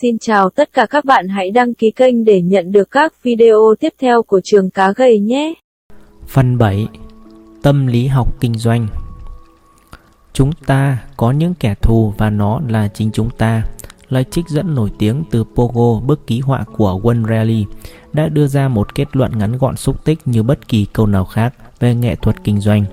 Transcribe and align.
Xin 0.00 0.18
chào 0.18 0.50
tất 0.50 0.72
cả 0.72 0.86
các 0.86 1.04
bạn 1.04 1.28
hãy 1.28 1.50
đăng 1.50 1.74
ký 1.74 1.90
kênh 1.90 2.24
để 2.24 2.42
nhận 2.42 2.72
được 2.72 2.90
các 2.90 3.22
video 3.22 3.74
tiếp 3.80 3.92
theo 4.00 4.22
của 4.22 4.40
trường 4.44 4.70
cá 4.70 4.92
gầy 4.92 5.18
nhé. 5.18 5.54
Phần 6.26 6.58
7 6.58 6.86
Tâm 7.62 7.86
lý 7.86 8.06
học 8.06 8.40
kinh 8.40 8.54
doanh 8.54 8.86
Chúng 10.32 10.52
ta 10.66 10.98
có 11.16 11.30
những 11.30 11.54
kẻ 11.60 11.74
thù 11.82 12.12
và 12.18 12.30
nó 12.30 12.60
là 12.68 12.88
chính 12.94 13.10
chúng 13.12 13.30
ta. 13.38 13.62
Lời 14.08 14.24
trích 14.30 14.48
dẫn 14.48 14.74
nổi 14.74 14.90
tiếng 14.98 15.24
từ 15.30 15.44
Pogo, 15.54 16.00
bức 16.00 16.26
ký 16.26 16.40
họa 16.40 16.64
của 16.76 17.00
Wayne 17.02 17.28
Raleigh, 17.28 17.68
đã 18.12 18.28
đưa 18.28 18.46
ra 18.46 18.68
một 18.68 18.94
kết 18.94 19.16
luận 19.16 19.38
ngắn 19.38 19.58
gọn 19.58 19.76
xúc 19.76 20.04
tích 20.04 20.18
như 20.24 20.42
bất 20.42 20.68
kỳ 20.68 20.86
câu 20.92 21.06
nào 21.06 21.24
khác 21.24 21.54
về 21.80 21.94
nghệ 21.94 22.14
thuật 22.14 22.36
kinh 22.44 22.60
doanh. 22.60 22.84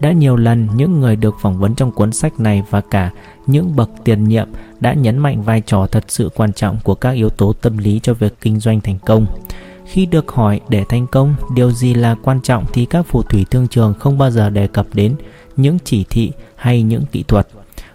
Đã 0.00 0.12
nhiều 0.12 0.36
lần 0.36 0.68
những 0.76 1.00
người 1.00 1.16
được 1.16 1.34
phỏng 1.40 1.58
vấn 1.58 1.74
trong 1.74 1.92
cuốn 1.92 2.12
sách 2.12 2.40
này 2.40 2.62
và 2.70 2.80
cả 2.80 3.10
những 3.46 3.76
bậc 3.76 3.90
tiền 4.04 4.24
nhiệm 4.24 4.48
đã 4.80 4.92
nhấn 4.94 5.18
mạnh 5.18 5.42
vai 5.42 5.60
trò 5.66 5.86
thật 5.86 6.04
sự 6.08 6.30
quan 6.36 6.52
trọng 6.52 6.78
của 6.84 6.94
các 6.94 7.10
yếu 7.10 7.30
tố 7.30 7.52
tâm 7.52 7.78
lý 7.78 8.00
cho 8.02 8.14
việc 8.14 8.34
kinh 8.40 8.60
doanh 8.60 8.80
thành 8.80 8.98
công. 8.98 9.26
Khi 9.86 10.06
được 10.06 10.30
hỏi 10.32 10.60
để 10.68 10.84
thành 10.88 11.06
công, 11.06 11.34
điều 11.54 11.70
gì 11.70 11.94
là 11.94 12.16
quan 12.22 12.40
trọng 12.40 12.64
thì 12.72 12.84
các 12.84 13.06
phù 13.06 13.22
thủy 13.22 13.46
thương 13.50 13.68
trường 13.68 13.94
không 13.94 14.18
bao 14.18 14.30
giờ 14.30 14.50
đề 14.50 14.66
cập 14.66 14.86
đến 14.92 15.14
những 15.56 15.78
chỉ 15.84 16.04
thị 16.10 16.32
hay 16.56 16.82
những 16.82 17.04
kỹ 17.12 17.22
thuật. 17.28 17.48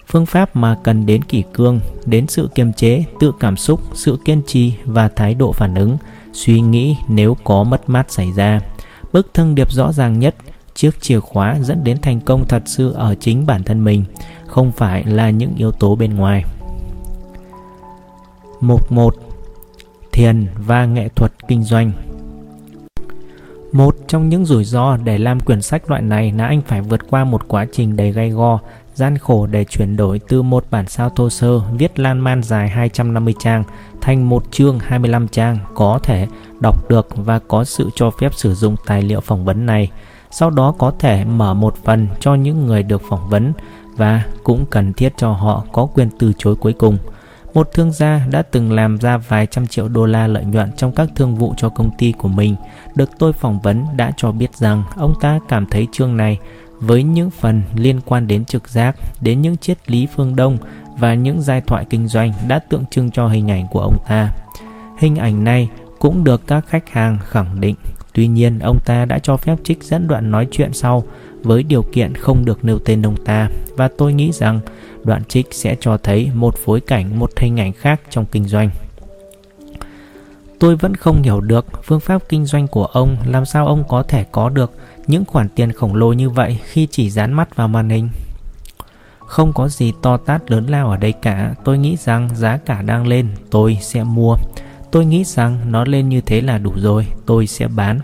Phương 0.07 0.25
pháp 0.25 0.55
mà 0.55 0.77
cần 0.83 1.05
đến 1.05 1.23
kỷ 1.23 1.43
cương, 1.53 1.79
đến 2.05 2.27
sự 2.27 2.49
kiềm 2.55 2.73
chế, 2.73 3.03
tự 3.19 3.31
cảm 3.39 3.57
xúc, 3.57 3.81
sự 3.93 4.17
kiên 4.25 4.41
trì 4.47 4.73
và 4.85 5.07
thái 5.07 5.33
độ 5.33 5.51
phản 5.51 5.75
ứng, 5.75 5.97
suy 6.33 6.61
nghĩ 6.61 6.95
nếu 7.07 7.37
có 7.43 7.63
mất 7.63 7.89
mát 7.89 8.11
xảy 8.11 8.31
ra. 8.31 8.59
Bức 9.13 9.33
thông 9.33 9.55
điệp 9.55 9.71
rõ 9.71 9.91
ràng 9.91 10.19
nhất 10.19 10.35
chiếc 10.75 11.01
chìa 11.01 11.19
khóa 11.19 11.57
dẫn 11.61 11.83
đến 11.83 11.97
thành 12.01 12.19
công 12.19 12.45
thật 12.47 12.63
sự 12.65 12.91
ở 12.91 13.15
chính 13.15 13.45
bản 13.45 13.63
thân 13.63 13.83
mình, 13.83 14.03
không 14.47 14.71
phải 14.71 15.03
là 15.03 15.29
những 15.29 15.55
yếu 15.57 15.71
tố 15.71 15.95
bên 15.95 16.15
ngoài. 16.15 16.43
Mục 18.59 18.91
1 18.91 19.15
Thiền 20.11 20.47
và 20.57 20.85
nghệ 20.85 21.09
thuật 21.09 21.31
kinh 21.47 21.63
doanh 21.63 21.91
Một 23.71 23.95
trong 24.07 24.29
những 24.29 24.45
rủi 24.45 24.65
ro 24.65 24.97
để 24.97 25.17
làm 25.17 25.39
quyển 25.39 25.61
sách 25.61 25.89
loại 25.89 26.01
này 26.01 26.31
là 26.31 26.45
anh 26.45 26.61
phải 26.61 26.81
vượt 26.81 27.01
qua 27.09 27.23
một 27.23 27.47
quá 27.47 27.65
trình 27.71 27.95
đầy 27.95 28.11
gay 28.11 28.29
go, 28.29 28.59
gian 28.93 29.17
khổ 29.17 29.47
để 29.47 29.63
chuyển 29.63 29.97
đổi 29.97 30.19
từ 30.27 30.41
một 30.41 30.65
bản 30.71 30.87
sao 30.87 31.09
thô 31.09 31.29
sơ 31.29 31.59
viết 31.59 31.99
lan 31.99 32.19
man 32.19 32.43
dài 32.43 32.69
250 32.69 33.33
trang 33.39 33.63
thành 34.01 34.29
một 34.29 34.51
chương 34.51 34.79
25 34.79 35.27
trang 35.27 35.57
có 35.73 35.99
thể 36.03 36.27
đọc 36.59 36.89
được 36.89 37.07
và 37.15 37.39
có 37.39 37.63
sự 37.63 37.89
cho 37.95 38.11
phép 38.11 38.33
sử 38.33 38.55
dụng 38.55 38.75
tài 38.85 39.01
liệu 39.01 39.21
phỏng 39.21 39.45
vấn 39.45 39.65
này 39.65 39.91
sau 40.37 40.49
đó 40.49 40.73
có 40.77 40.91
thể 40.99 41.25
mở 41.25 41.53
một 41.53 41.75
phần 41.83 42.07
cho 42.19 42.35
những 42.35 42.65
người 42.65 42.83
được 42.83 43.01
phỏng 43.09 43.29
vấn 43.29 43.53
và 43.97 44.23
cũng 44.43 44.65
cần 44.65 44.93
thiết 44.93 45.13
cho 45.17 45.31
họ 45.31 45.63
có 45.71 45.85
quyền 45.85 46.09
từ 46.19 46.33
chối 46.37 46.55
cuối 46.55 46.73
cùng. 46.73 46.97
Một 47.53 47.69
thương 47.73 47.91
gia 47.91 48.21
đã 48.31 48.41
từng 48.41 48.71
làm 48.71 48.97
ra 48.97 49.17
vài 49.17 49.47
trăm 49.51 49.67
triệu 49.67 49.87
đô 49.87 50.05
la 50.05 50.27
lợi 50.27 50.45
nhuận 50.45 50.71
trong 50.77 50.91
các 50.91 51.09
thương 51.15 51.35
vụ 51.35 51.53
cho 51.57 51.69
công 51.69 51.89
ty 51.97 52.11
của 52.11 52.27
mình, 52.27 52.55
được 52.95 53.09
tôi 53.19 53.33
phỏng 53.33 53.59
vấn 53.59 53.85
đã 53.95 54.11
cho 54.17 54.31
biết 54.31 54.55
rằng 54.55 54.83
ông 54.95 55.13
ta 55.21 55.39
cảm 55.47 55.65
thấy 55.65 55.87
chương 55.91 56.17
này 56.17 56.39
với 56.79 57.03
những 57.03 57.29
phần 57.29 57.61
liên 57.75 58.01
quan 58.05 58.27
đến 58.27 58.45
trực 58.45 58.69
giác, 58.69 58.95
đến 59.21 59.41
những 59.41 59.57
triết 59.57 59.91
lý 59.91 60.07
phương 60.15 60.35
Đông 60.35 60.57
và 60.97 61.13
những 61.13 61.41
giai 61.41 61.61
thoại 61.61 61.85
kinh 61.89 62.07
doanh 62.07 62.33
đã 62.47 62.59
tượng 62.59 62.85
trưng 62.85 63.11
cho 63.11 63.27
hình 63.27 63.51
ảnh 63.51 63.67
của 63.71 63.81
ông 63.81 63.97
ta. 64.07 64.31
Hình 64.97 65.15
ảnh 65.15 65.43
này 65.43 65.69
cũng 65.99 66.23
được 66.23 66.47
các 66.47 66.65
khách 66.67 66.89
hàng 66.89 67.17
khẳng 67.23 67.61
định 67.61 67.75
Tuy 68.15 68.27
nhiên, 68.27 68.59
ông 68.59 68.79
ta 68.85 69.05
đã 69.05 69.19
cho 69.19 69.37
phép 69.37 69.55
trích 69.63 69.83
dẫn 69.83 70.07
đoạn 70.07 70.31
nói 70.31 70.47
chuyện 70.51 70.73
sau 70.73 71.03
với 71.43 71.63
điều 71.63 71.81
kiện 71.81 72.15
không 72.15 72.45
được 72.45 72.65
nêu 72.65 72.79
tên 72.79 73.01
ông 73.01 73.15
ta 73.25 73.49
và 73.77 73.89
tôi 73.97 74.13
nghĩ 74.13 74.31
rằng 74.31 74.59
đoạn 75.03 75.23
trích 75.25 75.47
sẽ 75.51 75.75
cho 75.79 75.97
thấy 75.97 76.31
một 76.33 76.57
phối 76.57 76.81
cảnh, 76.81 77.19
một 77.19 77.31
hình 77.37 77.59
ảnh 77.59 77.73
khác 77.73 78.01
trong 78.09 78.25
kinh 78.25 78.45
doanh. 78.45 78.69
Tôi 80.59 80.75
vẫn 80.75 80.95
không 80.95 81.21
hiểu 81.21 81.41
được 81.41 81.65
phương 81.83 81.99
pháp 81.99 82.21
kinh 82.29 82.45
doanh 82.45 82.67
của 82.67 82.85
ông 82.85 83.17
làm 83.25 83.45
sao 83.45 83.67
ông 83.67 83.83
có 83.87 84.03
thể 84.03 84.25
có 84.31 84.49
được 84.49 84.71
những 85.07 85.25
khoản 85.25 85.49
tiền 85.49 85.71
khổng 85.71 85.95
lồ 85.95 86.13
như 86.13 86.29
vậy 86.29 86.59
khi 86.63 86.87
chỉ 86.91 87.09
dán 87.09 87.33
mắt 87.33 87.55
vào 87.55 87.67
màn 87.67 87.89
hình. 87.89 88.09
Không 89.19 89.53
có 89.53 89.67
gì 89.67 89.93
to 90.01 90.17
tát 90.17 90.51
lớn 90.51 90.65
lao 90.65 90.89
ở 90.89 90.97
đây 90.97 91.11
cả, 91.11 91.53
tôi 91.63 91.77
nghĩ 91.77 91.97
rằng 91.97 92.29
giá 92.35 92.57
cả 92.57 92.81
đang 92.81 93.07
lên, 93.07 93.27
tôi 93.51 93.77
sẽ 93.81 94.03
mua. 94.03 94.35
Tôi 94.91 95.05
nghĩ 95.05 95.23
rằng 95.23 95.71
nó 95.71 95.85
lên 95.85 96.09
như 96.09 96.21
thế 96.21 96.41
là 96.41 96.57
đủ 96.57 96.71
rồi, 96.75 97.07
tôi 97.25 97.47
sẽ 97.47 97.67
bán. 97.67 97.99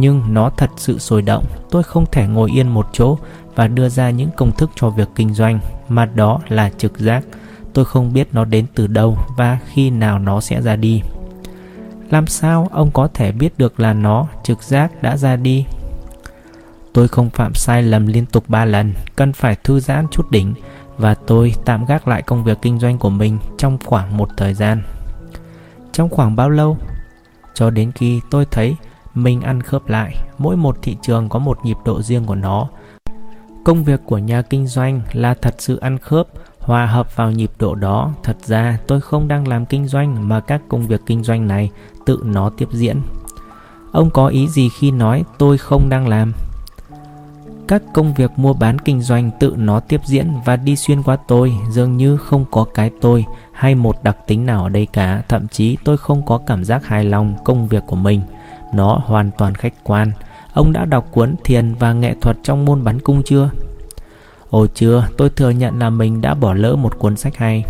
Nhưng 0.00 0.34
nó 0.34 0.50
thật 0.50 0.70
sự 0.76 0.98
sôi 0.98 1.22
động, 1.22 1.44
tôi 1.70 1.82
không 1.82 2.06
thể 2.12 2.26
ngồi 2.26 2.50
yên 2.50 2.68
một 2.68 2.86
chỗ 2.92 3.18
và 3.54 3.68
đưa 3.68 3.88
ra 3.88 4.10
những 4.10 4.30
công 4.36 4.52
thức 4.52 4.70
cho 4.74 4.90
việc 4.90 5.08
kinh 5.14 5.34
doanh, 5.34 5.60
mà 5.88 6.06
đó 6.06 6.40
là 6.48 6.70
trực 6.70 6.98
giác. 6.98 7.24
Tôi 7.72 7.84
không 7.84 8.12
biết 8.12 8.28
nó 8.32 8.44
đến 8.44 8.66
từ 8.74 8.86
đâu 8.86 9.18
và 9.36 9.58
khi 9.72 9.90
nào 9.90 10.18
nó 10.18 10.40
sẽ 10.40 10.62
ra 10.62 10.76
đi. 10.76 11.02
Làm 12.10 12.26
sao 12.26 12.68
ông 12.72 12.90
có 12.90 13.08
thể 13.14 13.32
biết 13.32 13.58
được 13.58 13.80
là 13.80 13.92
nó, 13.92 14.26
trực 14.44 14.62
giác 14.62 15.02
đã 15.02 15.16
ra 15.16 15.36
đi? 15.36 15.66
Tôi 16.92 17.08
không 17.08 17.30
phạm 17.30 17.54
sai 17.54 17.82
lầm 17.82 18.06
liên 18.06 18.26
tục 18.26 18.44
3 18.48 18.64
lần, 18.64 18.94
cần 19.16 19.32
phải 19.32 19.56
thư 19.64 19.80
giãn 19.80 20.06
chút 20.10 20.30
đỉnh 20.30 20.54
và 20.98 21.14
tôi 21.14 21.54
tạm 21.64 21.84
gác 21.84 22.08
lại 22.08 22.22
công 22.22 22.44
việc 22.44 22.58
kinh 22.62 22.78
doanh 22.78 22.98
của 22.98 23.10
mình 23.10 23.38
trong 23.58 23.78
khoảng 23.84 24.16
một 24.16 24.28
thời 24.36 24.54
gian. 24.54 24.82
Trong 25.92 26.08
khoảng 26.08 26.36
bao 26.36 26.50
lâu? 26.50 26.76
Cho 27.54 27.70
đến 27.70 27.92
khi 27.92 28.20
tôi 28.30 28.46
thấy 28.50 28.76
mình 29.14 29.40
ăn 29.40 29.62
khớp 29.62 29.88
lại, 29.88 30.16
mỗi 30.38 30.56
một 30.56 30.78
thị 30.82 30.96
trường 31.02 31.28
có 31.28 31.38
một 31.38 31.58
nhịp 31.64 31.76
độ 31.84 32.02
riêng 32.02 32.24
của 32.24 32.34
nó. 32.34 32.68
Công 33.64 33.84
việc 33.84 34.00
của 34.06 34.18
nhà 34.18 34.42
kinh 34.42 34.66
doanh 34.66 35.00
là 35.12 35.34
thật 35.34 35.54
sự 35.58 35.76
ăn 35.76 35.98
khớp, 35.98 36.26
hòa 36.60 36.86
hợp 36.86 37.16
vào 37.16 37.30
nhịp 37.30 37.50
độ 37.58 37.74
đó. 37.74 38.12
Thật 38.22 38.36
ra 38.44 38.78
tôi 38.86 39.00
không 39.00 39.28
đang 39.28 39.48
làm 39.48 39.66
kinh 39.66 39.86
doanh 39.86 40.28
mà 40.28 40.40
các 40.40 40.62
công 40.68 40.86
việc 40.86 41.00
kinh 41.06 41.22
doanh 41.22 41.48
này 41.48 41.70
tự 42.06 42.20
nó 42.24 42.50
tiếp 42.50 42.68
diễn. 42.72 43.00
Ông 43.92 44.10
có 44.10 44.26
ý 44.26 44.48
gì 44.48 44.68
khi 44.78 44.90
nói 44.90 45.24
tôi 45.38 45.58
không 45.58 45.88
đang 45.88 46.08
làm? 46.08 46.32
các 47.68 47.82
công 47.92 48.14
việc 48.14 48.30
mua 48.36 48.52
bán 48.52 48.78
kinh 48.78 49.02
doanh 49.02 49.30
tự 49.40 49.54
nó 49.56 49.80
tiếp 49.80 50.00
diễn 50.06 50.32
và 50.44 50.56
đi 50.56 50.76
xuyên 50.76 51.02
qua 51.02 51.16
tôi 51.16 51.54
dường 51.70 51.96
như 51.96 52.16
không 52.16 52.44
có 52.50 52.64
cái 52.74 52.90
tôi 53.00 53.24
hay 53.52 53.74
một 53.74 54.02
đặc 54.02 54.16
tính 54.26 54.46
nào 54.46 54.62
ở 54.62 54.68
đây 54.68 54.86
cả 54.92 55.22
thậm 55.28 55.48
chí 55.48 55.76
tôi 55.84 55.96
không 55.96 56.26
có 56.26 56.38
cảm 56.46 56.64
giác 56.64 56.86
hài 56.86 57.04
lòng 57.04 57.34
công 57.44 57.68
việc 57.68 57.82
của 57.86 57.96
mình 57.96 58.20
nó 58.74 59.00
hoàn 59.04 59.30
toàn 59.38 59.54
khách 59.54 59.74
quan. 59.84 60.12
Ông 60.52 60.72
đã 60.72 60.84
đọc 60.84 61.06
cuốn 61.10 61.34
thiền 61.44 61.74
và 61.74 61.92
nghệ 61.92 62.14
thuật 62.20 62.36
trong 62.42 62.64
môn 62.64 62.84
bắn 62.84 63.00
cung 63.00 63.22
chưa? 63.22 63.50
Ồ 64.50 64.66
chưa 64.74 65.08
tôi 65.16 65.30
thừa 65.30 65.50
nhận 65.50 65.78
là 65.78 65.90
mình 65.90 66.20
đã 66.20 66.34
bỏ 66.34 66.54
lỡ 66.54 66.76
một 66.76 66.98
cuốn 66.98 67.16
sách 67.16 67.36
hay. 67.36 67.64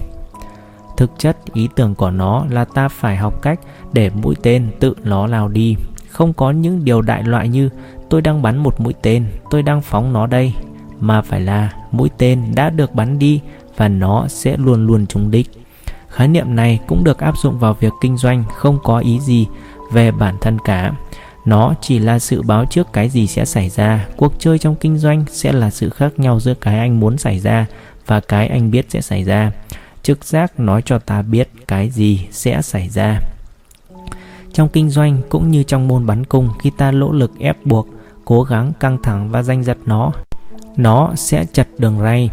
Thực 0.96 1.10
chất 1.18 1.36
ý 1.52 1.68
tưởng 1.74 1.94
của 1.94 2.10
nó 2.10 2.44
là 2.50 2.64
ta 2.64 2.88
phải 2.88 3.16
học 3.16 3.42
cách 3.42 3.60
để 3.92 4.10
mũi 4.10 4.34
tên 4.42 4.70
tự 4.80 4.94
nó 5.04 5.26
lao 5.26 5.48
đi. 5.48 5.76
Không 6.10 6.32
có 6.32 6.50
những 6.50 6.84
điều 6.84 7.02
đại 7.02 7.22
loại 7.22 7.48
như 7.48 7.70
tôi 8.10 8.22
đang 8.22 8.42
bắn 8.42 8.56
một 8.56 8.80
mũi 8.80 8.94
tên, 9.02 9.26
tôi 9.50 9.62
đang 9.62 9.82
phóng 9.82 10.12
nó 10.12 10.26
đây, 10.26 10.54
mà 11.00 11.22
phải 11.22 11.40
là 11.40 11.72
mũi 11.90 12.10
tên 12.18 12.42
đã 12.54 12.70
được 12.70 12.94
bắn 12.94 13.18
đi 13.18 13.40
và 13.76 13.88
nó 13.88 14.28
sẽ 14.28 14.56
luôn 14.56 14.86
luôn 14.86 15.06
trúng 15.06 15.30
đích. 15.30 15.50
Khái 16.08 16.28
niệm 16.28 16.56
này 16.56 16.80
cũng 16.86 17.04
được 17.04 17.18
áp 17.18 17.38
dụng 17.38 17.58
vào 17.58 17.74
việc 17.74 17.92
kinh 18.00 18.16
doanh 18.16 18.44
không 18.54 18.78
có 18.84 18.98
ý 18.98 19.20
gì 19.20 19.46
về 19.92 20.10
bản 20.10 20.36
thân 20.40 20.58
cả. 20.58 20.92
Nó 21.44 21.74
chỉ 21.80 21.98
là 21.98 22.18
sự 22.18 22.42
báo 22.42 22.64
trước 22.64 22.92
cái 22.92 23.08
gì 23.08 23.26
sẽ 23.26 23.44
xảy 23.44 23.68
ra. 23.68 24.06
Cuộc 24.16 24.32
chơi 24.38 24.58
trong 24.58 24.76
kinh 24.76 24.98
doanh 24.98 25.24
sẽ 25.30 25.52
là 25.52 25.70
sự 25.70 25.90
khác 25.90 26.18
nhau 26.18 26.40
giữa 26.40 26.54
cái 26.54 26.78
anh 26.78 27.00
muốn 27.00 27.18
xảy 27.18 27.38
ra 27.38 27.66
và 28.06 28.20
cái 28.20 28.48
anh 28.48 28.70
biết 28.70 28.86
sẽ 28.88 29.00
xảy 29.00 29.24
ra. 29.24 29.52
Trực 30.02 30.24
giác 30.24 30.60
nói 30.60 30.82
cho 30.84 30.98
ta 30.98 31.22
biết 31.22 31.48
cái 31.68 31.90
gì 31.90 32.26
sẽ 32.30 32.62
xảy 32.62 32.88
ra. 32.88 33.20
Trong 34.52 34.68
kinh 34.68 34.90
doanh 34.90 35.20
cũng 35.28 35.50
như 35.50 35.62
trong 35.62 35.88
môn 35.88 36.06
bắn 36.06 36.24
cung, 36.24 36.48
khi 36.60 36.70
ta 36.70 36.92
lỗ 36.92 37.12
lực 37.12 37.32
ép 37.38 37.66
buộc, 37.66 37.88
cố 38.24 38.42
gắng 38.42 38.72
căng 38.80 39.02
thẳng 39.02 39.30
và 39.30 39.42
danh 39.42 39.64
giật 39.64 39.78
nó 39.86 40.12
nó 40.76 41.12
sẽ 41.16 41.44
chật 41.52 41.68
đường 41.78 42.00
ray 42.00 42.30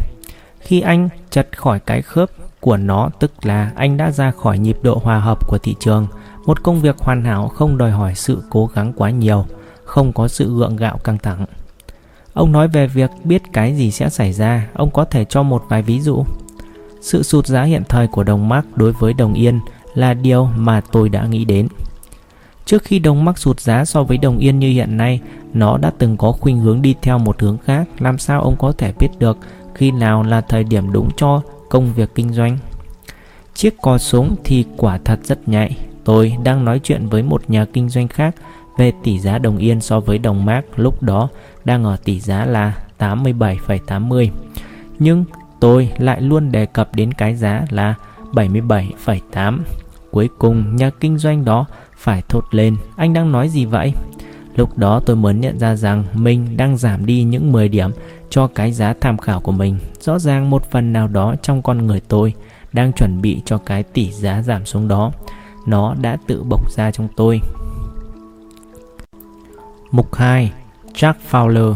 khi 0.60 0.80
anh 0.80 1.08
chật 1.30 1.48
khỏi 1.56 1.80
cái 1.80 2.02
khớp 2.02 2.30
của 2.60 2.76
nó, 2.76 3.10
tức 3.20 3.32
là 3.42 3.70
anh 3.76 3.96
đã 3.96 4.10
ra 4.10 4.30
khỏi 4.30 4.58
nhịp 4.58 4.78
độ 4.82 5.00
hòa 5.04 5.20
hợp 5.20 5.48
của 5.48 5.58
thị 5.58 5.74
trường 5.80 6.06
một 6.46 6.62
công 6.62 6.80
việc 6.80 6.98
hoàn 6.98 7.24
hảo 7.24 7.48
không 7.48 7.78
đòi 7.78 7.90
hỏi 7.90 8.14
sự 8.14 8.42
cố 8.50 8.70
gắng 8.74 8.92
quá 8.96 9.10
nhiều 9.10 9.44
không 9.84 10.12
có 10.12 10.28
sự 10.28 10.56
gượng 10.58 10.76
gạo 10.76 10.98
căng 10.98 11.18
thẳng 11.18 11.46
ông 12.32 12.52
nói 12.52 12.68
về 12.68 12.86
việc 12.86 13.10
biết 13.24 13.42
cái 13.52 13.76
gì 13.76 13.90
sẽ 13.90 14.08
xảy 14.08 14.32
ra 14.32 14.68
ông 14.74 14.90
có 14.90 15.04
thể 15.04 15.24
cho 15.24 15.42
một 15.42 15.64
vài 15.68 15.82
ví 15.82 16.00
dụ 16.00 16.24
sự 17.00 17.22
sụt 17.22 17.46
giá 17.46 17.62
hiện 17.62 17.82
thời 17.88 18.06
của 18.06 18.24
đồng 18.24 18.48
mark 18.48 18.66
đối 18.76 18.92
với 18.92 19.12
đồng 19.12 19.34
yên 19.34 19.60
là 19.94 20.14
điều 20.14 20.44
mà 20.44 20.80
tôi 20.92 21.08
đã 21.08 21.26
nghĩ 21.26 21.44
đến 21.44 21.68
Trước 22.66 22.82
khi 22.82 22.98
đồng 22.98 23.24
mark 23.24 23.38
sụt 23.38 23.60
giá 23.60 23.84
so 23.84 24.02
với 24.02 24.18
đồng 24.18 24.38
yên 24.38 24.58
như 24.58 24.70
hiện 24.70 24.96
nay, 24.96 25.20
nó 25.52 25.78
đã 25.78 25.92
từng 25.98 26.16
có 26.16 26.32
khuynh 26.32 26.60
hướng 26.60 26.82
đi 26.82 26.94
theo 27.02 27.18
một 27.18 27.40
hướng 27.40 27.58
khác. 27.58 27.88
Làm 27.98 28.18
sao 28.18 28.42
ông 28.42 28.56
có 28.56 28.72
thể 28.72 28.92
biết 28.92 29.08
được 29.18 29.38
khi 29.74 29.90
nào 29.90 30.22
là 30.22 30.40
thời 30.40 30.64
điểm 30.64 30.92
đúng 30.92 31.10
cho 31.16 31.42
công 31.68 31.92
việc 31.94 32.14
kinh 32.14 32.32
doanh? 32.32 32.58
Chiếc 33.54 33.74
cò 33.82 33.98
súng 33.98 34.36
thì 34.44 34.64
quả 34.76 34.98
thật 35.04 35.20
rất 35.24 35.48
nhạy. 35.48 35.76
Tôi 36.06 36.36
đang 36.44 36.64
nói 36.64 36.80
chuyện 36.82 37.08
với 37.08 37.22
một 37.22 37.50
nhà 37.50 37.64
kinh 37.64 37.88
doanh 37.88 38.08
khác 38.08 38.34
về 38.78 38.92
tỷ 39.02 39.18
giá 39.18 39.38
đồng 39.38 39.58
yên 39.58 39.80
so 39.80 40.00
với 40.00 40.18
đồng 40.18 40.44
mark 40.44 40.66
lúc 40.76 41.02
đó 41.02 41.28
đang 41.64 41.84
ở 41.84 41.96
tỷ 42.04 42.20
giá 42.20 42.44
là 42.44 42.72
87,80. 42.98 44.30
Nhưng 44.98 45.24
tôi 45.60 45.92
lại 45.98 46.20
luôn 46.20 46.52
đề 46.52 46.66
cập 46.66 46.94
đến 46.94 47.12
cái 47.12 47.36
giá 47.36 47.64
là 47.70 47.94
77,8 48.32 49.58
cuối 50.10 50.28
cùng 50.38 50.76
nhà 50.76 50.90
kinh 50.90 51.18
doanh 51.18 51.44
đó 51.44 51.66
phải 51.96 52.22
thốt 52.28 52.44
lên 52.50 52.76
Anh 52.96 53.12
đang 53.12 53.32
nói 53.32 53.48
gì 53.48 53.64
vậy? 53.64 53.92
Lúc 54.56 54.78
đó 54.78 55.00
tôi 55.06 55.16
mới 55.16 55.34
nhận 55.34 55.58
ra 55.58 55.76
rằng 55.76 56.04
mình 56.14 56.56
đang 56.56 56.76
giảm 56.76 57.06
đi 57.06 57.22
những 57.22 57.52
10 57.52 57.68
điểm 57.68 57.90
cho 58.30 58.46
cái 58.46 58.72
giá 58.72 58.94
tham 59.00 59.18
khảo 59.18 59.40
của 59.40 59.52
mình. 59.52 59.78
Rõ 60.00 60.18
ràng 60.18 60.50
một 60.50 60.70
phần 60.70 60.92
nào 60.92 61.08
đó 61.08 61.34
trong 61.42 61.62
con 61.62 61.86
người 61.86 62.00
tôi 62.08 62.34
đang 62.72 62.92
chuẩn 62.92 63.22
bị 63.22 63.42
cho 63.44 63.58
cái 63.58 63.82
tỷ 63.82 64.12
giá 64.12 64.42
giảm 64.42 64.66
xuống 64.66 64.88
đó. 64.88 65.12
Nó 65.66 65.94
đã 66.00 66.16
tự 66.26 66.42
bộc 66.42 66.70
ra 66.70 66.90
trong 66.90 67.08
tôi. 67.16 67.40
Mục 69.90 70.14
2. 70.14 70.52
Jack 70.94 71.14
Fowler 71.30 71.74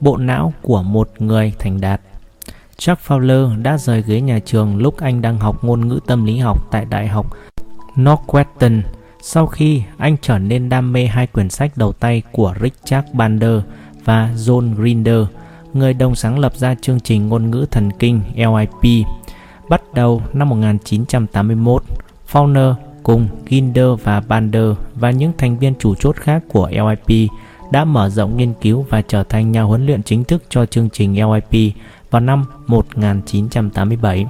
Bộ 0.00 0.16
não 0.16 0.52
của 0.62 0.82
một 0.82 1.10
người 1.18 1.52
thành 1.58 1.80
đạt 1.80 2.00
Jack 2.78 2.96
Fowler 3.06 3.62
đã 3.62 3.78
rời 3.78 4.02
ghế 4.06 4.20
nhà 4.20 4.38
trường 4.38 4.76
lúc 4.76 5.00
anh 5.00 5.22
đang 5.22 5.38
học 5.38 5.64
ngôn 5.64 5.88
ngữ 5.88 6.00
tâm 6.06 6.24
lý 6.24 6.38
học 6.38 6.70
tại 6.70 6.84
Đại 6.84 7.08
học 7.08 7.26
Northwestern 7.96 8.82
sau 9.28 9.46
khi 9.46 9.82
anh 9.98 10.16
trở 10.22 10.38
nên 10.38 10.68
đam 10.68 10.92
mê 10.92 11.06
hai 11.06 11.26
quyển 11.26 11.50
sách 11.50 11.72
đầu 11.76 11.92
tay 11.92 12.22
của 12.32 12.54
Richard 12.62 13.08
Bandler 13.12 13.60
và 14.04 14.30
John 14.36 14.74
Grinder, 14.74 15.20
người 15.72 15.94
đồng 15.94 16.14
sáng 16.14 16.38
lập 16.38 16.56
ra 16.56 16.74
chương 16.74 17.00
trình 17.00 17.28
ngôn 17.28 17.50
ngữ 17.50 17.66
thần 17.70 17.90
kinh 17.98 18.20
LIP. 18.34 19.06
Bắt 19.68 19.82
đầu 19.94 20.22
năm 20.32 20.48
1981, 20.48 21.82
Fowler 22.32 22.74
cùng 23.06 23.28
Ginder 23.50 23.88
và 24.02 24.20
Bander 24.20 24.72
và 24.94 25.10
những 25.10 25.32
thành 25.38 25.58
viên 25.58 25.74
chủ 25.78 25.94
chốt 25.94 26.16
khác 26.16 26.42
của 26.48 26.70
LIP 26.70 27.30
đã 27.70 27.84
mở 27.84 28.08
rộng 28.08 28.36
nghiên 28.36 28.52
cứu 28.60 28.86
và 28.88 29.02
trở 29.02 29.22
thành 29.22 29.52
nhà 29.52 29.62
huấn 29.62 29.86
luyện 29.86 30.02
chính 30.02 30.24
thức 30.24 30.42
cho 30.48 30.66
chương 30.66 30.88
trình 30.90 31.14
LIP 31.32 31.74
vào 32.10 32.20
năm 32.20 32.44
1987. 32.66 34.26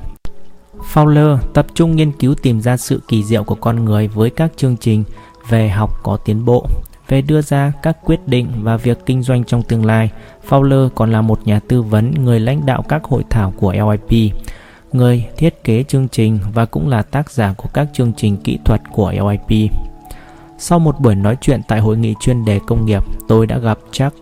Fowler 0.93 1.38
tập 1.55 1.67
trung 1.75 1.96
nghiên 1.96 2.12
cứu 2.12 2.34
tìm 2.34 2.61
ra 2.61 2.76
sự 2.76 3.00
kỳ 3.08 3.25
diệu 3.25 3.44
của 3.44 3.55
con 3.55 3.84
người 3.84 4.08
với 4.08 4.31
các 4.31 4.52
chương 4.56 4.76
trình 4.76 5.05
về 5.49 5.69
học 5.69 6.00
có 6.02 6.17
tiến 6.17 6.44
bộ, 6.44 6.67
về 7.08 7.22
đưa 7.22 7.43
ra 7.43 7.72
các 7.82 7.96
quyết 8.05 8.29
định 8.29 8.49
và 8.62 8.76
việc 8.76 8.99
kinh 9.06 9.22
doanh 9.22 9.44
trong 9.44 9.62
tương 9.62 9.84
lai. 9.84 10.11
Fowler 10.49 10.88
còn 10.88 11.12
là 11.12 11.20
một 11.20 11.46
nhà 11.46 11.61
tư 11.69 11.82
vấn, 11.82 12.25
người 12.25 12.40
lãnh 12.40 12.67
đạo 12.67 12.82
các 12.88 13.05
hội 13.05 13.25
thảo 13.31 13.55
của 13.56 13.72
LIP, 13.72 14.32
người 14.93 15.27
thiết 15.37 15.65
kế 15.65 15.83
chương 15.83 16.09
trình 16.09 16.38
và 16.55 16.65
cũng 16.65 16.88
là 16.88 17.03
tác 17.03 17.31
giả 17.31 17.55
của 17.56 17.69
các 17.73 17.88
chương 17.93 18.12
trình 18.17 18.37
kỹ 18.37 18.59
thuật 18.65 18.81
của 18.93 19.12
LIP. 19.12 19.71
Sau 20.59 20.79
một 20.79 21.00
buổi 21.00 21.15
nói 21.15 21.37
chuyện 21.41 21.61
tại 21.69 21.81
hội 21.81 21.97
nghị 21.97 22.15
chuyên 22.21 22.44
đề 22.44 22.61
công 22.67 22.87
nghiệp, 22.87 23.03
tôi 23.29 23.47
đã 23.47 23.59
gặp 23.59 23.79
Chuck 23.93 24.17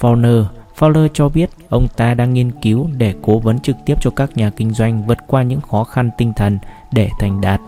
Fowler, 0.00 0.44
Fowler 0.78 1.08
cho 1.14 1.28
biết 1.28 1.50
ông 1.68 1.88
ta 1.96 2.14
đang 2.14 2.34
nghiên 2.34 2.50
cứu 2.62 2.88
để 2.96 3.14
cố 3.22 3.38
vấn 3.38 3.60
trực 3.60 3.76
tiếp 3.86 3.94
cho 4.00 4.10
các 4.10 4.36
nhà 4.36 4.50
kinh 4.50 4.70
doanh 4.70 5.06
vượt 5.06 5.18
qua 5.26 5.42
những 5.42 5.60
khó 5.60 5.84
khăn 5.84 6.10
tinh 6.18 6.32
thần 6.36 6.58
để 6.92 7.10
thành 7.18 7.40
đạt. 7.40 7.60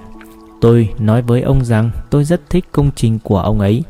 Tôi 0.60 0.94
nói 0.98 1.22
với 1.22 1.42
ông 1.42 1.64
rằng 1.64 1.90
tôi 2.10 2.24
rất 2.24 2.40
thích 2.50 2.64
công 2.72 2.90
trình 2.96 3.18
của 3.22 3.38
ông 3.38 3.60
ấy. 3.60 3.82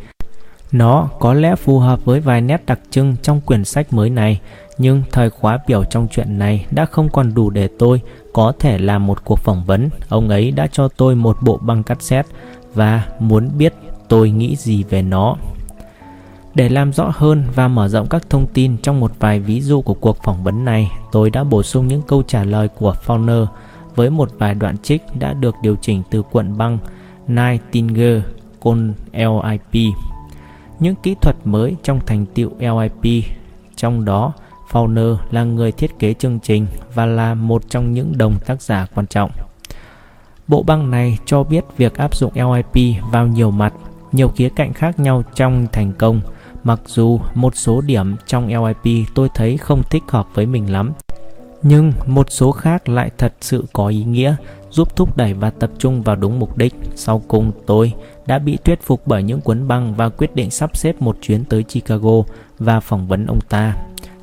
Nó 0.72 1.08
có 1.18 1.34
lẽ 1.34 1.54
phù 1.56 1.78
hợp 1.78 2.04
với 2.04 2.20
vài 2.20 2.40
nét 2.40 2.62
đặc 2.66 2.80
trưng 2.90 3.16
trong 3.22 3.40
quyển 3.40 3.64
sách 3.64 3.92
mới 3.92 4.10
này, 4.10 4.40
nhưng 4.78 5.02
thời 5.12 5.30
khóa 5.30 5.58
biểu 5.66 5.84
trong 5.84 6.08
chuyện 6.10 6.38
này 6.38 6.66
đã 6.70 6.84
không 6.84 7.08
còn 7.08 7.34
đủ 7.34 7.50
để 7.50 7.68
tôi 7.78 8.00
có 8.32 8.52
thể 8.58 8.78
làm 8.78 9.06
một 9.06 9.24
cuộc 9.24 9.38
phỏng 9.38 9.64
vấn. 9.64 9.88
Ông 10.08 10.28
ấy 10.28 10.50
đã 10.50 10.66
cho 10.72 10.88
tôi 10.88 11.14
một 11.14 11.36
bộ 11.42 11.56
băng 11.56 11.82
cassette 11.82 12.28
và 12.74 13.02
muốn 13.18 13.50
biết 13.58 13.74
tôi 14.08 14.30
nghĩ 14.30 14.56
gì 14.56 14.82
về 14.82 15.02
nó. 15.02 15.36
Để 16.54 16.68
làm 16.68 16.92
rõ 16.92 17.12
hơn 17.14 17.44
và 17.54 17.68
mở 17.68 17.88
rộng 17.88 18.06
các 18.08 18.30
thông 18.30 18.46
tin 18.46 18.76
trong 18.82 19.00
một 19.00 19.12
vài 19.18 19.40
ví 19.40 19.60
dụ 19.60 19.82
của 19.82 19.94
cuộc 19.94 20.22
phỏng 20.22 20.44
vấn 20.44 20.64
này, 20.64 20.90
tôi 21.12 21.30
đã 21.30 21.44
bổ 21.44 21.62
sung 21.62 21.88
những 21.88 22.02
câu 22.02 22.22
trả 22.22 22.44
lời 22.44 22.68
của 22.68 22.94
Fauner 23.06 23.46
với 23.94 24.10
một 24.10 24.30
vài 24.38 24.54
đoạn 24.54 24.78
trích 24.78 25.02
đã 25.18 25.32
được 25.32 25.54
điều 25.62 25.76
chỉnh 25.76 26.02
từ 26.10 26.22
cuộn 26.22 26.56
băng 26.56 26.78
Nightingale 27.28 28.22
con 28.60 28.92
LIP. 29.12 29.92
Những 30.78 30.94
kỹ 30.94 31.16
thuật 31.20 31.36
mới 31.44 31.76
trong 31.82 32.00
thành 32.06 32.26
tựu 32.34 32.50
LIP, 32.58 33.24
trong 33.76 34.04
đó 34.04 34.32
Fowler 34.72 35.16
là 35.30 35.44
người 35.44 35.72
thiết 35.72 35.98
kế 35.98 36.14
chương 36.14 36.38
trình 36.42 36.66
và 36.94 37.06
là 37.06 37.34
một 37.34 37.62
trong 37.68 37.92
những 37.92 38.18
đồng 38.18 38.38
tác 38.46 38.62
giả 38.62 38.86
quan 38.94 39.06
trọng. 39.06 39.30
Bộ 40.48 40.62
băng 40.62 40.90
này 40.90 41.18
cho 41.26 41.44
biết 41.44 41.64
việc 41.76 41.94
áp 41.94 42.16
dụng 42.16 42.32
LIP 42.34 43.02
vào 43.12 43.26
nhiều 43.26 43.50
mặt, 43.50 43.74
nhiều 44.12 44.28
khía 44.28 44.48
cạnh 44.48 44.72
khác 44.72 44.98
nhau 44.98 45.22
trong 45.34 45.66
thành 45.72 45.92
công– 45.92 46.20
Mặc 46.68 46.80
dù 46.86 47.20
một 47.34 47.56
số 47.56 47.80
điểm 47.80 48.16
trong 48.26 48.46
LIP 48.46 49.06
tôi 49.14 49.28
thấy 49.34 49.56
không 49.56 49.82
thích 49.90 50.02
hợp 50.08 50.26
với 50.34 50.46
mình 50.46 50.72
lắm, 50.72 50.92
nhưng 51.62 51.92
một 52.06 52.26
số 52.30 52.52
khác 52.52 52.88
lại 52.88 53.10
thật 53.18 53.32
sự 53.40 53.64
có 53.72 53.88
ý 53.88 54.04
nghĩa, 54.04 54.36
giúp 54.70 54.96
thúc 54.96 55.16
đẩy 55.16 55.34
và 55.34 55.50
tập 55.50 55.70
trung 55.78 56.02
vào 56.02 56.16
đúng 56.16 56.38
mục 56.38 56.56
đích. 56.56 56.74
Sau 56.94 57.22
cùng 57.28 57.52
tôi 57.66 57.92
đã 58.26 58.38
bị 58.38 58.58
thuyết 58.64 58.82
phục 58.82 59.06
bởi 59.06 59.22
những 59.22 59.40
cuốn 59.40 59.68
băng 59.68 59.94
và 59.94 60.08
quyết 60.08 60.34
định 60.34 60.50
sắp 60.50 60.76
xếp 60.76 61.02
một 61.02 61.16
chuyến 61.22 61.44
tới 61.44 61.62
Chicago 61.62 62.22
và 62.58 62.80
phỏng 62.80 63.08
vấn 63.08 63.26
ông 63.26 63.40
ta. 63.40 63.76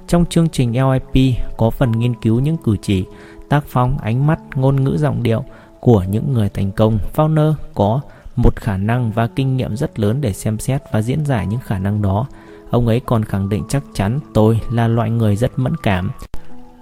Trong 0.07 0.25
chương 0.25 0.49
trình 0.49 0.71
LIP 0.71 1.35
có 1.57 1.69
phần 1.69 1.91
nghiên 1.91 2.15
cứu 2.15 2.39
những 2.39 2.57
cử 2.57 2.77
chỉ, 2.81 3.05
tác 3.49 3.63
phong, 3.67 3.97
ánh 3.97 4.27
mắt, 4.27 4.39
ngôn 4.55 4.83
ngữ 4.83 4.97
giọng 4.97 5.23
điệu 5.23 5.43
của 5.79 6.03
những 6.09 6.33
người 6.33 6.49
thành 6.49 6.71
công. 6.71 6.97
founder 7.15 7.53
có 7.73 8.01
một 8.35 8.55
khả 8.55 8.77
năng 8.77 9.11
và 9.11 9.27
kinh 9.27 9.57
nghiệm 9.57 9.75
rất 9.75 9.99
lớn 9.99 10.21
để 10.21 10.33
xem 10.33 10.59
xét 10.59 10.81
và 10.91 11.01
diễn 11.01 11.25
giải 11.25 11.47
những 11.47 11.59
khả 11.59 11.79
năng 11.79 12.01
đó. 12.01 12.27
Ông 12.69 12.87
ấy 12.87 13.01
còn 13.05 13.23
khẳng 13.23 13.49
định 13.49 13.63
chắc 13.69 13.83
chắn 13.93 14.19
tôi 14.33 14.59
là 14.71 14.87
loại 14.87 15.09
người 15.09 15.35
rất 15.35 15.59
mẫn 15.59 15.73
cảm, 15.83 16.11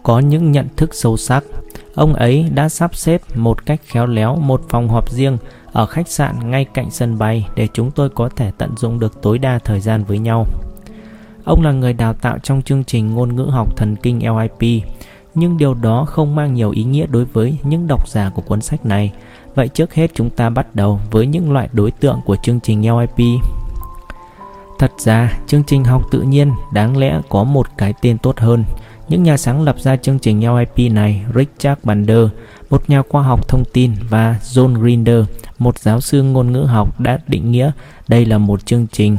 có 0.03 0.19
những 0.19 0.51
nhận 0.51 0.67
thức 0.77 0.89
sâu 0.93 1.17
sắc. 1.17 1.43
Ông 1.95 2.13
ấy 2.13 2.49
đã 2.53 2.69
sắp 2.69 2.95
xếp 2.95 3.21
một 3.35 3.65
cách 3.65 3.81
khéo 3.85 4.05
léo 4.05 4.35
một 4.35 4.61
phòng 4.69 4.89
họp 4.89 5.11
riêng 5.11 5.37
ở 5.71 5.85
khách 5.85 6.07
sạn 6.07 6.51
ngay 6.51 6.65
cạnh 6.73 6.91
sân 6.91 7.17
bay 7.17 7.47
để 7.55 7.67
chúng 7.73 7.91
tôi 7.91 8.09
có 8.09 8.29
thể 8.29 8.51
tận 8.57 8.77
dụng 8.77 8.99
được 8.99 9.21
tối 9.21 9.37
đa 9.37 9.59
thời 9.59 9.79
gian 9.79 10.03
với 10.03 10.19
nhau. 10.19 10.45
Ông 11.43 11.61
là 11.61 11.71
người 11.71 11.93
đào 11.93 12.13
tạo 12.13 12.37
trong 12.43 12.61
chương 12.61 12.83
trình 12.83 13.13
ngôn 13.15 13.35
ngữ 13.35 13.43
học 13.43 13.77
thần 13.77 13.95
kinh 13.95 14.19
LIP, 14.19 14.83
nhưng 15.35 15.57
điều 15.57 15.73
đó 15.73 16.05
không 16.05 16.35
mang 16.35 16.53
nhiều 16.53 16.71
ý 16.71 16.83
nghĩa 16.83 17.05
đối 17.05 17.25
với 17.25 17.57
những 17.63 17.87
độc 17.87 18.09
giả 18.09 18.31
của 18.35 18.41
cuốn 18.41 18.61
sách 18.61 18.85
này 18.85 19.11
Vậy 19.55 19.67
trước 19.67 19.93
hết 19.93 20.11
chúng 20.13 20.29
ta 20.29 20.49
bắt 20.49 20.75
đầu 20.75 20.99
với 21.11 21.27
những 21.27 21.51
loại 21.51 21.69
đối 21.73 21.91
tượng 21.91 22.19
của 22.25 22.35
chương 22.43 22.59
trình 22.59 22.81
LIP. 22.81 23.41
Thật 24.79 24.91
ra, 24.97 25.33
chương 25.47 25.63
trình 25.63 25.83
học 25.83 26.03
tự 26.11 26.21
nhiên 26.21 26.51
đáng 26.73 26.97
lẽ 26.97 27.21
có 27.29 27.43
một 27.43 27.67
cái 27.77 27.93
tên 28.01 28.17
tốt 28.17 28.39
hơn. 28.39 28.63
Những 29.09 29.23
nhà 29.23 29.37
sáng 29.37 29.61
lập 29.61 29.75
ra 29.79 29.95
chương 29.95 30.19
trình 30.19 30.55
LIP 30.57 30.91
này, 30.91 31.25
Richard 31.35 31.81
Bandler, 31.83 32.27
một 32.69 32.89
nhà 32.89 33.01
khoa 33.09 33.23
học 33.23 33.47
thông 33.47 33.63
tin 33.73 33.91
và 34.09 34.35
John 34.43 34.79
Grinder, 34.79 35.25
một 35.59 35.79
giáo 35.79 36.01
sư 36.01 36.23
ngôn 36.23 36.51
ngữ 36.51 36.61
học 36.61 36.99
đã 36.99 37.19
định 37.27 37.51
nghĩa 37.51 37.71
đây 38.07 38.25
là 38.25 38.37
một 38.37 38.65
chương 38.65 38.87
trình 38.91 39.17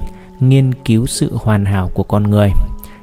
nghiên 0.48 0.74
cứu 0.84 1.06
sự 1.06 1.36
hoàn 1.36 1.64
hảo 1.64 1.90
của 1.94 2.02
con 2.02 2.22
người. 2.22 2.50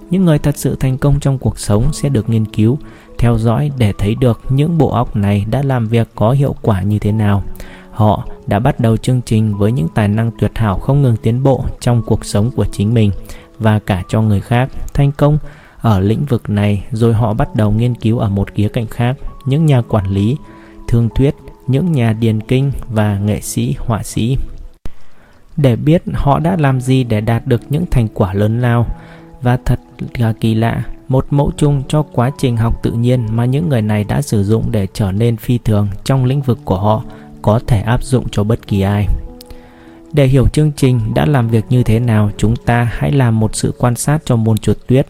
Những 0.09 0.25
người 0.25 0.39
thật 0.39 0.57
sự 0.57 0.75
thành 0.79 0.97
công 0.97 1.19
trong 1.19 1.37
cuộc 1.37 1.59
sống 1.59 1.93
sẽ 1.93 2.09
được 2.09 2.29
nghiên 2.29 2.45
cứu 2.45 2.77
theo 3.17 3.37
dõi 3.37 3.71
để 3.77 3.93
thấy 3.97 4.15
được 4.15 4.41
những 4.49 4.77
bộ 4.77 4.89
óc 4.89 5.15
này 5.15 5.45
đã 5.51 5.61
làm 5.63 5.87
việc 5.87 6.07
có 6.15 6.31
hiệu 6.31 6.55
quả 6.61 6.81
như 6.81 6.99
thế 6.99 7.11
nào. 7.11 7.43
Họ 7.91 8.27
đã 8.47 8.59
bắt 8.59 8.79
đầu 8.79 8.97
chương 8.97 9.21
trình 9.25 9.57
với 9.57 9.71
những 9.71 9.87
tài 9.95 10.07
năng 10.07 10.31
tuyệt 10.39 10.51
hảo 10.55 10.79
không 10.79 11.01
ngừng 11.01 11.17
tiến 11.17 11.43
bộ 11.43 11.65
trong 11.79 12.01
cuộc 12.05 12.25
sống 12.25 12.51
của 12.55 12.65
chính 12.65 12.93
mình 12.93 13.11
và 13.59 13.79
cả 13.79 14.03
cho 14.07 14.21
người 14.21 14.41
khác. 14.41 14.69
Thành 14.93 15.11
công 15.11 15.37
ở 15.81 15.99
lĩnh 15.99 16.25
vực 16.25 16.49
này 16.49 16.83
rồi 16.91 17.13
họ 17.13 17.33
bắt 17.33 17.55
đầu 17.55 17.71
nghiên 17.71 17.95
cứu 17.95 18.19
ở 18.19 18.29
một 18.29 18.53
khía 18.53 18.67
cạnh 18.67 18.87
khác, 18.87 19.17
những 19.45 19.65
nhà 19.65 19.81
quản 19.81 20.07
lý, 20.07 20.37
thương 20.87 21.09
thuyết, 21.15 21.35
những 21.67 21.91
nhà 21.91 22.13
điền 22.13 22.41
kinh 22.41 22.71
và 22.89 23.19
nghệ 23.19 23.41
sĩ, 23.41 23.75
họa 23.79 24.03
sĩ. 24.03 24.37
Để 25.57 25.75
biết 25.75 26.03
họ 26.13 26.39
đã 26.39 26.55
làm 26.59 26.81
gì 26.81 27.03
để 27.03 27.21
đạt 27.21 27.47
được 27.47 27.61
những 27.69 27.85
thành 27.91 28.07
quả 28.13 28.33
lớn 28.33 28.61
lao 28.61 28.85
và 29.41 29.57
thật 29.65 29.79
là 30.17 30.33
kỳ 30.33 30.55
lạ 30.55 30.83
một 31.07 31.25
mẫu 31.29 31.51
chung 31.57 31.83
cho 31.87 32.01
quá 32.01 32.31
trình 32.37 32.57
học 32.57 32.83
tự 32.83 32.91
nhiên 32.91 33.27
mà 33.31 33.45
những 33.45 33.69
người 33.69 33.81
này 33.81 34.03
đã 34.03 34.21
sử 34.21 34.43
dụng 34.43 34.71
để 34.71 34.87
trở 34.93 35.11
nên 35.11 35.37
phi 35.37 35.57
thường 35.57 35.87
trong 36.03 36.25
lĩnh 36.25 36.41
vực 36.41 36.59
của 36.65 36.79
họ 36.79 37.03
có 37.41 37.59
thể 37.67 37.81
áp 37.81 38.03
dụng 38.03 38.25
cho 38.31 38.43
bất 38.43 38.67
kỳ 38.67 38.81
ai. 38.81 39.07
Để 40.13 40.25
hiểu 40.27 40.47
chương 40.47 40.71
trình 40.71 40.99
đã 41.15 41.25
làm 41.25 41.47
việc 41.47 41.65
như 41.69 41.83
thế 41.83 41.99
nào, 41.99 42.29
chúng 42.37 42.55
ta 42.55 42.89
hãy 42.91 43.11
làm 43.11 43.39
một 43.39 43.55
sự 43.55 43.73
quan 43.77 43.95
sát 43.95 44.21
cho 44.25 44.35
môn 44.35 44.57
trượt 44.57 44.77
tuyết. 44.87 45.07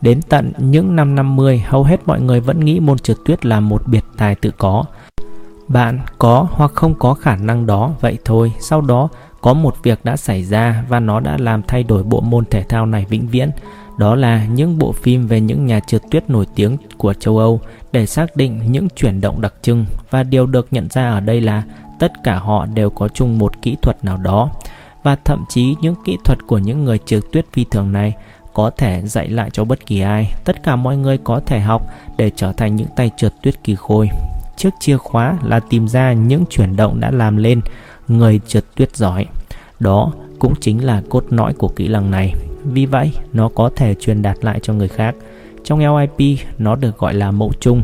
Đến 0.00 0.22
tận 0.22 0.52
những 0.58 0.96
năm 0.96 1.14
50, 1.14 1.64
hầu 1.66 1.84
hết 1.84 2.00
mọi 2.06 2.20
người 2.20 2.40
vẫn 2.40 2.64
nghĩ 2.64 2.80
môn 2.80 2.98
trượt 2.98 3.16
tuyết 3.24 3.46
là 3.46 3.60
một 3.60 3.82
biệt 3.86 4.04
tài 4.16 4.34
tự 4.34 4.50
có. 4.58 4.84
Bạn 5.68 6.00
có 6.18 6.46
hoặc 6.50 6.70
không 6.74 6.94
có 6.94 7.14
khả 7.14 7.36
năng 7.36 7.66
đó, 7.66 7.92
vậy 8.00 8.18
thôi. 8.24 8.52
Sau 8.60 8.80
đó, 8.80 9.08
có 9.40 9.54
một 9.54 9.76
việc 9.82 10.04
đã 10.04 10.16
xảy 10.16 10.44
ra 10.44 10.84
và 10.88 11.00
nó 11.00 11.20
đã 11.20 11.36
làm 11.38 11.62
thay 11.62 11.82
đổi 11.82 12.02
bộ 12.02 12.20
môn 12.20 12.44
thể 12.44 12.62
thao 12.62 12.86
này 12.86 13.06
vĩnh 13.08 13.28
viễn. 13.28 13.50
Đó 13.98 14.14
là 14.14 14.44
những 14.44 14.78
bộ 14.78 14.92
phim 14.92 15.26
về 15.26 15.40
những 15.40 15.66
nhà 15.66 15.80
trượt 15.80 16.02
tuyết 16.10 16.30
nổi 16.30 16.46
tiếng 16.54 16.76
của 16.96 17.14
châu 17.14 17.38
Âu 17.38 17.60
để 17.92 18.06
xác 18.06 18.36
định 18.36 18.60
những 18.72 18.88
chuyển 18.88 19.20
động 19.20 19.40
đặc 19.40 19.54
trưng 19.62 19.84
và 20.10 20.22
điều 20.22 20.46
được 20.46 20.68
nhận 20.70 20.88
ra 20.90 21.10
ở 21.10 21.20
đây 21.20 21.40
là 21.40 21.62
tất 21.98 22.12
cả 22.24 22.38
họ 22.38 22.66
đều 22.66 22.90
có 22.90 23.08
chung 23.08 23.38
một 23.38 23.62
kỹ 23.62 23.76
thuật 23.82 24.04
nào 24.04 24.16
đó 24.16 24.50
và 25.02 25.16
thậm 25.24 25.44
chí 25.48 25.74
những 25.80 25.94
kỹ 26.04 26.16
thuật 26.24 26.38
của 26.46 26.58
những 26.58 26.84
người 26.84 26.98
trượt 27.06 27.22
tuyết 27.32 27.46
phi 27.52 27.64
thường 27.70 27.92
này 27.92 28.14
có 28.54 28.70
thể 28.70 29.02
dạy 29.04 29.28
lại 29.28 29.50
cho 29.52 29.64
bất 29.64 29.86
kỳ 29.86 30.00
ai. 30.00 30.34
Tất 30.44 30.62
cả 30.62 30.76
mọi 30.76 30.96
người 30.96 31.18
có 31.18 31.40
thể 31.46 31.60
học 31.60 31.82
để 32.16 32.30
trở 32.36 32.52
thành 32.52 32.76
những 32.76 32.88
tay 32.96 33.10
trượt 33.16 33.32
tuyết 33.42 33.64
kỳ 33.64 33.74
khôi. 33.74 34.08
chiếc 34.56 34.70
chìa 34.80 34.96
khóa 34.96 35.36
là 35.42 35.60
tìm 35.60 35.88
ra 35.88 36.12
những 36.12 36.44
chuyển 36.50 36.76
động 36.76 37.00
đã 37.00 37.10
làm 37.10 37.36
lên 37.36 37.60
người 38.10 38.40
trượt 38.46 38.64
tuyết 38.76 38.96
giỏi. 38.96 39.26
Đó 39.80 40.12
cũng 40.38 40.54
chính 40.60 40.84
là 40.84 41.02
cốt 41.08 41.24
lõi 41.30 41.52
của 41.52 41.68
kỹ 41.68 41.88
năng 41.88 42.10
này. 42.10 42.34
Vì 42.64 42.86
vậy, 42.86 43.12
nó 43.32 43.48
có 43.54 43.70
thể 43.76 43.94
truyền 43.94 44.22
đạt 44.22 44.36
lại 44.44 44.60
cho 44.62 44.72
người 44.72 44.88
khác. 44.88 45.14
Trong 45.64 45.96
LIP, 45.96 46.38
nó 46.58 46.76
được 46.76 46.98
gọi 46.98 47.14
là 47.14 47.30
mẫu 47.30 47.52
chung. 47.60 47.82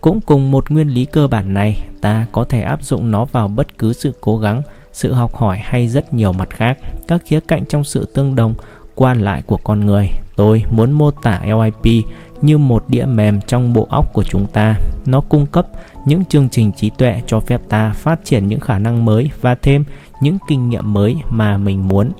Cũng 0.00 0.20
cùng 0.20 0.50
một 0.50 0.70
nguyên 0.70 0.88
lý 0.88 1.04
cơ 1.04 1.26
bản 1.26 1.54
này, 1.54 1.82
ta 2.00 2.26
có 2.32 2.44
thể 2.44 2.60
áp 2.60 2.82
dụng 2.82 3.10
nó 3.10 3.24
vào 3.24 3.48
bất 3.48 3.78
cứ 3.78 3.92
sự 3.92 4.12
cố 4.20 4.38
gắng, 4.38 4.62
sự 4.92 5.12
học 5.12 5.34
hỏi 5.34 5.58
hay 5.62 5.88
rất 5.88 6.14
nhiều 6.14 6.32
mặt 6.32 6.50
khác. 6.50 6.78
Các 7.08 7.22
khía 7.26 7.40
cạnh 7.40 7.64
trong 7.66 7.84
sự 7.84 8.08
tương 8.14 8.36
đồng 8.36 8.54
quan 8.94 9.20
lại 9.20 9.42
của 9.42 9.56
con 9.56 9.86
người. 9.86 10.10
Tôi 10.36 10.64
muốn 10.70 10.92
mô 10.92 11.10
tả 11.10 11.42
LIP 11.44 12.04
như 12.42 12.58
một 12.58 12.84
đĩa 12.88 13.04
mềm 13.04 13.40
trong 13.40 13.72
bộ 13.72 13.86
óc 13.90 14.12
của 14.12 14.22
chúng 14.22 14.46
ta. 14.46 14.76
Nó 15.06 15.20
cung 15.20 15.46
cấp 15.46 15.66
những 16.04 16.24
chương 16.24 16.48
trình 16.48 16.72
trí 16.72 16.90
tuệ 16.90 17.22
cho 17.26 17.40
phép 17.40 17.60
ta 17.68 17.92
phát 17.92 18.20
triển 18.24 18.48
những 18.48 18.60
khả 18.60 18.78
năng 18.78 19.04
mới 19.04 19.30
và 19.40 19.54
thêm 19.54 19.84
những 20.20 20.38
kinh 20.48 20.68
nghiệm 20.68 20.92
mới 20.92 21.16
mà 21.28 21.56
mình 21.56 21.88
muốn. 21.88 22.12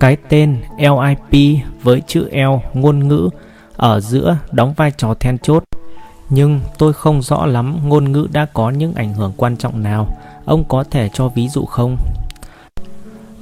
Cái 0.00 0.16
tên 0.28 0.56
LIP 0.78 1.58
với 1.82 2.02
chữ 2.06 2.28
L 2.32 2.78
ngôn 2.78 3.08
ngữ 3.08 3.28
ở 3.76 4.00
giữa 4.00 4.36
đóng 4.52 4.74
vai 4.76 4.92
trò 4.96 5.14
then 5.14 5.38
chốt. 5.38 5.64
Nhưng 6.30 6.60
tôi 6.78 6.92
không 6.92 7.22
rõ 7.22 7.46
lắm 7.46 7.88
ngôn 7.88 8.12
ngữ 8.12 8.28
đã 8.32 8.46
có 8.52 8.70
những 8.70 8.94
ảnh 8.94 9.14
hưởng 9.14 9.32
quan 9.36 9.56
trọng 9.56 9.82
nào. 9.82 10.06
Ông 10.44 10.64
có 10.64 10.84
thể 10.90 11.08
cho 11.12 11.28
ví 11.28 11.48
dụ 11.48 11.64
không? 11.64 11.96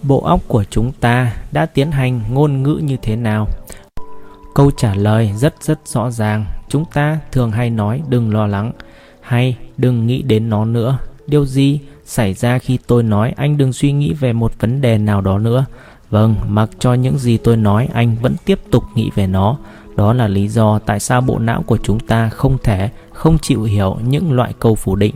Bộ 0.03 0.21
óc 0.21 0.41
của 0.49 0.65
chúng 0.71 0.93
ta 0.93 1.33
đã 1.53 1.67
tiến 1.67 1.91
hành 1.91 2.21
ngôn 2.31 2.63
ngữ 2.63 2.81
như 2.83 2.97
thế 3.03 3.17
nào? 3.17 3.49
Câu 4.55 4.71
trả 4.71 4.95
lời 4.95 5.33
rất 5.37 5.63
rất 5.63 5.89
rõ 5.89 6.11
ràng. 6.11 6.47
Chúng 6.69 6.85
ta 6.85 7.19
thường 7.33 7.51
hay 7.51 7.71
nói 7.71 8.03
đừng 8.09 8.35
lo 8.35 8.47
lắng 8.47 8.73
hay 9.21 9.57
đừng 9.77 10.07
nghĩ 10.07 10.23
đến 10.23 10.51
nó 10.51 10.65
nữa. 10.65 10.99
Điều 11.27 11.47
gì 11.47 11.81
xảy 12.05 12.35
ra 12.35 12.59
khi 12.59 12.79
tôi 12.87 13.03
nói 13.03 13.33
anh 13.37 13.59
đừng 13.59 13.73
suy 13.73 13.93
nghĩ 13.93 14.13
về 14.13 14.33
một 14.33 14.53
vấn 14.61 14.81
đề 14.81 14.99
nào 14.99 15.21
đó 15.21 15.39
nữa? 15.39 15.65
Vâng, 16.11 16.35
mặc 16.49 16.71
cho 16.79 16.95
những 16.95 17.19
gì 17.19 17.37
tôi 17.37 17.57
nói 17.57 17.89
anh 17.93 18.17
vẫn 18.23 18.37
tiếp 18.45 18.61
tục 18.71 18.85
nghĩ 18.95 19.11
về 19.15 19.27
nó. 19.27 19.57
Đó 19.97 20.13
là 20.13 20.29
lý 20.29 20.49
do 20.49 20.79
tại 20.79 21.01
sao 21.01 21.21
bộ 21.21 21.39
não 21.39 21.63
của 21.63 21.79
chúng 21.83 22.01
ta 22.01 22.29
không 22.29 22.59
thể 22.63 22.91
không 23.13 23.39
chịu 23.39 23.63
hiểu 23.63 23.97
những 24.07 24.33
loại 24.33 24.53
câu 24.59 24.75
phủ 24.75 24.97
định. 24.97 25.15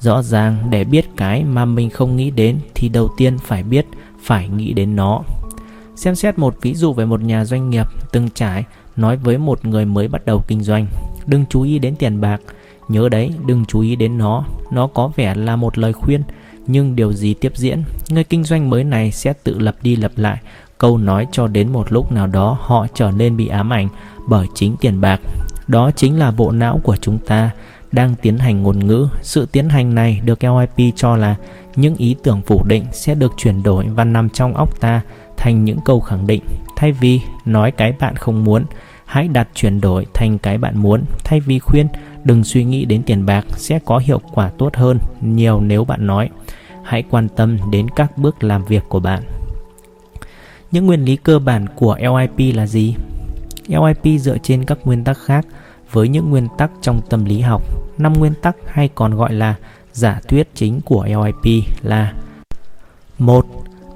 Rõ 0.00 0.22
ràng 0.22 0.56
để 0.70 0.84
biết 0.84 1.06
cái 1.16 1.44
mà 1.44 1.64
mình 1.64 1.90
không 1.90 2.16
nghĩ 2.16 2.30
đến 2.30 2.58
thì 2.74 2.88
đầu 2.88 3.08
tiên 3.16 3.38
phải 3.38 3.62
biết 3.62 3.86
phải 4.22 4.48
nghĩ 4.48 4.72
đến 4.72 4.96
nó. 4.96 5.22
Xem 5.96 6.14
xét 6.14 6.38
một 6.38 6.56
ví 6.62 6.74
dụ 6.74 6.92
về 6.92 7.04
một 7.04 7.20
nhà 7.22 7.44
doanh 7.44 7.70
nghiệp 7.70 7.86
từng 8.12 8.28
trải 8.34 8.64
nói 8.96 9.16
với 9.16 9.38
một 9.38 9.64
người 9.64 9.84
mới 9.84 10.08
bắt 10.08 10.26
đầu 10.26 10.44
kinh 10.48 10.62
doanh. 10.62 10.86
Đừng 11.26 11.44
chú 11.50 11.62
ý 11.62 11.78
đến 11.78 11.96
tiền 11.96 12.20
bạc, 12.20 12.40
nhớ 12.88 13.08
đấy, 13.08 13.30
đừng 13.46 13.64
chú 13.64 13.80
ý 13.80 13.96
đến 13.96 14.18
nó. 14.18 14.44
Nó 14.72 14.86
có 14.86 15.10
vẻ 15.16 15.34
là 15.34 15.56
một 15.56 15.78
lời 15.78 15.92
khuyên, 15.92 16.22
nhưng 16.66 16.96
điều 16.96 17.12
gì 17.12 17.34
tiếp 17.34 17.52
diễn, 17.56 17.82
người 18.08 18.24
kinh 18.24 18.44
doanh 18.44 18.70
mới 18.70 18.84
này 18.84 19.10
sẽ 19.10 19.32
tự 19.32 19.58
lập 19.58 19.76
đi 19.82 19.96
lập 19.96 20.12
lại 20.16 20.38
câu 20.78 20.98
nói 20.98 21.26
cho 21.32 21.46
đến 21.46 21.72
một 21.72 21.92
lúc 21.92 22.12
nào 22.12 22.26
đó 22.26 22.58
họ 22.60 22.86
trở 22.94 23.10
nên 23.10 23.36
bị 23.36 23.48
ám 23.48 23.72
ảnh 23.72 23.88
bởi 24.28 24.46
chính 24.54 24.76
tiền 24.80 25.00
bạc. 25.00 25.20
Đó 25.68 25.90
chính 25.96 26.18
là 26.18 26.30
bộ 26.30 26.50
não 26.50 26.80
của 26.82 26.96
chúng 26.96 27.18
ta 27.18 27.50
đang 27.92 28.14
tiến 28.22 28.38
hành 28.38 28.62
ngôn 28.62 28.86
ngữ. 28.86 29.08
Sự 29.22 29.46
tiến 29.52 29.68
hành 29.68 29.94
này 29.94 30.20
được 30.24 30.38
LIP 30.44 30.94
cho 30.96 31.16
là 31.16 31.36
những 31.76 31.96
ý 31.96 32.16
tưởng 32.22 32.42
phủ 32.42 32.64
định 32.64 32.84
sẽ 32.92 33.14
được 33.14 33.32
chuyển 33.36 33.62
đổi 33.62 33.86
và 33.88 34.04
nằm 34.04 34.28
trong 34.30 34.54
óc 34.54 34.80
ta 34.80 35.00
thành 35.36 35.64
những 35.64 35.78
câu 35.84 36.00
khẳng 36.00 36.26
định. 36.26 36.42
Thay 36.76 36.92
vì 36.92 37.20
nói 37.44 37.70
cái 37.70 37.92
bạn 38.00 38.16
không 38.16 38.44
muốn, 38.44 38.64
hãy 39.04 39.28
đặt 39.28 39.48
chuyển 39.54 39.80
đổi 39.80 40.06
thành 40.14 40.38
cái 40.38 40.58
bạn 40.58 40.78
muốn. 40.78 41.04
Thay 41.24 41.40
vì 41.40 41.58
khuyên 41.58 41.88
đừng 42.24 42.44
suy 42.44 42.64
nghĩ 42.64 42.84
đến 42.84 43.02
tiền 43.02 43.26
bạc 43.26 43.44
sẽ 43.50 43.78
có 43.84 43.98
hiệu 43.98 44.20
quả 44.32 44.50
tốt 44.58 44.76
hơn 44.76 44.98
nhiều 45.20 45.60
nếu 45.60 45.84
bạn 45.84 46.06
nói. 46.06 46.30
Hãy 46.82 47.04
quan 47.10 47.28
tâm 47.28 47.58
đến 47.70 47.88
các 47.96 48.18
bước 48.18 48.44
làm 48.44 48.64
việc 48.64 48.82
của 48.88 49.00
bạn. 49.00 49.22
Những 50.70 50.86
nguyên 50.86 51.04
lý 51.04 51.16
cơ 51.16 51.38
bản 51.38 51.66
của 51.76 51.96
LIP 52.00 52.56
là 52.56 52.66
gì? 52.66 52.94
LIP 53.66 54.20
dựa 54.20 54.38
trên 54.38 54.64
các 54.64 54.78
nguyên 54.84 55.04
tắc 55.04 55.18
khác 55.18 55.46
với 55.92 56.08
những 56.08 56.30
nguyên 56.30 56.48
tắc 56.58 56.70
trong 56.82 57.00
tâm 57.10 57.24
lý 57.24 57.40
học. 57.40 57.62
Năm 57.98 58.12
nguyên 58.12 58.34
tắc 58.42 58.56
hay 58.66 58.88
còn 58.94 59.14
gọi 59.14 59.32
là 59.32 59.54
giả 59.92 60.20
thuyết 60.28 60.48
chính 60.54 60.80
của 60.80 61.06
LIP 61.06 61.64
là 61.82 62.12
một 63.18 63.46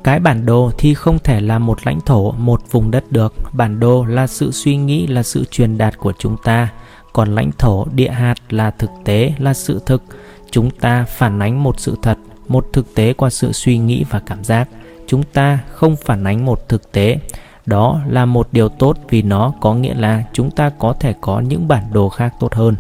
cái 0.05 0.21
bản 0.21 0.47
đồ 0.47 0.71
thì 0.78 0.95
không 0.95 1.19
thể 1.19 1.40
là 1.40 1.59
một 1.59 1.78
lãnh 1.87 2.00
thổ, 2.00 2.33
một 2.33 2.62
vùng 2.71 2.90
đất 2.90 3.12
được. 3.12 3.35
Bản 3.52 3.81
đồ 3.81 4.05
là 4.05 4.26
sự 4.26 4.52
suy 4.52 4.76
nghĩ, 4.76 5.07
là 5.07 5.23
sự 5.23 5.45
truyền 5.50 5.78
đạt 5.78 5.99
của 5.99 6.12
chúng 6.19 6.37
ta. 6.45 6.69
Còn 7.12 7.35
lãnh 7.35 7.50
thổ, 7.59 7.87
địa 7.95 8.11
hạt 8.11 8.35
là 8.50 8.71
thực 8.71 8.90
tế, 9.05 9.33
là 9.38 9.55
sự 9.55 9.81
thực. 9.87 10.02
Chúng 10.50 10.71
ta 10.71 11.05
phản 11.05 11.38
ánh 11.38 11.62
một 11.62 11.81
sự 11.81 11.97
thật, 12.02 12.19
một 12.49 12.67
thực 12.73 12.95
tế 12.95 13.12
qua 13.12 13.31
sự 13.31 13.52
suy 13.52 13.78
nghĩ 13.78 14.05
và 14.11 14.21
cảm 14.26 14.45
giác. 14.45 14.69
Chúng 15.07 15.23
ta 15.23 15.59
không 15.73 15.97
phản 15.97 16.25
ánh 16.25 16.45
một 16.45 16.69
thực 16.69 16.93
tế. 16.93 17.19
Đó 17.67 18.00
là 18.09 18.25
một 18.26 18.49
điều 18.52 18.69
tốt 18.69 18.97
vì 19.09 19.23
nó 19.23 19.52
có 19.61 19.75
nghĩa 19.75 19.95
là 19.95 20.25
chúng 20.33 20.50
ta 20.50 20.71
có 20.78 20.93
thể 20.93 21.14
có 21.21 21.40
những 21.40 21.69
bản 21.69 21.85
đồ 21.93 22.09
khác 22.09 22.35
tốt 22.40 22.55
hơn 22.55 22.76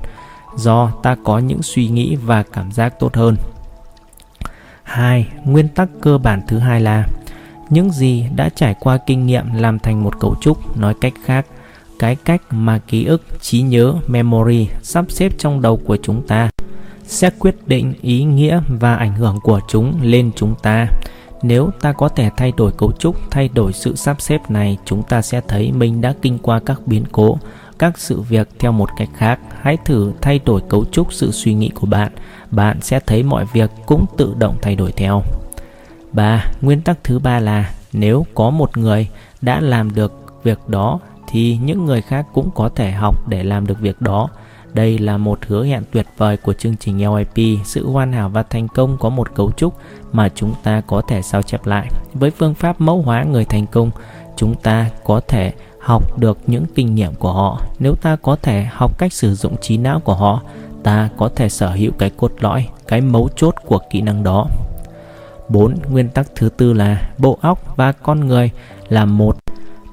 do 0.56 0.90
ta 1.02 1.16
có 1.24 1.38
những 1.38 1.62
suy 1.62 1.88
nghĩ 1.88 2.16
và 2.16 2.42
cảm 2.42 2.72
giác 2.72 3.00
tốt 3.00 3.14
hơn. 3.14 3.36
2. 4.88 5.26
Nguyên 5.44 5.68
tắc 5.68 5.88
cơ 6.00 6.18
bản 6.18 6.42
thứ 6.48 6.58
hai 6.58 6.80
là 6.80 7.06
những 7.70 7.90
gì 7.90 8.24
đã 8.36 8.48
trải 8.48 8.74
qua 8.80 8.98
kinh 9.06 9.26
nghiệm 9.26 9.44
làm 9.54 9.78
thành 9.78 10.04
một 10.04 10.20
cấu 10.20 10.34
trúc, 10.40 10.76
nói 10.78 10.94
cách 11.00 11.12
khác, 11.24 11.46
cái 11.98 12.16
cách 12.16 12.42
mà 12.50 12.78
ký 12.78 13.04
ức, 13.04 13.22
trí 13.40 13.62
nhớ, 13.62 13.94
memory 14.06 14.68
sắp 14.82 15.04
xếp 15.08 15.32
trong 15.38 15.62
đầu 15.62 15.80
của 15.86 15.96
chúng 16.02 16.26
ta 16.26 16.50
sẽ 17.06 17.30
quyết 17.38 17.56
định 17.66 17.94
ý 18.02 18.24
nghĩa 18.24 18.60
và 18.68 18.96
ảnh 18.96 19.14
hưởng 19.14 19.40
của 19.42 19.60
chúng 19.68 20.02
lên 20.02 20.30
chúng 20.36 20.54
ta. 20.62 20.86
Nếu 21.42 21.70
ta 21.80 21.92
có 21.92 22.08
thể 22.08 22.30
thay 22.36 22.52
đổi 22.56 22.72
cấu 22.72 22.92
trúc, 22.92 23.30
thay 23.30 23.48
đổi 23.54 23.72
sự 23.72 23.96
sắp 23.96 24.20
xếp 24.20 24.50
này, 24.50 24.78
chúng 24.84 25.02
ta 25.02 25.22
sẽ 25.22 25.40
thấy 25.48 25.72
mình 25.72 26.00
đã 26.00 26.14
kinh 26.22 26.38
qua 26.38 26.60
các 26.66 26.80
biến 26.86 27.04
cố, 27.12 27.38
các 27.78 27.98
sự 27.98 28.20
việc 28.20 28.48
theo 28.58 28.72
một 28.72 28.90
cách 28.96 29.08
khác. 29.14 29.40
Hãy 29.60 29.76
thử 29.84 30.12
thay 30.20 30.40
đổi 30.44 30.60
cấu 30.68 30.84
trúc 30.84 31.12
sự 31.12 31.30
suy 31.32 31.54
nghĩ 31.54 31.68
của 31.74 31.86
bạn, 31.86 32.12
bạn 32.50 32.80
sẽ 32.80 33.00
thấy 33.06 33.22
mọi 33.22 33.44
việc 33.52 33.70
cũng 33.86 34.06
tự 34.16 34.34
động 34.38 34.56
thay 34.62 34.76
đổi 34.76 34.92
theo. 34.92 35.22
3. 36.12 36.44
Nguyên 36.60 36.80
tắc 36.80 37.04
thứ 37.04 37.18
ba 37.18 37.38
là 37.38 37.70
nếu 37.92 38.26
có 38.34 38.50
một 38.50 38.76
người 38.76 39.08
đã 39.40 39.60
làm 39.60 39.94
được 39.94 40.12
việc 40.42 40.58
đó 40.68 41.00
thì 41.28 41.56
những 41.56 41.84
người 41.84 42.02
khác 42.02 42.26
cũng 42.34 42.50
có 42.54 42.68
thể 42.68 42.92
học 42.92 43.28
để 43.28 43.42
làm 43.42 43.66
được 43.66 43.80
việc 43.80 44.00
đó. 44.00 44.28
Đây 44.72 44.98
là 44.98 45.18
một 45.18 45.38
hứa 45.46 45.64
hẹn 45.64 45.82
tuyệt 45.92 46.06
vời 46.16 46.36
của 46.36 46.52
chương 46.52 46.76
trình 46.76 47.14
LIP. 47.16 47.58
Sự 47.64 47.90
hoàn 47.90 48.12
hảo 48.12 48.28
và 48.28 48.42
thành 48.42 48.68
công 48.68 48.98
có 48.98 49.08
một 49.08 49.34
cấu 49.34 49.52
trúc 49.52 49.74
mà 50.12 50.28
chúng 50.34 50.54
ta 50.62 50.80
có 50.86 51.02
thể 51.08 51.22
sao 51.22 51.42
chép 51.42 51.66
lại. 51.66 51.88
Với 52.14 52.30
phương 52.30 52.54
pháp 52.54 52.80
mẫu 52.80 53.02
hóa 53.02 53.22
người 53.22 53.44
thành 53.44 53.66
công, 53.66 53.90
chúng 54.36 54.54
ta 54.54 54.90
có 55.04 55.20
thể 55.28 55.52
học 55.88 56.18
được 56.18 56.38
những 56.46 56.64
kinh 56.74 56.94
nghiệm 56.94 57.14
của 57.14 57.32
họ. 57.32 57.60
Nếu 57.78 57.94
ta 57.94 58.16
có 58.16 58.36
thể 58.42 58.66
học 58.70 58.98
cách 58.98 59.12
sử 59.12 59.34
dụng 59.34 59.56
trí 59.60 59.76
não 59.76 60.00
của 60.00 60.14
họ, 60.14 60.42
ta 60.82 61.08
có 61.16 61.28
thể 61.36 61.48
sở 61.48 61.70
hữu 61.70 61.92
cái 61.98 62.10
cốt 62.16 62.32
lõi, 62.40 62.68
cái 62.88 63.00
mấu 63.00 63.28
chốt 63.36 63.54
của 63.66 63.78
kỹ 63.90 64.00
năng 64.00 64.22
đó. 64.22 64.46
4. 65.48 65.74
Nguyên 65.90 66.08
tắc 66.08 66.26
thứ 66.36 66.48
tư 66.48 66.72
là 66.72 67.10
bộ 67.18 67.38
óc 67.40 67.76
và 67.76 67.92
con 67.92 68.26
người 68.26 68.50
là 68.88 69.04
một. 69.04 69.38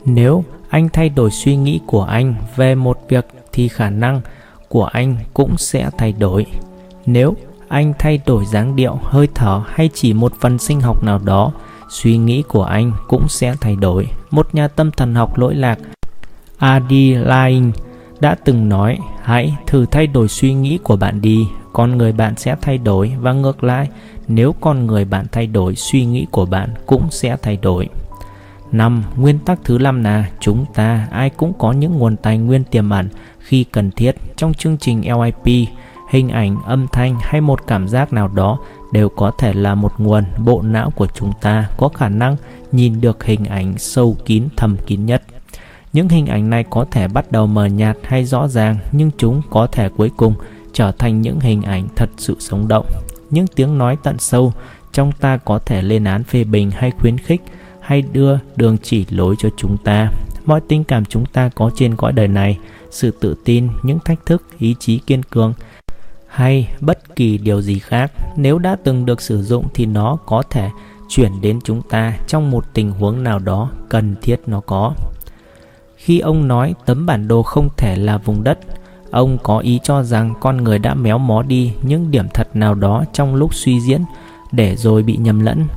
Nếu 0.06 0.44
anh 0.70 0.90
thay 0.90 1.10
đổi 1.10 1.32
suy 1.32 1.56
nghĩ 1.56 1.80
của 1.86 2.04
anh 2.04 2.36
về 2.56 2.76
một 2.76 3.00
việc 3.10 3.26
thì 3.54 3.68
khả 3.68 3.90
năng 3.90 4.22
của 4.70 4.86
anh 4.86 5.16
cũng 5.34 5.58
sẽ 5.58 5.90
thay 5.98 6.12
đổi. 6.12 6.46
Nếu 7.06 7.36
anh 7.68 7.94
thay 8.00 8.20
đổi 8.26 8.46
dáng 8.46 8.76
điệu, 8.76 9.00
hơi 9.04 9.28
thở 9.36 9.62
hay 9.68 9.90
chỉ 9.94 10.14
một 10.14 10.34
phần 10.40 10.60
sinh 10.60 10.82
học 10.82 11.04
nào 11.04 11.20
đó, 11.24 11.52
suy 11.90 12.18
nghĩ 12.18 12.44
của 12.48 12.64
anh 12.64 12.92
cũng 13.08 13.28
sẽ 13.28 13.56
thay 13.62 13.76
đổi. 13.76 14.08
Một 14.32 14.56
nhà 14.56 14.68
tâm 14.68 14.92
thần 14.92 15.16
học 15.16 15.38
lỗi 15.38 15.56
lạc, 15.56 15.80
Adi 16.58 17.14
Laing, 17.14 17.72
đã 18.20 18.36
từng 18.46 18.70
nói 18.70 18.98
hãy 19.22 19.56
thử 19.68 19.86
thay 19.86 20.08
đổi 20.08 20.28
suy 20.28 20.54
nghĩ 20.54 20.78
của 20.84 20.96
bạn 20.96 21.22
đi, 21.22 21.48
con 21.74 21.98
người 21.98 22.12
bạn 22.12 22.36
sẽ 22.38 22.56
thay 22.62 22.78
đổi 22.78 23.14
và 23.20 23.34
ngược 23.34 23.64
lại, 23.64 23.90
nếu 24.28 24.56
con 24.62 24.86
người 24.86 25.06
bạn 25.06 25.26
thay 25.32 25.48
đổi, 25.48 25.76
suy 25.76 26.06
nghĩ 26.06 26.26
của 26.32 26.46
bạn 26.46 26.70
cũng 26.86 27.08
sẽ 27.12 27.38
thay 27.42 27.58
đổi. 27.58 27.90
5. 28.72 29.04
Nguyên 29.16 29.40
tắc 29.40 29.60
thứ 29.64 29.78
năm 29.78 30.04
là 30.04 30.30
chúng 30.40 30.66
ta 30.74 31.08
ai 31.12 31.30
cũng 31.30 31.54
có 31.58 31.72
những 31.72 31.98
nguồn 31.98 32.16
tài 32.16 32.38
nguyên 32.38 32.64
tiềm 32.64 32.90
ẩn 32.90 33.10
khi 33.40 33.64
cần 33.64 33.92
thiết 33.92 34.16
trong 34.36 34.54
chương 34.54 34.78
trình 34.78 35.02
LIP, 35.02 35.68
hình 36.10 36.30
ảnh, 36.30 36.58
âm 36.66 36.88
thanh 36.88 37.18
hay 37.22 37.42
một 37.42 37.68
cảm 37.68 37.88
giác 37.88 38.14
nào 38.14 38.28
đó 38.28 38.60
đều 38.96 39.10
có 39.10 39.32
thể 39.38 39.54
là 39.54 39.76
một 39.76 39.92
nguồn 39.98 40.24
bộ 40.46 40.62
não 40.62 40.92
của 40.96 41.08
chúng 41.14 41.32
ta 41.42 41.70
có 41.78 41.90
khả 41.90 42.10
năng 42.10 42.36
nhìn 42.72 43.02
được 43.02 43.24
hình 43.24 43.46
ảnh 43.46 43.78
sâu 43.78 44.18
kín 44.26 44.44
thầm 44.56 44.78
kín 44.88 45.06
nhất. 45.06 45.24
Những 45.94 46.10
hình 46.10 46.26
ảnh 46.26 46.50
này 46.50 46.64
có 46.70 46.86
thể 46.92 47.08
bắt 47.08 47.32
đầu 47.32 47.48
mờ 47.48 47.66
nhạt 47.66 47.98
hay 48.04 48.26
rõ 48.26 48.48
ràng 48.48 48.78
nhưng 48.92 49.12
chúng 49.18 49.42
có 49.50 49.68
thể 49.68 49.90
cuối 49.90 50.12
cùng 50.18 50.34
trở 50.74 50.92
thành 50.92 51.22
những 51.22 51.40
hình 51.40 51.62
ảnh 51.62 51.88
thật 51.96 52.10
sự 52.18 52.36
sống 52.40 52.68
động. 52.68 52.86
Những 53.30 53.48
tiếng 53.48 53.78
nói 53.78 53.98
tận 54.04 54.20
sâu 54.20 54.54
trong 54.92 55.12
ta 55.12 55.38
có 55.38 55.60
thể 55.60 55.82
lên 55.82 56.04
án 56.04 56.24
phê 56.24 56.44
bình 56.44 56.72
hay 56.72 56.92
khuyến 56.92 57.18
khích 57.18 57.42
hay 57.82 58.02
đưa 58.02 58.38
đường 58.56 58.78
chỉ 58.84 59.06
lối 59.10 59.36
cho 59.40 59.50
chúng 59.58 59.78
ta. 59.78 60.12
Mọi 60.46 60.62
tình 60.68 60.84
cảm 60.84 61.06
chúng 61.06 61.26
ta 61.26 61.50
có 61.56 61.72
trên 61.76 61.96
cõi 61.96 62.12
đời 62.12 62.28
này, 62.28 62.58
sự 62.92 63.12
tự 63.20 63.36
tin, 63.46 63.68
những 63.84 64.00
thách 64.06 64.26
thức, 64.26 64.44
ý 64.60 64.76
chí 64.80 65.00
kiên 65.00 65.24
cường 65.24 65.54
hay 66.36 66.70
bất 66.82 67.16
kỳ 67.16 67.38
điều 67.38 67.62
gì 67.62 67.80
khác. 67.80 68.12
Nếu 68.36 68.60
đã 68.60 68.78
từng 68.84 69.06
được 69.06 69.22
sử 69.22 69.44
dụng 69.44 69.66
thì 69.74 69.86
nó 69.86 70.18
có 70.26 70.44
thể 70.50 70.70
chuyển 71.10 71.42
đến 71.42 71.60
chúng 71.64 71.82
ta 71.82 72.14
trong 72.28 72.52
một 72.52 72.66
tình 72.74 72.92
huống 72.92 73.24
nào 73.24 73.40
đó 73.40 73.70
cần 73.90 74.16
thiết 74.22 74.42
nó 74.48 74.60
có. 74.60 74.94
Khi 75.96 76.20
ông 76.20 76.48
nói 76.48 76.74
tấm 76.86 77.06
bản 77.06 77.28
đồ 77.28 77.44
không 77.44 77.70
thể 77.78 77.96
là 77.96 78.18
vùng 78.18 78.44
đất 78.44 78.60
ông 79.12 79.38
có 79.44 79.60
ý 79.60 79.80
cho 79.84 80.04
rằng 80.04 80.34
con 80.40 80.58
người 80.58 80.80
đã 80.80 80.94
méo 80.94 81.18
mó 81.18 81.42
đi 81.42 81.74
những 81.82 82.12
điểm 82.12 82.26
thật 82.34 82.56
nào 82.56 82.76
đó 82.76 83.04
trong 83.14 83.36
lúc 83.36 83.56
suy 83.56 83.80
diễn 83.80 84.02
để 84.52 84.76
rồi 84.76 85.04
bị 85.04 85.18
nhầm 85.18 85.40
lẫn. 85.40 85.68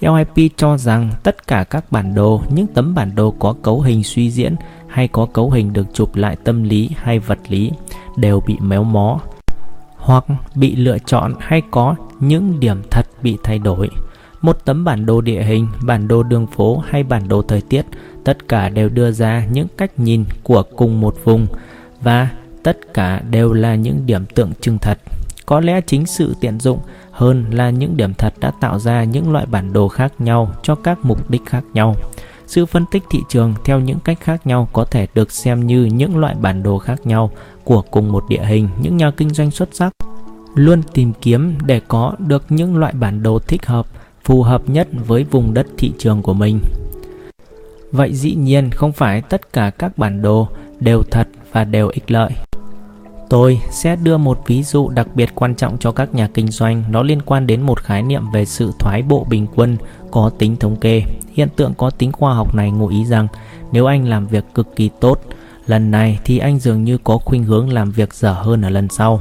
LIP 0.00 0.52
cho 0.56 0.78
rằng 0.78 1.10
tất 1.22 1.46
cả 1.46 1.64
các 1.64 1.92
bản 1.92 2.14
đồ, 2.14 2.42
những 2.54 2.66
tấm 2.66 2.94
bản 2.94 3.14
đồ 3.14 3.34
có 3.38 3.54
cấu 3.62 3.80
hình 3.80 4.04
suy 4.04 4.30
diễn 4.30 4.56
hay 4.86 5.08
có 5.08 5.26
cấu 5.26 5.50
hình 5.50 5.72
được 5.72 5.86
chụp 5.94 6.16
lại 6.16 6.36
tâm 6.44 6.62
lý 6.62 6.90
hay 6.96 7.18
vật 7.18 7.38
lý 7.48 7.70
đều 8.16 8.40
bị 8.46 8.56
méo 8.60 8.84
mó 8.84 9.20
hoặc 10.02 10.24
bị 10.54 10.76
lựa 10.76 10.98
chọn 10.98 11.34
hay 11.40 11.62
có 11.70 11.94
những 12.20 12.60
điểm 12.60 12.82
thật 12.90 13.06
bị 13.22 13.38
thay 13.42 13.58
đổi. 13.58 13.90
Một 14.40 14.64
tấm 14.64 14.84
bản 14.84 15.06
đồ 15.06 15.20
địa 15.20 15.42
hình, 15.42 15.68
bản 15.82 16.08
đồ 16.08 16.22
đường 16.22 16.46
phố 16.46 16.82
hay 16.86 17.02
bản 17.02 17.28
đồ 17.28 17.42
thời 17.42 17.60
tiết, 17.60 17.86
tất 18.24 18.48
cả 18.48 18.68
đều 18.68 18.88
đưa 18.88 19.12
ra 19.12 19.46
những 19.52 19.66
cách 19.76 19.98
nhìn 19.98 20.24
của 20.42 20.62
cùng 20.76 21.00
một 21.00 21.16
vùng 21.24 21.46
và 22.02 22.28
tất 22.62 22.94
cả 22.94 23.20
đều 23.30 23.52
là 23.52 23.74
những 23.74 24.06
điểm 24.06 24.24
tượng 24.34 24.52
trưng 24.60 24.78
thật. 24.78 24.98
Có 25.46 25.60
lẽ 25.60 25.80
chính 25.80 26.06
sự 26.06 26.34
tiện 26.40 26.60
dụng 26.60 26.78
hơn 27.10 27.44
là 27.50 27.70
những 27.70 27.96
điểm 27.96 28.14
thật 28.14 28.34
đã 28.40 28.52
tạo 28.60 28.78
ra 28.78 29.04
những 29.04 29.32
loại 29.32 29.46
bản 29.46 29.72
đồ 29.72 29.88
khác 29.88 30.12
nhau 30.18 30.52
cho 30.62 30.74
các 30.74 30.98
mục 31.02 31.30
đích 31.30 31.42
khác 31.46 31.64
nhau. 31.74 31.94
Sự 32.46 32.66
phân 32.66 32.84
tích 32.90 33.02
thị 33.10 33.20
trường 33.28 33.54
theo 33.64 33.80
những 33.80 33.98
cách 34.04 34.18
khác 34.20 34.46
nhau 34.46 34.68
có 34.72 34.84
thể 34.84 35.06
được 35.14 35.32
xem 35.32 35.66
như 35.66 35.84
những 35.84 36.16
loại 36.16 36.34
bản 36.34 36.62
đồ 36.62 36.78
khác 36.78 37.06
nhau 37.06 37.30
của 37.64 37.82
cùng 37.90 38.12
một 38.12 38.24
địa 38.28 38.44
hình. 38.44 38.68
Những 38.80 38.96
nhà 38.96 39.10
kinh 39.10 39.30
doanh 39.30 39.50
xuất 39.50 39.68
sắc 39.72 39.92
luôn 40.54 40.82
tìm 40.92 41.12
kiếm 41.20 41.54
để 41.66 41.80
có 41.88 42.14
được 42.18 42.44
những 42.48 42.76
loại 42.76 42.92
bản 42.92 43.22
đồ 43.22 43.38
thích 43.38 43.66
hợp, 43.66 43.86
phù 44.24 44.42
hợp 44.42 44.62
nhất 44.68 44.88
với 45.06 45.24
vùng 45.24 45.54
đất 45.54 45.66
thị 45.78 45.92
trường 45.98 46.22
của 46.22 46.34
mình. 46.34 46.60
Vậy 47.92 48.14
dĩ 48.14 48.34
nhiên 48.34 48.70
không 48.70 48.92
phải 48.92 49.22
tất 49.22 49.52
cả 49.52 49.70
các 49.70 49.98
bản 49.98 50.22
đồ 50.22 50.48
đều 50.80 51.02
thật 51.02 51.28
và 51.52 51.64
đều 51.64 51.88
ích 51.88 52.10
lợi. 52.10 52.32
Tôi 53.28 53.60
sẽ 53.70 53.96
đưa 53.96 54.16
một 54.16 54.42
ví 54.46 54.62
dụ 54.62 54.88
đặc 54.88 55.06
biệt 55.14 55.30
quan 55.34 55.54
trọng 55.54 55.78
cho 55.78 55.92
các 55.92 56.14
nhà 56.14 56.28
kinh 56.34 56.48
doanh. 56.48 56.84
Nó 56.90 57.02
liên 57.02 57.22
quan 57.22 57.46
đến 57.46 57.62
một 57.62 57.80
khái 57.80 58.02
niệm 58.02 58.22
về 58.34 58.44
sự 58.44 58.72
thoái 58.78 59.02
bộ 59.02 59.26
bình 59.30 59.46
quân 59.54 59.76
có 60.10 60.30
tính 60.38 60.56
thống 60.56 60.76
kê. 60.76 61.02
Hiện 61.32 61.48
tượng 61.56 61.74
có 61.74 61.90
tính 61.90 62.12
khoa 62.12 62.34
học 62.34 62.54
này 62.54 62.70
ngụ 62.70 62.88
ý 62.88 63.04
rằng 63.04 63.28
nếu 63.72 63.86
anh 63.86 64.08
làm 64.08 64.26
việc 64.26 64.44
cực 64.54 64.76
kỳ 64.76 64.90
tốt 65.00 65.20
lần 65.66 65.90
này 65.90 66.18
thì 66.24 66.38
anh 66.38 66.58
dường 66.58 66.84
như 66.84 66.98
có 66.98 67.18
khuynh 67.18 67.44
hướng 67.44 67.72
làm 67.72 67.90
việc 67.90 68.14
dở 68.14 68.32
hơn 68.32 68.62
ở 68.62 68.70
lần 68.70 68.88
sau. 68.88 69.20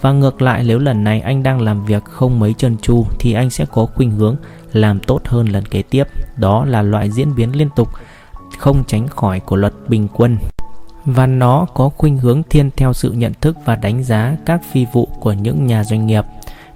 Và 0.00 0.12
ngược 0.12 0.42
lại, 0.42 0.64
nếu 0.66 0.78
lần 0.78 1.04
này 1.04 1.20
anh 1.20 1.42
đang 1.42 1.60
làm 1.60 1.84
việc 1.84 2.04
không 2.04 2.40
mấy 2.40 2.54
chân 2.58 2.76
chu 2.82 3.06
thì 3.18 3.32
anh 3.32 3.50
sẽ 3.50 3.66
có 3.72 3.86
khuynh 3.86 4.10
hướng 4.10 4.36
làm 4.72 5.00
tốt 5.00 5.20
hơn 5.24 5.48
lần 5.48 5.66
kế 5.66 5.82
tiếp. 5.82 6.04
Đó 6.36 6.64
là 6.64 6.82
loại 6.82 7.10
diễn 7.10 7.34
biến 7.34 7.56
liên 7.56 7.68
tục, 7.76 7.88
không 8.58 8.84
tránh 8.86 9.08
khỏi 9.08 9.40
của 9.40 9.56
luật 9.56 9.72
bình 9.88 10.08
quân 10.14 10.38
và 11.04 11.26
nó 11.26 11.66
có 11.74 11.88
khuynh 11.88 12.18
hướng 12.18 12.42
thiên 12.50 12.70
theo 12.76 12.92
sự 12.92 13.12
nhận 13.12 13.32
thức 13.40 13.56
và 13.64 13.76
đánh 13.76 14.04
giá 14.04 14.36
các 14.46 14.60
phi 14.72 14.86
vụ 14.92 15.08
của 15.20 15.32
những 15.32 15.66
nhà 15.66 15.84
doanh 15.84 16.06
nghiệp. 16.06 16.24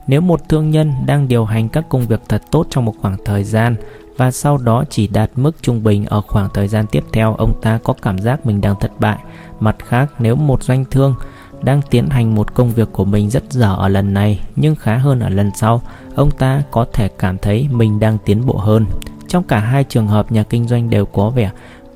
Nếu 0.06 0.20
một 0.20 0.48
thương 0.48 0.70
nhân 0.70 0.92
đang 1.06 1.28
điều 1.28 1.44
hành 1.44 1.68
các 1.68 1.84
công 1.88 2.06
việc 2.06 2.20
thật 2.28 2.42
tốt 2.50 2.66
trong 2.70 2.84
một 2.84 2.94
khoảng 3.00 3.16
thời 3.24 3.44
gian 3.44 3.76
và 4.16 4.30
sau 4.30 4.56
đó 4.56 4.84
chỉ 4.90 5.06
đạt 5.06 5.30
mức 5.36 5.56
trung 5.62 5.82
bình 5.82 6.06
ở 6.06 6.20
khoảng 6.20 6.48
thời 6.54 6.68
gian 6.68 6.86
tiếp 6.86 7.04
theo, 7.12 7.34
ông 7.34 7.60
ta 7.62 7.78
có 7.84 7.94
cảm 8.02 8.18
giác 8.18 8.46
mình 8.46 8.60
đang 8.60 8.74
thất 8.80 9.00
bại. 9.00 9.18
Mặt 9.60 9.76
khác, 9.86 10.12
nếu 10.18 10.36
một 10.36 10.62
doanh 10.62 10.84
thương 10.90 11.14
đang 11.62 11.80
tiến 11.90 12.08
hành 12.08 12.34
một 12.34 12.54
công 12.54 12.70
việc 12.70 12.88
của 12.92 13.04
mình 13.04 13.30
rất 13.30 13.52
dở 13.52 13.74
ở 13.74 13.88
lần 13.88 14.14
này 14.14 14.40
nhưng 14.56 14.74
khá 14.74 14.96
hơn 14.96 15.20
ở 15.20 15.28
lần 15.28 15.50
sau, 15.54 15.82
ông 16.14 16.30
ta 16.30 16.62
có 16.70 16.86
thể 16.92 17.08
cảm 17.18 17.38
thấy 17.38 17.68
mình 17.70 18.00
đang 18.00 18.18
tiến 18.24 18.46
bộ 18.46 18.56
hơn. 18.56 18.86
Trong 19.28 19.42
cả 19.42 19.58
hai 19.58 19.84
trường 19.84 20.08
hợp, 20.08 20.32
nhà 20.32 20.42
kinh 20.42 20.68
doanh 20.68 20.90
đều 20.90 21.06
có 21.06 21.30
vẻ 21.30 21.50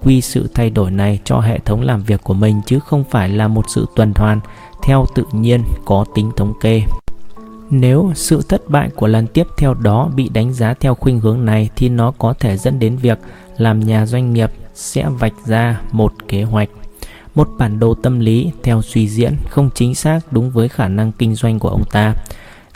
quy 0.04 0.20
sự 0.20 0.50
thay 0.54 0.70
đổi 0.70 0.90
này 0.90 1.20
cho 1.24 1.40
hệ 1.40 1.58
thống 1.58 1.82
làm 1.82 2.02
việc 2.02 2.20
của 2.24 2.34
mình 2.34 2.60
chứ 2.66 2.78
không 2.78 3.04
phải 3.10 3.28
là 3.28 3.48
một 3.48 3.64
sự 3.68 3.86
tuần 3.96 4.12
hoàn 4.16 4.40
theo 4.82 5.06
tự 5.14 5.24
nhiên 5.32 5.62
có 5.84 6.04
tính 6.14 6.30
thống 6.36 6.52
kê. 6.60 6.82
Nếu 7.70 8.12
sự 8.14 8.42
thất 8.48 8.68
bại 8.68 8.90
của 8.94 9.06
lần 9.06 9.26
tiếp 9.26 9.46
theo 9.58 9.74
đó 9.74 10.10
bị 10.14 10.28
đánh 10.28 10.52
giá 10.52 10.74
theo 10.74 10.94
khuynh 10.94 11.20
hướng 11.20 11.44
này 11.44 11.70
thì 11.76 11.88
nó 11.88 12.12
có 12.18 12.34
thể 12.40 12.56
dẫn 12.56 12.78
đến 12.78 12.96
việc 12.96 13.18
làm 13.56 13.80
nhà 13.80 14.06
doanh 14.06 14.32
nghiệp 14.32 14.50
sẽ 14.74 15.08
vạch 15.08 15.32
ra 15.46 15.80
một 15.92 16.12
kế 16.28 16.42
hoạch, 16.42 16.68
một 17.34 17.48
bản 17.58 17.78
đồ 17.78 17.94
tâm 17.94 18.20
lý 18.20 18.50
theo 18.62 18.82
suy 18.82 19.08
diễn 19.08 19.36
không 19.48 19.70
chính 19.74 19.94
xác 19.94 20.20
đúng 20.30 20.50
với 20.50 20.68
khả 20.68 20.88
năng 20.88 21.12
kinh 21.12 21.34
doanh 21.34 21.58
của 21.58 21.68
ông 21.68 21.84
ta. 21.92 22.14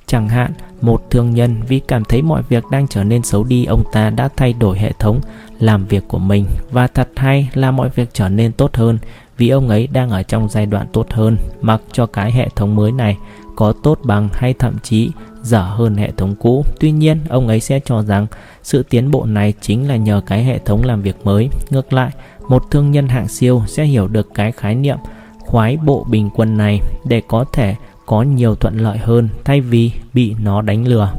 Chẳng 0.06 0.28
hạn, 0.28 0.52
một 0.80 1.10
thương 1.10 1.34
nhân 1.34 1.62
vì 1.68 1.80
cảm 1.80 2.04
thấy 2.04 2.22
mọi 2.22 2.42
việc 2.48 2.64
đang 2.70 2.88
trở 2.88 3.04
nên 3.04 3.22
xấu 3.22 3.44
đi, 3.44 3.64
ông 3.64 3.84
ta 3.92 4.10
đã 4.10 4.28
thay 4.36 4.52
đổi 4.52 4.78
hệ 4.78 4.92
thống 4.98 5.20
làm 5.58 5.86
việc 5.86 6.08
của 6.08 6.18
mình 6.18 6.46
và 6.70 6.86
thật 6.86 7.08
hay 7.16 7.48
là 7.54 7.70
mọi 7.70 7.88
việc 7.88 8.08
trở 8.12 8.28
nên 8.28 8.52
tốt 8.52 8.76
hơn 8.76 8.98
vì 9.36 9.48
ông 9.48 9.68
ấy 9.68 9.86
đang 9.86 10.10
ở 10.10 10.22
trong 10.22 10.48
giai 10.48 10.66
đoạn 10.66 10.86
tốt 10.92 11.06
hơn 11.10 11.36
mặc 11.60 11.80
cho 11.92 12.06
cái 12.06 12.32
hệ 12.32 12.48
thống 12.56 12.74
mới 12.76 12.92
này 12.92 13.16
có 13.56 13.72
tốt 13.82 13.98
bằng 14.04 14.28
hay 14.32 14.54
thậm 14.54 14.74
chí 14.82 15.10
dở 15.42 15.62
hơn 15.62 15.96
hệ 15.96 16.10
thống 16.16 16.34
cũ. 16.40 16.64
Tuy 16.80 16.90
nhiên, 16.90 17.18
ông 17.28 17.48
ấy 17.48 17.60
sẽ 17.60 17.80
cho 17.84 18.02
rằng 18.02 18.26
sự 18.62 18.82
tiến 18.90 19.10
bộ 19.10 19.24
này 19.24 19.54
chính 19.60 19.88
là 19.88 19.96
nhờ 19.96 20.20
cái 20.26 20.44
hệ 20.44 20.58
thống 20.58 20.84
làm 20.84 21.02
việc 21.02 21.16
mới. 21.24 21.48
Ngược 21.70 21.92
lại, 21.92 22.10
một 22.48 22.70
thương 22.70 22.90
nhân 22.90 23.08
hạng 23.08 23.28
siêu 23.28 23.62
sẽ 23.66 23.84
hiểu 23.84 24.08
được 24.08 24.28
cái 24.34 24.52
khái 24.52 24.74
niệm 24.74 24.96
khoái 25.38 25.76
bộ 25.76 26.06
bình 26.10 26.30
quân 26.34 26.56
này 26.56 26.80
để 27.04 27.22
có 27.28 27.44
thể 27.52 27.74
có 28.06 28.22
nhiều 28.22 28.54
thuận 28.54 28.78
lợi 28.78 28.98
hơn 28.98 29.28
thay 29.44 29.60
vì 29.60 29.92
bị 30.14 30.34
nó 30.42 30.62
đánh 30.62 30.86
lừa. 30.88 31.12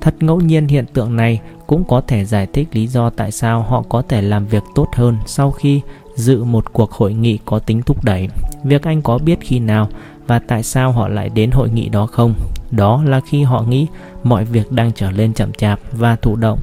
Thật 0.00 0.14
ngẫu 0.20 0.40
nhiên 0.40 0.68
hiện 0.68 0.86
tượng 0.86 1.16
này 1.16 1.40
cũng 1.66 1.84
có 1.84 2.00
thể 2.00 2.24
giải 2.24 2.46
thích 2.52 2.68
lý 2.72 2.86
do 2.86 3.10
tại 3.10 3.30
sao 3.30 3.62
họ 3.62 3.82
có 3.88 4.02
thể 4.08 4.22
làm 4.22 4.46
việc 4.46 4.62
tốt 4.74 4.86
hơn 4.94 5.16
sau 5.26 5.50
khi 5.50 5.80
dự 6.14 6.44
một 6.44 6.72
cuộc 6.72 6.92
hội 6.92 7.14
nghị 7.14 7.38
có 7.44 7.58
tính 7.58 7.82
thúc 7.82 8.04
đẩy. 8.04 8.28
Việc 8.64 8.82
anh 8.82 9.02
có 9.02 9.18
biết 9.18 9.38
khi 9.40 9.58
nào 9.58 9.88
và 10.26 10.38
tại 10.38 10.62
sao 10.62 10.92
họ 10.92 11.08
lại 11.08 11.28
đến 11.28 11.50
hội 11.50 11.70
nghị 11.70 11.88
đó 11.88 12.06
không? 12.06 12.34
Đó 12.70 13.02
là 13.04 13.20
khi 13.20 13.42
họ 13.42 13.62
nghĩ 13.62 13.86
mọi 14.22 14.44
việc 14.44 14.72
đang 14.72 14.92
trở 14.92 15.10
lên 15.10 15.32
chậm 15.32 15.52
chạp 15.52 15.80
và 15.92 16.16
thụ 16.16 16.36
động, 16.36 16.58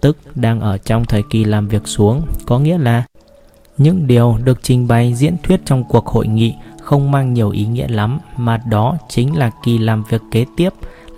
tức 0.00 0.18
đang 0.34 0.60
ở 0.60 0.78
trong 0.78 1.04
thời 1.04 1.22
kỳ 1.30 1.44
làm 1.44 1.68
việc 1.68 1.88
xuống, 1.88 2.22
có 2.46 2.58
nghĩa 2.58 2.78
là 2.78 3.02
những 3.78 4.06
điều 4.06 4.38
được 4.44 4.58
trình 4.62 4.88
bày 4.88 5.14
diễn 5.14 5.36
thuyết 5.42 5.60
trong 5.64 5.84
cuộc 5.84 6.06
hội 6.06 6.26
nghị 6.26 6.54
không 6.80 7.10
mang 7.10 7.34
nhiều 7.34 7.50
ý 7.50 7.66
nghĩa 7.66 7.88
lắm 7.88 8.18
mà 8.36 8.56
đó 8.56 8.96
chính 9.08 9.36
là 9.36 9.50
kỳ 9.64 9.78
làm 9.78 10.04
việc 10.08 10.22
kế 10.30 10.44
tiếp 10.56 10.70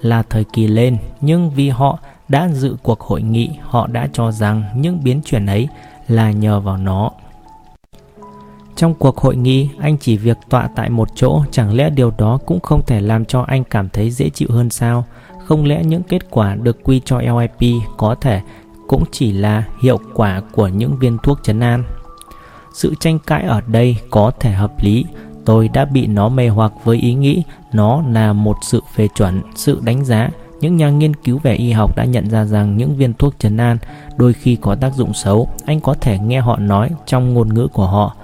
là 0.03 0.23
thời 0.23 0.45
kỳ 0.45 0.67
lên. 0.67 0.97
Nhưng 1.21 1.51
vì 1.51 1.69
họ 1.69 1.99
đã 2.29 2.49
dự 2.49 2.77
cuộc 2.83 3.01
hội 3.01 3.23
nghị 3.23 3.51
họ 3.63 3.87
đã 3.87 4.09
cho 4.13 4.33
rằng 4.33 4.63
những 4.77 5.05
biến 5.05 5.21
chuyển 5.25 5.47
ấy 5.47 5.69
là 6.09 6.31
nhờ 6.31 6.61
vào 6.61 6.77
nó 6.77 7.11
trong 8.79 8.95
cuộc 8.95 9.19
hội 9.19 9.37
nghị, 9.37 9.69
anh 9.81 9.97
chỉ 9.99 10.17
việc 10.17 10.39
tọa 10.49 10.69
tại 10.75 10.91
một 10.91 11.09
chỗ, 11.15 11.43
chẳng 11.51 11.75
lẽ 11.75 11.91
điều 11.91 12.13
đó 12.19 12.39
cũng 12.47 12.61
không 12.61 12.83
thể 12.87 13.01
làm 13.01 13.25
cho 13.25 13.43
anh 13.43 13.65
cảm 13.65 13.89
thấy 13.89 14.11
dễ 14.11 14.29
chịu 14.31 14.49
hơn 14.51 14.71
sao? 14.71 15.05
Không 15.45 15.65
lẽ 15.65 15.83
những 15.85 16.03
kết 16.03 16.31
quả 16.31 16.55
được 16.55 16.85
quy 16.85 17.01
cho 17.05 17.21
lip 17.21 17.73
có 17.97 18.15
thể 18.15 18.41
cũng 18.89 19.05
chỉ 19.13 19.33
là 19.33 19.65
hiệu 19.83 19.99
quả 20.15 20.43
của 20.53 20.69
những 20.69 20.97
viên 20.99 21.19
thuốc 21.23 21.39
chấn 21.43 21.61
an? 21.61 21.85
Sự 22.75 22.95
tranh 23.01 23.19
cãi 23.27 23.43
ở 23.43 23.61
đây 23.67 23.97
có 24.11 24.31
thể 24.41 24.53
hợp 24.53 24.73
lý. 24.81 25.05
Tôi 25.45 25.69
đã 25.69 25.85
bị 25.85 26.07
nó 26.07 26.29
mê 26.29 26.49
hoặc 26.49 26.73
với 26.85 26.97
ý 26.99 27.15
nghĩ 27.15 27.43
nó 27.73 28.03
là 28.13 28.33
một 28.33 28.57
sự 28.63 28.83
phê 28.95 29.09
chuẩn, 29.17 29.43
sự 29.55 29.81
đánh 29.85 30.05
giá. 30.05 30.31
Những 30.61 30.77
nhà 30.77 30.91
nghiên 30.91 31.15
cứu 31.15 31.39
về 31.43 31.55
y 31.55 31.73
học 31.73 31.97
đã 31.97 32.05
nhận 32.05 32.31
ra 32.31 32.45
rằng 32.45 32.77
những 32.77 32.97
viên 32.97 33.15
thuốc 33.15 33.35
trấn 33.39 33.57
an 33.57 33.79
đôi 34.17 34.33
khi 34.33 34.57
có 34.57 34.75
tác 34.75 34.95
dụng 34.95 35.15
xấu. 35.15 35.49
Anh 35.65 35.81
có 35.81 35.95
thể 35.95 36.19
nghe 36.19 36.41
họ 36.41 36.57
nói 36.57 36.91
trong 37.07 37.35
ngôn 37.35 37.55
ngữ 37.55 37.69
của 37.73 37.87
họ 37.87 38.17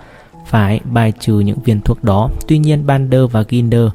phải 0.47 0.81
bài 0.85 1.13
trừ 1.21 1.39
những 1.41 1.59
viên 1.65 1.81
thuốc 1.81 2.05
đó 2.05 2.31
tuy 2.49 2.59
nhiên, 2.59 2.87
bander 2.87 3.21
và 3.31 3.45
ginder 3.51 3.89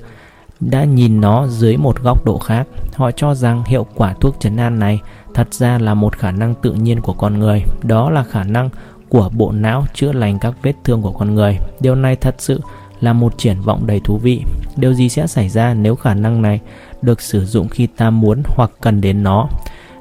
đã 0.59 0.83
nhìn 0.83 1.21
nó 1.21 1.47
dưới 1.47 1.77
một 1.77 2.01
góc 2.01 2.25
độ 2.25 2.37
khác 2.37 2.67
họ 2.93 3.11
cho 3.11 3.35
rằng 3.35 3.63
hiệu 3.65 3.85
quả 3.95 4.13
thuốc 4.13 4.35
trấn 4.39 4.57
an 4.57 4.79
này 4.79 4.99
thật 5.33 5.53
ra 5.53 5.77
là 5.77 5.93
một 5.93 6.17
khả 6.17 6.31
năng 6.31 6.55
tự 6.55 6.73
nhiên 6.73 7.01
của 7.01 7.13
con 7.13 7.39
người 7.39 7.63
đó 7.83 8.09
là 8.09 8.23
khả 8.23 8.43
năng 8.43 8.69
của 9.09 9.29
bộ 9.37 9.51
não 9.51 9.85
chữa 9.93 10.11
lành 10.11 10.39
các 10.39 10.53
vết 10.61 10.73
thương 10.83 11.01
của 11.01 11.11
con 11.11 11.35
người 11.35 11.57
điều 11.79 11.95
này 11.95 12.15
thật 12.15 12.35
sự 12.37 12.61
là 13.01 13.13
một 13.13 13.37
triển 13.37 13.61
vọng 13.61 13.87
đầy 13.87 13.99
thú 13.99 14.17
vị. 14.17 14.41
Điều 14.75 14.93
gì 14.93 15.09
sẽ 15.09 15.27
xảy 15.27 15.49
ra 15.49 15.73
nếu 15.73 15.95
khả 15.95 16.13
năng 16.13 16.41
này 16.41 16.59
được 17.01 17.21
sử 17.21 17.45
dụng 17.45 17.69
khi 17.69 17.87
ta 17.87 18.09
muốn 18.09 18.41
hoặc 18.45 18.71
cần 18.81 19.01
đến 19.01 19.23
nó? 19.23 19.47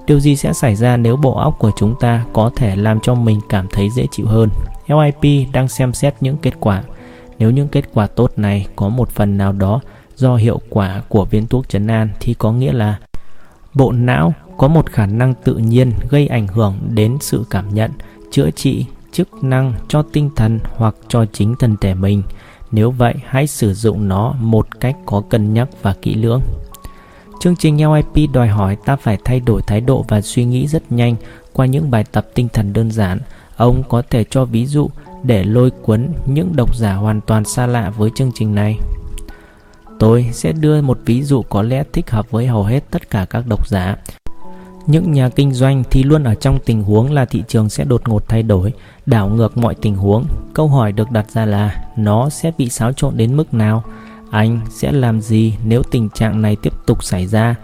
Điều 0.06 0.20
gì 0.20 0.37
sẽ 0.37 0.52
xảy 0.52 0.74
ra 0.74 0.96
nếu 0.96 1.16
bộ 1.16 1.34
óc 1.34 1.54
của 1.58 1.70
chúng 1.76 1.94
ta 2.00 2.24
có 2.32 2.50
thể 2.56 2.76
làm 2.76 3.00
cho 3.00 3.14
mình 3.14 3.40
cảm 3.48 3.66
thấy 3.72 3.90
dễ 3.90 4.06
chịu 4.11 4.26
hơn? 4.26 4.48
LIP 4.88 5.48
đang 5.53 5.68
xem 5.68 5.92
xét 5.92 6.14
những 6.20 6.37
kết 6.37 6.55
quả. 6.61 6.83
Nếu 7.38 7.51
những 7.51 7.68
kết 7.68 7.85
quả 7.94 8.07
tốt 8.07 8.33
này 8.37 8.66
có 8.77 8.88
một 8.88 9.11
phần 9.11 9.38
nào 9.38 9.53
đó 9.53 9.81
do 10.16 10.37
hiệu 10.37 10.61
quả 10.70 11.03
của 11.09 11.24
viên 11.24 11.46
thuốc 11.46 11.68
chấn 11.68 11.87
an 11.87 12.09
thì 12.20 12.35
có 12.35 12.53
nghĩa 12.53 12.72
là 12.72 12.98
bộ 13.74 13.92
não 13.92 14.35
có 14.59 14.68
một 14.68 14.90
khả 14.90 15.07
năng 15.07 15.35
tự 15.44 15.57
nhiên 15.57 15.92
gây 16.11 16.27
ảnh 16.27 16.46
hưởng 16.46 16.79
đến 16.90 17.16
sự 17.20 17.44
cảm 17.51 17.74
nhận, 17.74 17.90
chữa 18.31 18.51
trị, 18.51 18.87
chức 19.12 19.29
năng 19.44 19.72
cho 19.88 20.03
tinh 20.03 20.31
thần 20.37 20.59
hoặc 20.77 20.94
cho 21.09 21.24
chính 21.33 21.55
thân 21.59 21.77
thể 21.81 21.94
mình 21.94 22.22
Nếu 22.70 22.90
vậy, 22.90 23.14
hãy 23.27 23.46
sử 23.46 23.74
dụng 23.74 24.09
nó 24.09 24.35
một 24.40 24.81
cách 24.81 24.96
có 25.07 25.22
cân 25.31 25.55
nhắc 25.55 25.68
và 25.83 25.94
kỹ 26.03 26.14
lưỡng. 26.14 26.40
Chương 27.40 27.57
trình 27.57 27.92
LIP 27.92 28.31
đòi 28.33 28.48
hỏi 28.48 28.77
ta 28.85 28.96
phải 28.96 29.18
thay 29.24 29.40
đổi 29.40 29.62
thái 29.66 29.81
độ 29.81 30.05
và 30.09 30.20
suy 30.20 30.44
nghĩ 30.44 30.66
rất 30.66 30.92
nhanh 30.92 31.16
qua 31.53 31.66
những 31.66 31.90
bài 31.90 32.05
tập 32.12 32.27
tinh 32.35 32.48
thần 32.53 32.72
đơn 32.72 32.90
giản. 32.90 33.18
Ông 33.58 33.82
có 33.88 34.02
thể 34.10 34.24
cho 34.30 34.44
ví 34.44 34.66
dụ 34.66 34.90
để 35.22 35.44
lôi 35.44 35.70
cuốn 35.70 36.08
những 36.26 36.56
độc 36.56 36.76
giả 36.76 36.94
hoàn 36.94 37.20
toàn 37.20 37.44
xa 37.44 37.66
lạ 37.66 37.90
với 37.90 38.10
chương 38.14 38.30
trình 38.34 38.54
này. 38.54 38.78
Tôi 39.98 40.30
sẽ 40.32 40.52
đưa 40.52 40.82
một 40.82 40.98
ví 41.06 41.22
dụ 41.22 41.42
có 41.42 41.62
lẽ 41.62 41.84
thích 41.92 42.10
hợp 42.10 42.30
với 42.30 42.46
hầu 42.46 42.64
hết 42.64 42.84
tất 42.90 43.10
cả 43.10 43.26
các 43.30 43.44
độc 43.48 43.68
giả. 43.68 43.96
Những 44.86 45.12
nhà 45.12 45.28
kinh 45.28 45.52
doanh 45.52 45.82
thì 45.90 46.02
luôn 46.02 46.24
ở 46.24 46.34
trong 46.34 46.58
tình 46.64 46.82
huống 46.82 47.12
là 47.12 47.24
thị 47.24 47.42
trường 47.48 47.68
sẽ 47.68 47.84
đột 47.84 48.08
ngột 48.08 48.28
thay 48.28 48.42
đổi, 48.42 48.72
đảo 49.06 49.28
ngược 49.28 49.56
mọi 49.56 49.74
tình 49.74 49.96
huống. 49.96 50.26
Câu 50.54 50.68
hỏi 50.68 50.92
được 50.92 51.10
đặt 51.10 51.30
ra 51.30 51.44
là 51.44 51.84
nó 51.96 52.30
sẽ 52.30 52.52
bị 52.58 52.68
xáo 52.68 52.92
trộn 52.92 53.16
đến 53.16 53.36
mức 53.36 53.54
nào? 53.54 53.84
Anh 54.30 54.60
sẽ 54.70 54.92
làm 54.92 55.20
gì 55.20 55.54
nếu 55.64 55.82
tình 55.82 56.08
trạng 56.08 56.42
này 56.42 56.56
tiếp 56.62 56.72
tục 56.86 57.04
xảy 57.04 57.26
ra? 57.26 57.54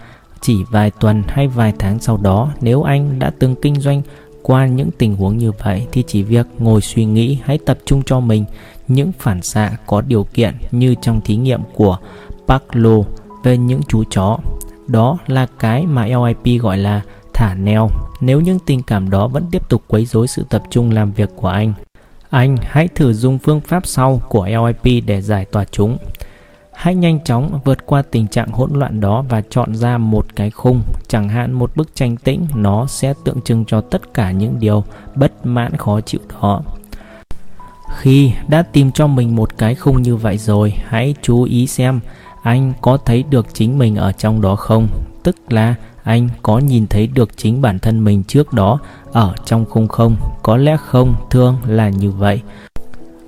Chỉ 0.41 0.63
vài 0.71 0.91
tuần 0.91 1.23
hay 1.27 1.47
vài 1.47 1.73
tháng 1.79 1.99
sau 1.99 2.17
đó, 2.17 2.51
nếu 2.61 2.83
anh 2.83 3.19
đã 3.19 3.31
từng 3.39 3.55
kinh 3.61 3.75
doanh 3.75 4.01
qua 4.47 4.67
những 4.67 4.89
tình 4.97 5.15
huống 5.15 5.37
như 5.37 5.51
vậy 5.63 5.87
thì 5.91 6.03
chỉ 6.07 6.23
việc 6.23 6.47
ngồi 6.59 6.81
suy 6.81 7.05
nghĩ 7.05 7.39
hãy 7.43 7.57
tập 7.65 7.77
trung 7.85 8.01
cho 8.05 8.19
mình 8.19 8.45
những 8.87 9.11
phản 9.19 9.41
xạ 9.41 9.77
có 9.85 10.01
điều 10.01 10.23
kiện 10.23 10.55
như 10.71 10.95
trong 11.01 11.21
thí 11.21 11.35
nghiệm 11.35 11.61
của 11.73 11.97
Paclo 12.47 12.97
về 13.43 13.57
những 13.57 13.81
chú 13.87 14.03
chó. 14.03 14.37
Đó 14.87 15.17
là 15.27 15.47
cái 15.59 15.85
mà 15.85 16.05
LIP 16.05 16.61
gọi 16.61 16.77
là 16.77 17.01
thả 17.33 17.53
neo. 17.53 17.89
Nếu 18.21 18.41
những 18.41 18.59
tình 18.65 18.83
cảm 18.83 19.09
đó 19.09 19.27
vẫn 19.27 19.45
tiếp 19.51 19.69
tục 19.69 19.83
quấy 19.87 20.05
rối 20.05 20.27
sự 20.27 20.45
tập 20.49 20.63
trung 20.69 20.91
làm 20.91 21.11
việc 21.11 21.29
của 21.35 21.47
anh, 21.47 21.73
anh 22.29 22.57
hãy 22.61 22.87
thử 22.87 23.13
dùng 23.13 23.39
phương 23.39 23.61
pháp 23.61 23.87
sau 23.87 24.21
của 24.29 24.47
LIP 24.47 25.05
để 25.05 25.21
giải 25.21 25.45
tỏa 25.45 25.65
chúng. 25.71 25.97
Hãy 26.75 26.95
nhanh 26.95 27.19
chóng 27.23 27.59
vượt 27.65 27.85
qua 27.85 28.01
tình 28.11 28.27
trạng 28.27 28.51
hỗn 28.51 28.71
loạn 28.73 28.99
đó 28.99 29.23
và 29.29 29.41
chọn 29.49 29.75
ra 29.75 29.97
một 29.97 30.25
cái 30.35 30.51
khung, 30.51 30.81
chẳng 31.07 31.29
hạn 31.29 31.53
một 31.53 31.71
bức 31.75 31.95
tranh 31.95 32.17
tĩnh, 32.17 32.47
nó 32.55 32.85
sẽ 32.85 33.13
tượng 33.23 33.41
trưng 33.41 33.65
cho 33.65 33.81
tất 33.81 34.13
cả 34.13 34.31
những 34.31 34.59
điều 34.59 34.83
bất 35.15 35.45
mãn 35.45 35.77
khó 35.77 36.01
chịu 36.01 36.21
đó. 36.41 36.61
Khi 37.97 38.31
đã 38.47 38.61
tìm 38.61 38.91
cho 38.91 39.07
mình 39.07 39.35
một 39.35 39.57
cái 39.57 39.75
khung 39.75 40.01
như 40.01 40.15
vậy 40.15 40.37
rồi, 40.37 40.73
hãy 40.87 41.15
chú 41.21 41.43
ý 41.43 41.67
xem 41.67 41.99
anh 42.43 42.73
có 42.81 42.97
thấy 42.97 43.23
được 43.29 43.47
chính 43.53 43.77
mình 43.77 43.95
ở 43.95 44.11
trong 44.11 44.41
đó 44.41 44.55
không? 44.55 44.87
Tức 45.23 45.35
là 45.49 45.75
anh 46.03 46.29
có 46.41 46.57
nhìn 46.57 46.87
thấy 46.87 47.07
được 47.07 47.37
chính 47.37 47.61
bản 47.61 47.79
thân 47.79 48.03
mình 48.03 48.23
trước 48.23 48.53
đó 48.53 48.79
ở 49.11 49.33
trong 49.45 49.65
khung 49.65 49.87
không? 49.87 50.15
Có 50.43 50.57
lẽ 50.57 50.77
không, 50.77 51.15
thương 51.29 51.55
là 51.65 51.89
như 51.89 52.11
vậy. 52.11 52.41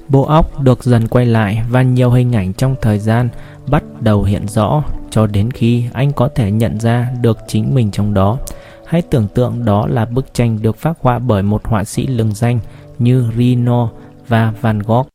Bộ 0.10 0.24
óc 0.24 0.62
được 0.62 0.84
dần 0.84 1.08
quay 1.08 1.26
lại 1.26 1.64
và 1.70 1.82
nhiều 1.82 2.12
hình 2.12 2.36
ảnh 2.36 2.54
trong 2.54 2.76
thời 2.82 3.00
gian 3.00 3.30
bắt 3.70 3.84
đầu 4.02 4.24
hiện 4.24 4.48
rõ 4.48 4.84
cho 5.10 5.28
đến 5.28 5.52
khi 5.52 5.86
anh 5.94 6.12
có 6.12 6.30
thể 6.36 6.52
nhận 6.52 6.80
ra 6.80 7.12
được 7.22 7.38
chính 7.48 7.76
mình 7.76 7.92
trong 7.92 8.14
đó. 8.14 8.38
Hãy 8.86 9.02
tưởng 9.02 9.28
tượng 9.28 9.66
đó 9.66 9.88
là 9.88 10.06
bức 10.06 10.34
tranh 10.34 10.62
được 10.62 10.78
phát 10.78 10.98
họa 11.02 11.20
bởi 11.20 11.44
một 11.44 11.66
họa 11.66 11.84
sĩ 11.84 12.08
lừng 12.08 12.34
danh 12.34 12.60
như 13.00 13.26
Reno 13.38 13.90
và 14.28 14.54
Van 14.62 14.80
Gogh 14.80 15.08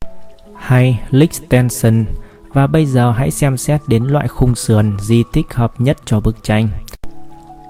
hay 0.57 1.01
Lichtenstein 1.11 2.05
và 2.53 2.67
bây 2.67 2.87
giờ 2.87 3.11
hãy 3.11 3.31
xem 3.31 3.57
xét 3.57 3.81
đến 3.89 4.05
loại 4.05 4.29
khung 4.29 4.55
sườn 4.55 4.99
gì 5.01 5.23
thích 5.33 5.47
hợp 5.55 5.73
nhất 5.79 5.97
cho 6.05 6.21
bức 6.21 6.37
tranh. 6.43 6.69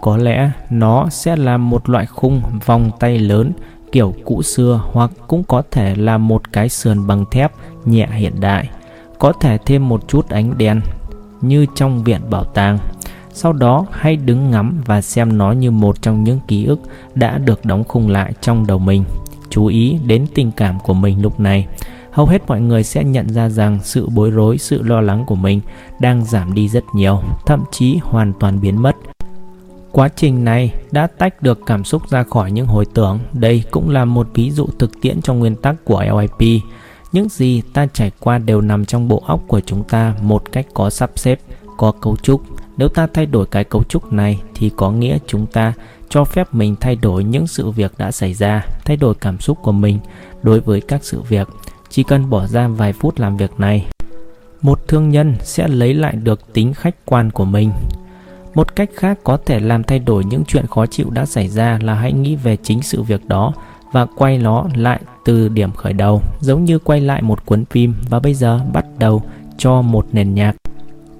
Có 0.02 0.16
lẽ 0.16 0.50
nó 0.70 1.08
sẽ 1.08 1.37
là 1.37 1.56
một 1.56 1.88
loại 1.88 2.06
khung 2.06 2.42
vòng 2.66 2.90
tay 3.00 3.18
lớn 3.18 3.52
kiểu 3.92 4.14
cũ 4.24 4.42
xưa 4.42 4.81
hoặc 4.92 5.11
cũng 5.28 5.44
có 5.44 5.62
thể 5.70 5.94
là 5.94 6.18
một 6.18 6.52
cái 6.52 6.68
sườn 6.68 7.07
bằng 7.07 7.24
thép 7.31 7.52
nhẹ 7.85 8.09
hiện 8.12 8.40
đại. 8.40 8.68
Có 9.18 9.33
thể 9.33 9.59
thêm 9.66 9.88
một 9.88 10.09
chút 10.09 10.28
ánh 10.28 10.59
đèn 10.59 10.81
như 11.40 11.66
trong 11.74 12.05
viện 12.05 12.20
bảo 12.31 12.44
tàng. 12.44 12.78
Sau 13.33 13.52
đó 13.52 13.87
hãy 13.90 14.16
đứng 14.16 14.50
ngắm 14.50 14.81
và 14.87 15.00
xem 15.02 15.38
nó 15.38 15.52
như 15.52 15.70
một 15.70 16.02
trong 16.02 16.24
những 16.24 16.40
ký 16.48 16.64
ức 16.64 16.81
đã 17.14 17.38
được 17.38 17.64
đóng 17.64 17.85
khung 17.85 18.11
lại 18.11 18.33
trong 18.40 18.66
đầu 18.66 18.78
mình. 18.78 19.05
Chú 19.50 19.66
ý 19.66 19.98
đến 20.07 20.26
tình 20.35 20.50
cảm 20.52 20.81
của 20.81 20.94
mình 20.94 21.22
lúc 21.22 21.40
này 21.40 21.66
hầu 22.12 22.26
hết 22.26 22.42
mọi 22.46 22.61
người 22.61 22.85
sẽ 22.85 23.05
nhận 23.05 23.28
ra 23.28 23.48
rằng 23.48 23.78
sự 23.83 24.09
bối 24.09 24.31
rối, 24.31 24.59
sự 24.59 24.83
lo 24.83 25.00
lắng 25.00 25.24
của 25.26 25.35
mình 25.35 25.61
đang 26.00 26.24
giảm 26.24 26.55
đi 26.55 26.68
rất 26.68 26.85
nhiều, 26.94 27.20
thậm 27.46 27.64
chí 27.70 27.98
hoàn 28.02 28.33
toàn 28.40 28.61
biến 28.61 28.83
mất. 28.83 28.96
Quá 29.92 30.09
trình 30.16 30.44
này 30.44 30.74
đã 30.90 31.07
tách 31.07 31.42
được 31.42 31.61
cảm 31.66 31.85
xúc 31.85 32.02
ra 32.09 32.22
khỏi 32.22 32.52
những 32.52 32.66
hồi 32.66 32.87
tưởng. 32.94 33.18
Đây 33.33 33.64
cũng 33.70 33.90
là 33.90 34.05
một 34.05 34.28
ví 34.35 34.50
dụ 34.50 34.66
thực 34.78 34.90
tiễn 35.00 35.22
trong 35.22 35.38
nguyên 35.38 35.57
tắc 35.57 35.85
của 35.85 36.05
LIP. 36.20 36.62
Những 37.12 37.28
gì 37.28 37.62
ta 37.74 37.87
trải 37.87 38.11
qua 38.20 38.38
đều 38.38 38.61
nằm 38.61 38.85
trong 38.85 39.09
bộ 39.09 39.22
óc 39.26 39.40
của 39.46 39.61
chúng 39.61 39.85
ta 39.85 40.14
một 40.22 40.52
cách 40.52 40.66
có 40.74 40.90
sắp 40.90 41.11
xếp, 41.16 41.40
có 41.76 41.92
cấu 41.92 42.16
trúc. 42.16 42.42
Nếu 42.76 42.88
ta 42.88 43.07
thay 43.14 43.26
đổi 43.26 43.46
cái 43.46 43.64
cấu 43.64 43.83
trúc 43.83 44.12
này 44.12 44.40
thì 44.55 44.70
có 44.76 44.90
nghĩa 44.90 45.18
chúng 45.26 45.46
ta 45.46 45.72
cho 46.09 46.24
phép 46.24 46.55
mình 46.55 46.76
thay 46.81 46.96
đổi 46.96 47.24
những 47.24 47.46
sự 47.46 47.70
việc 47.70 47.92
đã 47.98 48.11
xảy 48.11 48.35
ra, 48.35 48.66
thay 48.85 48.96
đổi 48.96 49.14
cảm 49.14 49.40
xúc 49.40 49.59
của 49.62 49.72
mình 49.72 49.98
đối 50.42 50.61
với 50.61 50.81
các 50.81 51.05
sự 51.05 51.20
việc 51.20 51.48
chỉ 51.90 52.02
cần 52.02 52.31
bỏ 52.31 52.46
ra 52.46 52.68
vài 52.68 52.92
phút 52.92 53.18
làm 53.18 53.37
việc 53.37 53.61
này, 53.61 53.87
một 54.62 54.88
thương 54.88 55.11
nhân 55.11 55.35
sẽ 55.40 55.68
lấy 55.68 55.94
lại 55.94 56.16
được 56.16 56.52
tính 56.52 56.74
khách 56.74 56.96
quan 57.05 57.31
của 57.31 57.44
mình. 57.44 57.72
Một 58.54 58.76
cách 58.76 58.90
khác 58.94 59.18
có 59.24 59.36
thể 59.36 59.60
làm 59.60 59.82
thay 59.82 59.98
đổi 59.98 60.24
những 60.24 60.44
chuyện 60.44 60.66
khó 60.66 60.86
chịu 60.86 61.10
đã 61.10 61.26
xảy 61.26 61.48
ra 61.48 61.78
là 61.82 61.94
hãy 61.94 62.12
nghĩ 62.12 62.36
về 62.36 62.56
chính 62.56 62.82
sự 62.82 63.02
việc 63.02 63.28
đó 63.28 63.52
và 63.92 64.06
quay 64.16 64.38
nó 64.38 64.66
lại 64.74 65.00
từ 65.24 65.48
điểm 65.48 65.72
khởi 65.72 65.92
đầu, 65.92 66.22
giống 66.40 66.64
như 66.64 66.78
quay 66.78 67.00
lại 67.00 67.22
một 67.22 67.46
cuốn 67.46 67.64
phim 67.64 67.94
và 68.10 68.20
bây 68.20 68.34
giờ 68.34 68.60
bắt 68.72 68.84
đầu 68.98 69.22
cho 69.58 69.82
một 69.82 70.06
nền 70.12 70.34
nhạc. 70.34 70.56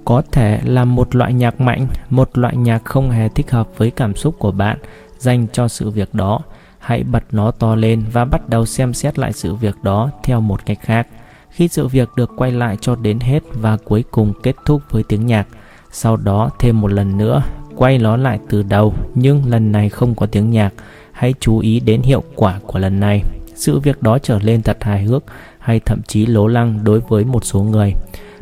Có 0.05 0.21
thể 0.31 0.59
là 0.63 0.85
một 0.85 1.15
loại 1.15 1.33
nhạc 1.33 1.61
mạnh, 1.61 1.87
một 2.09 2.37
loại 2.37 2.57
nhạc 2.57 2.85
không 2.85 3.09
hề 3.09 3.29
thích 3.29 3.51
hợp 3.51 3.67
với 3.77 3.91
cảm 3.91 4.15
xúc 4.15 4.35
của 4.39 4.51
bạn 4.51 4.77
dành 5.23 5.47
cho 5.53 5.67
sự 5.67 5.89
việc 5.89 6.13
đó 6.13 6.39
hãy 6.79 7.03
bật 7.03 7.23
nó 7.31 7.51
to 7.51 7.75
lên 7.75 8.05
và 8.11 8.25
bắt 8.25 8.49
đầu 8.49 8.65
xem 8.65 8.93
xét 8.93 9.19
lại 9.19 9.33
sự 9.33 9.55
việc 9.55 9.75
đó 9.83 10.09
theo 10.23 10.41
một 10.41 10.65
cách 10.65 10.77
khác 10.81 11.07
khi 11.49 11.67
sự 11.67 11.87
việc 11.87 12.09
được 12.15 12.31
quay 12.37 12.51
lại 12.51 12.77
cho 12.81 12.95
đến 12.95 13.19
hết 13.19 13.43
và 13.53 13.77
cuối 13.77 14.03
cùng 14.11 14.33
kết 14.43 14.55
thúc 14.65 14.81
với 14.89 15.03
tiếng 15.03 15.25
nhạc 15.25 15.47
sau 15.95 16.17
đó 16.17 16.49
thêm 16.59 16.81
một 16.81 16.91
lần 16.91 17.17
nữa 17.17 17.43
quay 17.75 17.97
nó 17.97 18.17
lại 18.17 18.39
từ 18.49 18.63
đầu 18.63 18.93
nhưng 19.15 19.49
lần 19.49 19.71
này 19.71 19.89
không 19.89 20.15
có 20.15 20.25
tiếng 20.25 20.51
nhạc. 20.51 20.73
Hãy 21.11 21.33
chú 21.39 21.59
ý 21.59 21.79
đến 21.79 22.01
hiệu 22.01 22.23
quả 22.35 22.59
của 22.67 22.79
lần 22.79 22.99
này. 22.99 23.23
Sự 23.55 23.79
việc 23.79 24.01
đó 24.01 24.17
trở 24.19 24.39
lên 24.39 24.61
thật 24.61 24.77
hài 24.81 25.03
hước 25.03 25.23
hay 25.59 25.79
thậm 25.79 26.01
chí 26.07 26.25
lố 26.25 26.47
lăng 26.47 26.83
đối 26.83 26.99
với 26.99 27.25
một 27.25 27.45
số 27.45 27.63
người. 27.63 27.93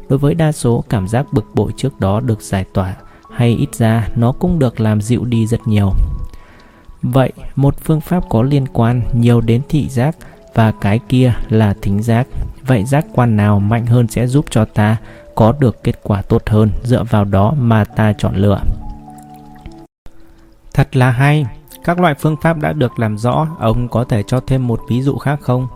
Đối 0.09 0.19
với 0.19 0.33
đa 0.33 0.51
số 0.51 0.83
cảm 0.89 1.07
giác 1.07 1.25
bực 1.33 1.45
bội 1.53 1.71
trước 1.77 1.99
đó 1.99 2.19
được 2.19 2.41
giải 2.41 2.65
tỏa 2.73 2.95
hay 3.33 3.55
ít 3.55 3.75
ra 3.75 4.07
nó 4.15 4.31
cũng 4.31 4.59
được 4.59 4.79
làm 4.79 5.01
dịu 5.01 5.25
đi 5.25 5.47
rất 5.47 5.67
nhiều. 5.67 5.91
Vậy, 7.01 7.31
một 7.55 7.75
phương 7.83 8.01
pháp 8.01 8.23
có 8.29 8.41
liên 8.41 8.65
quan 8.73 9.01
nhiều 9.13 9.41
đến 9.41 9.61
thị 9.69 9.89
giác 9.89 10.15
và 10.53 10.71
cái 10.81 10.99
kia 11.09 11.33
là 11.49 11.73
thính 11.81 12.03
giác. 12.03 12.27
Vậy 12.67 12.83
giác 12.83 13.05
quan 13.13 13.37
nào 13.37 13.59
mạnh 13.59 13.85
hơn 13.85 14.07
sẽ 14.07 14.27
giúp 14.27 14.45
cho 14.49 14.65
ta? 14.65 14.97
Có 15.41 15.53
được 15.59 15.83
kết 15.83 15.99
quả 16.03 16.21
tốt 16.21 16.41
hơn 16.45 16.69
dựa 16.83 17.03
vào 17.03 17.25
đó 17.25 17.53
mà 17.57 17.83
ta 17.83 18.13
chọn 18.17 18.35
lựa. 18.35 18.61
Thật 20.73 20.95
là 20.95 21.11
hay, 21.11 21.45
các 21.83 21.99
loại 21.99 22.15
phương 22.19 22.35
pháp 22.41 22.57
đã 22.57 22.73
được 22.73 22.99
làm 22.99 23.17
rõ, 23.17 23.47
ông 23.59 23.87
có 23.87 24.03
thể 24.03 24.23
cho 24.27 24.39
thêm 24.47 24.67
một 24.67 24.81
ví 24.89 25.01
dụ 25.01 25.17
khác 25.17 25.39
không? 25.41 25.67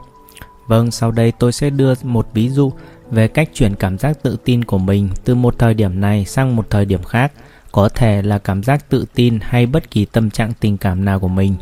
Vâng, 0.67 0.91
sau 0.91 1.11
đây 1.11 1.31
tôi 1.31 1.51
sẽ 1.51 1.69
đưa 1.69 1.93
một 2.03 2.27
ví 2.33 2.49
dụ 2.49 2.71
về 3.11 3.27
cách 3.27 3.49
chuyển 3.53 3.75
cảm 3.75 3.97
giác 3.97 4.23
tự 4.23 4.37
tin 4.43 4.63
của 4.63 4.77
mình 4.77 5.09
từ 5.23 5.35
một 5.35 5.59
thời 5.59 5.73
điểm 5.73 6.01
này 6.01 6.25
sang 6.25 6.55
một 6.55 6.69
thời 6.69 6.85
điểm 6.85 7.03
khác 7.03 7.31
có 7.71 7.89
thể 7.89 8.21
là 8.21 8.37
cảm 8.37 8.63
giác 8.63 8.89
tự 8.89 9.05
tin 9.15 9.39
hay 9.41 9.65
bất 9.65 9.91
kỳ 9.91 10.05
tâm 10.05 10.29
trạng 10.29 10.53
tình 10.59 10.77
cảm 10.77 11.05
nào 11.05 11.19
của 11.19 11.27
mình. 11.27 11.55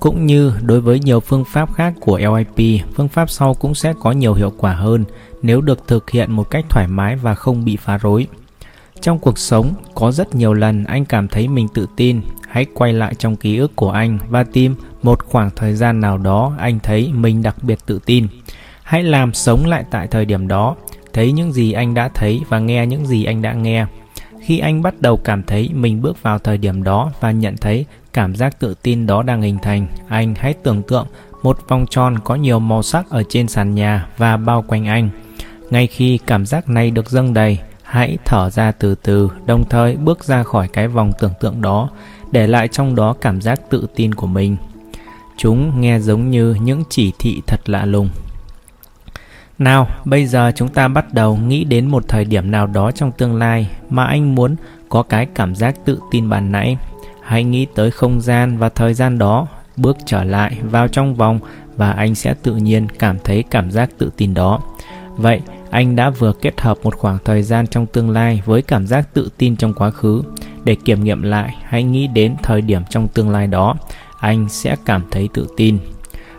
Cũng 0.00 0.26
như 0.26 0.52
đối 0.62 0.80
với 0.80 1.00
nhiều 1.00 1.20
phương 1.20 1.44
pháp 1.44 1.74
khác 1.74 1.94
của 2.00 2.18
LIP, 2.18 2.82
phương 2.94 3.08
pháp 3.08 3.30
sau 3.30 3.54
cũng 3.54 3.74
sẽ 3.74 3.94
có 4.00 4.12
nhiều 4.12 4.34
hiệu 4.34 4.52
quả 4.58 4.72
hơn 4.74 5.04
nếu 5.42 5.60
được 5.60 5.88
thực 5.88 6.10
hiện 6.10 6.32
một 6.32 6.50
cách 6.50 6.64
thoải 6.68 6.88
mái 6.88 7.16
và 7.16 7.34
không 7.34 7.64
bị 7.64 7.76
phá 7.76 7.98
rối. 7.98 8.26
Trong 9.00 9.18
cuộc 9.18 9.38
sống, 9.38 9.74
có 9.94 10.12
rất 10.12 10.34
nhiều 10.34 10.54
lần 10.54 10.84
anh 10.84 11.04
cảm 11.04 11.28
thấy 11.28 11.48
mình 11.48 11.68
tự 11.74 11.86
tin, 11.96 12.20
hãy 12.48 12.66
quay 12.74 12.92
lại 12.92 13.14
trong 13.14 13.36
ký 13.36 13.56
ức 13.56 13.76
của 13.76 13.90
anh 13.90 14.18
và 14.28 14.44
tìm 14.44 14.74
một 15.02 15.24
khoảng 15.24 15.50
thời 15.56 15.74
gian 15.74 16.00
nào 16.00 16.18
đó 16.18 16.54
anh 16.58 16.78
thấy 16.82 17.12
mình 17.14 17.42
đặc 17.42 17.56
biệt 17.62 17.78
tự 17.86 18.00
tin. 18.06 18.26
Hãy 18.82 19.02
làm 19.02 19.32
sống 19.32 19.66
lại 19.66 19.84
tại 19.90 20.06
thời 20.06 20.24
điểm 20.24 20.48
đó, 20.48 20.76
thấy 21.12 21.32
những 21.32 21.52
gì 21.52 21.72
anh 21.72 21.94
đã 21.94 22.08
thấy 22.08 22.42
và 22.48 22.58
nghe 22.58 22.86
những 22.86 23.06
gì 23.06 23.24
anh 23.24 23.42
đã 23.42 23.52
nghe 23.52 23.86
khi 24.40 24.58
anh 24.58 24.82
bắt 24.82 24.94
đầu 25.00 25.16
cảm 25.16 25.42
thấy 25.42 25.70
mình 25.74 26.02
bước 26.02 26.22
vào 26.22 26.38
thời 26.38 26.58
điểm 26.58 26.82
đó 26.82 27.12
và 27.20 27.30
nhận 27.30 27.56
thấy 27.56 27.86
cảm 28.12 28.34
giác 28.34 28.58
tự 28.58 28.74
tin 28.82 29.06
đó 29.06 29.22
đang 29.22 29.42
hình 29.42 29.58
thành, 29.62 29.86
anh 30.08 30.34
hãy 30.34 30.54
tưởng 30.62 30.82
tượng 30.82 31.06
một 31.42 31.58
vòng 31.68 31.86
tròn 31.90 32.18
có 32.24 32.34
nhiều 32.34 32.58
màu 32.58 32.82
sắc 32.82 33.10
ở 33.10 33.22
trên 33.28 33.48
sàn 33.48 33.74
nhà 33.74 34.06
và 34.16 34.36
bao 34.36 34.64
quanh 34.68 34.86
anh. 34.86 35.10
Ngay 35.70 35.86
khi 35.86 36.18
cảm 36.26 36.46
giác 36.46 36.68
này 36.68 36.90
được 36.90 37.10
dâng 37.10 37.34
đầy, 37.34 37.58
hãy 37.82 38.18
thở 38.24 38.50
ra 38.50 38.72
từ 38.72 38.94
từ, 38.94 39.30
đồng 39.46 39.64
thời 39.68 39.96
bước 39.96 40.24
ra 40.24 40.42
khỏi 40.42 40.68
cái 40.68 40.88
vòng 40.88 41.12
tưởng 41.20 41.32
tượng 41.40 41.60
đó, 41.60 41.90
để 42.32 42.46
lại 42.46 42.68
trong 42.68 42.94
đó 42.94 43.14
cảm 43.20 43.40
giác 43.40 43.60
tự 43.70 43.86
tin 43.94 44.14
của 44.14 44.26
mình. 44.26 44.56
Chúng 45.36 45.80
nghe 45.80 46.00
giống 46.00 46.30
như 46.30 46.56
những 46.62 46.82
chỉ 46.88 47.12
thị 47.18 47.42
thật 47.46 47.68
lạ 47.68 47.84
lùng. 47.84 48.08
Nào, 49.58 49.88
bây 50.04 50.26
giờ 50.26 50.52
chúng 50.54 50.68
ta 50.68 50.88
bắt 50.88 51.14
đầu 51.14 51.36
nghĩ 51.36 51.64
đến 51.64 51.86
một 51.86 52.08
thời 52.08 52.24
điểm 52.24 52.50
nào 52.50 52.66
đó 52.66 52.90
trong 52.90 53.12
tương 53.12 53.36
lai 53.36 53.70
mà 53.90 54.04
anh 54.04 54.34
muốn 54.34 54.56
có 54.88 55.02
cái 55.02 55.26
cảm 55.34 55.54
giác 55.54 55.74
tự 55.84 56.00
tin 56.10 56.30
bàn 56.30 56.52
nãy. 56.52 56.76
Hãy 57.22 57.44
nghĩ 57.44 57.66
tới 57.74 57.90
không 57.90 58.20
gian 58.20 58.58
và 58.58 58.68
thời 58.68 58.94
gian 58.94 59.18
đó, 59.18 59.46
bước 59.76 59.96
trở 60.06 60.24
lại 60.24 60.56
vào 60.62 60.88
trong 60.88 61.14
vòng 61.14 61.40
và 61.76 61.92
anh 61.92 62.14
sẽ 62.14 62.34
tự 62.42 62.56
nhiên 62.56 62.86
cảm 62.98 63.18
thấy 63.24 63.44
cảm 63.50 63.70
giác 63.70 63.90
tự 63.98 64.10
tin 64.16 64.34
đó. 64.34 64.60
Vậy, 65.16 65.40
anh 65.70 65.96
đã 65.96 66.10
vừa 66.10 66.32
kết 66.32 66.60
hợp 66.60 66.78
một 66.82 66.94
khoảng 66.94 67.18
thời 67.24 67.42
gian 67.42 67.66
trong 67.66 67.86
tương 67.86 68.10
lai 68.10 68.42
với 68.44 68.62
cảm 68.62 68.86
giác 68.86 69.14
tự 69.14 69.28
tin 69.38 69.56
trong 69.56 69.74
quá 69.74 69.90
khứ. 69.90 70.22
Để 70.64 70.76
kiểm 70.84 71.04
nghiệm 71.04 71.22
lại, 71.22 71.56
hãy 71.64 71.82
nghĩ 71.82 72.06
đến 72.06 72.36
thời 72.42 72.60
điểm 72.60 72.82
trong 72.90 73.08
tương 73.08 73.30
lai 73.30 73.46
đó, 73.46 73.76
anh 74.20 74.48
sẽ 74.48 74.76
cảm 74.84 75.02
thấy 75.10 75.28
tự 75.34 75.48
tin. 75.56 75.78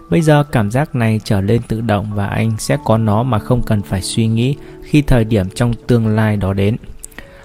Bây 0.09 0.21
giờ 0.21 0.43
cảm 0.43 0.71
giác 0.71 0.95
này 0.95 1.19
trở 1.23 1.41
lên 1.41 1.61
tự 1.67 1.81
động 1.81 2.07
và 2.13 2.27
anh 2.27 2.51
sẽ 2.57 2.77
có 2.85 2.97
nó 2.97 3.23
mà 3.23 3.39
không 3.39 3.61
cần 3.61 3.81
phải 3.81 4.01
suy 4.01 4.27
nghĩ 4.27 4.55
khi 4.83 5.01
thời 5.01 5.23
điểm 5.23 5.49
trong 5.55 5.73
tương 5.87 6.07
lai 6.07 6.37
đó 6.37 6.53
đến. 6.53 6.75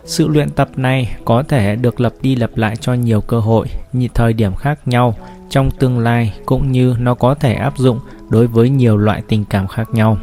Sự 0.04 0.28
luyện 0.28 0.50
tập 0.50 0.68
này 0.76 1.16
có 1.24 1.42
thể 1.42 1.76
được 1.76 2.00
lặp 2.00 2.12
đi 2.22 2.36
lặp 2.36 2.56
lại 2.56 2.76
cho 2.76 2.94
nhiều 2.94 3.20
cơ 3.20 3.40
hội, 3.40 3.66
như 3.92 4.08
thời 4.14 4.32
điểm 4.32 4.54
khác 4.54 4.88
nhau 4.88 5.14
trong 5.50 5.70
tương 5.70 5.98
lai 5.98 6.32
cũng 6.46 6.72
như 6.72 6.96
nó 6.98 7.14
có 7.14 7.34
thể 7.34 7.54
áp 7.54 7.78
dụng 7.78 8.00
đối 8.28 8.46
với 8.46 8.70
nhiều 8.70 8.96
loại 8.96 9.22
tình 9.28 9.44
cảm 9.44 9.68
khác 9.68 9.88
nhau. 9.92 10.18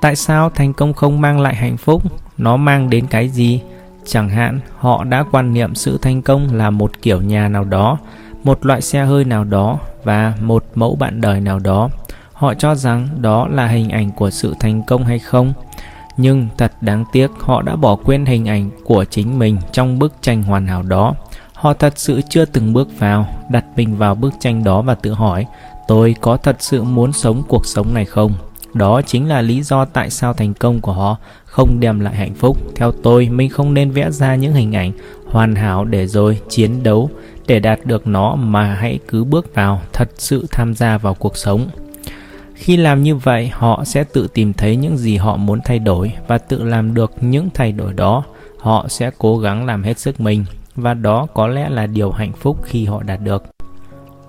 Tại 0.00 0.16
sao 0.16 0.50
thành 0.50 0.72
công 0.72 0.92
không 0.92 1.20
mang 1.20 1.40
lại 1.40 1.54
hạnh 1.54 1.76
phúc? 1.76 2.02
Nó 2.38 2.56
mang 2.56 2.90
đến 2.90 3.06
cái 3.06 3.28
gì? 3.28 3.60
Chẳng 4.06 4.28
hạn, 4.28 4.60
họ 4.78 5.04
đã 5.04 5.24
quan 5.30 5.52
niệm 5.52 5.74
sự 5.74 5.98
thành 6.02 6.22
công 6.22 6.54
là 6.54 6.70
một 6.70 7.02
kiểu 7.02 7.22
nhà 7.22 7.48
nào 7.48 7.64
đó, 7.64 7.98
một 8.44 8.66
loại 8.66 8.80
xe 8.80 9.04
hơi 9.04 9.24
nào 9.24 9.44
đó 9.44 9.78
và 10.04 10.34
một 10.40 10.64
mẫu 10.74 10.96
bạn 10.96 11.20
đời 11.20 11.40
nào 11.40 11.58
đó. 11.58 11.88
Họ 12.32 12.54
cho 12.54 12.74
rằng 12.74 13.08
đó 13.20 13.48
là 13.48 13.66
hình 13.66 13.90
ảnh 13.90 14.10
của 14.10 14.30
sự 14.30 14.54
thành 14.60 14.82
công 14.86 15.04
hay 15.04 15.18
không? 15.18 15.52
Nhưng 16.16 16.48
thật 16.58 16.72
đáng 16.80 17.04
tiếc 17.12 17.30
họ 17.40 17.62
đã 17.62 17.76
bỏ 17.76 17.96
quên 17.96 18.26
hình 18.26 18.48
ảnh 18.48 18.70
của 18.84 19.04
chính 19.04 19.38
mình 19.38 19.58
trong 19.72 19.98
bức 19.98 20.12
tranh 20.20 20.42
hoàn 20.42 20.66
hảo 20.66 20.82
đó. 20.82 21.14
Họ 21.52 21.74
thật 21.74 21.92
sự 21.96 22.20
chưa 22.28 22.44
từng 22.44 22.72
bước 22.72 22.88
vào, 22.98 23.26
đặt 23.50 23.64
mình 23.76 23.96
vào 23.96 24.14
bức 24.14 24.34
tranh 24.40 24.64
đó 24.64 24.82
và 24.82 24.94
tự 24.94 25.12
hỏi 25.12 25.46
tôi 25.88 26.14
có 26.20 26.36
thật 26.36 26.56
sự 26.58 26.82
muốn 26.82 27.12
sống 27.12 27.42
cuộc 27.48 27.66
sống 27.66 27.94
này 27.94 28.04
không? 28.04 28.32
Đó 28.74 29.02
chính 29.02 29.28
là 29.28 29.42
lý 29.42 29.62
do 29.62 29.84
tại 29.84 30.10
sao 30.10 30.34
thành 30.34 30.54
công 30.54 30.80
của 30.80 30.92
họ 30.92 31.16
không 31.44 31.80
đem 31.80 32.00
lại 32.00 32.14
hạnh 32.14 32.34
phúc. 32.34 32.58
Theo 32.76 32.92
tôi, 32.92 33.28
mình 33.28 33.50
không 33.50 33.74
nên 33.74 33.90
vẽ 33.90 34.10
ra 34.10 34.34
những 34.34 34.52
hình 34.52 34.76
ảnh 34.76 34.92
hoàn 35.26 35.54
hảo 35.54 35.84
để 35.84 36.06
rồi 36.06 36.40
chiến 36.48 36.82
đấu 36.82 37.10
để 37.46 37.60
đạt 37.60 37.80
được 37.84 38.06
nó 38.06 38.34
mà 38.34 38.74
hãy 38.74 38.98
cứ 39.08 39.24
bước 39.24 39.54
vào, 39.54 39.80
thật 39.92 40.10
sự 40.14 40.46
tham 40.50 40.74
gia 40.74 40.98
vào 40.98 41.14
cuộc 41.14 41.36
sống. 41.36 41.68
Khi 42.54 42.76
làm 42.76 43.02
như 43.02 43.16
vậy, 43.16 43.50
họ 43.52 43.84
sẽ 43.84 44.04
tự 44.04 44.28
tìm 44.34 44.52
thấy 44.52 44.76
những 44.76 44.96
gì 44.96 45.16
họ 45.16 45.36
muốn 45.36 45.60
thay 45.64 45.78
đổi 45.78 46.12
và 46.28 46.38
tự 46.38 46.62
làm 46.62 46.94
được 46.94 47.12
những 47.20 47.48
thay 47.54 47.72
đổi 47.72 47.92
đó. 47.92 48.24
Họ 48.58 48.86
sẽ 48.88 49.10
cố 49.18 49.38
gắng 49.38 49.66
làm 49.66 49.82
hết 49.82 49.98
sức 49.98 50.20
mình 50.20 50.44
và 50.76 50.94
đó 50.94 51.26
có 51.34 51.46
lẽ 51.46 51.68
là 51.68 51.86
điều 51.86 52.10
hạnh 52.10 52.32
phúc 52.32 52.58
khi 52.64 52.84
họ 52.84 53.02
đạt 53.02 53.20
được. 53.20 53.44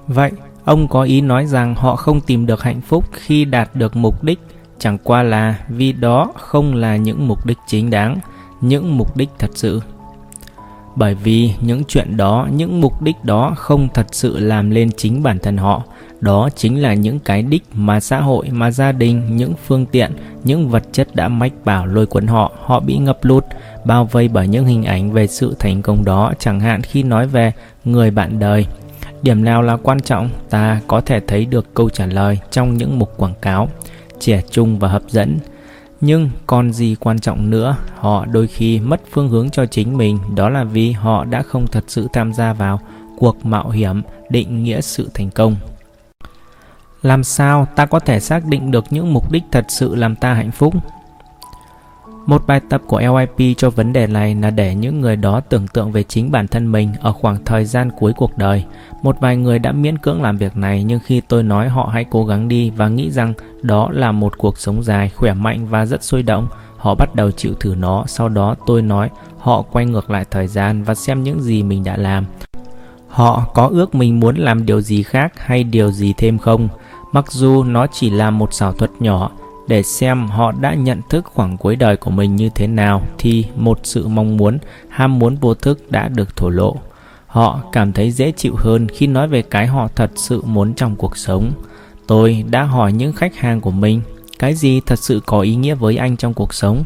Vậy, 0.07 0.31
ông 0.63 0.87
có 0.87 1.01
ý 1.01 1.21
nói 1.21 1.45
rằng 1.45 1.75
họ 1.75 1.95
không 1.95 2.21
tìm 2.21 2.45
được 2.45 2.63
hạnh 2.63 2.81
phúc 2.81 3.05
khi 3.11 3.45
đạt 3.45 3.69
được 3.75 3.95
mục 3.95 4.23
đích, 4.23 4.39
chẳng 4.79 4.97
qua 5.03 5.23
là 5.23 5.59
vì 5.69 5.91
đó 5.91 6.31
không 6.35 6.73
là 6.73 6.95
những 6.95 7.27
mục 7.27 7.45
đích 7.45 7.57
chính 7.67 7.89
đáng, 7.89 8.19
những 8.61 8.97
mục 8.97 9.17
đích 9.17 9.29
thật 9.39 9.51
sự. 9.53 9.81
Bởi 10.95 11.15
vì 11.15 11.51
những 11.61 11.83
chuyện 11.87 12.17
đó, 12.17 12.47
những 12.51 12.81
mục 12.81 13.01
đích 13.01 13.15
đó 13.23 13.53
không 13.57 13.87
thật 13.93 14.07
sự 14.11 14.39
làm 14.39 14.69
lên 14.69 14.89
chính 14.97 15.23
bản 15.23 15.39
thân 15.39 15.57
họ, 15.57 15.83
đó 16.19 16.49
chính 16.55 16.81
là 16.81 16.93
những 16.93 17.19
cái 17.19 17.41
đích 17.41 17.63
mà 17.73 17.99
xã 17.99 18.19
hội, 18.19 18.49
mà 18.51 18.71
gia 18.71 18.91
đình, 18.91 19.37
những 19.37 19.53
phương 19.65 19.85
tiện, 19.85 20.11
những 20.43 20.69
vật 20.69 20.83
chất 20.91 21.15
đã 21.15 21.27
mách 21.27 21.51
bảo 21.65 21.85
lôi 21.85 22.05
cuốn 22.05 22.27
họ, 22.27 22.51
họ 22.61 22.79
bị 22.79 22.97
ngập 22.97 23.19
lụt, 23.21 23.43
bao 23.85 24.05
vây 24.05 24.27
bởi 24.27 24.47
những 24.47 24.65
hình 24.65 24.83
ảnh 24.83 25.11
về 25.11 25.27
sự 25.27 25.55
thành 25.59 25.81
công 25.81 26.05
đó, 26.05 26.33
chẳng 26.39 26.59
hạn 26.59 26.81
khi 26.81 27.03
nói 27.03 27.27
về 27.27 27.51
người 27.85 28.11
bạn 28.11 28.39
đời. 28.39 28.65
Điểm 29.21 29.43
nào 29.43 29.61
là 29.61 29.77
quan 29.77 29.99
trọng, 29.99 30.29
ta 30.49 30.81
có 30.87 31.01
thể 31.01 31.19
thấy 31.27 31.45
được 31.45 31.73
câu 31.73 31.89
trả 31.89 32.05
lời 32.05 32.39
trong 32.51 32.77
những 32.77 32.99
mục 32.99 33.13
quảng 33.17 33.33
cáo, 33.41 33.69
trẻ 34.19 34.41
trung 34.51 34.79
và 34.79 34.87
hấp 34.87 35.01
dẫn. 35.07 35.39
Nhưng 36.05 36.29
còn 36.47 36.73
gì 36.73 36.95
quan 36.99 37.19
trọng 37.19 37.49
nữa, 37.49 37.77
họ 37.95 38.25
đôi 38.25 38.47
khi 38.47 38.79
mất 38.79 39.01
phương 39.11 39.29
hướng 39.29 39.49
cho 39.49 39.65
chính 39.65 39.97
mình, 39.97 40.19
đó 40.35 40.49
là 40.49 40.63
vì 40.63 40.91
họ 40.91 41.25
đã 41.25 41.41
không 41.41 41.67
thật 41.67 41.83
sự 41.87 42.07
tham 42.13 42.33
gia 42.33 42.53
vào 42.53 42.79
cuộc 43.17 43.45
mạo 43.45 43.69
hiểm 43.69 44.01
định 44.29 44.63
nghĩa 44.63 44.81
sự 44.81 45.09
thành 45.13 45.29
công. 45.29 45.55
Làm 47.01 47.23
sao 47.23 47.67
ta 47.75 47.85
có 47.85 47.99
thể 47.99 48.19
xác 48.19 48.45
định 48.45 48.71
được 48.71 48.85
những 48.89 49.13
mục 49.13 49.31
đích 49.31 49.43
thật 49.51 49.65
sự 49.69 49.95
làm 49.95 50.15
ta 50.15 50.33
hạnh 50.33 50.51
phúc? 50.51 50.73
Một 52.25 52.47
bài 52.47 52.61
tập 52.69 52.81
của 52.87 52.99
LIP 52.99 53.57
cho 53.57 53.69
vấn 53.69 53.93
đề 53.93 54.07
này 54.07 54.35
là 54.35 54.49
để 54.49 54.75
những 54.75 55.01
người 55.01 55.15
đó 55.15 55.39
tưởng 55.39 55.67
tượng 55.67 55.91
về 55.91 56.03
chính 56.03 56.31
bản 56.31 56.47
thân 56.47 56.71
mình 56.71 56.93
ở 57.01 57.11
khoảng 57.11 57.45
thời 57.45 57.65
gian 57.65 57.89
cuối 57.99 58.13
cuộc 58.17 58.37
đời. 58.37 58.63
Một 59.01 59.19
vài 59.19 59.37
người 59.37 59.59
đã 59.59 59.71
miễn 59.71 59.97
cưỡng 59.97 60.21
làm 60.21 60.37
việc 60.37 60.57
này 60.57 60.83
nhưng 60.83 60.99
khi 61.05 61.21
tôi 61.27 61.43
nói 61.43 61.69
họ 61.69 61.89
hãy 61.93 62.05
cố 62.09 62.25
gắng 62.25 62.47
đi 62.47 62.69
và 62.69 62.87
nghĩ 62.87 63.11
rằng 63.11 63.33
đó 63.61 63.89
là 63.91 64.11
một 64.11 64.37
cuộc 64.37 64.57
sống 64.57 64.83
dài, 64.83 65.09
khỏe 65.09 65.33
mạnh 65.33 65.67
và 65.67 65.85
rất 65.85 66.03
sôi 66.03 66.23
động, 66.23 66.47
họ 66.77 66.95
bắt 66.95 67.15
đầu 67.15 67.31
chịu 67.31 67.53
thử 67.59 67.75
nó. 67.75 68.03
Sau 68.07 68.29
đó 68.29 68.55
tôi 68.65 68.81
nói 68.81 69.09
họ 69.37 69.61
quay 69.61 69.85
ngược 69.85 70.09
lại 70.09 70.25
thời 70.31 70.47
gian 70.47 70.83
và 70.83 70.95
xem 70.95 71.23
những 71.23 71.41
gì 71.41 71.63
mình 71.63 71.83
đã 71.83 71.97
làm. 71.97 72.25
Họ 73.07 73.45
có 73.53 73.67
ước 73.67 73.95
mình 73.95 74.19
muốn 74.19 74.35
làm 74.35 74.65
điều 74.65 74.81
gì 74.81 75.03
khác 75.03 75.33
hay 75.37 75.63
điều 75.63 75.91
gì 75.91 76.13
thêm 76.17 76.37
không? 76.37 76.67
Mặc 77.11 77.31
dù 77.31 77.63
nó 77.63 77.87
chỉ 77.87 78.09
là 78.09 78.29
một 78.29 78.53
xảo 78.53 78.73
thuật 78.73 78.91
nhỏ, 78.99 79.31
để 79.67 79.83
xem 79.83 80.27
họ 80.27 80.51
đã 80.51 80.73
nhận 80.73 81.01
thức 81.09 81.25
khoảng 81.25 81.57
cuối 81.57 81.75
đời 81.75 81.97
của 81.97 82.11
mình 82.11 82.35
như 82.35 82.49
thế 82.55 82.67
nào 82.67 83.01
thì 83.17 83.45
một 83.55 83.79
sự 83.83 84.07
mong 84.07 84.37
muốn, 84.37 84.57
ham 84.89 85.19
muốn 85.19 85.35
vô 85.35 85.53
thức 85.53 85.91
đã 85.91 86.07
được 86.07 86.35
thổ 86.35 86.49
lộ. 86.49 86.75
Họ 87.27 87.59
cảm 87.71 87.93
thấy 87.93 88.11
dễ 88.11 88.31
chịu 88.31 88.55
hơn 88.55 88.87
khi 88.87 89.07
nói 89.07 89.27
về 89.27 89.41
cái 89.41 89.67
họ 89.67 89.87
thật 89.95 90.11
sự 90.15 90.41
muốn 90.41 90.73
trong 90.73 90.95
cuộc 90.95 91.17
sống. 91.17 91.51
Tôi 92.07 92.45
đã 92.49 92.63
hỏi 92.63 92.93
những 92.93 93.13
khách 93.13 93.35
hàng 93.35 93.61
của 93.61 93.71
mình, 93.71 94.01
cái 94.39 94.53
gì 94.53 94.81
thật 94.85 94.99
sự 94.99 95.21
có 95.25 95.41
ý 95.41 95.55
nghĩa 95.55 95.75
với 95.75 95.97
anh 95.97 96.17
trong 96.17 96.33
cuộc 96.33 96.53
sống? 96.53 96.83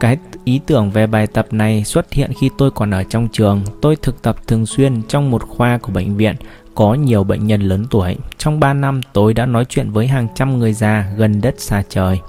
Cái 0.00 0.16
ý 0.44 0.60
tưởng 0.66 0.90
về 0.90 1.06
bài 1.06 1.26
tập 1.26 1.46
này 1.50 1.84
xuất 1.84 2.12
hiện 2.12 2.32
khi 2.40 2.50
tôi 2.58 2.70
còn 2.70 2.90
ở 2.90 3.04
trong 3.04 3.28
trường. 3.32 3.62
Tôi 3.82 3.96
thực 3.96 4.22
tập 4.22 4.36
thường 4.46 4.66
xuyên 4.66 5.02
trong 5.08 5.30
một 5.30 5.42
khoa 5.48 5.78
của 5.78 5.92
bệnh 5.92 6.16
viện 6.16 6.36
có 6.78 6.94
nhiều 6.94 7.24
bệnh 7.24 7.46
nhân 7.46 7.60
lớn 7.60 7.86
tuổi. 7.90 8.16
Trong 8.38 8.60
3 8.60 8.72
năm 8.72 9.00
tôi 9.12 9.34
đã 9.34 9.46
nói 9.46 9.64
chuyện 9.68 9.90
với 9.90 10.06
hàng 10.06 10.28
trăm 10.34 10.58
người 10.58 10.72
già 10.72 11.12
gần 11.16 11.40
đất 11.40 11.54
xa 11.58 11.82
trời. 11.88 12.20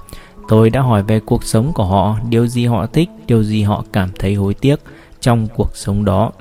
Tôi 0.48 0.70
đã 0.70 0.80
hỏi 0.80 1.02
về 1.02 1.20
cuộc 1.20 1.44
sống 1.44 1.72
của 1.72 1.84
họ, 1.84 2.18
điều 2.28 2.46
gì 2.46 2.66
họ 2.66 2.86
thích, 2.86 3.08
điều 3.26 3.42
gì 3.42 3.62
họ 3.62 3.84
cảm 3.92 4.10
thấy 4.18 4.34
hối 4.34 4.54
tiếc 4.54 4.76
trong 5.20 5.48
cuộc 5.56 5.76
sống 5.76 6.04
đó. 6.04 6.32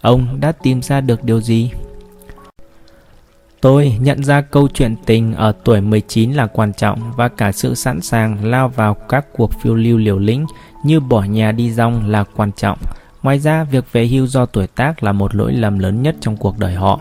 Ông 0.00 0.40
đã 0.40 0.52
tìm 0.52 0.82
ra 0.82 1.00
được 1.00 1.24
điều 1.24 1.40
gì? 1.40 1.70
Tôi 3.60 3.96
nhận 4.00 4.24
ra 4.24 4.40
câu 4.40 4.68
chuyện 4.68 4.96
tình 5.06 5.34
ở 5.34 5.52
tuổi 5.64 5.80
19 5.80 6.32
là 6.32 6.46
quan 6.46 6.72
trọng 6.72 7.12
và 7.16 7.28
cả 7.28 7.52
sự 7.52 7.74
sẵn 7.74 8.00
sàng 8.00 8.44
lao 8.44 8.68
vào 8.68 8.94
các 8.94 9.26
cuộc 9.32 9.52
phiêu 9.62 9.74
lưu 9.74 9.98
liều 9.98 10.18
lĩnh 10.18 10.46
như 10.84 11.00
bỏ 11.00 11.22
nhà 11.22 11.52
đi 11.52 11.72
rong 11.72 12.10
là 12.10 12.24
quan 12.36 12.52
trọng. 12.52 12.78
Ngoài 13.24 13.38
ra, 13.38 13.64
việc 13.64 13.92
về 13.92 14.06
hưu 14.06 14.26
do 14.26 14.46
tuổi 14.46 14.66
tác 14.66 15.02
là 15.02 15.12
một 15.12 15.34
lỗi 15.34 15.52
lầm 15.52 15.78
lớn 15.78 16.02
nhất 16.02 16.16
trong 16.20 16.36
cuộc 16.36 16.58
đời 16.58 16.74
họ. 16.74 17.00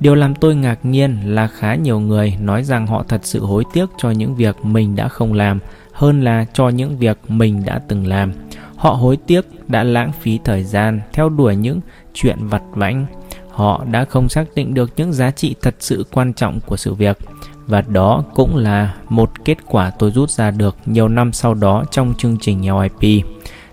Điều 0.00 0.14
làm 0.14 0.34
tôi 0.34 0.54
ngạc 0.54 0.78
nhiên 0.82 1.34
là 1.34 1.46
khá 1.46 1.74
nhiều 1.74 2.00
người 2.00 2.36
nói 2.40 2.64
rằng 2.64 2.86
họ 2.86 3.04
thật 3.08 3.20
sự 3.24 3.44
hối 3.44 3.64
tiếc 3.72 3.86
cho 3.98 4.10
những 4.10 4.34
việc 4.34 4.56
mình 4.64 4.96
đã 4.96 5.08
không 5.08 5.32
làm 5.32 5.58
hơn 5.92 6.24
là 6.24 6.46
cho 6.52 6.68
những 6.68 6.98
việc 6.98 7.18
mình 7.28 7.64
đã 7.64 7.80
từng 7.88 8.06
làm. 8.06 8.32
Họ 8.76 8.90
hối 8.90 9.16
tiếc 9.26 9.46
đã 9.68 9.82
lãng 9.82 10.12
phí 10.20 10.38
thời 10.44 10.64
gian 10.64 11.00
theo 11.12 11.28
đuổi 11.28 11.56
những 11.56 11.80
chuyện 12.14 12.38
vặt 12.40 12.62
vãnh. 12.70 13.06
Họ 13.50 13.84
đã 13.90 14.04
không 14.04 14.28
xác 14.28 14.44
định 14.54 14.74
được 14.74 14.92
những 14.96 15.12
giá 15.12 15.30
trị 15.30 15.54
thật 15.62 15.74
sự 15.78 16.06
quan 16.12 16.32
trọng 16.32 16.60
của 16.60 16.76
sự 16.76 16.94
việc. 16.94 17.18
Và 17.66 17.80
đó 17.80 18.24
cũng 18.34 18.56
là 18.56 18.94
một 19.08 19.44
kết 19.44 19.58
quả 19.66 19.90
tôi 19.90 20.10
rút 20.10 20.30
ra 20.30 20.50
được 20.50 20.76
nhiều 20.86 21.08
năm 21.08 21.32
sau 21.32 21.54
đó 21.54 21.84
trong 21.90 22.14
chương 22.18 22.36
trình 22.40 22.80
LIP. 22.80 23.24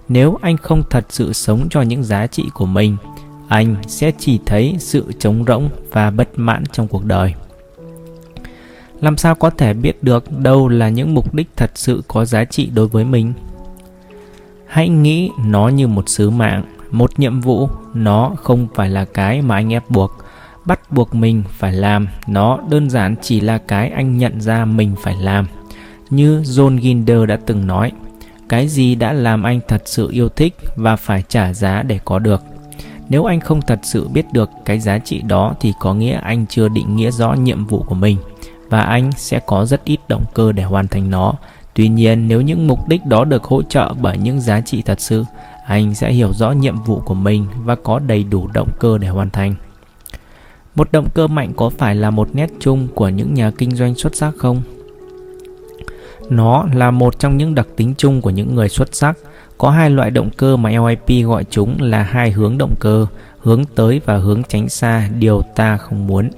Nếu 0.10 0.38
anh 0.42 0.58
không 0.58 0.84
thật 0.90 1.06
sự 1.10 1.34
sống 1.34 1.68
cho 1.70 1.82
những 1.82 2.04
giá 2.04 2.28
trị 2.28 2.44
của 2.54 2.66
mình, 2.66 2.98
anh 3.48 3.76
sẽ 3.88 4.12
chỉ 4.20 4.40
thấy 4.46 4.76
sự 4.80 5.12
trống 5.20 5.44
rỗng 5.48 5.70
và 5.92 6.12
bất 6.12 6.30
mãn 6.36 6.64
trong 6.72 6.88
cuộc 6.88 7.06
đời. 7.06 7.34
Làm 9.02 9.18
sao 9.18 9.36
có 9.36 9.50
thể 9.50 9.74
biết 9.74 10.04
được 10.04 10.32
đâu 10.40 10.68
là 10.68 10.90
những 10.90 11.14
mục 11.14 11.34
đích 11.34 11.48
thật 11.56 11.72
sự 11.76 12.02
có 12.08 12.26
giá 12.26 12.46
trị 12.46 12.70
đối 12.74 12.88
với 12.88 13.06
mình? 13.06 13.34
Hãy 14.68 14.90
nghĩ 14.90 15.30
nó 15.46 15.68
như 15.68 15.88
một 15.88 16.10
sứ 16.10 16.30
mạng, 16.30 16.64
một 16.92 17.20
nhiệm 17.20 17.42
vụ, 17.42 17.70
nó 17.94 18.32
không 18.44 18.68
phải 18.76 18.90
là 18.90 19.06
cái 19.06 19.42
mà 19.42 19.56
anh 19.56 19.74
ép 19.74 19.90
buộc, 19.90 20.12
bắt 20.66 20.92
buộc 20.92 21.16
mình 21.16 21.44
phải 21.52 21.74
làm, 21.74 22.08
nó 22.28 22.60
đơn 22.70 22.90
giản 22.90 23.16
chỉ 23.22 23.42
là 23.42 23.58
cái 23.58 23.90
anh 23.90 24.18
nhận 24.18 24.42
ra 24.42 24.66
mình 24.66 24.96
phải 25.02 25.16
làm. 25.22 25.48
Như 26.10 26.42
John 26.42 26.82
Ginder 26.82 27.26
đã 27.28 27.40
từng 27.46 27.68
nói, 27.68 27.92
cái 28.50 28.68
gì 28.68 28.96
đã 28.96 29.14
làm 29.14 29.44
anh 29.44 29.60
thật 29.68 29.82
sự 29.86 30.10
yêu 30.12 30.30
thích 30.30 30.56
và 30.76 30.96
phải 30.96 31.24
trả 31.28 31.54
giá 31.54 31.84
để 31.84 32.00
có 32.06 32.20
được 32.20 32.42
nếu 33.10 33.26
anh 33.26 33.40
không 33.40 33.62
thật 33.62 33.80
sự 33.84 34.08
biết 34.08 34.26
được 34.34 34.50
cái 34.66 34.80
giá 34.80 35.00
trị 35.00 35.22
đó 35.22 35.56
thì 35.60 35.74
có 35.80 35.94
nghĩa 35.94 36.20
anh 36.24 36.46
chưa 36.50 36.70
định 36.70 36.96
nghĩa 36.96 37.12
rõ 37.12 37.34
nhiệm 37.34 37.66
vụ 37.66 37.84
của 37.84 37.96
mình 37.96 38.18
và 38.70 38.82
anh 38.82 39.12
sẽ 39.18 39.40
có 39.46 39.66
rất 39.66 39.84
ít 39.84 40.00
động 40.08 40.24
cơ 40.34 40.52
để 40.52 40.64
hoàn 40.64 40.88
thành 40.88 41.10
nó. 41.10 41.34
Tuy 41.74 41.88
nhiên, 41.88 42.28
nếu 42.28 42.42
những 42.42 42.68
mục 42.68 42.88
đích 42.88 43.06
đó 43.06 43.26
được 43.26 43.44
hỗ 43.44 43.64
trợ 43.64 43.94
bởi 44.02 44.18
những 44.18 44.42
giá 44.42 44.62
trị 44.62 44.82
thật 44.82 45.02
sự, 45.02 45.26
anh 45.66 45.96
sẽ 45.96 46.12
hiểu 46.12 46.34
rõ 46.34 46.52
nhiệm 46.52 46.84
vụ 46.84 47.00
của 47.06 47.14
mình 47.14 47.46
và 47.66 47.76
có 47.76 48.00
đầy 48.00 48.24
đủ 48.24 48.48
động 48.54 48.70
cơ 48.80 48.98
để 48.98 49.08
hoàn 49.08 49.30
thành. 49.30 49.56
Một 50.76 50.92
động 50.92 51.08
cơ 51.14 51.28
mạnh 51.28 51.54
có 51.56 51.70
phải 51.70 51.96
là 51.96 52.10
một 52.10 52.30
nét 52.34 52.50
chung 52.60 52.88
của 52.96 53.10
những 53.10 53.34
nhà 53.34 53.52
kinh 53.58 53.76
doanh 53.76 53.96
xuất 53.96 54.16
sắc 54.16 54.34
không? 54.38 54.62
Nó 56.30 56.66
là 56.74 56.92
một 56.92 57.20
trong 57.20 57.38
những 57.38 57.56
đặc 57.56 57.68
tính 57.76 57.94
chung 57.98 58.22
của 58.22 58.30
những 58.30 58.56
người 58.56 58.70
xuất 58.70 58.96
sắc. 58.96 59.18
Có 59.58 59.70
hai 59.70 59.90
loại 59.90 60.12
động 60.12 60.30
cơ 60.38 60.58
mà 60.58 60.70
LIP 60.70 61.26
gọi 61.26 61.44
chúng 61.50 61.82
là 61.82 62.04
hai 62.04 62.32
hướng 62.32 62.58
động 62.58 62.76
cơ, 62.80 63.08
hướng 63.40 63.66
tới 63.76 64.02
và 64.06 64.18
hướng 64.18 64.44
tránh 64.44 64.70
xa 64.70 65.10
điều 65.20 65.42
ta 65.56 65.78
không 65.78 66.08
muốn. 66.08 66.30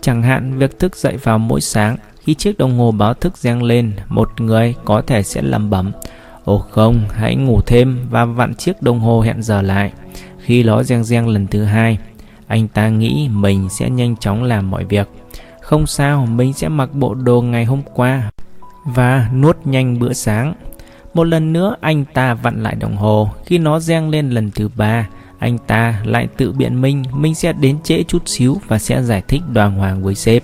Chẳng 0.00 0.22
hạn 0.22 0.58
việc 0.58 0.78
thức 0.78 0.96
dậy 0.96 1.16
vào 1.16 1.38
mỗi 1.38 1.60
sáng 1.60 1.96
khi 2.18 2.34
chiếc 2.34 2.58
đồng 2.58 2.78
hồ 2.78 2.90
báo 2.90 3.14
thức 3.14 3.38
reng 3.38 3.62
lên, 3.62 3.92
một 4.08 4.40
người 4.40 4.74
có 4.84 5.02
thể 5.02 5.22
sẽ 5.22 5.42
lầm 5.42 5.70
bẩm 5.70 5.92
Ồ 6.44 6.58
không, 6.58 7.00
hãy 7.10 7.36
ngủ 7.36 7.60
thêm 7.66 8.06
và 8.10 8.24
vặn 8.24 8.54
chiếc 8.54 8.82
đồng 8.82 9.00
hồ 9.00 9.20
hẹn 9.20 9.42
giờ 9.42 9.62
lại. 9.62 9.92
Khi 10.38 10.62
nó 10.62 10.82
reng 10.82 11.04
reng 11.04 11.28
lần 11.28 11.46
thứ 11.46 11.64
hai, 11.64 11.98
anh 12.46 12.68
ta 12.68 12.88
nghĩ 12.88 13.28
mình 13.32 13.68
sẽ 13.68 13.90
nhanh 13.90 14.16
chóng 14.16 14.42
làm 14.42 14.70
mọi 14.70 14.84
việc. 14.84 15.08
Không 15.60 15.86
sao, 15.86 16.26
mình 16.26 16.52
sẽ 16.52 16.68
mặc 16.68 16.88
bộ 16.92 17.14
đồ 17.14 17.42
ngày 17.42 17.64
hôm 17.64 17.82
qua 17.94 18.30
và 18.84 19.28
nuốt 19.34 19.56
nhanh 19.64 19.98
bữa 19.98 20.12
sáng. 20.12 20.54
Một 21.14 21.24
lần 21.24 21.52
nữa 21.52 21.76
anh 21.80 22.04
ta 22.14 22.34
vặn 22.34 22.62
lại 22.62 22.74
đồng 22.74 22.96
hồ. 22.96 23.30
Khi 23.46 23.58
nó 23.58 23.80
reng 23.80 24.10
lên 24.10 24.30
lần 24.30 24.50
thứ 24.50 24.68
ba, 24.76 25.08
anh 25.38 25.58
ta 25.58 26.02
lại 26.04 26.28
tự 26.36 26.52
biện 26.52 26.80
minh 26.80 27.02
mình 27.12 27.34
sẽ 27.34 27.52
đến 27.52 27.78
trễ 27.84 28.02
chút 28.02 28.22
xíu 28.28 28.56
và 28.68 28.78
sẽ 28.78 29.02
giải 29.02 29.22
thích 29.28 29.42
đoàn 29.52 29.78
hoàng 29.78 30.02
với 30.02 30.14
sếp. 30.14 30.42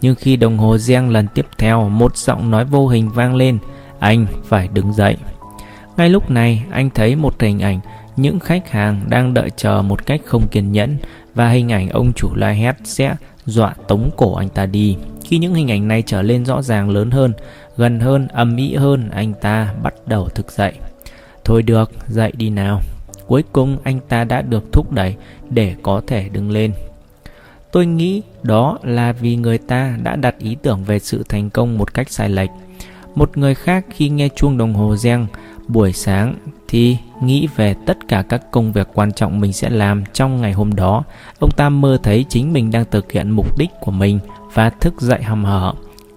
Nhưng 0.00 0.14
khi 0.14 0.36
đồng 0.36 0.58
hồ 0.58 0.78
reng 0.78 1.10
lần 1.10 1.26
tiếp 1.34 1.46
theo, 1.58 1.88
một 1.88 2.16
giọng 2.16 2.50
nói 2.50 2.64
vô 2.64 2.88
hình 2.88 3.10
vang 3.10 3.34
lên, 3.34 3.58
anh 3.98 4.26
phải 4.44 4.68
đứng 4.72 4.92
dậy. 4.92 5.16
Ngay 5.96 6.08
lúc 6.08 6.30
này, 6.30 6.64
anh 6.70 6.90
thấy 6.90 7.16
một 7.16 7.34
hình 7.40 7.60
ảnh 7.60 7.80
những 8.16 8.40
khách 8.40 8.70
hàng 8.70 9.00
đang 9.08 9.34
đợi 9.34 9.50
chờ 9.56 9.82
một 9.82 10.06
cách 10.06 10.20
không 10.24 10.48
kiên 10.48 10.72
nhẫn 10.72 10.96
và 11.34 11.48
hình 11.48 11.72
ảnh 11.72 11.88
ông 11.88 12.12
chủ 12.12 12.34
la 12.34 12.48
hét 12.48 12.76
sẽ 12.84 13.16
dọa 13.46 13.74
tống 13.88 14.10
cổ 14.16 14.34
anh 14.34 14.48
ta 14.48 14.66
đi. 14.66 14.96
Khi 15.28 15.38
những 15.38 15.54
hình 15.54 15.70
ảnh 15.70 15.88
này 15.88 16.02
trở 16.06 16.22
lên 16.22 16.44
rõ 16.44 16.62
ràng 16.62 16.90
lớn 16.90 17.10
hơn, 17.10 17.32
gần 17.76 18.00
hơn, 18.00 18.28
âm 18.28 18.56
ĩ 18.56 18.74
hơn, 18.74 19.10
anh 19.10 19.32
ta 19.40 19.74
bắt 19.82 19.94
đầu 20.06 20.28
thức 20.28 20.52
dậy. 20.52 20.72
Thôi 21.44 21.62
được, 21.62 21.90
dậy 22.08 22.32
đi 22.36 22.50
nào. 22.50 22.80
Cuối 23.26 23.44
cùng 23.52 23.78
anh 23.82 24.00
ta 24.08 24.24
đã 24.24 24.42
được 24.42 24.72
thúc 24.72 24.92
đẩy 24.92 25.14
để 25.50 25.74
có 25.82 26.02
thể 26.06 26.28
đứng 26.28 26.50
lên. 26.50 26.72
Tôi 27.72 27.86
nghĩ 27.86 28.22
đó 28.42 28.78
là 28.82 29.12
vì 29.12 29.36
người 29.36 29.58
ta 29.58 29.98
đã 30.02 30.16
đặt 30.16 30.38
ý 30.38 30.56
tưởng 30.62 30.84
về 30.84 30.98
sự 30.98 31.24
thành 31.28 31.50
công 31.50 31.78
một 31.78 31.94
cách 31.94 32.10
sai 32.10 32.28
lệch. 32.28 32.50
Một 33.14 33.38
người 33.38 33.54
khác 33.54 33.84
khi 33.90 34.08
nghe 34.08 34.28
chuông 34.28 34.58
đồng 34.58 34.74
hồ 34.74 34.96
reng 34.96 35.26
buổi 35.68 35.92
sáng 35.92 36.34
thì 36.68 36.96
nghĩ 37.22 37.48
về 37.56 37.74
tất 37.86 37.98
cả 38.08 38.22
các 38.28 38.50
công 38.50 38.72
việc 38.72 38.88
quan 38.94 39.12
trọng 39.12 39.40
mình 39.40 39.52
sẽ 39.52 39.70
làm 39.70 40.04
trong 40.12 40.40
ngày 40.40 40.52
hôm 40.52 40.74
đó. 40.74 41.02
Ông 41.40 41.50
ta 41.56 41.68
mơ 41.68 41.98
thấy 42.02 42.24
chính 42.28 42.52
mình 42.52 42.70
đang 42.70 42.84
thực 42.90 43.12
hiện 43.12 43.30
mục 43.30 43.58
đích 43.58 43.70
của 43.80 43.90
mình 43.90 44.18
và 44.52 44.70
thức 44.70 45.00
dậy 45.00 45.22
hầm 45.22 45.44
hở. 45.44 45.72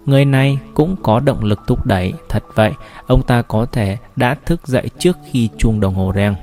Người 0.06 0.26
này 0.26 0.58
cũng 0.74 0.96
có 1.04 1.20
động 1.20 1.44
lực 1.44 1.60
thúc 1.68 1.86
đẩy, 1.86 2.14
thật 2.30 2.44
vậy, 2.56 2.72
ông 3.08 3.24
ta 3.24 3.42
có 3.42 3.66
thể 3.66 3.98
đã 4.16 4.36
thức 4.46 4.68
dậy 4.68 4.90
trước 5.00 5.18
khi 5.32 5.50
chuông 5.58 5.80
đồng 5.80 5.96
hồ 5.96 6.12
reng. 6.16 6.36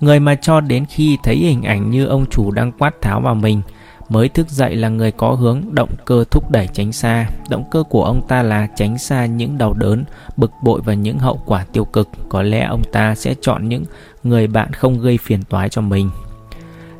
Người 0.00 0.20
mà 0.20 0.34
cho 0.34 0.60
đến 0.60 0.84
khi 0.88 1.18
thấy 1.22 1.36
hình 1.36 1.62
ảnh 1.62 1.90
như 1.90 2.06
ông 2.06 2.26
chủ 2.30 2.50
đang 2.50 2.72
quát 2.72 2.94
tháo 3.02 3.20
vào 3.20 3.34
mình 3.34 3.62
mới 4.08 4.28
thức 4.28 4.50
dậy 4.50 4.76
là 4.76 4.88
người 4.88 5.10
có 5.10 5.30
hướng 5.30 5.62
động 5.70 5.90
cơ 6.04 6.24
thúc 6.30 6.50
đẩy 6.50 6.68
tránh 6.72 6.92
xa. 6.92 7.30
Động 7.50 7.64
cơ 7.70 7.82
của 7.82 8.04
ông 8.04 8.22
ta 8.28 8.42
là 8.42 8.68
tránh 8.76 8.98
xa 8.98 9.26
những 9.26 9.58
đau 9.58 9.72
đớn, 9.72 10.04
bực 10.36 10.50
bội 10.62 10.80
và 10.84 10.94
những 10.94 11.18
hậu 11.18 11.40
quả 11.46 11.64
tiêu 11.72 11.84
cực. 11.84 12.08
Có 12.28 12.42
lẽ 12.42 12.64
ông 12.64 12.82
ta 12.92 13.14
sẽ 13.14 13.34
chọn 13.40 13.68
những 13.68 13.84
người 14.24 14.46
bạn 14.46 14.72
không 14.72 15.00
gây 15.00 15.18
phiền 15.18 15.42
toái 15.42 15.68
cho 15.68 15.80
mình. 15.80 16.10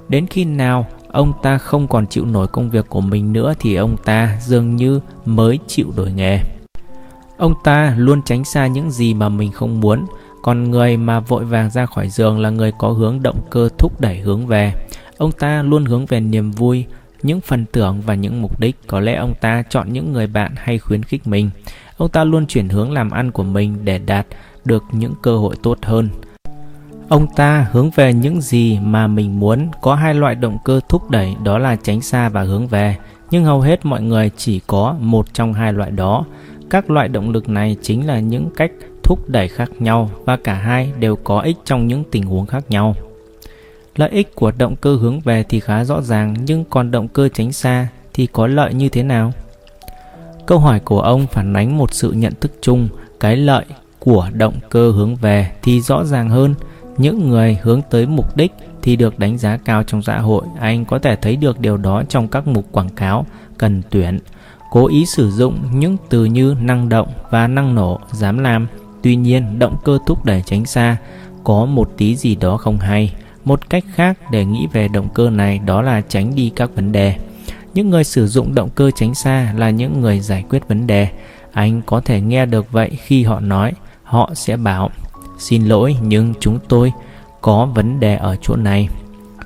Đến 0.09 0.27
khi 0.27 0.45
nào 0.45 0.87
ông 1.09 1.33
ta 1.43 1.59
không 1.59 1.89
còn 1.89 2.07
chịu 2.07 2.27
nổi 2.27 2.47
công 2.47 2.71
việc 2.71 2.89
của 2.89 3.01
mình 3.01 3.33
nữa 3.33 3.55
thì 3.61 3.75
ông 3.75 3.97
ta 3.97 4.39
dường 4.43 4.77
như 4.77 5.01
mới 5.25 5.59
chịu 5.67 5.93
đổi 5.97 6.13
nghề. 6.13 6.41
Ông 7.39 7.55
ta 7.65 7.95
luôn 7.97 8.23
tránh 8.23 8.45
xa 8.45 8.67
những 8.67 8.91
gì 8.91 9.15
mà 9.15 9.29
mình 9.29 9.53
không 9.53 9.81
muốn, 9.81 10.07
còn 10.43 10.71
người 10.71 10.97
mà 10.97 11.21
vội 11.21 11.45
vàng 11.45 11.71
ra 11.71 11.87
khỏi 11.87 12.09
giường 12.09 12.41
là 12.41 12.51
người 12.51 12.73
có 12.79 12.89
hướng 12.89 13.23
động 13.23 13.41
cơ 13.51 13.69
thúc 13.79 14.01
đẩy 14.01 14.19
hướng 14.19 14.47
về. 14.47 14.73
Ông 15.19 15.33
ta 15.33 15.63
luôn 15.63 15.85
hướng 15.85 16.07
về 16.07 16.21
niềm 16.21 16.51
vui, 16.51 16.85
những 17.23 17.41
phần 17.41 17.65
tưởng 17.73 18.01
và 18.01 18.15
những 18.15 18.43
mục 18.43 18.61
đích. 18.61 18.77
Có 18.87 19.01
lẽ 19.01 19.15
ông 19.15 19.35
ta 19.41 19.63
chọn 19.69 19.93
những 19.93 20.13
người 20.13 20.27
bạn 20.27 20.53
hay 20.57 20.79
khuyến 20.79 21.03
khích 21.03 21.27
mình. 21.27 21.51
Ông 21.97 22.09
ta 22.09 22.25
luôn 22.25 22.47
chuyển 22.47 22.69
hướng 22.69 22.93
làm 22.93 23.11
ăn 23.11 23.31
của 23.31 23.43
mình 23.43 23.85
để 23.85 23.99
đạt 23.99 24.27
được 24.65 24.85
những 24.93 25.15
cơ 25.23 25.39
hội 25.39 25.57
tốt 25.63 25.79
hơn. 25.83 26.09
Ông 27.09 27.27
ta 27.37 27.69
hướng 27.73 27.91
về 27.91 28.13
những 28.13 28.41
gì 28.41 28.79
mà 28.79 29.07
mình 29.07 29.41
muốn, 29.41 29.69
có 29.83 29.95
hai 29.95 30.15
loại 30.15 30.35
động 30.35 30.59
cơ 30.65 30.81
thúc 30.89 31.11
đẩy 31.11 31.37
đó 31.45 31.59
là 31.59 31.77
tránh 31.77 32.01
xa 32.01 32.29
và 32.29 32.43
hướng 32.43 32.67
về, 32.67 32.97
nhưng 33.31 33.45
hầu 33.45 33.61
hết 33.61 33.87
mọi 33.87 34.03
người 34.03 34.31
chỉ 34.37 34.61
có 34.67 34.97
một 35.01 35.35
trong 35.35 35.53
hai 35.53 35.73
loại 35.73 35.91
đó. 35.91 36.25
Các 36.71 36.91
loại 36.91 37.09
động 37.09 37.31
lực 37.31 37.49
này 37.49 37.77
chính 37.83 38.07
là 38.07 38.21
những 38.21 38.51
cách 38.57 38.71
thúc 39.03 39.29
đẩy 39.29 39.49
khác 39.49 39.71
nhau 39.79 40.11
và 40.25 40.37
cả 40.37 40.55
hai 40.55 40.93
đều 40.99 41.17
có 41.17 41.41
ích 41.41 41.57
trong 41.65 41.87
những 41.87 42.05
tình 42.11 42.23
huống 42.23 42.47
khác 42.47 42.65
nhau. 42.69 42.95
Lợi 43.97 44.11
ích 44.11 44.35
của 44.35 44.53
động 44.59 44.77
cơ 44.77 44.97
hướng 44.97 45.21
về 45.21 45.45
thì 45.49 45.61
khá 45.61 45.85
rõ 45.85 46.03
ràng 46.03 46.35
nhưng 46.45 46.65
còn 46.65 46.91
động 46.91 47.09
cơ 47.09 47.29
tránh 47.29 47.53
xa 47.53 47.89
thì 48.15 48.27
có 48.27 48.47
lợi 48.47 48.75
như 48.75 48.89
thế 48.89 49.03
nào? 49.03 49.33
Câu 50.47 50.59
hỏi 50.59 50.81
của 50.81 51.01
ông 51.01 51.27
phản 51.27 51.57
ánh 51.57 51.79
một 51.79 51.95
sự 51.95 52.13
nhận 52.13 52.33
thức 52.41 52.53
chung, 52.61 52.89
cái 53.21 53.37
lợi 53.37 53.65
của 53.99 54.29
động 54.33 54.55
cơ 54.71 54.91
hướng 54.91 55.17
về 55.17 55.51
thì 55.63 55.81
rõ 55.81 56.05
ràng 56.05 56.29
hơn. 56.29 56.55
Những 56.97 57.31
người 57.31 57.59
hướng 57.63 57.83
tới 57.91 58.07
mục 58.07 58.37
đích 58.37 58.53
thì 58.83 58.97
được 58.97 59.19
đánh 59.19 59.39
giá 59.39 59.57
cao 59.57 59.83
trong 59.83 60.03
xã 60.03 60.19
hội. 60.19 60.45
Anh 60.61 60.85
có 60.85 60.99
thể 60.99 61.17
thấy 61.17 61.37
được 61.37 61.61
điều 61.61 61.77
đó 61.77 62.03
trong 62.09 62.29
các 62.29 62.47
mục 62.47 62.65
quảng 62.73 62.89
cáo, 62.89 63.27
cần 63.59 63.83
tuyển, 63.91 64.19
cố 64.71 64.87
ý 64.87 65.07
sử 65.07 65.31
dụng 65.31 65.59
những 65.73 65.97
từ 66.09 66.25
như 66.25 66.57
năng 66.61 66.89
động 66.89 67.09
và 67.31 67.47
năng 67.47 67.75
nổ, 67.75 68.01
dám 68.13 68.39
làm. 68.39 68.67
Tuy 69.03 69.17
nhiên, 69.17 69.59
động 69.59 69.77
cơ 69.85 69.99
thúc 70.07 70.25
đẩy 70.25 70.43
tránh 70.47 70.67
xa 70.67 70.97
có 71.45 71.65
một 71.65 71.91
tí 71.97 72.17
gì 72.17 72.37
đó 72.37 72.57
không 72.57 72.79
hay. 72.79 73.15
Một 73.47 73.71
cách 73.71 73.85
khác 73.95 74.19
để 74.31 74.45
nghĩ 74.45 74.67
về 74.73 74.89
động 74.89 75.09
cơ 75.15 75.31
này 75.31 75.59
đó 75.59 75.83
là 75.83 76.01
tránh 76.01 76.35
đi 76.35 76.53
các 76.57 76.71
vấn 76.75 76.93
đề. 76.93 77.17
Những 77.75 77.91
người 77.91 78.05
sử 78.05 78.27
dụng 78.27 78.55
động 78.55 78.71
cơ 78.75 78.91
tránh 78.91 79.15
xa 79.15 79.53
là 79.57 79.71
những 79.71 80.01
người 80.01 80.21
giải 80.21 80.45
quyết 80.51 80.69
vấn 80.69 80.87
đề. 80.87 81.09
Anh 81.53 81.83
có 81.87 82.01
thể 82.01 82.21
nghe 82.21 82.47
được 82.47 82.73
vậy 82.73 82.91
khi 83.05 83.25
họ 83.25 83.41
nói, 83.41 83.73
họ 84.03 84.31
sẽ 84.35 84.57
bảo 84.57 84.91
Xin 85.39 85.65
lỗi 85.65 85.97
nhưng 86.03 86.35
chúng 86.41 86.59
tôi 86.69 86.93
có 87.41 87.67
vấn 87.67 88.01
đề 88.01 88.17
ở 88.17 88.37
chỗ 88.43 88.57
này. 88.57 88.89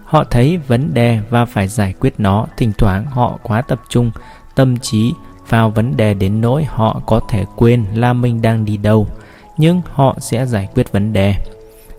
Họ 0.04 0.24
thấy 0.24 0.56
vấn 0.56 0.94
đề 0.94 1.20
và 1.30 1.44
phải 1.44 1.68
giải 1.68 1.94
quyết 2.00 2.14
nó, 2.18 2.46
thỉnh 2.56 2.72
thoảng 2.78 3.06
họ 3.06 3.38
quá 3.42 3.62
tập 3.62 3.80
trung 3.88 4.10
tâm 4.54 4.78
trí 4.78 5.12
vào 5.48 5.70
vấn 5.70 5.96
đề 5.96 6.14
đến 6.14 6.40
nỗi 6.40 6.64
họ 6.64 7.02
có 7.06 7.20
thể 7.28 7.44
quên 7.56 7.84
là 7.94 8.12
mình 8.12 8.42
đang 8.42 8.64
đi 8.64 8.76
đâu, 8.76 9.06
nhưng 9.58 9.80
họ 9.92 10.16
sẽ 10.20 10.46
giải 10.46 10.68
quyết 10.74 10.92
vấn 10.92 11.12
đề. 11.12 11.34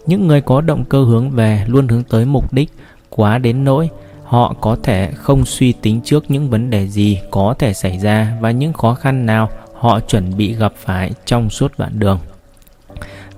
Những 0.05 0.27
người 0.27 0.41
có 0.41 0.61
động 0.61 0.85
cơ 0.85 1.03
hướng 1.03 1.31
về 1.31 1.65
luôn 1.67 1.87
hướng 1.87 2.03
tới 2.03 2.25
mục 2.25 2.53
đích 2.53 2.69
quá 3.09 3.37
đến 3.37 3.63
nỗi 3.63 3.89
họ 4.23 4.55
có 4.61 4.77
thể 4.83 5.11
không 5.15 5.45
suy 5.45 5.73
tính 5.73 6.01
trước 6.03 6.31
những 6.31 6.49
vấn 6.49 6.69
đề 6.69 6.87
gì 6.87 7.19
có 7.31 7.55
thể 7.59 7.73
xảy 7.73 7.99
ra 7.99 8.37
và 8.41 8.51
những 8.51 8.73
khó 8.73 8.93
khăn 8.93 9.25
nào 9.25 9.49
họ 9.73 9.99
chuẩn 9.99 10.37
bị 10.37 10.53
gặp 10.53 10.73
phải 10.75 11.11
trong 11.25 11.49
suốt 11.49 11.71
đoạn 11.77 11.99
đường. 11.99 12.19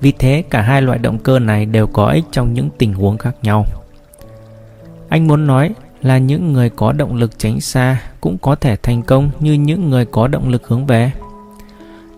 Vì 0.01 0.11
thế 0.11 0.43
cả 0.49 0.61
hai 0.61 0.81
loại 0.81 0.99
động 0.99 1.19
cơ 1.19 1.39
này 1.39 1.65
đều 1.65 1.87
có 1.87 2.07
ích 2.07 2.23
trong 2.31 2.53
những 2.53 2.69
tình 2.77 2.93
huống 2.93 3.17
khác 3.17 3.35
nhau. 3.41 3.65
Anh 5.09 5.27
muốn 5.27 5.47
nói 5.47 5.71
là 6.01 6.17
những 6.17 6.53
người 6.53 6.69
có 6.69 6.91
động 6.91 7.15
lực 7.15 7.39
tránh 7.39 7.61
xa 7.61 8.01
cũng 8.21 8.37
có 8.37 8.55
thể 8.55 8.75
thành 8.75 9.03
công 9.03 9.29
như 9.39 9.53
những 9.53 9.89
người 9.89 10.05
có 10.05 10.27
động 10.27 10.49
lực 10.49 10.67
hướng 10.67 10.85
về. 10.85 11.11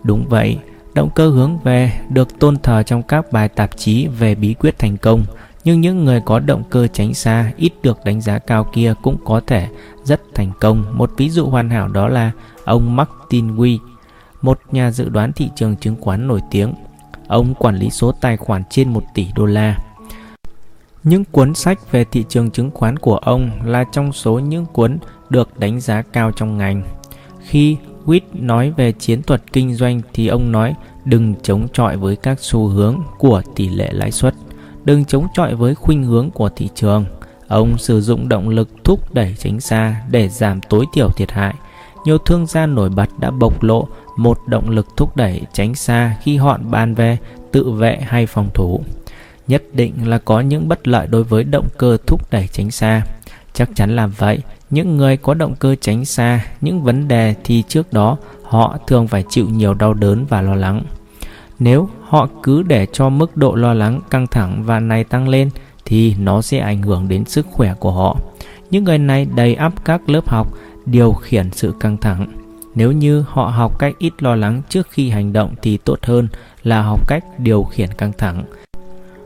Đúng 0.02 0.26
vậy, 0.28 0.58
động 0.96 1.10
cơ 1.14 1.28
hướng 1.28 1.58
về 1.58 1.92
được 2.08 2.38
tôn 2.38 2.56
thờ 2.56 2.82
trong 2.82 3.02
các 3.02 3.32
bài 3.32 3.48
tạp 3.48 3.76
chí 3.76 4.06
về 4.06 4.34
bí 4.34 4.54
quyết 4.54 4.78
thành 4.78 4.96
công, 4.96 5.24
nhưng 5.64 5.80
những 5.80 6.04
người 6.04 6.20
có 6.24 6.38
động 6.38 6.62
cơ 6.70 6.86
tránh 6.86 7.14
xa 7.14 7.52
ít 7.56 7.72
được 7.82 7.98
đánh 8.04 8.20
giá 8.20 8.38
cao 8.38 8.64
kia 8.72 8.94
cũng 9.02 9.16
có 9.24 9.40
thể 9.46 9.68
rất 10.04 10.20
thành 10.34 10.52
công. 10.60 10.84
Một 10.92 11.10
ví 11.16 11.30
dụ 11.30 11.46
hoàn 11.46 11.70
hảo 11.70 11.88
đó 11.88 12.08
là 12.08 12.30
ông 12.64 12.96
Martin 12.96 13.56
Wee, 13.56 13.78
một 14.42 14.60
nhà 14.72 14.90
dự 14.90 15.08
đoán 15.08 15.32
thị 15.32 15.50
trường 15.56 15.76
chứng 15.76 15.96
khoán 16.00 16.28
nổi 16.28 16.40
tiếng 16.50 16.74
Ông 17.28 17.54
quản 17.54 17.76
lý 17.76 17.90
số 17.90 18.12
tài 18.12 18.36
khoản 18.36 18.62
trên 18.70 18.92
1 18.92 19.04
tỷ 19.14 19.26
đô 19.34 19.46
la. 19.46 19.78
Những 21.04 21.24
cuốn 21.24 21.54
sách 21.54 21.92
về 21.92 22.04
thị 22.04 22.24
trường 22.28 22.50
chứng 22.50 22.70
khoán 22.70 22.98
của 22.98 23.16
ông 23.16 23.50
là 23.64 23.84
trong 23.92 24.12
số 24.12 24.38
những 24.38 24.66
cuốn 24.66 24.98
được 25.30 25.58
đánh 25.58 25.80
giá 25.80 26.02
cao 26.02 26.32
trong 26.32 26.58
ngành. 26.58 26.82
Khi 27.40 27.76
Witt 28.06 28.20
nói 28.32 28.72
về 28.76 28.92
chiến 28.92 29.22
thuật 29.22 29.42
kinh 29.52 29.74
doanh 29.74 30.00
thì 30.14 30.26
ông 30.26 30.52
nói 30.52 30.74
đừng 31.04 31.34
chống 31.42 31.68
chọi 31.72 31.96
với 31.96 32.16
các 32.16 32.40
xu 32.40 32.66
hướng 32.66 33.00
của 33.18 33.42
tỷ 33.54 33.68
lệ 33.68 33.92
lãi 33.92 34.10
suất, 34.10 34.34
đừng 34.84 35.04
chống 35.04 35.26
chọi 35.34 35.54
với 35.54 35.74
khuynh 35.74 36.04
hướng 36.04 36.30
của 36.30 36.50
thị 36.56 36.68
trường. 36.74 37.04
Ông 37.48 37.78
sử 37.78 38.00
dụng 38.00 38.28
động 38.28 38.48
lực 38.48 38.68
thúc 38.84 39.14
đẩy 39.14 39.34
tránh 39.38 39.60
xa 39.60 40.02
để 40.10 40.28
giảm 40.28 40.60
tối 40.60 40.84
thiểu 40.94 41.08
thiệt 41.10 41.30
hại. 41.30 41.54
nhiều 42.04 42.18
thương 42.18 42.46
gia 42.46 42.66
nổi 42.66 42.88
bật 42.88 43.08
đã 43.20 43.30
bộc 43.30 43.62
lộ 43.62 43.88
một 44.16 44.38
động 44.46 44.70
lực 44.70 44.86
thúc 44.96 45.16
đẩy 45.16 45.42
tránh 45.52 45.74
xa 45.74 46.16
khi 46.22 46.36
họ 46.36 46.58
bàn 46.58 46.94
về 46.94 47.18
tự 47.52 47.70
vệ 47.70 47.98
hay 48.02 48.26
phòng 48.26 48.48
thủ. 48.54 48.80
Nhất 49.46 49.62
định 49.72 50.08
là 50.08 50.18
có 50.18 50.40
những 50.40 50.68
bất 50.68 50.88
lợi 50.88 51.06
đối 51.06 51.24
với 51.24 51.44
động 51.44 51.68
cơ 51.78 51.96
thúc 52.06 52.30
đẩy 52.30 52.48
tránh 52.52 52.70
xa. 52.70 53.02
Chắc 53.52 53.70
chắn 53.74 53.96
là 53.96 54.06
vậy, 54.06 54.38
những 54.70 54.96
người 54.96 55.16
có 55.16 55.34
động 55.34 55.54
cơ 55.58 55.74
tránh 55.80 56.04
xa 56.04 56.46
những 56.60 56.82
vấn 56.82 57.08
đề 57.08 57.34
thì 57.44 57.62
trước 57.68 57.92
đó 57.92 58.16
họ 58.42 58.78
thường 58.86 59.08
phải 59.08 59.24
chịu 59.28 59.48
nhiều 59.48 59.74
đau 59.74 59.94
đớn 59.94 60.26
và 60.28 60.42
lo 60.42 60.54
lắng. 60.54 60.82
Nếu 61.58 61.88
họ 62.02 62.28
cứ 62.42 62.62
để 62.62 62.86
cho 62.92 63.08
mức 63.08 63.36
độ 63.36 63.54
lo 63.54 63.74
lắng 63.74 64.00
căng 64.10 64.26
thẳng 64.26 64.62
và 64.64 64.80
này 64.80 65.04
tăng 65.04 65.28
lên 65.28 65.50
thì 65.84 66.14
nó 66.14 66.42
sẽ 66.42 66.58
ảnh 66.58 66.82
hưởng 66.82 67.08
đến 67.08 67.24
sức 67.24 67.46
khỏe 67.52 67.74
của 67.80 67.92
họ. 67.92 68.16
Những 68.70 68.84
người 68.84 68.98
này 68.98 69.26
đầy 69.36 69.54
ắp 69.54 69.84
các 69.84 70.08
lớp 70.08 70.28
học 70.28 70.54
điều 70.86 71.12
khiển 71.12 71.50
sự 71.50 71.74
căng 71.80 71.96
thẳng. 71.96 72.26
Nếu 72.74 72.92
như 72.92 73.24
họ 73.28 73.46
học 73.46 73.78
cách 73.78 73.94
ít 73.98 74.22
lo 74.22 74.34
lắng 74.34 74.62
trước 74.68 74.86
khi 74.90 75.10
hành 75.10 75.32
động 75.32 75.54
thì 75.62 75.76
tốt 75.76 75.98
hơn 76.02 76.28
là 76.62 76.82
học 76.82 77.08
cách 77.08 77.24
điều 77.38 77.62
khiển 77.62 77.92
căng 77.92 78.12
thẳng. 78.18 78.44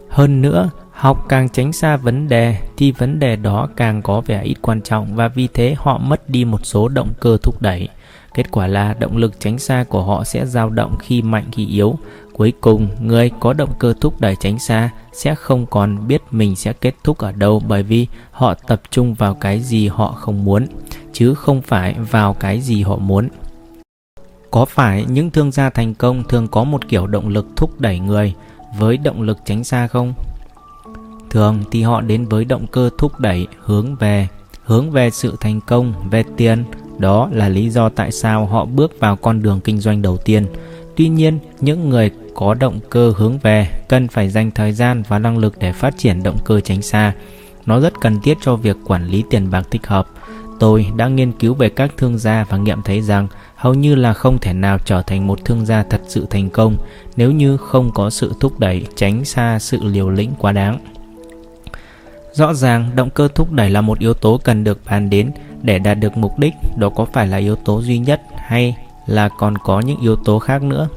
Hơn 0.08 0.42
nữa, 0.42 0.70
học 1.00 1.26
càng 1.28 1.48
tránh 1.48 1.72
xa 1.72 1.96
vấn 1.96 2.28
đề 2.28 2.56
thì 2.76 2.92
vấn 2.92 3.18
đề 3.18 3.36
đó 3.36 3.68
càng 3.76 4.02
có 4.02 4.20
vẻ 4.20 4.42
ít 4.42 4.54
quan 4.62 4.82
trọng 4.82 5.14
và 5.14 5.28
vì 5.28 5.48
thế 5.54 5.74
họ 5.78 5.98
mất 5.98 6.30
đi 6.30 6.44
một 6.44 6.66
số 6.66 6.88
động 6.88 7.12
cơ 7.20 7.38
thúc 7.42 7.62
đẩy. 7.62 7.88
Kết 8.34 8.50
quả 8.50 8.66
là 8.66 8.94
động 8.94 9.16
lực 9.16 9.40
tránh 9.40 9.58
xa 9.58 9.84
của 9.88 10.02
họ 10.02 10.24
sẽ 10.24 10.46
dao 10.46 10.70
động 10.70 10.96
khi 10.98 11.22
mạnh 11.22 11.44
khi 11.52 11.66
yếu. 11.66 11.98
Cuối 12.32 12.52
cùng, 12.60 12.88
người 13.00 13.30
có 13.40 13.52
động 13.52 13.72
cơ 13.78 13.94
thúc 14.00 14.20
đẩy 14.20 14.36
tránh 14.40 14.58
xa 14.58 14.90
sẽ 15.12 15.34
không 15.34 15.66
còn 15.66 16.08
biết 16.08 16.22
mình 16.30 16.56
sẽ 16.56 16.72
kết 16.72 16.94
thúc 17.04 17.18
ở 17.18 17.32
đâu 17.32 17.62
bởi 17.68 17.82
vì 17.82 18.06
họ 18.30 18.54
tập 18.54 18.82
trung 18.90 19.14
vào 19.14 19.34
cái 19.34 19.60
gì 19.60 19.88
họ 19.88 20.12
không 20.12 20.44
muốn, 20.44 20.66
chứ 21.12 21.34
không 21.34 21.62
phải 21.62 21.94
vào 22.10 22.34
cái 22.34 22.60
gì 22.60 22.82
họ 22.82 22.96
muốn. 22.96 23.28
Có 24.50 24.64
phải 24.64 25.04
những 25.08 25.30
thương 25.30 25.52
gia 25.52 25.70
thành 25.70 25.94
công 25.94 26.22
thường 26.28 26.48
có 26.48 26.64
một 26.64 26.88
kiểu 26.88 27.06
động 27.06 27.28
lực 27.28 27.46
thúc 27.56 27.80
đẩy 27.80 27.98
người 27.98 28.34
với 28.78 28.96
động 28.96 29.22
lực 29.22 29.38
tránh 29.44 29.64
xa 29.64 29.86
không? 29.86 30.14
Thường 31.30 31.64
thì 31.70 31.82
họ 31.82 32.00
đến 32.00 32.26
với 32.26 32.44
động 32.44 32.66
cơ 32.66 32.90
thúc 32.98 33.20
đẩy 33.20 33.46
hướng 33.60 33.96
về, 33.96 34.28
hướng 34.64 34.90
về 34.90 35.10
sự 35.10 35.36
thành 35.40 35.60
công, 35.60 35.94
về 36.10 36.24
tiền, 36.36 36.64
đó 36.98 37.28
là 37.32 37.48
lý 37.48 37.70
do 37.70 37.88
tại 37.88 38.12
sao 38.12 38.46
họ 38.46 38.64
bước 38.64 39.00
vào 39.00 39.16
con 39.16 39.42
đường 39.42 39.60
kinh 39.60 39.78
doanh 39.78 40.02
đầu 40.02 40.16
tiên. 40.16 40.46
Tuy 40.96 41.08
nhiên, 41.08 41.38
những 41.60 41.88
người 41.88 42.10
có 42.34 42.54
động 42.54 42.80
cơ 42.90 43.12
hướng 43.16 43.38
về 43.38 43.68
cần 43.88 44.08
phải 44.08 44.28
dành 44.28 44.50
thời 44.50 44.72
gian 44.72 45.02
và 45.08 45.18
năng 45.18 45.38
lực 45.38 45.58
để 45.58 45.72
phát 45.72 45.98
triển 45.98 46.22
động 46.22 46.38
cơ 46.44 46.60
tránh 46.60 46.82
xa. 46.82 47.14
Nó 47.66 47.80
rất 47.80 48.00
cần 48.00 48.20
thiết 48.20 48.38
cho 48.42 48.56
việc 48.56 48.76
quản 48.86 49.06
lý 49.06 49.24
tiền 49.30 49.50
bạc 49.50 49.66
thích 49.70 49.86
hợp. 49.86 50.06
Tôi 50.58 50.86
đã 50.96 51.08
nghiên 51.08 51.32
cứu 51.32 51.54
về 51.54 51.68
các 51.68 51.90
thương 51.96 52.18
gia 52.18 52.44
và 52.44 52.56
nghiệm 52.56 52.82
thấy 52.82 53.02
rằng 53.02 53.28
hầu 53.54 53.74
như 53.74 53.94
là 53.94 54.12
không 54.12 54.38
thể 54.38 54.52
nào 54.52 54.78
trở 54.84 55.02
thành 55.02 55.26
một 55.26 55.44
thương 55.44 55.66
gia 55.66 55.82
thật 55.82 56.00
sự 56.08 56.26
thành 56.30 56.50
công 56.50 56.76
nếu 57.16 57.30
như 57.30 57.56
không 57.56 57.90
có 57.94 58.10
sự 58.10 58.32
thúc 58.40 58.58
đẩy 58.58 58.86
tránh 58.96 59.24
xa 59.24 59.58
sự 59.58 59.78
liều 59.82 60.10
lĩnh 60.10 60.30
quá 60.38 60.52
đáng. 60.52 60.78
Rõ 62.40 62.54
ràng, 62.54 62.90
động 62.94 63.10
cơ 63.10 63.28
thúc 63.34 63.52
đẩy 63.52 63.70
là 63.70 63.80
một 63.80 63.98
yếu 63.98 64.14
tố 64.14 64.40
cần 64.44 64.64
được 64.64 64.80
bàn 64.90 65.10
đến 65.10 65.30
để 65.62 65.78
đạt 65.78 65.98
được 66.00 66.16
mục 66.16 66.38
đích, 66.38 66.54
đó 66.76 66.88
có 66.88 67.04
phải 67.04 67.26
là 67.26 67.36
yếu 67.36 67.56
tố 67.56 67.82
duy 67.82 67.98
nhất 67.98 68.20
hay 68.36 68.76
là 69.06 69.28
còn 69.28 69.58
có 69.58 69.80
những 69.80 70.00
yếu 70.00 70.16
tố 70.16 70.38
khác 70.38 70.62
nữa? 70.62 70.88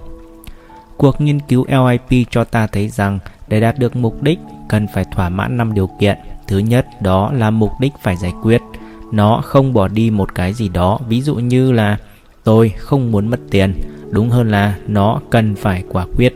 Cuộc 0.98 1.22
nghiên 1.22 1.40
cứu 1.40 1.66
LIP 1.68 2.28
cho 2.32 2.44
ta 2.44 2.68
thấy 2.68 2.90
rằng 2.90 3.20
để 3.48 3.60
đạt 3.60 3.80
được 3.80 3.96
mục 3.96 4.24
đích 4.24 4.40
cần 4.70 4.88
phải 4.94 5.06
thỏa 5.16 5.30
mãn 5.30 5.58
5 5.58 5.74
điều 5.74 5.90
kiện. 6.00 6.18
Thứ 6.48 6.58
nhất 6.58 6.88
đó 7.02 7.32
là 7.34 7.50
mục 7.50 7.72
đích 7.80 7.94
phải 8.04 8.16
giải 8.16 8.34
quyết. 8.44 8.62
Nó 9.12 9.42
không 9.44 9.74
bỏ 9.74 9.88
đi 9.88 10.10
một 10.10 10.36
cái 10.36 10.54
gì 10.54 10.70
đó, 10.70 11.00
ví 11.08 11.22
dụ 11.22 11.36
như 11.36 11.72
là 11.72 11.98
tôi 12.44 12.70
không 12.70 13.12
muốn 13.12 13.28
mất 13.28 13.40
tiền, 13.52 13.74
đúng 14.10 14.30
hơn 14.30 14.52
là 14.52 14.78
nó 14.88 15.22
cần 15.30 15.56
phải 15.56 15.84
quả 15.90 16.06
quyết. 16.18 16.36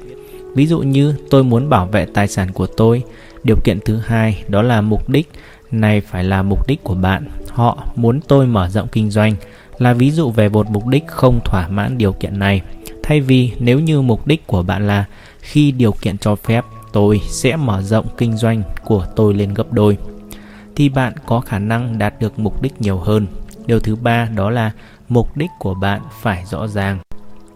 Ví 0.56 0.68
dụ 0.68 0.80
như 0.80 1.16
tôi 1.30 1.44
muốn 1.44 1.70
bảo 1.70 1.86
vệ 1.86 2.06
tài 2.06 2.28
sản 2.28 2.52
của 2.52 2.68
tôi. 2.68 3.04
Điều 3.48 3.58
kiện 3.64 3.80
thứ 3.86 3.98
hai 3.98 4.44
đó 4.48 4.62
là 4.62 4.82
mục 4.82 5.10
đích 5.10 5.30
này 5.72 6.02
phải 6.02 6.24
là 6.24 6.44
mục 6.44 6.68
đích 6.68 6.84
của 6.84 6.96
bạn. 6.96 7.28
Họ 7.50 7.84
muốn 7.96 8.20
tôi 8.28 8.48
mở 8.48 8.70
rộng 8.70 8.88
kinh 8.92 9.10
doanh 9.12 9.36
là 9.78 9.94
ví 9.94 10.12
dụ 10.12 10.32
về 10.32 10.50
một 10.50 10.70
mục 10.70 10.88
đích 10.88 11.08
không 11.08 11.40
thỏa 11.46 11.68
mãn 11.68 11.98
điều 11.98 12.14
kiện 12.14 12.40
này. 12.40 12.62
Thay 13.04 13.22
vì 13.22 13.52
nếu 13.60 13.80
như 13.80 14.02
mục 14.02 14.28
đích 14.28 14.48
của 14.48 14.64
bạn 14.64 14.88
là 14.88 15.06
khi 15.40 15.72
điều 15.72 15.92
kiện 15.92 16.18
cho 16.18 16.36
phép 16.36 16.66
tôi 16.94 17.22
sẽ 17.30 17.56
mở 17.56 17.82
rộng 17.82 18.06
kinh 18.18 18.38
doanh 18.38 18.64
của 18.86 19.06
tôi 19.16 19.34
lên 19.34 19.54
gấp 19.54 19.74
đôi 19.74 19.98
thì 20.76 20.90
bạn 20.90 21.14
có 21.26 21.40
khả 21.40 21.60
năng 21.60 21.98
đạt 21.98 22.20
được 22.20 22.40
mục 22.40 22.62
đích 22.62 22.82
nhiều 22.82 22.98
hơn. 22.98 23.28
Điều 23.66 23.80
thứ 23.80 23.96
ba 23.96 24.28
đó 24.36 24.50
là 24.50 24.72
mục 25.10 25.38
đích 25.38 25.50
của 25.60 25.74
bạn 25.74 26.02
phải 26.22 26.44
rõ 26.52 26.68
ràng. 26.68 27.00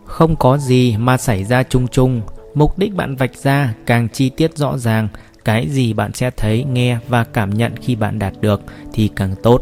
Không 0.06 0.36
có 0.36 0.58
gì 0.58 0.98
mà 0.98 1.18
xảy 1.18 1.44
ra 1.44 1.64
chung 1.64 1.88
chung, 1.88 2.22
mục 2.54 2.78
đích 2.78 2.96
bạn 2.96 3.16
vạch 3.16 3.36
ra 3.36 3.74
càng 3.86 4.08
chi 4.10 4.30
tiết 4.30 4.58
rõ 4.58 4.78
ràng, 4.78 5.08
cái 5.46 5.68
gì 5.68 5.94
bạn 5.94 6.14
sẽ 6.14 6.32
thấy, 6.38 6.64
nghe 6.64 6.98
và 7.08 7.24
cảm 7.24 7.50
nhận 7.50 7.72
khi 7.82 7.96
bạn 7.96 8.20
đạt 8.20 8.34
được 8.42 8.62
thì 8.94 9.10
càng 9.16 9.36
tốt. 9.44 9.62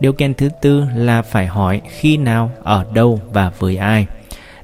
Điều 0.00 0.12
kiện 0.12 0.34
thứ 0.34 0.48
tư 0.62 0.84
là 0.96 1.22
phải 1.22 1.46
hỏi 1.46 1.80
khi 1.88 2.16
nào, 2.16 2.50
ở 2.62 2.84
đâu 2.94 3.20
và 3.32 3.52
với 3.58 3.76
ai. 3.76 4.06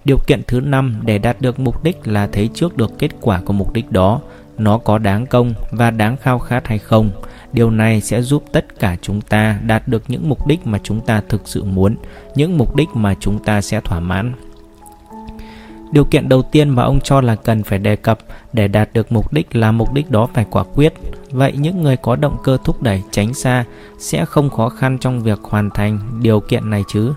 Điều 0.05 0.19
kiện 0.27 0.43
thứ 0.47 0.61
năm 0.61 1.01
để 1.05 1.19
đạt 1.19 1.41
được 1.41 1.61
mục 1.61 1.85
đích 1.85 1.97
là 2.05 2.27
thấy 2.27 2.51
trước 2.55 2.77
được 2.77 2.99
kết 2.99 3.11
quả 3.21 3.41
của 3.45 3.53
mục 3.53 3.73
đích 3.73 3.91
đó, 3.91 4.21
nó 4.59 4.79
có 4.79 4.99
đáng 4.99 5.27
công 5.27 5.55
và 5.71 5.91
đáng 5.91 6.17
khao 6.17 6.39
khát 6.39 6.67
hay 6.67 6.79
không. 6.79 7.11
Điều 7.53 7.71
này 7.71 8.01
sẽ 8.01 8.23
giúp 8.23 8.45
tất 8.53 8.81
cả 8.81 8.97
chúng 9.03 9.21
ta 9.21 9.59
đạt 9.67 9.89
được 9.89 10.03
những 10.09 10.29
mục 10.29 10.47
đích 10.47 10.67
mà 10.67 10.79
chúng 10.83 11.01
ta 11.01 11.23
thực 11.29 11.43
sự 11.45 11.65
muốn, 11.65 11.97
những 12.35 12.59
mục 12.59 12.77
đích 12.77 12.89
mà 12.95 13.15
chúng 13.21 13.45
ta 13.45 13.61
sẽ 13.61 13.81
thỏa 13.81 14.01
mãn. 14.01 14.33
Điều 15.97 16.05
kiện 16.05 16.29
đầu 16.29 16.43
tiên 16.43 16.69
mà 16.69 16.83
ông 16.83 16.99
cho 17.05 17.21
là 17.21 17.35
cần 17.35 17.63
phải 17.63 17.79
đề 17.79 17.97
cập 17.97 18.19
để 18.53 18.69
đạt 18.69 18.89
được 18.93 19.13
mục 19.13 19.33
đích 19.33 19.57
là 19.57 19.73
mục 19.73 19.93
đích 19.93 20.11
đó 20.11 20.29
phải 20.35 20.47
quả 20.51 20.65
quyết. 20.75 20.95
Vậy 21.31 21.53
những 21.53 21.83
người 21.83 21.97
có 21.97 22.17
động 22.17 22.37
cơ 22.45 22.59
thúc 22.65 22.83
đẩy 22.83 23.03
tránh 23.11 23.35
xa 23.35 23.65
sẽ 23.99 24.25
không 24.25 24.51
khó 24.51 24.69
khăn 24.69 24.99
trong 24.99 25.23
việc 25.23 25.39
hoàn 25.43 25.71
thành 25.71 25.99
điều 26.23 26.41
kiện 26.41 26.71
này 26.71 26.85
chứ? 26.89 27.13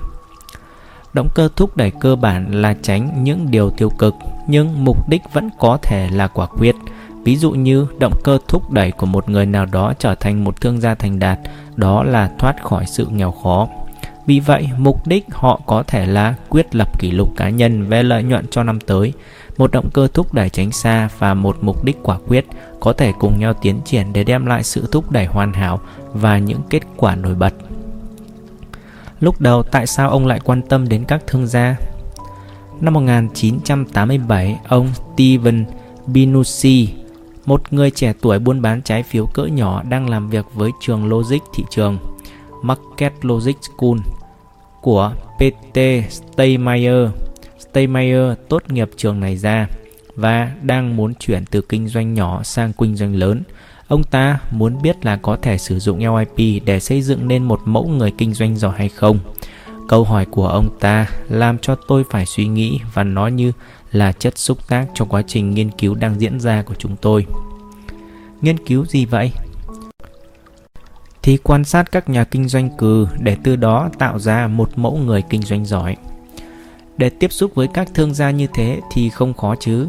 Động 1.14 1.28
cơ 1.36 1.50
thúc 1.56 1.78
đẩy 1.78 1.92
cơ 2.00 2.16
bản 2.16 2.62
là 2.62 2.76
tránh 2.82 3.24
những 3.24 3.52
điều 3.52 3.70
tiêu 3.70 3.90
cực, 3.90 4.16
nhưng 4.48 4.86
mục 4.86 5.10
đích 5.10 5.22
vẫn 5.34 5.50
có 5.60 5.78
thể 5.82 6.10
là 6.12 6.28
quả 6.28 6.46
quyết. 6.46 6.76
Ví 7.24 7.36
dụ 7.36 7.52
như 7.52 7.88
động 8.00 8.14
cơ 8.24 8.38
thúc 8.48 8.72
đẩy 8.72 8.92
của 8.92 9.06
một 9.06 9.30
người 9.30 9.46
nào 9.46 9.66
đó 9.66 9.94
trở 10.00 10.16
thành 10.16 10.44
một 10.44 10.62
thương 10.62 10.82
gia 10.82 10.96
thành 10.96 11.20
đạt, 11.20 11.40
đó 11.76 12.04
là 12.04 12.32
thoát 12.40 12.64
khỏi 12.64 12.86
sự 12.86 13.08
nghèo 13.12 13.32
khó. 13.32 13.68
Vì 14.30 14.40
vậy, 14.40 14.70
mục 14.78 15.08
đích 15.08 15.26
họ 15.32 15.62
có 15.66 15.84
thể 15.84 16.06
là 16.06 16.36
quyết 16.50 16.76
lập 16.76 17.00
kỷ 17.00 17.12
lục 17.12 17.34
cá 17.38 17.50
nhân 17.50 17.90
về 17.90 18.04
lợi 18.04 18.24
nhuận 18.24 18.48
cho 18.48 18.64
năm 18.64 18.80
tới. 18.80 19.14
Một 19.58 19.72
động 19.72 19.90
cơ 19.94 20.08
thúc 20.14 20.34
đẩy 20.34 20.50
tránh 20.50 20.72
xa 20.72 21.10
và 21.20 21.34
một 21.34 21.58
mục 21.62 21.84
đích 21.84 21.98
quả 22.04 22.18
quyết 22.28 22.46
có 22.80 22.94
thể 22.94 23.14
cùng 23.20 23.40
nhau 23.40 23.54
tiến 23.54 23.80
triển 23.86 24.14
để 24.14 24.24
đem 24.24 24.46
lại 24.46 24.64
sự 24.64 24.88
thúc 24.92 25.12
đẩy 25.12 25.26
hoàn 25.26 25.54
hảo 25.54 25.80
và 26.14 26.38
những 26.38 26.62
kết 26.70 26.84
quả 26.98 27.16
nổi 27.16 27.36
bật. 27.36 27.54
Lúc 29.20 29.42
đầu 29.42 29.64
tại 29.64 29.88
sao 29.88 30.10
ông 30.10 30.28
lại 30.28 30.40
quan 30.44 30.62
tâm 30.62 30.90
đến 30.90 31.04
các 31.08 31.28
thương 31.28 31.48
gia? 31.48 31.76
Năm 32.82 32.94
1987, 32.94 34.60
ông 34.68 34.88
Steven 34.94 35.66
Binucci, 36.06 36.94
một 37.46 37.74
người 37.74 37.92
trẻ 37.92 38.14
tuổi 38.22 38.40
buôn 38.40 38.62
bán 38.62 38.82
trái 38.82 39.04
phiếu 39.04 39.26
cỡ 39.26 39.46
nhỏ 39.46 39.84
đang 39.84 40.10
làm 40.10 40.30
việc 40.30 40.46
với 40.54 40.72
trường 40.82 41.10
Logic 41.10 41.42
thị 41.54 41.64
trường 41.70 41.98
Market 42.62 43.14
Logic 43.22 43.56
School 43.62 44.19
của 44.82 45.14
PT 45.38 45.80
Steymeyer. 46.10 47.10
Steymeyer 47.60 48.34
tốt 48.50 48.64
nghiệp 48.70 48.90
trường 48.98 49.20
này 49.20 49.38
ra 49.38 49.68
và 50.16 50.52
đang 50.62 50.96
muốn 50.96 51.14
chuyển 51.14 51.46
từ 51.46 51.62
kinh 51.62 51.88
doanh 51.88 52.14
nhỏ 52.14 52.44
sang 52.44 52.74
kinh 52.74 52.96
doanh 52.96 53.16
lớn– 53.16 53.44
Ông 53.90 54.04
ta 54.04 54.40
muốn 54.52 54.82
biết 54.82 55.06
là 55.06 55.16
có 55.16 55.38
thể 55.42 55.58
sử 55.58 55.80
dụng 55.80 56.00
LIP 56.00 56.64
để 56.66 56.80
xây 56.80 57.02
dựng 57.02 57.28
nên 57.28 57.44
một 57.44 57.60
mẫu 57.66 57.88
người 57.88 58.12
kinh 58.18 58.34
doanh 58.34 58.58
giỏi 58.58 58.74
hay 58.78 58.90
không. 58.90 59.20
Câu 59.88 60.04
hỏi 60.04 60.26
của 60.26 60.48
ông 60.48 60.70
ta 60.80 61.08
làm 61.30 61.58
cho 61.58 61.76
tôi 61.88 62.04
phải 62.10 62.26
suy 62.26 62.48
nghĩ 62.48 62.80
và 62.94 63.04
nó 63.04 63.28
như 63.28 63.52
là 63.92 64.12
chất 64.12 64.38
xúc 64.38 64.68
tác 64.68 64.86
cho 64.94 65.06
quá 65.06 65.22
trình 65.28 65.52
nghiên 65.52 65.72
cứu 65.72 65.96
đang 65.96 66.20
diễn 66.20 66.40
ra 66.40 66.62
của 66.62 66.74
chúng 66.78 66.96
tôi. 67.02 67.26
Nghiên 68.42 68.58
cứu 68.66 68.86
gì 68.86 69.06
vậy? 69.06 69.32
Thì 71.30 71.38
quan 71.38 71.64
sát 71.64 71.92
các 71.92 72.10
nhà 72.10 72.24
kinh 72.24 72.48
doanh 72.48 72.70
cừ 72.78 73.08
để 73.20 73.38
từ 73.44 73.56
đó 73.56 73.90
tạo 73.98 74.20
ra 74.20 74.48
một 74.48 74.70
mẫu 74.76 74.98
người 74.98 75.24
kinh 75.30 75.42
doanh 75.42 75.66
giỏi. 75.66 75.96
Để 76.98 77.10
tiếp 77.10 77.32
xúc 77.32 77.52
với 77.56 77.68
các 77.74 77.88
thương 77.94 78.14
gia 78.14 78.32
như 78.32 78.48
thế 78.54 78.80
thì 78.92 79.10
không 79.10 79.34
khó 79.34 79.56
chứ 79.60 79.88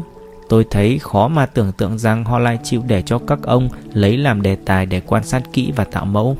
Tôi 0.49 0.65
thấy 0.71 0.99
khó 0.99 1.27
mà 1.27 1.45
tưởng 1.45 1.71
tượng 1.71 1.97
rằng 1.97 2.25
họ 2.25 2.39
lại 2.39 2.59
chịu 2.63 2.83
để 2.87 3.01
cho 3.01 3.19
các 3.19 3.39
ông 3.43 3.69
lấy 3.93 4.17
làm 4.17 4.41
đề 4.41 4.55
tài 4.65 4.85
để 4.85 5.01
quan 5.07 5.23
sát 5.23 5.43
kỹ 5.53 5.71
và 5.75 5.83
tạo 5.83 6.05
mẫu. 6.05 6.37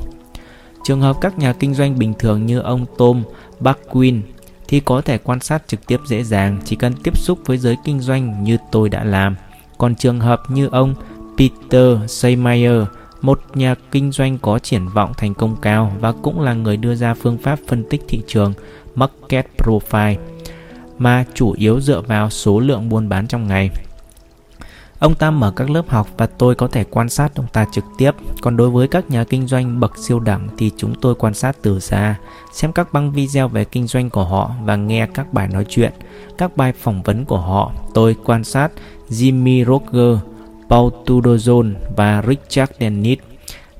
Trường 0.84 1.00
hợp 1.00 1.16
các 1.20 1.38
nhà 1.38 1.52
kinh 1.52 1.74
doanh 1.74 1.98
bình 1.98 2.14
thường 2.18 2.46
như 2.46 2.58
ông 2.58 2.86
Tom 2.98 3.22
Buckwin 3.60 4.20
thì 4.68 4.80
có 4.80 5.00
thể 5.00 5.18
quan 5.18 5.40
sát 5.40 5.62
trực 5.66 5.86
tiếp 5.86 6.00
dễ 6.06 6.22
dàng, 6.22 6.58
chỉ 6.64 6.76
cần 6.76 6.92
tiếp 7.02 7.18
xúc 7.18 7.38
với 7.46 7.58
giới 7.58 7.76
kinh 7.84 8.00
doanh 8.00 8.44
như 8.44 8.56
tôi 8.70 8.88
đã 8.88 9.04
làm. 9.04 9.36
Còn 9.78 9.94
trường 9.94 10.20
hợp 10.20 10.42
như 10.48 10.68
ông 10.72 10.94
Peter 11.38 12.10
Seymeyer 12.10 12.82
một 13.22 13.40
nhà 13.54 13.74
kinh 13.90 14.12
doanh 14.12 14.38
có 14.38 14.58
triển 14.58 14.88
vọng 14.88 15.12
thành 15.16 15.34
công 15.34 15.56
cao 15.62 15.92
và 16.00 16.12
cũng 16.12 16.40
là 16.40 16.54
người 16.54 16.76
đưa 16.76 16.94
ra 16.94 17.14
phương 17.14 17.38
pháp 17.38 17.58
phân 17.68 17.84
tích 17.90 18.02
thị 18.08 18.22
trường 18.26 18.54
Market 18.94 19.46
Profile 19.58 20.16
mà 20.98 21.24
chủ 21.34 21.52
yếu 21.52 21.80
dựa 21.80 22.00
vào 22.00 22.30
số 22.30 22.60
lượng 22.60 22.88
buôn 22.88 23.08
bán 23.08 23.26
trong 23.26 23.46
ngày. 23.46 23.70
Ông 24.98 25.14
ta 25.14 25.30
mở 25.30 25.52
các 25.56 25.70
lớp 25.70 25.88
học 25.88 26.08
và 26.16 26.26
tôi 26.26 26.54
có 26.54 26.68
thể 26.68 26.84
quan 26.84 27.08
sát 27.08 27.34
ông 27.34 27.46
ta 27.52 27.66
trực 27.72 27.84
tiếp. 27.98 28.10
Còn 28.40 28.56
đối 28.56 28.70
với 28.70 28.88
các 28.88 29.10
nhà 29.10 29.24
kinh 29.24 29.46
doanh 29.46 29.80
bậc 29.80 29.98
siêu 29.98 30.20
đẳng 30.20 30.48
thì 30.58 30.70
chúng 30.76 30.94
tôi 31.00 31.14
quan 31.14 31.34
sát 31.34 31.56
từ 31.62 31.80
xa, 31.80 32.16
xem 32.52 32.72
các 32.72 32.92
băng 32.92 33.12
video 33.12 33.48
về 33.48 33.64
kinh 33.64 33.86
doanh 33.86 34.10
của 34.10 34.24
họ 34.24 34.50
và 34.64 34.76
nghe 34.76 35.06
các 35.14 35.32
bài 35.32 35.48
nói 35.48 35.66
chuyện, 35.68 35.92
các 36.38 36.56
bài 36.56 36.72
phỏng 36.72 37.02
vấn 37.02 37.24
của 37.24 37.38
họ. 37.38 37.72
Tôi 37.94 38.16
quan 38.24 38.44
sát 38.44 38.72
Jimmy 39.08 39.64
Roger, 39.64 40.18
Paul 40.72 40.92
Tudorzoon 41.06 41.74
và 41.96 42.22
Richard 42.28 42.72
Dennis 42.80 43.18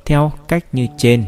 theo 0.05 0.32
cách 0.49 0.64
như 0.72 0.86
trên. 0.99 1.24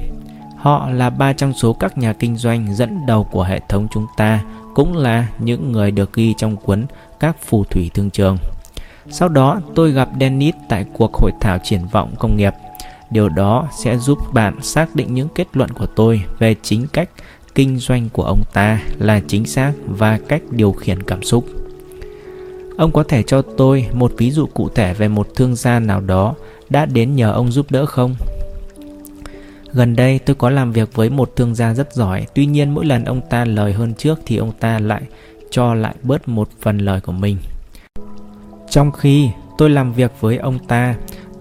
Họ 0.56 0.90
là 0.90 1.10
ba 1.10 1.32
trong 1.32 1.52
số 1.52 1.72
các 1.72 1.98
nhà 1.98 2.12
kinh 2.12 2.36
doanh 2.36 2.74
dẫn 2.74 3.06
đầu 3.06 3.24
của 3.24 3.42
hệ 3.42 3.60
thống 3.68 3.88
chúng 3.94 4.06
ta, 4.16 4.44
cũng 4.74 4.96
là 4.96 5.28
những 5.38 5.72
người 5.72 5.90
được 5.90 6.12
ghi 6.12 6.34
trong 6.38 6.56
cuốn 6.56 6.86
các 7.20 7.36
phù 7.46 7.64
thủy 7.64 7.90
thương 7.94 8.10
trường. 8.10 8.36
Sau 9.10 9.28
đó 9.28 9.60
tôi 9.74 9.92
gặp 9.92 10.08
Dennis 10.20 10.54
tại 10.68 10.84
cuộc 10.92 11.14
hội 11.14 11.30
thảo 11.40 11.58
triển 11.58 11.86
vọng 11.92 12.14
công 12.18 12.36
nghiệp. 12.36 12.52
Điều 13.10 13.28
đó 13.28 13.68
sẽ 13.78 13.98
giúp 13.98 14.18
bạn 14.32 14.62
xác 14.62 14.94
định 14.94 15.14
những 15.14 15.28
kết 15.34 15.46
luận 15.52 15.70
của 15.70 15.86
tôi 15.86 16.22
về 16.38 16.54
chính 16.62 16.86
cách 16.92 17.10
kinh 17.54 17.78
doanh 17.78 18.08
của 18.12 18.24
ông 18.24 18.42
ta 18.52 18.80
là 18.98 19.20
chính 19.28 19.46
xác 19.46 19.72
và 19.86 20.18
cách 20.28 20.42
điều 20.50 20.72
khiển 20.72 21.02
cảm 21.02 21.22
xúc. 21.22 21.44
Ông 22.76 22.92
có 22.92 23.02
thể 23.02 23.22
cho 23.22 23.42
tôi 23.42 23.86
một 23.92 24.12
ví 24.16 24.30
dụ 24.30 24.46
cụ 24.46 24.68
thể 24.68 24.94
về 24.94 25.08
một 25.08 25.28
thương 25.34 25.56
gia 25.56 25.78
nào 25.78 26.00
đó 26.00 26.34
đã 26.70 26.86
đến 26.86 27.16
nhờ 27.16 27.32
ông 27.32 27.52
giúp 27.52 27.66
đỡ 27.70 27.86
không? 27.86 28.14
Gần 29.72 29.96
đây 29.96 30.18
tôi 30.18 30.36
có 30.36 30.50
làm 30.50 30.72
việc 30.72 30.94
với 30.94 31.10
một 31.10 31.36
thương 31.36 31.54
gia 31.54 31.74
rất 31.74 31.92
giỏi, 31.92 32.26
tuy 32.34 32.46
nhiên 32.46 32.74
mỗi 32.74 32.84
lần 32.84 33.04
ông 33.04 33.20
ta 33.30 33.44
lời 33.44 33.72
hơn 33.72 33.94
trước 33.94 34.20
thì 34.26 34.36
ông 34.36 34.52
ta 34.60 34.78
lại 34.78 35.02
cho 35.50 35.74
lại 35.74 35.94
bớt 36.02 36.28
một 36.28 36.48
phần 36.60 36.78
lời 36.78 37.00
của 37.00 37.12
mình. 37.12 37.36
Trong 38.70 38.92
khi 38.92 39.30
tôi 39.58 39.70
làm 39.70 39.92
việc 39.92 40.12
với 40.20 40.36
ông 40.36 40.58
ta, 40.58 40.94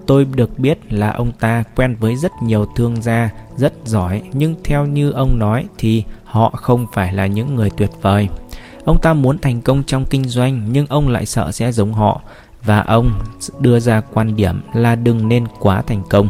tôi 0.07 0.25
được 0.25 0.59
biết 0.59 0.93
là 0.93 1.11
ông 1.11 1.31
ta 1.31 1.63
quen 1.75 1.95
với 1.99 2.15
rất 2.15 2.31
nhiều 2.43 2.65
thương 2.75 3.01
gia 3.01 3.29
rất 3.57 3.73
giỏi, 3.85 4.21
nhưng 4.33 4.55
theo 4.63 4.85
như 4.85 5.11
ông 5.11 5.39
nói 5.39 5.65
thì 5.77 6.03
họ 6.23 6.49
không 6.49 6.87
phải 6.93 7.13
là 7.13 7.27
những 7.27 7.55
người 7.55 7.69
tuyệt 7.69 7.89
vời. 8.01 8.29
Ông 8.85 9.01
ta 9.01 9.13
muốn 9.13 9.37
thành 9.37 9.61
công 9.61 9.83
trong 9.83 10.05
kinh 10.05 10.25
doanh, 10.25 10.61
nhưng 10.71 10.87
ông 10.87 11.07
lại 11.07 11.25
sợ 11.25 11.51
sẽ 11.51 11.71
giống 11.71 11.93
họ 11.93 12.21
và 12.65 12.79
ông 12.79 13.11
đưa 13.59 13.79
ra 13.79 14.01
quan 14.13 14.35
điểm 14.35 14.61
là 14.73 14.95
đừng 14.95 15.29
nên 15.29 15.45
quá 15.59 15.81
thành 15.81 16.03
công. 16.09 16.27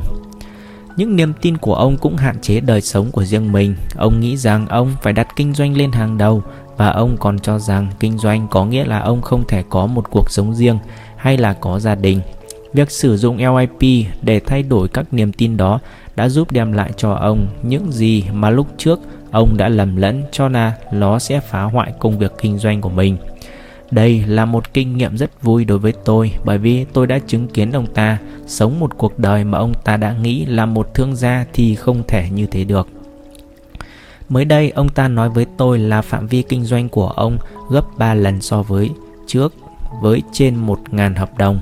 Những 0.97 1.15
niềm 1.15 1.33
tin 1.41 1.57
của 1.57 1.75
ông 1.75 1.97
cũng 1.97 2.15
hạn 2.15 2.41
chế 2.41 2.59
đời 2.59 2.81
sống 2.81 3.11
của 3.11 3.23
riêng 3.23 3.51
mình. 3.51 3.75
Ông 3.95 4.19
nghĩ 4.19 4.37
rằng 4.37 4.67
ông 4.67 4.91
phải 5.01 5.13
đặt 5.13 5.27
kinh 5.35 5.53
doanh 5.53 5.77
lên 5.77 5.91
hàng 5.91 6.17
đầu, 6.17 6.43
và 6.77 6.89
ông 6.89 7.17
còn 7.19 7.39
cho 7.39 7.59
rằng 7.59 7.87
kinh 7.99 8.17
doanh 8.17 8.47
có 8.51 8.65
nghĩa 8.65 8.85
là 8.85 8.99
ông 8.99 9.21
không 9.21 9.43
thể 9.47 9.63
có 9.69 9.85
một 9.85 10.11
cuộc 10.11 10.31
sống 10.31 10.55
riêng 10.55 10.79
hay 11.17 11.37
là 11.37 11.53
có 11.53 11.79
gia 11.79 11.95
đình. 11.95 12.21
Việc 12.73 12.91
sử 12.91 13.17
dụng 13.17 13.37
LIP 13.37 14.07
để 14.21 14.39
thay 14.39 14.63
đổi 14.63 14.87
các 14.87 15.13
niềm 15.13 15.33
tin 15.33 15.57
đó 15.57 15.79
đã 16.15 16.29
giúp 16.29 16.51
đem 16.51 16.71
lại 16.71 16.91
cho 16.97 17.13
ông 17.13 17.47
những 17.63 17.91
gì 17.91 18.23
mà 18.33 18.49
lúc 18.49 18.67
trước 18.77 18.99
ông 19.33 19.57
đã 19.57 19.69
lầm 19.69 19.95
lẫn 19.95 20.23
cho 20.31 20.49
là 20.49 20.77
nó 20.91 21.19
sẽ 21.19 21.39
phá 21.39 21.63
hoại 21.63 21.93
công 21.99 22.19
việc 22.19 22.31
kinh 22.41 22.57
doanh 22.57 22.81
của 22.81 22.89
mình. 22.89 23.17
Đây 23.91 24.23
là 24.27 24.45
một 24.45 24.73
kinh 24.73 24.97
nghiệm 24.97 25.17
rất 25.17 25.43
vui 25.43 25.65
đối 25.65 25.79
với 25.79 25.93
tôi 26.05 26.31
bởi 26.45 26.57
vì 26.57 26.85
tôi 26.93 27.07
đã 27.07 27.19
chứng 27.27 27.47
kiến 27.47 27.71
ông 27.71 27.87
ta 27.93 28.17
sống 28.47 28.79
một 28.79 28.97
cuộc 28.97 29.19
đời 29.19 29.43
mà 29.43 29.57
ông 29.57 29.73
ta 29.83 29.97
đã 29.97 30.13
nghĩ 30.13 30.45
là 30.45 30.65
một 30.65 30.93
thương 30.93 31.15
gia 31.15 31.45
thì 31.53 31.75
không 31.75 32.03
thể 32.07 32.29
như 32.29 32.45
thế 32.45 32.63
được. 32.63 32.87
Mới 34.29 34.45
đây 34.45 34.69
ông 34.69 34.89
ta 34.89 35.07
nói 35.07 35.29
với 35.29 35.45
tôi 35.57 35.79
là 35.79 36.01
phạm 36.01 36.27
vi 36.27 36.41
kinh 36.41 36.63
doanh 36.63 36.89
của 36.89 37.07
ông 37.07 37.37
gấp 37.69 37.85
3 37.97 38.13
lần 38.13 38.41
so 38.41 38.63
với 38.63 38.89
trước 39.27 39.53
với 40.01 40.21
trên 40.31 40.67
1.000 40.67 41.15
hợp 41.15 41.37
đồng. 41.37 41.59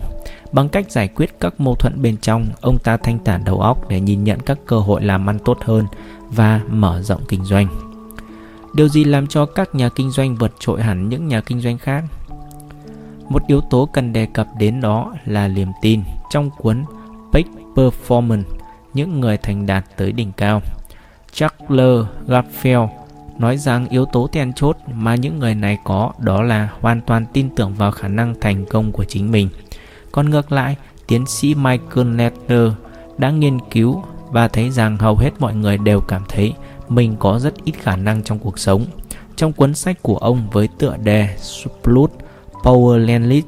Bằng 0.51 0.69
cách 0.69 0.91
giải 0.91 1.07
quyết 1.07 1.39
các 1.39 1.61
mâu 1.61 1.75
thuẫn 1.75 2.01
bên 2.01 2.17
trong, 2.21 2.47
ông 2.61 2.77
ta 2.77 2.97
thanh 2.97 3.19
tản 3.19 3.43
đầu 3.43 3.59
óc 3.59 3.89
để 3.89 3.99
nhìn 3.99 4.23
nhận 4.23 4.39
các 4.39 4.57
cơ 4.65 4.79
hội 4.79 5.01
làm 5.03 5.29
ăn 5.29 5.39
tốt 5.39 5.57
hơn 5.61 5.85
và 6.31 6.61
mở 6.69 7.01
rộng 7.01 7.21
kinh 7.27 7.43
doanh. 7.43 7.67
Điều 8.73 8.87
gì 8.87 9.03
làm 9.03 9.27
cho 9.27 9.45
các 9.45 9.75
nhà 9.75 9.89
kinh 9.89 10.11
doanh 10.11 10.35
vượt 10.35 10.51
trội 10.59 10.81
hẳn 10.81 11.09
những 11.09 11.27
nhà 11.27 11.41
kinh 11.41 11.61
doanh 11.61 11.77
khác? 11.77 12.03
Một 13.29 13.47
yếu 13.47 13.61
tố 13.61 13.89
cần 13.93 14.13
đề 14.13 14.27
cập 14.33 14.47
đến 14.59 14.81
đó 14.81 15.13
là 15.25 15.47
niềm 15.47 15.67
tin 15.81 16.01
trong 16.29 16.49
cuốn 16.57 16.83
Peak 17.33 17.45
Performance, 17.75 18.43
những 18.93 19.19
người 19.19 19.37
thành 19.37 19.65
đạt 19.65 19.85
tới 19.97 20.11
đỉnh 20.11 20.31
cao. 20.31 20.61
Charles 21.33 22.05
Garfield 22.27 22.87
nói 23.37 23.57
rằng 23.57 23.89
yếu 23.89 24.05
tố 24.05 24.27
then 24.27 24.53
chốt 24.53 24.77
mà 24.93 25.15
những 25.15 25.39
người 25.39 25.55
này 25.55 25.77
có 25.83 26.11
đó 26.19 26.41
là 26.41 26.69
hoàn 26.81 27.01
toàn 27.01 27.25
tin 27.33 27.49
tưởng 27.55 27.73
vào 27.73 27.91
khả 27.91 28.07
năng 28.07 28.35
thành 28.41 28.65
công 28.65 28.91
của 28.91 29.03
chính 29.03 29.31
mình. 29.31 29.49
Còn 30.11 30.29
ngược 30.29 30.51
lại, 30.51 30.75
tiến 31.07 31.25
sĩ 31.25 31.55
Michael 31.55 32.07
Netter 32.07 32.71
đã 33.17 33.31
nghiên 33.31 33.59
cứu 33.71 34.03
và 34.31 34.47
thấy 34.47 34.69
rằng 34.69 34.97
hầu 34.97 35.15
hết 35.15 35.31
mọi 35.39 35.55
người 35.55 35.77
đều 35.77 36.01
cảm 36.01 36.23
thấy 36.29 36.53
mình 36.89 37.15
có 37.19 37.39
rất 37.39 37.53
ít 37.63 37.73
khả 37.81 37.95
năng 37.95 38.23
trong 38.23 38.39
cuộc 38.39 38.59
sống. 38.59 38.85
Trong 39.35 39.53
cuốn 39.53 39.73
sách 39.73 40.01
của 40.01 40.17
ông 40.17 40.47
với 40.51 40.69
tựa 40.77 40.97
đề 41.03 41.37
Splut 41.37 42.11
Power 42.63 42.97
Landlist, 42.97 43.47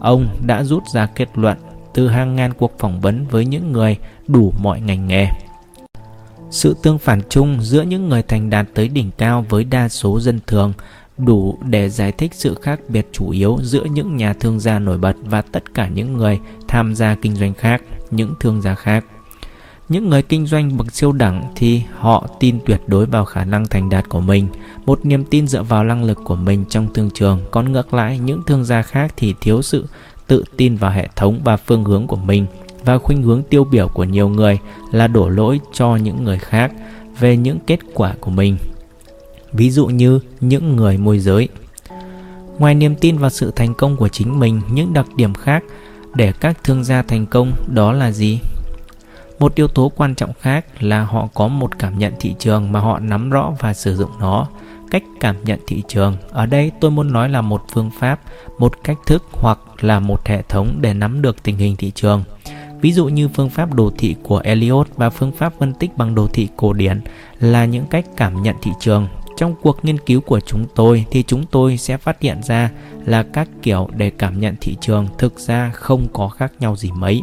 ông 0.00 0.28
đã 0.46 0.64
rút 0.64 0.82
ra 0.94 1.06
kết 1.06 1.28
luận 1.34 1.58
từ 1.94 2.08
hàng 2.08 2.36
ngàn 2.36 2.52
cuộc 2.52 2.78
phỏng 2.78 3.00
vấn 3.00 3.26
với 3.30 3.44
những 3.44 3.72
người 3.72 3.96
đủ 4.28 4.52
mọi 4.58 4.80
ngành 4.80 5.06
nghề. 5.06 5.26
Sự 6.50 6.76
tương 6.82 6.98
phản 6.98 7.20
chung 7.28 7.58
giữa 7.60 7.82
những 7.82 8.08
người 8.08 8.22
thành 8.22 8.50
đạt 8.50 8.66
tới 8.74 8.88
đỉnh 8.88 9.10
cao 9.18 9.44
với 9.48 9.64
đa 9.64 9.88
số 9.88 10.20
dân 10.20 10.40
thường 10.46 10.72
đủ 11.18 11.58
để 11.62 11.88
giải 11.88 12.12
thích 12.12 12.34
sự 12.34 12.54
khác 12.62 12.80
biệt 12.88 13.06
chủ 13.12 13.30
yếu 13.30 13.58
giữa 13.62 13.84
những 13.84 14.16
nhà 14.16 14.32
thương 14.32 14.60
gia 14.60 14.78
nổi 14.78 14.98
bật 14.98 15.16
và 15.24 15.42
tất 15.42 15.74
cả 15.74 15.88
những 15.88 16.12
người 16.12 16.38
tham 16.68 16.94
gia 16.94 17.14
kinh 17.14 17.36
doanh 17.36 17.54
khác, 17.54 17.82
những 18.10 18.34
thương 18.40 18.62
gia 18.62 18.74
khác. 18.74 19.04
Những 19.88 20.08
người 20.08 20.22
kinh 20.22 20.46
doanh 20.46 20.76
bậc 20.76 20.92
siêu 20.92 21.12
đẳng 21.12 21.52
thì 21.56 21.82
họ 21.98 22.26
tin 22.40 22.58
tuyệt 22.66 22.80
đối 22.86 23.06
vào 23.06 23.24
khả 23.24 23.44
năng 23.44 23.66
thành 23.66 23.90
đạt 23.90 24.08
của 24.08 24.20
mình, 24.20 24.48
một 24.86 25.06
niềm 25.06 25.24
tin 25.24 25.48
dựa 25.48 25.62
vào 25.62 25.84
năng 25.84 26.04
lực 26.04 26.18
của 26.24 26.36
mình 26.36 26.64
trong 26.68 26.92
thương 26.94 27.10
trường, 27.14 27.40
còn 27.50 27.72
ngược 27.72 27.94
lại 27.94 28.18
những 28.18 28.42
thương 28.46 28.64
gia 28.64 28.82
khác 28.82 29.14
thì 29.16 29.34
thiếu 29.40 29.62
sự 29.62 29.86
tự 30.26 30.44
tin 30.56 30.76
vào 30.76 30.90
hệ 30.90 31.08
thống 31.16 31.40
và 31.44 31.56
phương 31.56 31.84
hướng 31.84 32.06
của 32.06 32.16
mình 32.16 32.46
và 32.84 32.98
khuynh 32.98 33.22
hướng 33.22 33.42
tiêu 33.42 33.64
biểu 33.64 33.88
của 33.88 34.04
nhiều 34.04 34.28
người 34.28 34.58
là 34.92 35.06
đổ 35.06 35.28
lỗi 35.28 35.60
cho 35.72 35.96
những 35.96 36.24
người 36.24 36.38
khác 36.38 36.72
về 37.20 37.36
những 37.36 37.58
kết 37.66 37.80
quả 37.94 38.14
của 38.20 38.30
mình. 38.30 38.56
Ví 39.52 39.70
dụ 39.70 39.86
như 39.86 40.20
những 40.40 40.76
người 40.76 40.98
môi 40.98 41.18
giới. 41.18 41.48
Ngoài 42.58 42.74
niềm 42.74 42.94
tin 42.94 43.18
vào 43.18 43.30
sự 43.30 43.52
thành 43.56 43.74
công 43.74 43.96
của 43.96 44.08
chính 44.08 44.40
mình, 44.40 44.60
những 44.72 44.92
đặc 44.92 45.06
điểm 45.16 45.34
khác 45.34 45.64
để 46.14 46.32
các 46.32 46.64
thương 46.64 46.84
gia 46.84 47.02
thành 47.02 47.26
công 47.26 47.52
đó 47.66 47.92
là 47.92 48.12
gì? 48.12 48.40
Một 49.38 49.54
yếu 49.54 49.68
tố 49.68 49.92
quan 49.96 50.14
trọng 50.14 50.32
khác 50.40 50.64
là 50.80 51.04
họ 51.04 51.28
có 51.34 51.48
một 51.48 51.78
cảm 51.78 51.98
nhận 51.98 52.14
thị 52.20 52.34
trường 52.38 52.72
mà 52.72 52.80
họ 52.80 52.98
nắm 52.98 53.30
rõ 53.30 53.52
và 53.58 53.74
sử 53.74 53.96
dụng 53.96 54.10
nó. 54.20 54.46
Cách 54.90 55.02
cảm 55.20 55.44
nhận 55.44 55.60
thị 55.66 55.82
trường, 55.88 56.16
ở 56.30 56.46
đây 56.46 56.70
tôi 56.80 56.90
muốn 56.90 57.12
nói 57.12 57.28
là 57.28 57.40
một 57.40 57.62
phương 57.72 57.90
pháp, 57.98 58.20
một 58.58 58.72
cách 58.84 58.98
thức 59.06 59.24
hoặc 59.32 59.58
là 59.80 60.00
một 60.00 60.26
hệ 60.26 60.42
thống 60.42 60.78
để 60.80 60.94
nắm 60.94 61.22
được 61.22 61.42
tình 61.42 61.56
hình 61.56 61.76
thị 61.76 61.92
trường. 61.94 62.24
Ví 62.80 62.92
dụ 62.92 63.06
như 63.06 63.28
phương 63.28 63.50
pháp 63.50 63.74
đồ 63.74 63.92
thị 63.98 64.16
của 64.22 64.38
Elliot 64.38 64.88
và 64.96 65.10
phương 65.10 65.32
pháp 65.32 65.52
phân 65.58 65.74
tích 65.74 65.96
bằng 65.96 66.14
đồ 66.14 66.26
thị 66.26 66.48
cổ 66.56 66.72
điển 66.72 67.00
là 67.40 67.64
những 67.64 67.86
cách 67.86 68.06
cảm 68.16 68.42
nhận 68.42 68.56
thị 68.62 68.70
trường. 68.80 69.08
Trong 69.36 69.54
cuộc 69.62 69.84
nghiên 69.84 69.98
cứu 69.98 70.20
của 70.20 70.40
chúng 70.40 70.66
tôi 70.74 71.04
thì 71.10 71.22
chúng 71.22 71.46
tôi 71.46 71.76
sẽ 71.76 71.96
phát 71.96 72.20
hiện 72.20 72.42
ra 72.42 72.70
là 73.04 73.22
các 73.22 73.48
kiểu 73.62 73.88
để 73.96 74.10
cảm 74.10 74.40
nhận 74.40 74.54
thị 74.60 74.76
trường 74.80 75.08
thực 75.18 75.38
ra 75.38 75.70
không 75.74 76.08
có 76.12 76.28
khác 76.28 76.52
nhau 76.60 76.76
gì 76.76 76.90
mấy 76.94 77.22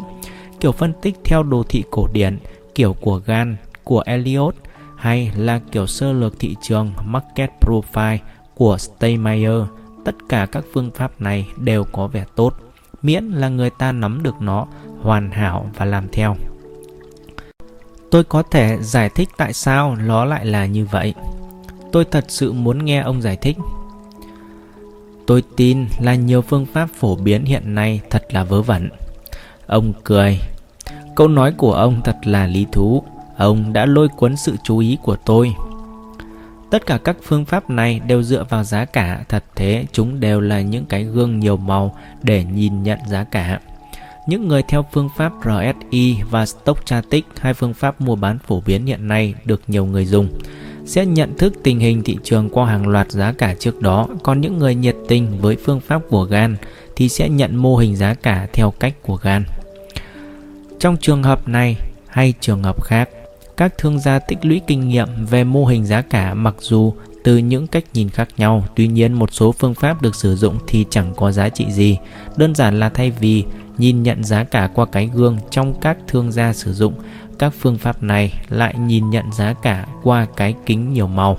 kiểu 0.60 0.72
phân 0.72 0.92
tích 1.02 1.16
theo 1.24 1.42
đồ 1.42 1.62
thị 1.68 1.84
cổ 1.90 2.08
điển, 2.12 2.38
kiểu 2.74 2.92
của 3.00 3.20
Gan, 3.26 3.56
của 3.84 4.02
Elliot 4.06 4.54
hay 4.96 5.32
là 5.36 5.60
kiểu 5.72 5.86
sơ 5.86 6.12
lược 6.12 6.38
thị 6.38 6.56
trường 6.62 6.92
Market 7.04 7.50
Profile 7.60 8.18
của 8.54 8.78
Steinmeier, 8.78 9.62
tất 10.04 10.14
cả 10.28 10.46
các 10.52 10.64
phương 10.72 10.90
pháp 10.94 11.20
này 11.20 11.46
đều 11.56 11.84
có 11.84 12.06
vẻ 12.06 12.24
tốt, 12.36 12.54
miễn 13.02 13.24
là 13.24 13.48
người 13.48 13.70
ta 13.70 13.92
nắm 13.92 14.22
được 14.22 14.34
nó 14.40 14.66
hoàn 15.02 15.30
hảo 15.30 15.70
và 15.76 15.84
làm 15.84 16.08
theo. 16.12 16.36
Tôi 18.10 18.24
có 18.24 18.42
thể 18.42 18.78
giải 18.80 19.10
thích 19.14 19.28
tại 19.36 19.52
sao 19.52 19.96
nó 19.96 20.24
lại 20.24 20.46
là 20.46 20.66
như 20.66 20.86
vậy. 20.86 21.14
Tôi 21.92 22.04
thật 22.04 22.24
sự 22.28 22.52
muốn 22.52 22.84
nghe 22.84 23.00
ông 23.00 23.22
giải 23.22 23.36
thích. 23.36 23.56
Tôi 25.26 25.42
tin 25.56 25.86
là 26.00 26.14
nhiều 26.14 26.42
phương 26.42 26.66
pháp 26.66 26.88
phổ 26.94 27.16
biến 27.16 27.44
hiện 27.44 27.74
nay 27.74 28.00
thật 28.10 28.24
là 28.30 28.44
vớ 28.44 28.62
vẩn. 28.62 28.88
Ông 29.66 29.92
cười. 30.04 30.40
Câu 31.16 31.28
nói 31.28 31.52
của 31.52 31.72
ông 31.72 32.00
thật 32.04 32.16
là 32.24 32.46
lý 32.46 32.66
thú. 32.72 33.02
Ông 33.36 33.72
đã 33.72 33.86
lôi 33.86 34.08
cuốn 34.08 34.36
sự 34.36 34.56
chú 34.64 34.78
ý 34.78 34.98
của 35.02 35.16
tôi. 35.16 35.54
Tất 36.70 36.86
cả 36.86 36.98
các 36.98 37.16
phương 37.22 37.44
pháp 37.44 37.70
này 37.70 38.00
đều 38.06 38.22
dựa 38.22 38.44
vào 38.48 38.64
giá 38.64 38.84
cả, 38.84 39.24
thật 39.28 39.44
thế 39.54 39.86
chúng 39.92 40.20
đều 40.20 40.40
là 40.40 40.60
những 40.60 40.84
cái 40.84 41.04
gương 41.04 41.40
nhiều 41.40 41.56
màu 41.56 41.96
để 42.22 42.44
nhìn 42.44 42.82
nhận 42.82 42.98
giá 43.08 43.24
cả. 43.24 43.60
Những 44.26 44.48
người 44.48 44.62
theo 44.68 44.84
phương 44.92 45.08
pháp 45.16 45.32
RSI 45.44 46.16
và 46.30 46.46
Stochastic, 46.46 47.26
hai 47.40 47.54
phương 47.54 47.74
pháp 47.74 48.00
mua 48.00 48.16
bán 48.16 48.38
phổ 48.38 48.62
biến 48.66 48.86
hiện 48.86 49.08
nay 49.08 49.34
được 49.44 49.62
nhiều 49.66 49.86
người 49.86 50.06
dùng, 50.06 50.28
sẽ 50.84 51.06
nhận 51.06 51.38
thức 51.38 51.52
tình 51.62 51.80
hình 51.80 52.02
thị 52.02 52.18
trường 52.24 52.50
qua 52.50 52.66
hàng 52.66 52.88
loạt 52.88 53.10
giá 53.10 53.32
cả 53.32 53.54
trước 53.58 53.82
đó, 53.82 54.08
còn 54.22 54.40
những 54.40 54.58
người 54.58 54.74
nhiệt 54.74 54.96
tình 55.08 55.40
với 55.40 55.56
phương 55.64 55.80
pháp 55.80 56.02
của 56.10 56.24
GAN 56.24 56.56
thì 56.96 57.08
sẽ 57.08 57.28
nhận 57.28 57.56
mô 57.56 57.76
hình 57.76 57.96
giá 57.96 58.14
cả 58.14 58.46
theo 58.52 58.70
cách 58.70 58.94
của 59.02 59.16
GAN. 59.16 59.44
Trong 60.80 60.96
trường 60.96 61.22
hợp 61.22 61.48
này 61.48 61.76
hay 62.06 62.34
trường 62.40 62.62
hợp 62.62 62.82
khác, 62.82 63.08
các 63.56 63.78
thương 63.78 63.98
gia 63.98 64.18
tích 64.18 64.38
lũy 64.42 64.60
kinh 64.66 64.88
nghiệm 64.88 65.08
về 65.30 65.44
mô 65.44 65.64
hình 65.64 65.86
giá 65.86 66.02
cả 66.02 66.34
mặc 66.34 66.54
dù 66.60 66.94
từ 67.24 67.38
những 67.38 67.66
cách 67.66 67.84
nhìn 67.92 68.08
khác 68.08 68.28
nhau, 68.36 68.64
tuy 68.76 68.86
nhiên 68.86 69.12
một 69.12 69.32
số 69.32 69.52
phương 69.52 69.74
pháp 69.74 70.02
được 70.02 70.14
sử 70.14 70.36
dụng 70.36 70.58
thì 70.66 70.84
chẳng 70.90 71.12
có 71.16 71.32
giá 71.32 71.48
trị 71.48 71.66
gì. 71.70 71.98
Đơn 72.36 72.54
giản 72.54 72.80
là 72.80 72.88
thay 72.88 73.10
vì 73.10 73.44
nhìn 73.78 74.02
nhận 74.02 74.24
giá 74.24 74.44
cả 74.44 74.70
qua 74.74 74.86
cái 74.92 75.10
gương 75.14 75.38
trong 75.50 75.80
các 75.80 75.98
thương 76.08 76.32
gia 76.32 76.52
sử 76.52 76.72
dụng, 76.72 76.94
các 77.38 77.52
phương 77.60 77.78
pháp 77.78 78.02
này 78.02 78.32
lại 78.48 78.74
nhìn 78.78 79.10
nhận 79.10 79.32
giá 79.32 79.54
cả 79.62 79.86
qua 80.02 80.26
cái 80.36 80.54
kính 80.66 80.92
nhiều 80.92 81.06
màu. 81.06 81.38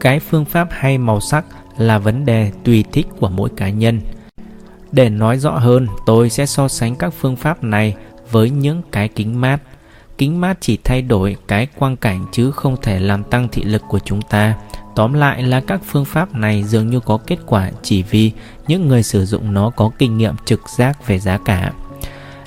Cái 0.00 0.20
phương 0.20 0.44
pháp 0.44 0.68
hay 0.70 0.98
màu 0.98 1.20
sắc 1.20 1.44
là 1.78 1.98
vấn 1.98 2.24
đề 2.24 2.50
tùy 2.64 2.84
thích 2.92 3.06
của 3.20 3.28
mỗi 3.28 3.50
cá 3.56 3.70
nhân. 3.70 4.00
Để 4.92 5.10
nói 5.10 5.38
rõ 5.38 5.50
hơn, 5.50 5.86
tôi 6.06 6.30
sẽ 6.30 6.46
so 6.46 6.68
sánh 6.68 6.96
các 6.96 7.14
phương 7.20 7.36
pháp 7.36 7.64
này 7.64 7.94
với 8.30 8.50
những 8.50 8.82
cái 8.92 9.08
kính 9.08 9.40
mát 9.40 9.60
Kính 10.18 10.40
mát 10.40 10.56
chỉ 10.60 10.78
thay 10.84 11.02
đổi 11.02 11.36
cái 11.48 11.66
quang 11.78 11.96
cảnh 11.96 12.26
chứ 12.32 12.50
không 12.50 12.76
thể 12.82 13.00
làm 13.00 13.24
tăng 13.24 13.48
thị 13.48 13.62
lực 13.62 13.82
của 13.88 13.98
chúng 13.98 14.22
ta. 14.22 14.56
Tóm 14.94 15.12
lại 15.12 15.42
là 15.42 15.60
các 15.60 15.80
phương 15.84 16.04
pháp 16.04 16.34
này 16.34 16.62
dường 16.62 16.90
như 16.90 17.00
có 17.00 17.18
kết 17.26 17.38
quả 17.46 17.70
chỉ 17.82 18.02
vì 18.02 18.32
những 18.68 18.88
người 18.88 19.02
sử 19.02 19.24
dụng 19.24 19.54
nó 19.54 19.70
có 19.70 19.90
kinh 19.98 20.18
nghiệm 20.18 20.34
trực 20.44 20.68
giác 20.68 21.06
về 21.06 21.18
giá 21.18 21.38
cả. 21.38 21.72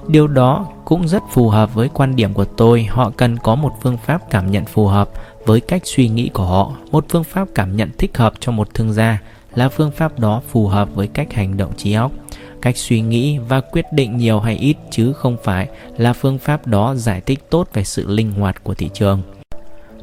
Điều 0.07 0.27
đó 0.27 0.65
cũng 0.85 1.07
rất 1.07 1.23
phù 1.31 1.49
hợp 1.49 1.73
với 1.73 1.89
quan 1.93 2.15
điểm 2.15 2.33
của 2.33 2.45
tôi, 2.45 2.83
họ 2.83 3.11
cần 3.17 3.37
có 3.37 3.55
một 3.55 3.73
phương 3.81 3.97
pháp 4.05 4.21
cảm 4.29 4.51
nhận 4.51 4.65
phù 4.65 4.87
hợp 4.87 5.09
với 5.45 5.59
cách 5.59 5.81
suy 5.85 6.07
nghĩ 6.07 6.29
của 6.33 6.45
họ. 6.45 6.71
Một 6.91 7.05
phương 7.09 7.23
pháp 7.23 7.47
cảm 7.55 7.75
nhận 7.75 7.89
thích 7.97 8.17
hợp 8.17 8.33
cho 8.39 8.51
một 8.51 8.73
thương 8.73 8.93
gia 8.93 9.19
là 9.55 9.69
phương 9.69 9.91
pháp 9.91 10.19
đó 10.19 10.41
phù 10.47 10.67
hợp 10.67 10.89
với 10.95 11.07
cách 11.07 11.33
hành 11.33 11.57
động 11.57 11.71
trí 11.77 11.93
óc. 11.93 12.11
Cách 12.61 12.77
suy 12.77 13.01
nghĩ 13.01 13.37
và 13.37 13.61
quyết 13.61 13.85
định 13.93 14.17
nhiều 14.17 14.39
hay 14.39 14.55
ít 14.55 14.77
chứ 14.91 15.13
không 15.13 15.37
phải 15.43 15.67
là 15.97 16.13
phương 16.13 16.37
pháp 16.37 16.67
đó 16.67 16.95
giải 16.95 17.21
thích 17.21 17.39
tốt 17.49 17.67
về 17.73 17.83
sự 17.83 18.07
linh 18.07 18.31
hoạt 18.31 18.63
của 18.63 18.73
thị 18.73 18.89
trường. 18.93 19.21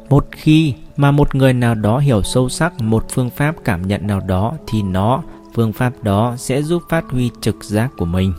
Một 0.08 0.26
khi 0.32 0.74
mà 0.96 1.10
một 1.10 1.34
người 1.34 1.52
nào 1.52 1.74
đó 1.74 1.98
hiểu 1.98 2.22
sâu 2.22 2.48
sắc 2.48 2.80
một 2.80 3.04
phương 3.10 3.30
pháp 3.30 3.54
cảm 3.64 3.86
nhận 3.86 4.06
nào 4.06 4.20
đó 4.20 4.52
thì 4.66 4.82
nó, 4.82 5.22
phương 5.54 5.72
pháp 5.72 5.92
đó 6.02 6.34
sẽ 6.36 6.62
giúp 6.62 6.82
phát 6.88 7.04
huy 7.10 7.30
trực 7.40 7.64
giác 7.64 7.90
của 7.96 8.04
mình. 8.04 8.32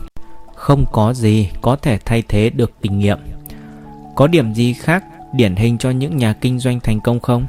Không 0.54 0.84
có 0.92 1.12
gì 1.12 1.50
có 1.62 1.76
thể 1.76 1.98
thay 2.04 2.22
thế 2.28 2.50
được 2.50 2.72
kinh 2.82 2.98
nghiệm. 2.98 3.18
Có 4.16 4.26
điểm 4.26 4.54
gì 4.54 4.72
khác 4.72 5.04
điển 5.32 5.56
hình 5.56 5.78
cho 5.78 5.90
những 5.90 6.16
nhà 6.16 6.32
kinh 6.32 6.58
doanh 6.58 6.80
thành 6.80 7.00
công 7.00 7.20
không 7.20 7.46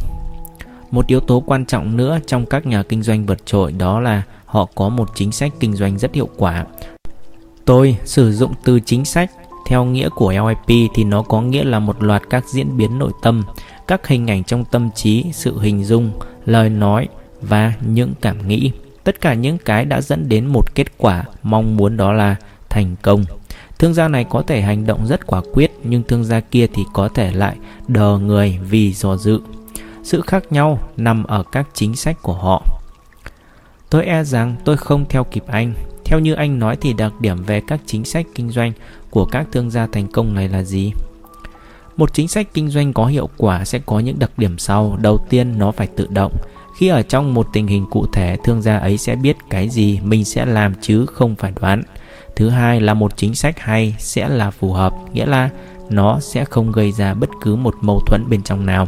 một 0.91 1.07
yếu 1.07 1.19
tố 1.19 1.43
quan 1.45 1.65
trọng 1.65 1.97
nữa 1.97 2.19
trong 2.27 2.45
các 2.45 2.65
nhà 2.65 2.83
kinh 2.83 3.03
doanh 3.03 3.25
vượt 3.25 3.45
trội 3.45 3.71
đó 3.71 3.99
là 3.99 4.23
họ 4.45 4.67
có 4.75 4.89
một 4.89 5.09
chính 5.15 5.31
sách 5.31 5.51
kinh 5.59 5.75
doanh 5.75 5.97
rất 5.97 6.13
hiệu 6.13 6.29
quả. 6.37 6.65
Tôi 7.65 7.97
sử 8.05 8.33
dụng 8.33 8.53
từ 8.63 8.79
chính 8.79 9.05
sách 9.05 9.31
theo 9.67 9.85
nghĩa 9.85 10.09
của 10.09 10.31
LIP 10.31 10.89
thì 10.95 11.03
nó 11.03 11.21
có 11.21 11.41
nghĩa 11.41 11.63
là 11.63 11.79
một 11.79 12.03
loạt 12.03 12.21
các 12.29 12.43
diễn 12.47 12.77
biến 12.77 12.99
nội 12.99 13.11
tâm, 13.21 13.43
các 13.87 14.07
hình 14.07 14.29
ảnh 14.29 14.43
trong 14.43 14.65
tâm 14.71 14.89
trí, 14.95 15.25
sự 15.33 15.59
hình 15.59 15.83
dung, 15.83 16.11
lời 16.45 16.69
nói 16.69 17.07
và 17.41 17.73
những 17.85 18.13
cảm 18.21 18.47
nghĩ. 18.47 18.71
Tất 19.03 19.21
cả 19.21 19.33
những 19.33 19.57
cái 19.65 19.85
đã 19.85 20.01
dẫn 20.01 20.29
đến 20.29 20.45
một 20.45 20.75
kết 20.75 20.97
quả 20.97 21.23
mong 21.43 21.77
muốn 21.77 21.97
đó 21.97 22.13
là 22.13 22.35
thành 22.69 22.95
công. 23.01 23.23
Thương 23.79 23.93
gia 23.93 24.07
này 24.07 24.25
có 24.29 24.41
thể 24.41 24.61
hành 24.61 24.85
động 24.85 25.07
rất 25.07 25.27
quả 25.27 25.41
quyết 25.53 25.71
nhưng 25.83 26.03
thương 26.03 26.23
gia 26.23 26.39
kia 26.39 26.67
thì 26.73 26.83
có 26.93 27.09
thể 27.09 27.31
lại 27.31 27.57
đờ 27.87 28.17
người 28.17 28.59
vì 28.69 28.93
dò 28.93 29.17
dự. 29.17 29.39
Sự 30.03 30.21
khác 30.21 30.43
nhau 30.49 30.79
nằm 30.97 31.23
ở 31.23 31.43
các 31.51 31.67
chính 31.73 31.95
sách 31.95 32.17
của 32.21 32.33
họ. 32.33 32.81
Tôi 33.89 34.05
e 34.05 34.23
rằng 34.23 34.55
tôi 34.65 34.77
không 34.77 35.05
theo 35.09 35.23
kịp 35.23 35.43
anh. 35.47 35.73
Theo 36.05 36.19
như 36.19 36.33
anh 36.33 36.59
nói 36.59 36.77
thì 36.81 36.93
đặc 36.93 37.13
điểm 37.19 37.43
về 37.43 37.61
các 37.67 37.79
chính 37.85 38.05
sách 38.05 38.25
kinh 38.35 38.49
doanh 38.49 38.71
của 39.09 39.25
các 39.25 39.47
thương 39.51 39.71
gia 39.71 39.87
thành 39.87 40.07
công 40.07 40.33
này 40.33 40.49
là 40.49 40.63
gì? 40.63 40.91
Một 41.97 42.13
chính 42.13 42.27
sách 42.27 42.47
kinh 42.53 42.69
doanh 42.69 42.93
có 42.93 43.05
hiệu 43.05 43.29
quả 43.37 43.65
sẽ 43.65 43.79
có 43.85 43.99
những 43.99 44.19
đặc 44.19 44.31
điểm 44.37 44.57
sau. 44.57 44.97
Đầu 45.01 45.25
tiên, 45.29 45.59
nó 45.59 45.71
phải 45.71 45.87
tự 45.87 46.07
động. 46.09 46.33
Khi 46.77 46.87
ở 46.87 47.01
trong 47.01 47.33
một 47.33 47.47
tình 47.53 47.67
hình 47.67 47.85
cụ 47.91 48.05
thể, 48.13 48.37
thương 48.43 48.61
gia 48.61 48.77
ấy 48.77 48.97
sẽ 48.97 49.15
biết 49.15 49.37
cái 49.49 49.69
gì 49.69 49.99
mình 50.03 50.25
sẽ 50.25 50.45
làm 50.45 50.73
chứ 50.81 51.05
không 51.05 51.35
phải 51.35 51.53
đoán. 51.61 51.83
Thứ 52.39 52.49
hai 52.49 52.81
là 52.81 52.93
một 52.93 53.17
chính 53.17 53.35
sách 53.35 53.59
hay 53.59 53.95
sẽ 53.97 54.29
là 54.29 54.51
phù 54.51 54.73
hợp, 54.73 54.93
nghĩa 55.13 55.25
là 55.25 55.49
nó 55.89 56.19
sẽ 56.19 56.45
không 56.45 56.71
gây 56.71 56.91
ra 56.91 57.13
bất 57.13 57.29
cứ 57.41 57.55
một 57.55 57.75
mâu 57.81 58.01
thuẫn 58.05 58.29
bên 58.29 58.43
trong 58.43 58.65
nào. 58.65 58.87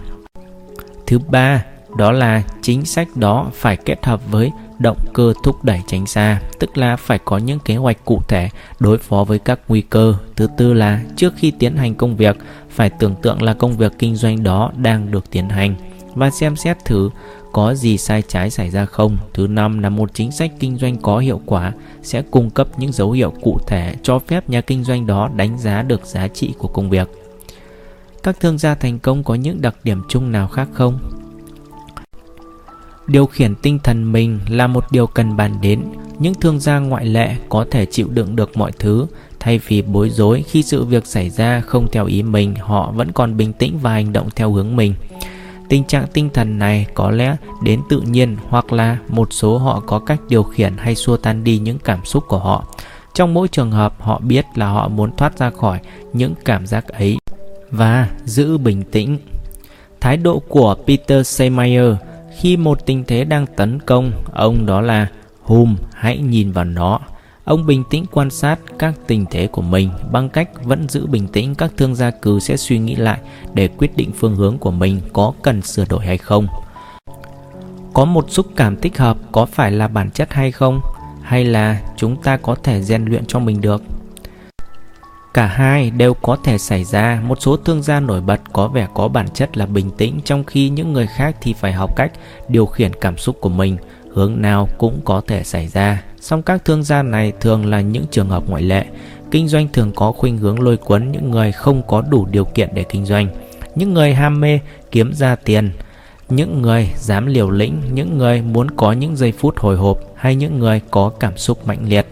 Thứ 1.07 1.19
ba, 1.19 1.65
đó 1.97 2.11
là 2.11 2.43
chính 2.61 2.85
sách 2.85 3.07
đó 3.15 3.47
phải 3.53 3.77
kết 3.77 4.05
hợp 4.05 4.31
với 4.31 4.51
động 4.79 4.97
cơ 5.13 5.33
thúc 5.43 5.63
đẩy 5.63 5.81
tránh 5.87 6.05
xa, 6.05 6.41
tức 6.59 6.77
là 6.77 6.95
phải 6.95 7.19
có 7.25 7.37
những 7.37 7.59
kế 7.59 7.75
hoạch 7.75 8.05
cụ 8.05 8.21
thể 8.27 8.49
đối 8.79 8.97
phó 8.97 9.23
với 9.23 9.39
các 9.39 9.59
nguy 9.67 9.81
cơ. 9.81 10.13
Thứ 10.35 10.47
tư 10.57 10.73
là 10.73 11.01
trước 11.15 11.33
khi 11.37 11.51
tiến 11.51 11.77
hành 11.77 11.95
công 11.95 12.15
việc, 12.15 12.37
phải 12.69 12.89
tưởng 12.89 13.15
tượng 13.21 13.41
là 13.41 13.53
công 13.53 13.77
việc 13.77 13.91
kinh 13.99 14.15
doanh 14.15 14.43
đó 14.43 14.71
đang 14.77 15.11
được 15.11 15.31
tiến 15.31 15.49
hành 15.49 15.75
và 16.15 16.29
xem 16.29 16.55
xét 16.55 16.85
thử 16.85 17.09
có 17.51 17.73
gì 17.73 17.97
sai 17.97 18.23
trái 18.27 18.49
xảy 18.49 18.69
ra 18.69 18.85
không. 18.85 19.17
Thứ 19.33 19.47
năm 19.47 19.79
là 19.79 19.89
một 19.89 20.13
chính 20.13 20.31
sách 20.31 20.51
kinh 20.59 20.77
doanh 20.77 20.97
có 20.97 21.17
hiệu 21.17 21.41
quả 21.45 21.73
sẽ 22.03 22.21
cung 22.31 22.49
cấp 22.49 22.67
những 22.77 22.91
dấu 22.91 23.11
hiệu 23.11 23.33
cụ 23.41 23.59
thể 23.67 23.95
cho 24.03 24.19
phép 24.19 24.49
nhà 24.49 24.61
kinh 24.61 24.83
doanh 24.83 25.07
đó 25.07 25.29
đánh 25.35 25.57
giá 25.57 25.81
được 25.81 26.05
giá 26.05 26.27
trị 26.27 26.53
của 26.57 26.67
công 26.67 26.89
việc. 26.89 27.09
Các 28.23 28.39
thương 28.39 28.57
gia 28.57 28.75
thành 28.75 28.99
công 28.99 29.23
có 29.23 29.35
những 29.35 29.61
đặc 29.61 29.75
điểm 29.83 30.01
chung 30.09 30.31
nào 30.31 30.47
khác 30.47 30.67
không? 30.73 30.99
Điều 33.07 33.25
khiển 33.25 33.55
tinh 33.55 33.79
thần 33.83 34.11
mình 34.11 34.39
là 34.49 34.67
một 34.67 34.85
điều 34.91 35.07
cần 35.07 35.37
bàn 35.37 35.55
đến. 35.61 35.81
Những 36.19 36.33
thương 36.33 36.59
gia 36.59 36.79
ngoại 36.79 37.05
lệ 37.05 37.35
có 37.49 37.65
thể 37.71 37.85
chịu 37.85 38.07
đựng 38.09 38.35
được 38.35 38.57
mọi 38.57 38.71
thứ, 38.79 39.05
thay 39.39 39.59
vì 39.67 39.81
bối 39.81 40.09
rối 40.09 40.43
khi 40.47 40.63
sự 40.63 40.83
việc 40.83 41.05
xảy 41.05 41.29
ra 41.29 41.61
không 41.61 41.87
theo 41.91 42.05
ý 42.05 42.23
mình, 42.23 42.55
họ 42.55 42.91
vẫn 42.91 43.11
còn 43.11 43.37
bình 43.37 43.53
tĩnh 43.53 43.79
và 43.81 43.91
hành 43.91 44.13
động 44.13 44.29
theo 44.35 44.51
hướng 44.51 44.75
mình. 44.75 44.93
Tình 45.71 45.83
trạng 45.83 46.07
tinh 46.13 46.29
thần 46.33 46.59
này 46.59 46.85
có 46.93 47.11
lẽ 47.11 47.35
đến 47.63 47.81
tự 47.89 48.01
nhiên 48.01 48.37
hoặc 48.49 48.73
là 48.73 48.97
một 49.07 49.33
số 49.33 49.57
họ 49.57 49.79
có 49.79 49.99
cách 49.99 50.19
điều 50.29 50.43
khiển 50.43 50.77
hay 50.77 50.95
xua 50.95 51.17
tan 51.17 51.43
đi 51.43 51.57
những 51.59 51.79
cảm 51.79 52.05
xúc 52.05 52.23
của 52.27 52.37
họ. 52.39 52.65
Trong 53.13 53.33
mỗi 53.33 53.47
trường 53.47 53.71
hợp 53.71 53.93
họ 53.99 54.19
biết 54.19 54.45
là 54.55 54.67
họ 54.67 54.87
muốn 54.87 55.15
thoát 55.17 55.37
ra 55.37 55.49
khỏi 55.49 55.79
những 56.13 56.33
cảm 56.45 56.67
giác 56.67 56.87
ấy 56.87 57.17
và 57.71 58.09
giữ 58.25 58.57
bình 58.57 58.83
tĩnh. 58.91 59.17
Thái 60.01 60.17
độ 60.17 60.39
của 60.39 60.75
Peter 60.87 61.27
Seymour 61.27 61.97
khi 62.39 62.57
một 62.57 62.85
tình 62.85 63.03
thế 63.07 63.23
đang 63.23 63.45
tấn 63.55 63.79
công, 63.79 64.11
ông 64.31 64.65
đó 64.65 64.81
là 64.81 65.07
Hùm 65.41 65.75
hãy 65.93 66.17
nhìn 66.17 66.51
vào 66.51 66.65
nó. 66.65 66.99
Ông 67.43 67.65
bình 67.65 67.83
tĩnh 67.89 68.05
quan 68.11 68.29
sát 68.29 68.59
các 68.79 68.93
tình 69.07 69.25
thế 69.31 69.47
của 69.47 69.61
mình 69.61 69.89
bằng 70.11 70.29
cách 70.29 70.49
vẫn 70.63 70.89
giữ 70.89 71.07
bình 71.07 71.27
tĩnh 71.27 71.55
các 71.55 71.71
thương 71.77 71.95
gia 71.95 72.11
cử 72.11 72.39
sẽ 72.39 72.57
suy 72.57 72.79
nghĩ 72.79 72.95
lại 72.95 73.19
để 73.53 73.67
quyết 73.67 73.97
định 73.97 74.11
phương 74.17 74.35
hướng 74.35 74.57
của 74.57 74.71
mình 74.71 75.01
có 75.13 75.33
cần 75.41 75.61
sửa 75.61 75.85
đổi 75.89 76.05
hay 76.05 76.17
không. 76.17 76.47
Có 77.93 78.05
một 78.05 78.25
xúc 78.29 78.45
cảm 78.55 78.77
thích 78.77 78.97
hợp 78.97 79.17
có 79.31 79.45
phải 79.45 79.71
là 79.71 79.87
bản 79.87 80.11
chất 80.11 80.33
hay 80.33 80.51
không? 80.51 80.81
Hay 81.21 81.45
là 81.45 81.81
chúng 81.97 82.21
ta 82.23 82.37
có 82.37 82.55
thể 82.63 82.81
rèn 82.81 83.05
luyện 83.05 83.25
cho 83.25 83.39
mình 83.39 83.61
được? 83.61 83.83
Cả 85.33 85.45
hai 85.45 85.91
đều 85.91 86.13
có 86.13 86.37
thể 86.43 86.57
xảy 86.57 86.83
ra, 86.83 87.21
một 87.27 87.41
số 87.41 87.57
thương 87.57 87.81
gia 87.81 87.99
nổi 87.99 88.21
bật 88.21 88.41
có 88.53 88.67
vẻ 88.67 88.87
có 88.93 89.07
bản 89.07 89.29
chất 89.33 89.57
là 89.57 89.65
bình 89.65 89.91
tĩnh 89.97 90.19
trong 90.25 90.43
khi 90.43 90.69
những 90.69 90.93
người 90.93 91.07
khác 91.07 91.35
thì 91.41 91.53
phải 91.53 91.73
học 91.73 91.95
cách 91.95 92.11
điều 92.47 92.65
khiển 92.65 92.91
cảm 93.01 93.17
xúc 93.17 93.37
của 93.41 93.49
mình, 93.49 93.77
hướng 94.13 94.41
nào 94.41 94.69
cũng 94.77 95.01
có 95.05 95.21
thể 95.27 95.43
xảy 95.43 95.67
ra. 95.67 96.03
Song 96.19 96.41
các 96.41 96.65
thương 96.65 96.83
gia 96.83 97.03
này 97.03 97.33
thường 97.39 97.65
là 97.65 97.81
những 97.81 98.05
trường 98.11 98.29
hợp 98.29 98.43
ngoại 98.47 98.63
lệ. 98.63 98.85
Kinh 99.31 99.47
doanh 99.47 99.67
thường 99.73 99.91
có 99.95 100.11
khuynh 100.11 100.37
hướng 100.37 100.59
lôi 100.59 100.77
cuốn 100.77 101.11
những 101.11 101.31
người 101.31 101.51
không 101.51 101.81
có 101.87 102.01
đủ 102.01 102.25
điều 102.31 102.45
kiện 102.45 102.69
để 102.73 102.83
kinh 102.83 103.05
doanh, 103.05 103.27
những 103.75 103.93
người 103.93 104.13
ham 104.13 104.41
mê 104.41 104.59
kiếm 104.91 105.13
ra 105.13 105.35
tiền, 105.35 105.71
những 106.29 106.61
người 106.61 106.89
dám 106.97 107.25
liều 107.25 107.49
lĩnh, 107.49 107.81
những 107.93 108.17
người 108.17 108.41
muốn 108.41 108.71
có 108.71 108.91
những 108.91 109.15
giây 109.15 109.31
phút 109.31 109.59
hồi 109.59 109.77
hộp 109.77 109.99
hay 110.15 110.35
những 110.35 110.59
người 110.59 110.81
có 110.91 111.11
cảm 111.19 111.37
xúc 111.37 111.67
mạnh 111.67 111.79
liệt. 111.85 112.05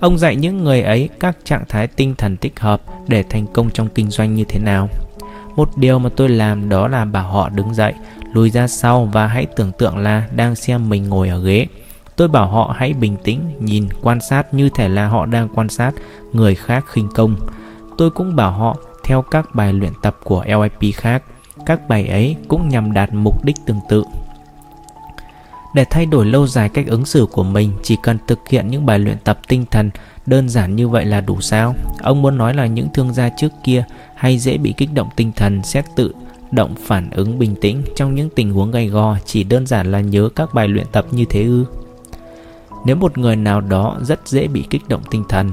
Ông 0.00 0.18
dạy 0.18 0.36
những 0.36 0.64
người 0.64 0.82
ấy 0.82 1.08
các 1.20 1.36
trạng 1.44 1.64
thái 1.68 1.86
tinh 1.86 2.14
thần 2.14 2.36
thích 2.36 2.60
hợp 2.60 2.82
để 3.08 3.24
thành 3.30 3.46
công 3.46 3.70
trong 3.70 3.88
kinh 3.88 4.10
doanh 4.10 4.34
như 4.34 4.44
thế 4.48 4.58
nào. 4.58 4.88
Một 5.56 5.68
điều 5.76 5.98
mà 5.98 6.10
tôi 6.16 6.28
làm 6.28 6.68
đó 6.68 6.88
là 6.88 7.04
bảo 7.04 7.32
họ 7.32 7.48
đứng 7.48 7.74
dậy, 7.74 7.92
lùi 8.34 8.50
ra 8.50 8.68
sau 8.68 9.08
và 9.12 9.26
hãy 9.26 9.46
tưởng 9.56 9.72
tượng 9.78 9.98
là 9.98 10.28
đang 10.36 10.54
xem 10.54 10.88
mình 10.88 11.08
ngồi 11.08 11.28
ở 11.28 11.42
ghế. 11.42 11.66
Tôi 12.16 12.28
bảo 12.28 12.46
họ 12.46 12.74
hãy 12.78 12.92
bình 12.92 13.16
tĩnh, 13.24 13.40
nhìn, 13.60 13.88
quan 14.02 14.20
sát 14.20 14.54
như 14.54 14.68
thể 14.74 14.88
là 14.88 15.08
họ 15.08 15.26
đang 15.26 15.48
quan 15.54 15.68
sát 15.68 15.92
người 16.32 16.54
khác 16.54 16.84
khinh 16.92 17.08
công. 17.14 17.36
Tôi 17.98 18.10
cũng 18.10 18.36
bảo 18.36 18.50
họ 18.50 18.76
theo 19.04 19.22
các 19.22 19.54
bài 19.54 19.72
luyện 19.72 19.92
tập 20.02 20.16
của 20.24 20.44
LIP 20.46 20.94
khác. 20.94 21.22
Các 21.66 21.88
bài 21.88 22.08
ấy 22.08 22.36
cũng 22.48 22.68
nhằm 22.68 22.92
đạt 22.92 23.12
mục 23.12 23.44
đích 23.44 23.56
tương 23.66 23.80
tự. 23.88 24.04
Để 25.74 25.84
thay 25.90 26.06
đổi 26.06 26.26
lâu 26.26 26.46
dài 26.46 26.68
cách 26.68 26.86
ứng 26.86 27.04
xử 27.04 27.26
của 27.32 27.42
mình, 27.42 27.72
chỉ 27.82 27.96
cần 28.02 28.18
thực 28.26 28.38
hiện 28.48 28.68
những 28.68 28.86
bài 28.86 28.98
luyện 28.98 29.18
tập 29.18 29.38
tinh 29.48 29.64
thần 29.70 29.90
Đơn 30.26 30.48
giản 30.48 30.76
như 30.76 30.88
vậy 30.88 31.04
là 31.04 31.20
đủ 31.20 31.40
sao? 31.40 31.74
Ông 32.02 32.22
muốn 32.22 32.38
nói 32.38 32.54
là 32.54 32.66
những 32.66 32.88
thương 32.94 33.14
gia 33.14 33.28
trước 33.28 33.52
kia 33.64 33.84
hay 34.14 34.38
dễ 34.38 34.58
bị 34.58 34.74
kích 34.76 34.92
động 34.94 35.08
tinh 35.16 35.32
thần 35.32 35.62
sẽ 35.62 35.82
tự 35.96 36.12
động 36.54 36.74
phản 36.86 37.10
ứng 37.10 37.38
bình 37.38 37.54
tĩnh 37.60 37.82
trong 37.96 38.14
những 38.14 38.30
tình 38.30 38.52
huống 38.52 38.70
gay 38.70 38.88
go 38.88 39.16
chỉ 39.24 39.44
đơn 39.44 39.66
giản 39.66 39.92
là 39.92 40.00
nhớ 40.00 40.28
các 40.36 40.54
bài 40.54 40.68
luyện 40.68 40.86
tập 40.92 41.06
như 41.10 41.24
thế 41.24 41.42
ư? 41.42 41.64
Nếu 42.84 42.96
một 42.96 43.18
người 43.18 43.36
nào 43.36 43.60
đó 43.60 43.98
rất 44.02 44.28
dễ 44.28 44.46
bị 44.46 44.64
kích 44.70 44.88
động 44.88 45.02
tinh 45.10 45.24
thần, 45.28 45.50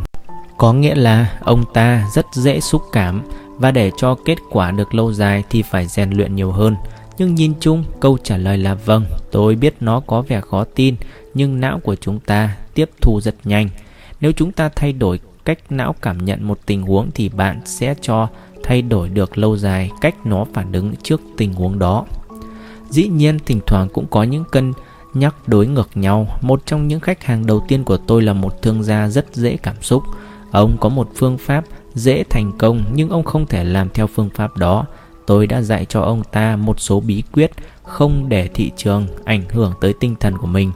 có 0.58 0.74
nghĩa 0.74 0.96
là 0.96 1.38
ông 1.42 1.64
ta 1.74 2.10
rất 2.14 2.26
dễ 2.34 2.60
xúc 2.60 2.82
cảm 2.92 3.22
và 3.58 3.72
để 3.72 3.92
cho 3.98 4.16
kết 4.26 4.38
quả 4.52 4.72
được 4.72 4.96
lâu 4.96 5.14
dài 5.14 5.44
thì 5.50 5.62
phải 5.62 5.88
rèn 5.88 6.12
luyện 6.12 6.36
nhiều 6.36 6.52
hơn. 6.52 6.76
Nhưng 7.18 7.36
nhìn 7.36 7.54
chung, 7.60 7.84
câu 8.00 8.18
trả 8.24 8.38
lời 8.38 8.58
là 8.58 8.74
vâng, 8.74 9.06
tôi 9.32 9.56
biết 9.56 9.76
nó 9.80 10.00
có 10.00 10.22
vẻ 10.22 10.42
khó 10.42 10.64
tin, 10.64 10.96
nhưng 11.34 11.60
não 11.60 11.80
của 11.80 11.96
chúng 11.96 12.20
ta 12.20 12.56
tiếp 12.74 12.90
thu 13.02 13.22
rất 13.22 13.36
nhanh. 13.44 13.70
Nếu 14.22 14.32
chúng 14.32 14.52
ta 14.52 14.70
thay 14.76 14.94
đổi 14.94 15.20
cách 15.46 15.60
não 15.70 15.96
cảm 16.02 16.26
nhận 16.26 16.44
một 16.44 16.60
tình 16.66 16.84
huống 16.84 17.10
thì 17.16 17.30
bạn 17.30 17.62
sẽ 17.66 17.96
cho 18.02 18.28
thay 18.64 18.82
đổi 18.82 19.10
được 19.10 19.38
lâu 19.38 19.58
dài 19.58 19.92
cách 20.02 20.16
nó 20.26 20.46
phản 20.54 20.72
ứng 20.72 20.96
trước 21.04 21.22
tình 21.38 21.54
huống 21.54 21.80
đó. 21.80 22.06
Dĩ 22.90 23.08
nhiên, 23.08 23.40
thỉnh 23.46 23.60
thoảng 23.68 23.88
cũng 23.94 24.06
có 24.08 24.24
những 24.24 24.44
cân 24.52 24.74
nhắc 25.14 25.36
đối 25.48 25.68
ngược 25.68 25.90
nhau. 25.96 26.28
Một 26.42 26.62
trong 26.66 26.88
những 26.88 27.00
khách 27.00 27.24
hàng 27.24 27.46
đầu 27.46 27.66
tiên 27.68 27.84
của 27.84 27.98
tôi 27.98 28.22
là 28.22 28.34
một 28.34 28.62
thương 28.62 28.84
gia 28.84 29.08
rất 29.08 29.26
dễ 29.36 29.58
cảm 29.58 29.76
xúc. 29.82 30.04
Ông 30.52 30.78
có 30.80 30.90
một 30.90 31.10
phương 31.16 31.38
pháp 31.38 31.64
dễ 31.94 32.24
thành 32.30 32.52
công, 32.58 32.84
nhưng 32.94 33.10
ông 33.10 33.24
không 33.24 33.46
thể 33.48 33.64
làm 33.64 33.90
theo 33.90 34.08
phương 34.08 34.30
pháp 34.36 34.58
đó. 34.58 34.86
Tôi 35.26 35.48
đã 35.48 35.62
dạy 35.62 35.86
cho 35.86 36.02
ông 36.02 36.24
ta 36.32 36.56
một 36.56 36.80
số 36.80 37.00
bí 37.00 37.24
quyết 37.32 37.52
không 37.84 38.30
để 38.30 38.48
thị 38.48 38.72
trường 38.78 39.08
ảnh 39.26 39.44
hưởng 39.50 39.74
tới 39.82 39.94
tinh 40.00 40.16
thần 40.20 40.38
của 40.38 40.48
mình. 40.48 40.72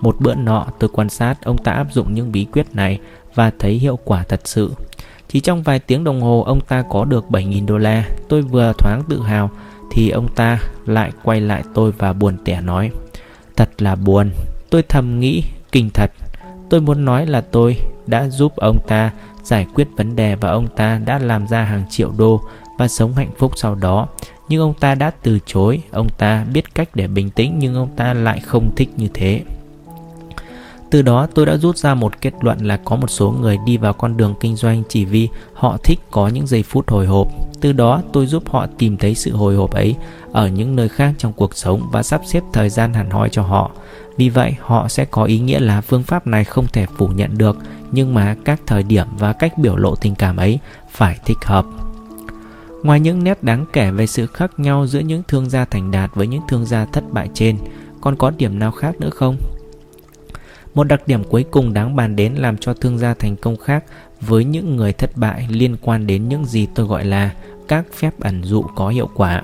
Một 0.00 0.16
bữa 0.20 0.34
nọ, 0.34 0.66
tôi 0.78 0.90
quan 0.92 1.08
sát, 1.08 1.44
ông 1.44 1.58
ta 1.64 1.72
áp 1.72 1.86
dụng 1.92 2.14
những 2.14 2.32
bí 2.32 2.44
quyết 2.44 2.66
này 2.72 2.98
và 3.34 3.52
thấy 3.58 3.72
hiệu 3.72 3.98
quả 4.04 4.22
thật 4.22 4.40
sự. 4.44 4.72
Chỉ 5.28 5.40
trong 5.40 5.62
vài 5.62 5.78
tiếng 5.78 6.04
đồng 6.04 6.20
hồ 6.20 6.44
ông 6.46 6.60
ta 6.60 6.82
có 6.90 7.04
được 7.04 7.24
7.000 7.30 7.66
đô 7.66 7.78
la. 7.78 8.04
Tôi 8.28 8.42
vừa 8.42 8.72
thoáng 8.78 9.02
tự 9.08 9.22
hào 9.22 9.50
thì 9.90 10.10
ông 10.10 10.28
ta 10.34 10.58
lại 10.86 11.12
quay 11.22 11.40
lại 11.40 11.62
tôi 11.74 11.92
và 11.92 12.12
buồn 12.12 12.36
tẻ 12.44 12.60
nói 12.60 12.90
Thật 13.56 13.82
là 13.82 13.94
buồn. 13.94 14.30
Tôi 14.70 14.82
thầm 14.82 15.20
nghĩ 15.20 15.42
kinh 15.72 15.90
thật. 15.90 16.10
Tôi 16.70 16.80
muốn 16.80 17.04
nói 17.04 17.26
là 17.26 17.40
tôi 17.40 17.76
đã 18.06 18.28
giúp 18.28 18.56
ông 18.56 18.78
ta 18.86 19.12
giải 19.42 19.66
quyết 19.74 19.88
vấn 19.96 20.16
đề 20.16 20.34
và 20.34 20.50
ông 20.50 20.68
ta 20.76 21.00
đã 21.06 21.18
làm 21.18 21.46
ra 21.46 21.62
hàng 21.62 21.84
triệu 21.90 22.12
đô 22.18 22.40
và 22.78 22.88
sống 22.88 23.14
hạnh 23.14 23.30
phúc 23.38 23.52
sau 23.56 23.74
đó. 23.74 24.08
Nhưng 24.48 24.60
ông 24.60 24.74
ta 24.80 24.94
đã 24.94 25.10
từ 25.22 25.38
chối, 25.46 25.82
ông 25.90 26.08
ta 26.18 26.44
biết 26.52 26.74
cách 26.74 26.88
để 26.94 27.06
bình 27.06 27.30
tĩnh 27.30 27.58
nhưng 27.58 27.74
ông 27.74 27.96
ta 27.96 28.14
lại 28.14 28.40
không 28.40 28.70
thích 28.76 28.88
như 28.96 29.08
thế. 29.14 29.42
Từ 30.90 31.02
đó 31.02 31.26
tôi 31.34 31.46
đã 31.46 31.56
rút 31.56 31.76
ra 31.76 31.94
một 31.94 32.20
kết 32.20 32.34
luận 32.40 32.58
là 32.58 32.76
có 32.76 32.96
một 32.96 33.10
số 33.10 33.30
người 33.30 33.58
đi 33.66 33.76
vào 33.76 33.92
con 33.92 34.16
đường 34.16 34.34
kinh 34.40 34.56
doanh 34.56 34.82
chỉ 34.88 35.04
vì 35.04 35.28
họ 35.54 35.76
thích 35.84 36.00
có 36.10 36.28
những 36.28 36.46
giây 36.46 36.62
phút 36.62 36.90
hồi 36.90 37.06
hộp. 37.06 37.28
Từ 37.60 37.72
đó 37.72 38.02
tôi 38.12 38.26
giúp 38.26 38.50
họ 38.50 38.66
tìm 38.78 38.96
thấy 38.96 39.14
sự 39.14 39.36
hồi 39.36 39.54
hộp 39.54 39.70
ấy 39.70 39.94
ở 40.32 40.48
những 40.48 40.76
nơi 40.76 40.88
khác 40.88 41.14
trong 41.18 41.32
cuộc 41.32 41.56
sống 41.56 41.88
và 41.92 42.02
sắp 42.02 42.20
xếp 42.26 42.42
thời 42.52 42.68
gian 42.68 42.94
hẳn 42.94 43.10
hoi 43.10 43.28
cho 43.28 43.42
họ. 43.42 43.70
Vì 44.16 44.28
vậy, 44.28 44.54
họ 44.60 44.88
sẽ 44.88 45.04
có 45.04 45.24
ý 45.24 45.38
nghĩa 45.38 45.60
là 45.60 45.80
phương 45.80 46.02
pháp 46.02 46.26
này 46.26 46.44
không 46.44 46.66
thể 46.72 46.86
phủ 46.96 47.08
nhận 47.08 47.38
được, 47.38 47.56
nhưng 47.92 48.14
mà 48.14 48.36
các 48.44 48.60
thời 48.66 48.82
điểm 48.82 49.06
và 49.18 49.32
cách 49.32 49.58
biểu 49.58 49.76
lộ 49.76 49.94
tình 49.94 50.14
cảm 50.14 50.36
ấy 50.36 50.58
phải 50.90 51.18
thích 51.24 51.38
hợp. 51.44 51.66
Ngoài 52.82 53.00
những 53.00 53.24
nét 53.24 53.42
đáng 53.42 53.64
kể 53.72 53.90
về 53.90 54.06
sự 54.06 54.26
khác 54.26 54.50
nhau 54.56 54.86
giữa 54.86 55.00
những 55.00 55.22
thương 55.28 55.50
gia 55.50 55.64
thành 55.64 55.90
đạt 55.90 56.10
với 56.14 56.26
những 56.26 56.42
thương 56.48 56.66
gia 56.66 56.84
thất 56.84 57.04
bại 57.12 57.28
trên, 57.34 57.58
còn 58.00 58.16
có 58.16 58.30
điểm 58.30 58.58
nào 58.58 58.70
khác 58.70 59.00
nữa 59.00 59.10
không? 59.10 59.36
Một 60.76 60.84
đặc 60.84 61.08
điểm 61.08 61.24
cuối 61.24 61.44
cùng 61.50 61.74
đáng 61.74 61.96
bàn 61.96 62.16
đến 62.16 62.34
làm 62.34 62.56
cho 62.56 62.74
thương 62.74 62.98
gia 62.98 63.14
thành 63.14 63.36
công 63.36 63.56
khác 63.56 63.84
với 64.20 64.44
những 64.44 64.76
người 64.76 64.92
thất 64.92 65.16
bại 65.16 65.46
liên 65.50 65.76
quan 65.82 66.06
đến 66.06 66.28
những 66.28 66.44
gì 66.44 66.66
tôi 66.74 66.86
gọi 66.86 67.04
là 67.04 67.30
các 67.68 67.84
phép 67.94 68.20
ẩn 68.20 68.42
dụ 68.44 68.62
có 68.62 68.88
hiệu 68.88 69.08
quả. 69.14 69.42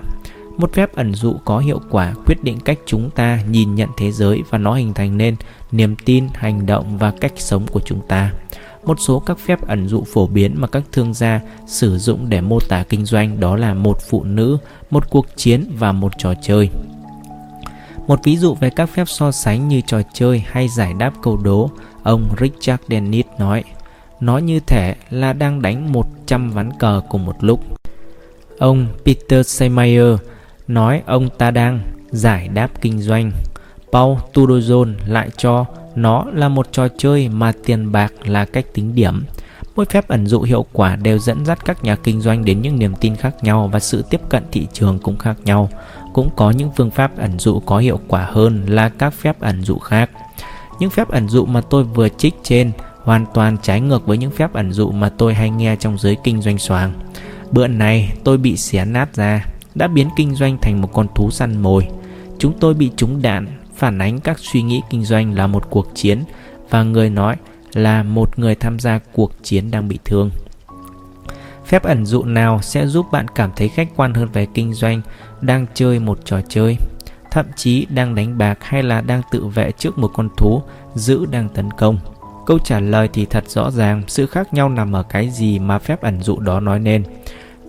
Một 0.56 0.72
phép 0.72 0.94
ẩn 0.96 1.14
dụ 1.14 1.34
có 1.44 1.58
hiệu 1.58 1.80
quả 1.90 2.14
quyết 2.26 2.44
định 2.44 2.58
cách 2.64 2.78
chúng 2.86 3.10
ta 3.10 3.40
nhìn 3.50 3.74
nhận 3.74 3.88
thế 3.96 4.12
giới 4.12 4.42
và 4.50 4.58
nó 4.58 4.74
hình 4.74 4.94
thành 4.94 5.18
nên 5.18 5.36
niềm 5.72 5.96
tin, 6.04 6.26
hành 6.34 6.66
động 6.66 6.98
và 6.98 7.12
cách 7.20 7.32
sống 7.36 7.66
của 7.72 7.80
chúng 7.84 8.00
ta. 8.08 8.32
Một 8.84 9.00
số 9.00 9.18
các 9.18 9.38
phép 9.38 9.66
ẩn 9.66 9.88
dụ 9.88 10.04
phổ 10.12 10.26
biến 10.26 10.54
mà 10.56 10.66
các 10.66 10.82
thương 10.92 11.14
gia 11.14 11.40
sử 11.66 11.98
dụng 11.98 12.28
để 12.28 12.40
mô 12.40 12.58
tả 12.68 12.84
kinh 12.88 13.04
doanh 13.04 13.40
đó 13.40 13.56
là 13.56 13.74
một 13.74 13.98
phụ 14.00 14.24
nữ, 14.24 14.58
một 14.90 15.10
cuộc 15.10 15.26
chiến 15.36 15.64
và 15.78 15.92
một 15.92 16.12
trò 16.18 16.34
chơi. 16.42 16.70
Một 18.12 18.24
ví 18.24 18.36
dụ 18.36 18.54
về 18.54 18.70
các 18.70 18.86
phép 18.86 19.08
so 19.08 19.32
sánh 19.32 19.68
như 19.68 19.80
trò 19.86 20.02
chơi 20.12 20.44
hay 20.46 20.68
giải 20.68 20.94
đáp 20.98 21.12
câu 21.22 21.36
đố, 21.36 21.70
ông 22.02 22.28
Richard 22.40 22.82
Dennis 22.88 23.26
nói, 23.38 23.64
nó 24.20 24.38
như 24.38 24.60
thể 24.60 24.94
là 25.10 25.32
đang 25.32 25.62
đánh 25.62 25.92
100 25.92 26.50
ván 26.50 26.70
cờ 26.78 27.00
cùng 27.08 27.26
một 27.26 27.36
lúc. 27.40 27.60
Ông 28.58 28.86
Peter 29.04 29.46
Seymour 29.46 30.20
nói 30.68 31.02
ông 31.06 31.28
ta 31.38 31.50
đang 31.50 31.80
giải 32.10 32.48
đáp 32.48 32.68
kinh 32.80 33.02
doanh. 33.02 33.32
Paul 33.92 34.18
Tudorjohn 34.34 34.94
lại 35.06 35.30
cho 35.36 35.64
nó 35.94 36.24
là 36.32 36.48
một 36.48 36.72
trò 36.72 36.88
chơi 36.98 37.28
mà 37.28 37.52
tiền 37.64 37.92
bạc 37.92 38.12
là 38.24 38.44
cách 38.44 38.66
tính 38.74 38.94
điểm. 38.94 39.24
Mỗi 39.76 39.86
phép 39.86 40.08
ẩn 40.08 40.26
dụ 40.26 40.42
hiệu 40.42 40.66
quả 40.72 40.96
đều 40.96 41.18
dẫn 41.18 41.44
dắt 41.44 41.64
các 41.64 41.84
nhà 41.84 41.96
kinh 41.96 42.20
doanh 42.20 42.44
đến 42.44 42.62
những 42.62 42.78
niềm 42.78 42.94
tin 43.00 43.16
khác 43.16 43.44
nhau 43.44 43.70
và 43.72 43.80
sự 43.80 44.04
tiếp 44.10 44.20
cận 44.28 44.42
thị 44.52 44.66
trường 44.72 44.98
cũng 44.98 45.18
khác 45.18 45.36
nhau 45.44 45.68
cũng 46.12 46.30
có 46.36 46.50
những 46.50 46.70
phương 46.76 46.90
pháp 46.90 47.16
ẩn 47.16 47.38
dụ 47.38 47.60
có 47.60 47.78
hiệu 47.78 48.00
quả 48.08 48.26
hơn 48.30 48.66
là 48.66 48.88
các 48.88 49.14
phép 49.14 49.40
ẩn 49.40 49.62
dụ 49.62 49.78
khác. 49.78 50.10
Những 50.78 50.90
phép 50.90 51.08
ẩn 51.08 51.28
dụ 51.28 51.46
mà 51.46 51.60
tôi 51.60 51.84
vừa 51.84 52.08
trích 52.08 52.34
trên 52.42 52.72
hoàn 53.04 53.26
toàn 53.34 53.56
trái 53.62 53.80
ngược 53.80 54.06
với 54.06 54.18
những 54.18 54.30
phép 54.30 54.52
ẩn 54.52 54.72
dụ 54.72 54.90
mà 54.90 55.08
tôi 55.08 55.34
hay 55.34 55.50
nghe 55.50 55.76
trong 55.76 55.98
giới 55.98 56.16
kinh 56.24 56.42
doanh 56.42 56.58
xoàng. 56.58 56.92
Bữa 57.50 57.66
này 57.66 58.12
tôi 58.24 58.38
bị 58.38 58.56
xé 58.56 58.84
nát 58.84 59.14
ra, 59.14 59.46
đã 59.74 59.88
biến 59.88 60.08
kinh 60.16 60.34
doanh 60.34 60.58
thành 60.58 60.80
một 60.82 60.92
con 60.92 61.06
thú 61.14 61.30
săn 61.30 61.62
mồi. 61.62 61.88
Chúng 62.38 62.58
tôi 62.60 62.74
bị 62.74 62.90
trúng 62.96 63.22
đạn, 63.22 63.46
phản 63.76 63.98
ánh 63.98 64.20
các 64.20 64.38
suy 64.38 64.62
nghĩ 64.62 64.82
kinh 64.90 65.04
doanh 65.04 65.34
là 65.34 65.46
một 65.46 65.70
cuộc 65.70 65.86
chiến 65.94 66.18
và 66.70 66.82
người 66.82 67.10
nói 67.10 67.36
là 67.72 68.02
một 68.02 68.38
người 68.38 68.54
tham 68.54 68.78
gia 68.78 68.98
cuộc 69.12 69.32
chiến 69.42 69.70
đang 69.70 69.88
bị 69.88 69.98
thương. 70.04 70.30
Phép 71.72 71.82
ẩn 71.82 72.06
dụ 72.06 72.24
nào 72.24 72.62
sẽ 72.62 72.86
giúp 72.86 73.06
bạn 73.12 73.28
cảm 73.28 73.50
thấy 73.56 73.68
khách 73.68 73.88
quan 73.96 74.14
hơn 74.14 74.28
về 74.32 74.46
kinh 74.54 74.74
doanh 74.74 75.00
đang 75.40 75.66
chơi 75.74 75.98
một 75.98 76.18
trò 76.24 76.40
chơi, 76.48 76.76
thậm 77.30 77.46
chí 77.56 77.86
đang 77.90 78.14
đánh 78.14 78.38
bạc 78.38 78.58
hay 78.60 78.82
là 78.82 79.00
đang 79.00 79.22
tự 79.30 79.46
vệ 79.46 79.72
trước 79.78 79.98
một 79.98 80.10
con 80.14 80.28
thú 80.36 80.62
dữ 80.94 81.26
đang 81.26 81.48
tấn 81.48 81.70
công? 81.70 81.98
Câu 82.46 82.58
trả 82.58 82.80
lời 82.80 83.08
thì 83.12 83.26
thật 83.26 83.44
rõ 83.48 83.70
ràng, 83.70 84.02
sự 84.06 84.26
khác 84.26 84.54
nhau 84.54 84.68
nằm 84.68 84.92
ở 84.92 85.02
cái 85.02 85.30
gì 85.30 85.58
mà 85.58 85.78
phép 85.78 86.02
ẩn 86.02 86.22
dụ 86.22 86.38
đó 86.40 86.60
nói 86.60 86.78
nên. 86.78 87.04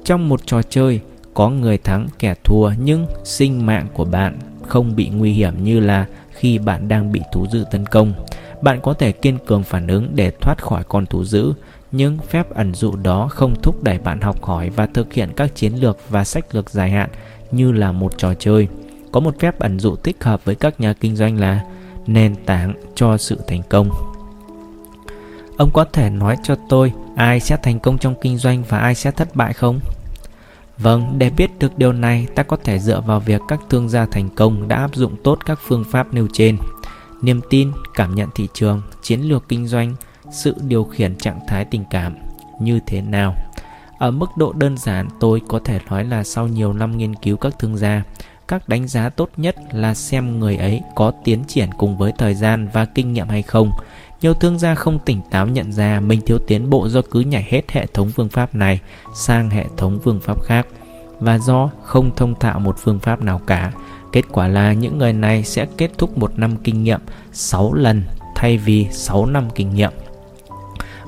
Trong 0.06 0.30
một 0.30 0.40
trò 0.46 0.62
chơi, 0.62 1.00
có 1.34 1.50
người 1.50 1.78
thắng 1.78 2.08
kẻ 2.20 2.36
thua 2.44 2.72
nhưng 2.84 3.06
sinh 3.24 3.66
mạng 3.66 3.88
của 3.94 4.06
bạn 4.06 4.40
không 4.68 4.96
bị 4.96 5.10
nguy 5.10 5.32
hiểm 5.34 5.64
như 5.64 5.80
là 5.80 6.06
khi 6.32 6.58
bạn 6.58 6.88
đang 6.88 7.12
bị 7.12 7.22
thú 7.34 7.46
dữ 7.52 7.64
tấn 7.72 7.86
công. 7.86 8.14
Bạn 8.62 8.80
có 8.82 8.94
thể 8.94 9.12
kiên 9.12 9.38
cường 9.46 9.64
phản 9.64 9.88
ứng 9.88 10.12
để 10.16 10.32
thoát 10.42 10.64
khỏi 10.64 10.84
con 10.84 11.06
thú 11.06 11.24
dữ, 11.24 11.54
nhưng 11.96 12.18
phép 12.18 12.50
ẩn 12.50 12.74
dụ 12.74 12.96
đó 12.96 13.28
không 13.32 13.56
thúc 13.62 13.84
đẩy 13.84 13.98
bạn 13.98 14.22
học 14.22 14.44
hỏi 14.44 14.70
và 14.70 14.86
thực 14.86 15.14
hiện 15.14 15.30
các 15.36 15.56
chiến 15.56 15.74
lược 15.74 15.98
và 16.10 16.24
sách 16.24 16.56
lược 16.56 16.70
dài 16.70 16.90
hạn 16.92 17.10
như 17.52 17.72
là 17.72 17.92
một 17.92 18.18
trò 18.18 18.34
chơi. 18.34 18.68
Có 19.12 19.20
một 19.20 19.40
phép 19.40 19.60
ẩn 19.60 19.80
dụ 19.80 19.96
thích 19.96 20.24
hợp 20.24 20.46
với 20.46 20.56
các 20.56 20.80
nhà 20.80 20.94
kinh 20.94 21.16
doanh 21.16 21.40
là 21.40 21.64
nền 22.08 22.36
tảng 22.36 22.74
cho 22.96 23.18
sự 23.18 23.40
thành 23.48 23.62
công. 23.70 23.90
Ông 25.58 25.72
có 25.74 25.86
thể 25.86 26.10
nói 26.10 26.38
cho 26.44 26.56
tôi 26.70 26.94
ai 27.16 27.40
sẽ 27.40 27.58
thành 27.64 27.80
công 27.80 27.98
trong 27.98 28.16
kinh 28.22 28.38
doanh 28.38 28.64
và 28.70 28.80
ai 28.80 28.96
sẽ 28.96 29.12
thất 29.12 29.36
bại 29.36 29.54
không? 29.54 29.80
Vâng, 30.78 31.16
để 31.18 31.30
biết 31.30 31.60
được 31.60 31.78
điều 31.78 31.94
này, 31.94 32.28
ta 32.36 32.44
có 32.44 32.58
thể 32.64 32.80
dựa 32.80 33.02
vào 33.02 33.20
việc 33.20 33.42
các 33.48 33.60
thương 33.70 33.90
gia 33.90 34.06
thành 34.06 34.30
công 34.36 34.68
đã 34.68 34.76
áp 34.76 34.96
dụng 34.96 35.16
tốt 35.24 35.40
các 35.46 35.60
phương 35.68 35.84
pháp 35.92 36.14
nêu 36.14 36.28
trên. 36.34 36.58
Niềm 37.22 37.42
tin, 37.50 37.72
cảm 37.94 38.16
nhận 38.16 38.30
thị 38.36 38.48
trường, 38.54 38.82
chiến 39.02 39.22
lược 39.22 39.50
kinh 39.50 39.68
doanh, 39.68 39.96
sự 40.32 40.56
điều 40.68 40.84
khiển 40.84 41.16
trạng 41.16 41.40
thái 41.48 41.66
tình 41.66 41.84
cảm 41.90 42.16
như 42.60 42.80
thế 42.86 43.02
nào. 43.02 43.36
Ở 43.98 44.12
mức 44.12 44.38
độ 44.38 44.54
đơn 44.54 44.78
giản, 44.78 45.08
tôi 45.20 45.42
có 45.48 45.60
thể 45.60 45.80
nói 45.90 46.06
là 46.06 46.24
sau 46.24 46.48
nhiều 46.48 46.74
năm 46.74 46.98
nghiên 46.98 47.16
cứu 47.16 47.38
các 47.38 47.60
thương 47.60 47.78
gia, 47.78 48.04
các 48.48 48.70
đánh 48.70 48.88
giá 48.88 49.10
tốt 49.10 49.30
nhất 49.38 49.56
là 49.72 49.94
xem 49.94 50.40
người 50.40 50.58
ấy 50.58 50.82
có 50.96 51.12
tiến 51.24 51.44
triển 51.48 51.70
cùng 51.78 51.98
với 51.98 52.12
thời 52.18 52.34
gian 52.34 52.68
và 52.74 52.86
kinh 52.86 53.14
nghiệm 53.14 53.28
hay 53.28 53.42
không. 53.42 53.72
Nhiều 54.22 54.34
thương 54.34 54.60
gia 54.60 54.76
không 54.76 55.00
tỉnh 55.06 55.22
táo 55.32 55.48
nhận 55.48 55.72
ra 55.72 56.00
mình 56.00 56.22
thiếu 56.26 56.40
tiến 56.48 56.70
bộ 56.70 56.90
do 56.90 57.02
cứ 57.12 57.20
nhảy 57.20 57.46
hết 57.50 57.72
hệ 57.72 57.86
thống 57.86 58.12
phương 58.16 58.30
pháp 58.30 58.56
này 58.56 58.80
sang 59.16 59.50
hệ 59.50 59.66
thống 59.78 60.00
phương 60.04 60.20
pháp 60.20 60.42
khác 60.44 60.68
và 61.20 61.38
do 61.38 61.70
không 61.84 62.16
thông 62.16 62.40
thạo 62.40 62.60
một 62.60 62.76
phương 62.78 63.00
pháp 63.00 63.22
nào 63.22 63.42
cả. 63.48 63.72
Kết 64.12 64.26
quả 64.32 64.48
là 64.48 64.74
những 64.74 64.98
người 64.98 65.14
này 65.14 65.44
sẽ 65.44 65.66
kết 65.78 65.92
thúc 65.98 66.18
một 66.18 66.40
năm 66.40 66.58
kinh 66.64 66.84
nghiệm 66.84 67.00
6 67.32 67.74
lần 67.74 68.04
thay 68.36 68.58
vì 68.58 68.88
6 68.92 69.26
năm 69.26 69.48
kinh 69.56 69.76
nghiệm. 69.76 69.92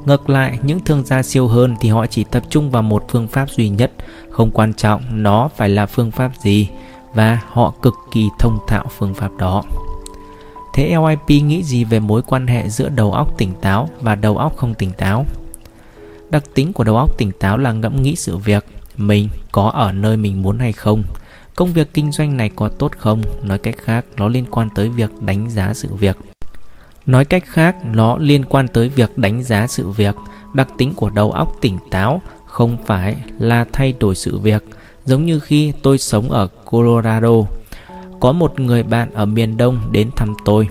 Ngược 0.06 0.30
lại, 0.30 0.60
những 0.64 0.80
thương 0.80 1.06
gia 1.06 1.24
siêu 1.24 1.48
hơn 1.48 1.76
thì 1.82 1.90
họ 1.90 2.06
chỉ 2.06 2.24
tập 2.24 2.44
trung 2.50 2.72
vào 2.72 2.84
một 2.84 3.06
phương 3.10 3.28
pháp 3.28 3.50
duy 3.50 3.70
nhất, 3.70 3.92
không 4.30 4.52
quan 4.52 4.74
trọng 4.74 5.24
nó 5.24 5.50
phải 5.56 5.70
là 5.70 5.86
phương 5.86 6.12
pháp 6.12 6.32
gì 6.42 6.70
và 7.14 7.40
họ 7.48 7.74
cực 7.82 7.94
kỳ 8.12 8.30
thông 8.40 8.60
thạo 8.68 8.86
phương 8.98 9.14
pháp 9.14 9.32
đó. 9.38 9.64
Thế 10.74 10.98
LIP 11.08 11.44
nghĩ 11.44 11.64
gì 11.64 11.84
về 11.84 12.00
mối 12.00 12.22
quan 12.22 12.48
hệ 12.48 12.70
giữa 12.70 12.90
đầu 12.90 13.12
óc 13.12 13.38
tỉnh 13.38 13.54
táo 13.62 13.90
và 14.02 14.16
đầu 14.16 14.38
óc 14.38 14.58
không 14.58 14.74
tỉnh 14.74 14.92
táo? 14.92 15.26
Đặc 16.30 16.44
tính 16.54 16.74
của 16.74 16.84
đầu 16.84 16.98
óc 16.98 17.18
tỉnh 17.18 17.32
táo 17.40 17.58
là 17.58 17.72
ngẫm 17.72 18.02
nghĩ 18.02 18.16
sự 18.16 18.38
việc 18.38 18.66
mình 18.98 19.30
có 19.52 19.70
ở 19.70 19.92
nơi 19.92 20.18
mình 20.18 20.42
muốn 20.42 20.60
hay 20.60 20.72
không. 20.72 21.04
Công 21.56 21.74
việc 21.74 21.94
kinh 21.94 22.12
doanh 22.12 22.38
này 22.38 22.50
có 22.56 22.70
tốt 22.70 22.92
không? 22.98 23.22
Nói 23.44 23.58
cách 23.58 23.76
khác, 23.78 24.06
nó 24.18 24.28
liên 24.28 24.46
quan 24.52 24.70
tới 24.76 24.90
việc 24.90 25.22
đánh 25.22 25.50
giá 25.50 25.74
sự 25.74 25.90
việc. 25.94 26.18
Nói 27.06 27.26
cách 27.26 27.44
khác, 27.46 27.76
nó 27.86 28.18
liên 28.18 28.46
quan 28.46 28.68
tới 28.68 28.90
việc 28.90 29.18
đánh 29.18 29.44
giá 29.44 29.68
sự 29.68 29.90
việc. 29.90 30.16
Đặc 30.54 30.68
tính 30.78 30.94
của 30.94 31.10
đầu 31.10 31.32
óc 31.32 31.56
tỉnh 31.62 31.78
táo 31.92 32.22
không 32.46 32.78
phải 32.86 33.16
là 33.40 33.66
thay 33.74 33.94
đổi 34.00 34.16
sự 34.16 34.40
việc. 34.40 34.64
Giống 35.06 35.26
như 35.26 35.40
khi 35.40 35.74
tôi 35.84 35.98
sống 35.98 36.32
ở 36.32 36.48
Colorado, 36.48 37.34
có 38.20 38.32
một 38.32 38.60
người 38.60 38.84
bạn 38.84 39.14
ở 39.14 39.26
miền 39.26 39.58
Đông 39.58 39.80
đến 39.92 40.10
thăm 40.16 40.34
tôi. 40.46 40.68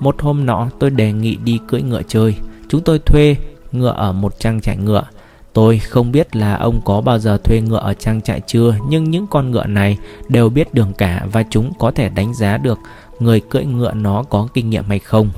Một 0.00 0.22
hôm 0.22 0.46
nọ 0.46 0.68
tôi 0.78 0.90
đề 0.90 1.12
nghị 1.12 1.36
đi 1.36 1.58
cưỡi 1.68 1.82
ngựa 1.82 2.02
chơi. 2.08 2.34
Chúng 2.68 2.80
tôi 2.80 2.98
thuê 2.98 3.36
ngựa 3.72 3.94
ở 3.96 4.12
một 4.12 4.38
trang 4.38 4.60
trại 4.60 4.76
ngựa. 4.76 5.04
Tôi 5.52 5.78
không 5.78 6.12
biết 6.12 6.36
là 6.36 6.54
ông 6.54 6.80
có 6.84 7.00
bao 7.00 7.18
giờ 7.18 7.38
thuê 7.44 7.60
ngựa 7.60 7.78
ở 7.78 7.94
trang 7.94 8.22
trại 8.22 8.40
chưa, 8.46 8.74
nhưng 8.88 9.10
những 9.10 9.26
con 9.26 9.50
ngựa 9.50 9.66
này 9.66 9.98
đều 10.28 10.48
biết 10.48 10.74
đường 10.74 10.92
cả 10.98 11.26
và 11.32 11.44
chúng 11.50 11.72
có 11.78 11.90
thể 11.90 12.08
đánh 12.08 12.34
giá 12.34 12.58
được 12.58 12.78
người 13.18 13.40
cưỡi 13.40 13.64
ngựa 13.64 13.92
nó 13.92 14.22
có 14.22 14.48
kinh 14.54 14.70
nghiệm 14.70 14.84
hay 14.84 14.98
không. 14.98 15.30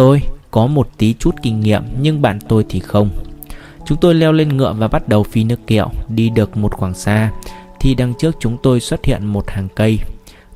Tôi 0.00 0.22
có 0.50 0.66
một 0.66 0.88
tí 0.98 1.14
chút 1.14 1.34
kinh 1.42 1.60
nghiệm 1.60 1.82
nhưng 2.00 2.22
bạn 2.22 2.38
tôi 2.48 2.64
thì 2.68 2.80
không. 2.80 3.10
Chúng 3.86 3.98
tôi 4.00 4.14
leo 4.14 4.32
lên 4.32 4.56
ngựa 4.56 4.74
và 4.78 4.88
bắt 4.88 5.08
đầu 5.08 5.22
phi 5.22 5.44
nước 5.44 5.66
kẹo, 5.66 5.90
đi 6.08 6.30
được 6.30 6.56
một 6.56 6.74
khoảng 6.74 6.94
xa 6.94 7.32
thì 7.80 7.94
đằng 7.94 8.14
trước 8.18 8.36
chúng 8.40 8.56
tôi 8.62 8.80
xuất 8.80 9.04
hiện 9.04 9.26
một 9.26 9.50
hàng 9.50 9.68
cây. 9.74 9.98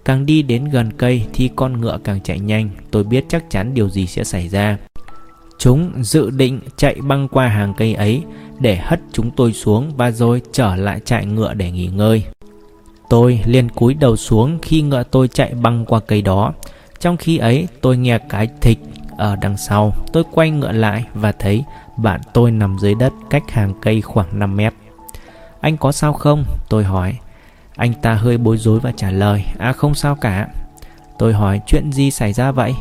Càng 0.04 0.26
đi 0.26 0.42
đến 0.42 0.64
gần 0.64 0.92
cây 0.92 1.26
thì 1.32 1.50
con 1.56 1.80
ngựa 1.80 1.98
càng 2.04 2.20
chạy 2.20 2.38
nhanh, 2.38 2.70
tôi 2.90 3.04
biết 3.04 3.24
chắc 3.28 3.50
chắn 3.50 3.74
điều 3.74 3.88
gì 3.88 4.06
sẽ 4.06 4.24
xảy 4.24 4.48
ra. 4.48 4.78
Chúng 5.58 5.90
dự 6.02 6.30
định 6.30 6.60
chạy 6.76 6.94
băng 6.94 7.28
qua 7.28 7.48
hàng 7.48 7.74
cây 7.76 7.94
ấy 7.94 8.22
để 8.60 8.76
hất 8.76 9.00
chúng 9.12 9.30
tôi 9.30 9.52
xuống 9.52 9.90
và 9.96 10.10
rồi 10.10 10.42
trở 10.52 10.76
lại 10.76 11.00
trại 11.04 11.26
ngựa 11.26 11.54
để 11.54 11.70
nghỉ 11.70 11.86
ngơi. 11.86 12.24
Tôi 13.10 13.40
liền 13.46 13.68
cúi 13.68 13.94
đầu 13.94 14.16
xuống 14.16 14.58
khi 14.62 14.82
ngựa 14.82 15.02
tôi 15.02 15.28
chạy 15.28 15.54
băng 15.54 15.84
qua 15.84 16.00
cây 16.00 16.22
đó. 16.22 16.52
Trong 17.00 17.16
khi 17.16 17.38
ấy 17.38 17.68
tôi 17.80 17.96
nghe 17.96 18.18
cái 18.18 18.48
thịch 18.60 18.78
ở 19.18 19.36
đằng 19.36 19.56
sau. 19.56 19.94
Tôi 20.12 20.24
quay 20.30 20.50
ngựa 20.50 20.72
lại 20.72 21.04
và 21.14 21.32
thấy 21.32 21.64
bạn 21.96 22.20
tôi 22.32 22.50
nằm 22.50 22.76
dưới 22.80 22.94
đất 22.94 23.12
cách 23.30 23.50
hàng 23.50 23.74
cây 23.82 24.00
khoảng 24.00 24.38
5 24.38 24.56
mét. 24.56 24.74
Anh 25.60 25.76
có 25.76 25.92
sao 25.92 26.12
không? 26.12 26.44
Tôi 26.68 26.84
hỏi. 26.84 27.18
Anh 27.76 27.92
ta 28.02 28.14
hơi 28.14 28.38
bối 28.38 28.58
rối 28.58 28.80
và 28.80 28.92
trả 28.96 29.10
lời. 29.10 29.44
À 29.58 29.72
không 29.72 29.94
sao 29.94 30.14
cả. 30.14 30.48
Tôi 31.18 31.32
hỏi, 31.32 31.60
chuyện 31.66 31.92
gì 31.92 32.10
xảy 32.10 32.32
ra 32.32 32.52
vậy? 32.52 32.74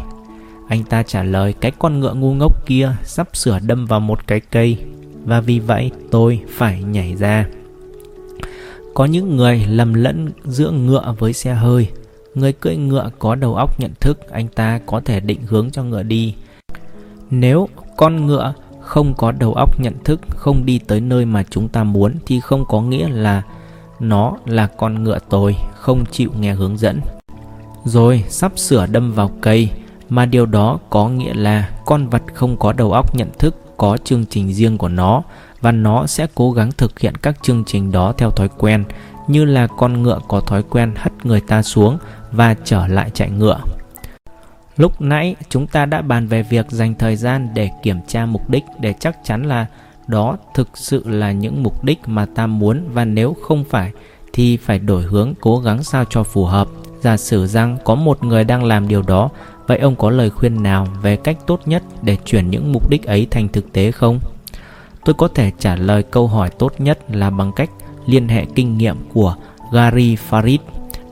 Anh 0.67 0.83
ta 0.83 1.03
trả 1.03 1.23
lời, 1.23 1.53
cái 1.53 1.71
con 1.79 1.99
ngựa 1.99 2.13
ngu 2.13 2.33
ngốc 2.33 2.65
kia 2.65 2.91
sắp 3.03 3.27
sửa 3.33 3.59
đâm 3.59 3.85
vào 3.85 3.99
một 3.99 4.27
cái 4.27 4.39
cây 4.39 4.77
và 5.25 5.41
vì 5.41 5.59
vậy 5.59 5.91
tôi 6.11 6.41
phải 6.49 6.83
nhảy 6.83 7.15
ra. 7.15 7.45
Có 8.93 9.05
những 9.05 9.37
người 9.37 9.65
lầm 9.69 9.93
lẫn 9.93 10.31
giữa 10.45 10.71
ngựa 10.71 11.15
với 11.19 11.33
xe 11.33 11.53
hơi. 11.53 11.87
Người 12.35 12.53
cưỡi 12.53 12.75
ngựa 12.75 13.09
có 13.19 13.35
đầu 13.35 13.55
óc 13.55 13.79
nhận 13.79 13.91
thức, 13.99 14.29
anh 14.31 14.47
ta 14.47 14.79
có 14.85 15.01
thể 15.05 15.19
định 15.19 15.41
hướng 15.47 15.71
cho 15.71 15.83
ngựa 15.83 16.03
đi. 16.03 16.35
Nếu 17.29 17.69
con 17.97 18.25
ngựa 18.25 18.53
không 18.81 19.13
có 19.13 19.31
đầu 19.31 19.53
óc 19.53 19.79
nhận 19.79 19.93
thức, 20.03 20.21
không 20.29 20.65
đi 20.65 20.79
tới 20.79 21.01
nơi 21.01 21.25
mà 21.25 21.43
chúng 21.49 21.67
ta 21.67 21.83
muốn 21.83 22.13
thì 22.25 22.39
không 22.39 22.65
có 22.65 22.81
nghĩa 22.81 23.09
là 23.09 23.41
nó 23.99 24.37
là 24.45 24.67
con 24.67 25.03
ngựa 25.03 25.19
tồi, 25.29 25.55
không 25.75 26.05
chịu 26.11 26.31
nghe 26.39 26.53
hướng 26.53 26.77
dẫn. 26.77 27.01
Rồi 27.85 28.23
sắp 28.29 28.51
sửa 28.55 28.85
đâm 28.85 29.13
vào 29.13 29.31
cây, 29.41 29.69
mà 30.09 30.25
điều 30.25 30.45
đó 30.45 30.79
có 30.89 31.09
nghĩa 31.09 31.33
là 31.33 31.69
con 31.85 32.07
vật 32.09 32.23
không 32.33 32.57
có 32.57 32.73
đầu 32.73 32.91
óc 32.91 33.15
nhận 33.15 33.29
thức 33.39 33.77
có 33.77 33.97
chương 33.97 34.25
trình 34.25 34.53
riêng 34.53 34.77
của 34.77 34.87
nó 34.87 35.23
và 35.61 35.71
nó 35.71 36.07
sẽ 36.07 36.27
cố 36.35 36.51
gắng 36.51 36.71
thực 36.77 36.99
hiện 36.99 37.15
các 37.15 37.43
chương 37.43 37.63
trình 37.63 37.91
đó 37.91 38.13
theo 38.17 38.31
thói 38.31 38.49
quen 38.57 38.83
như 39.27 39.45
là 39.45 39.67
con 39.67 40.03
ngựa 40.03 40.19
có 40.27 40.39
thói 40.39 40.63
quen 40.63 40.93
hất 40.95 41.25
người 41.25 41.41
ta 41.41 41.63
xuống 41.63 41.97
và 42.33 42.55
trở 42.63 42.87
lại 42.87 43.09
chạy 43.13 43.29
ngựa. 43.29 43.59
Lúc 44.77 45.01
nãy 45.01 45.35
chúng 45.49 45.67
ta 45.67 45.85
đã 45.85 46.01
bàn 46.01 46.27
về 46.27 46.43
việc 46.43 46.71
dành 46.71 46.95
thời 46.95 47.15
gian 47.15 47.49
để 47.53 47.69
kiểm 47.83 47.97
tra 48.07 48.25
mục 48.25 48.49
đích 48.49 48.63
để 48.79 48.93
chắc 48.99 49.17
chắn 49.23 49.43
là 49.43 49.65
đó 50.07 50.37
thực 50.55 50.77
sự 50.77 51.03
là 51.05 51.31
những 51.31 51.63
mục 51.63 51.83
đích 51.83 51.99
mà 52.05 52.25
ta 52.25 52.47
muốn 52.47 52.89
và 52.93 53.05
nếu 53.05 53.35
không 53.41 53.63
phải 53.69 53.91
thì 54.33 54.57
phải 54.57 54.79
đổi 54.79 55.03
hướng 55.03 55.33
cố 55.41 55.59
gắng 55.59 55.83
sao 55.83 56.05
cho 56.09 56.23
phù 56.23 56.45
hợp. 56.45 56.67
Giả 57.01 57.17
sử 57.17 57.47
rằng 57.47 57.77
có 57.83 57.95
một 57.95 58.23
người 58.23 58.43
đang 58.43 58.63
làm 58.63 58.87
điều 58.87 59.01
đó 59.01 59.29
Vậy 59.67 59.77
ông 59.77 59.95
có 59.95 60.09
lời 60.09 60.29
khuyên 60.29 60.63
nào 60.63 60.87
về 61.01 61.15
cách 61.15 61.37
tốt 61.47 61.61
nhất 61.65 61.83
để 62.01 62.17
chuyển 62.25 62.49
những 62.49 62.71
mục 62.71 62.89
đích 62.89 63.03
ấy 63.03 63.27
thành 63.31 63.47
thực 63.47 63.73
tế 63.73 63.91
không? 63.91 64.19
Tôi 65.05 65.13
có 65.13 65.27
thể 65.27 65.51
trả 65.59 65.75
lời 65.75 66.03
câu 66.03 66.27
hỏi 66.27 66.49
tốt 66.49 66.73
nhất 66.77 66.99
là 67.11 67.29
bằng 67.29 67.51
cách 67.55 67.69
liên 68.05 68.27
hệ 68.27 68.45
kinh 68.55 68.77
nghiệm 68.77 68.97
của 69.13 69.35
Gary 69.71 70.17
Farid, 70.29 70.57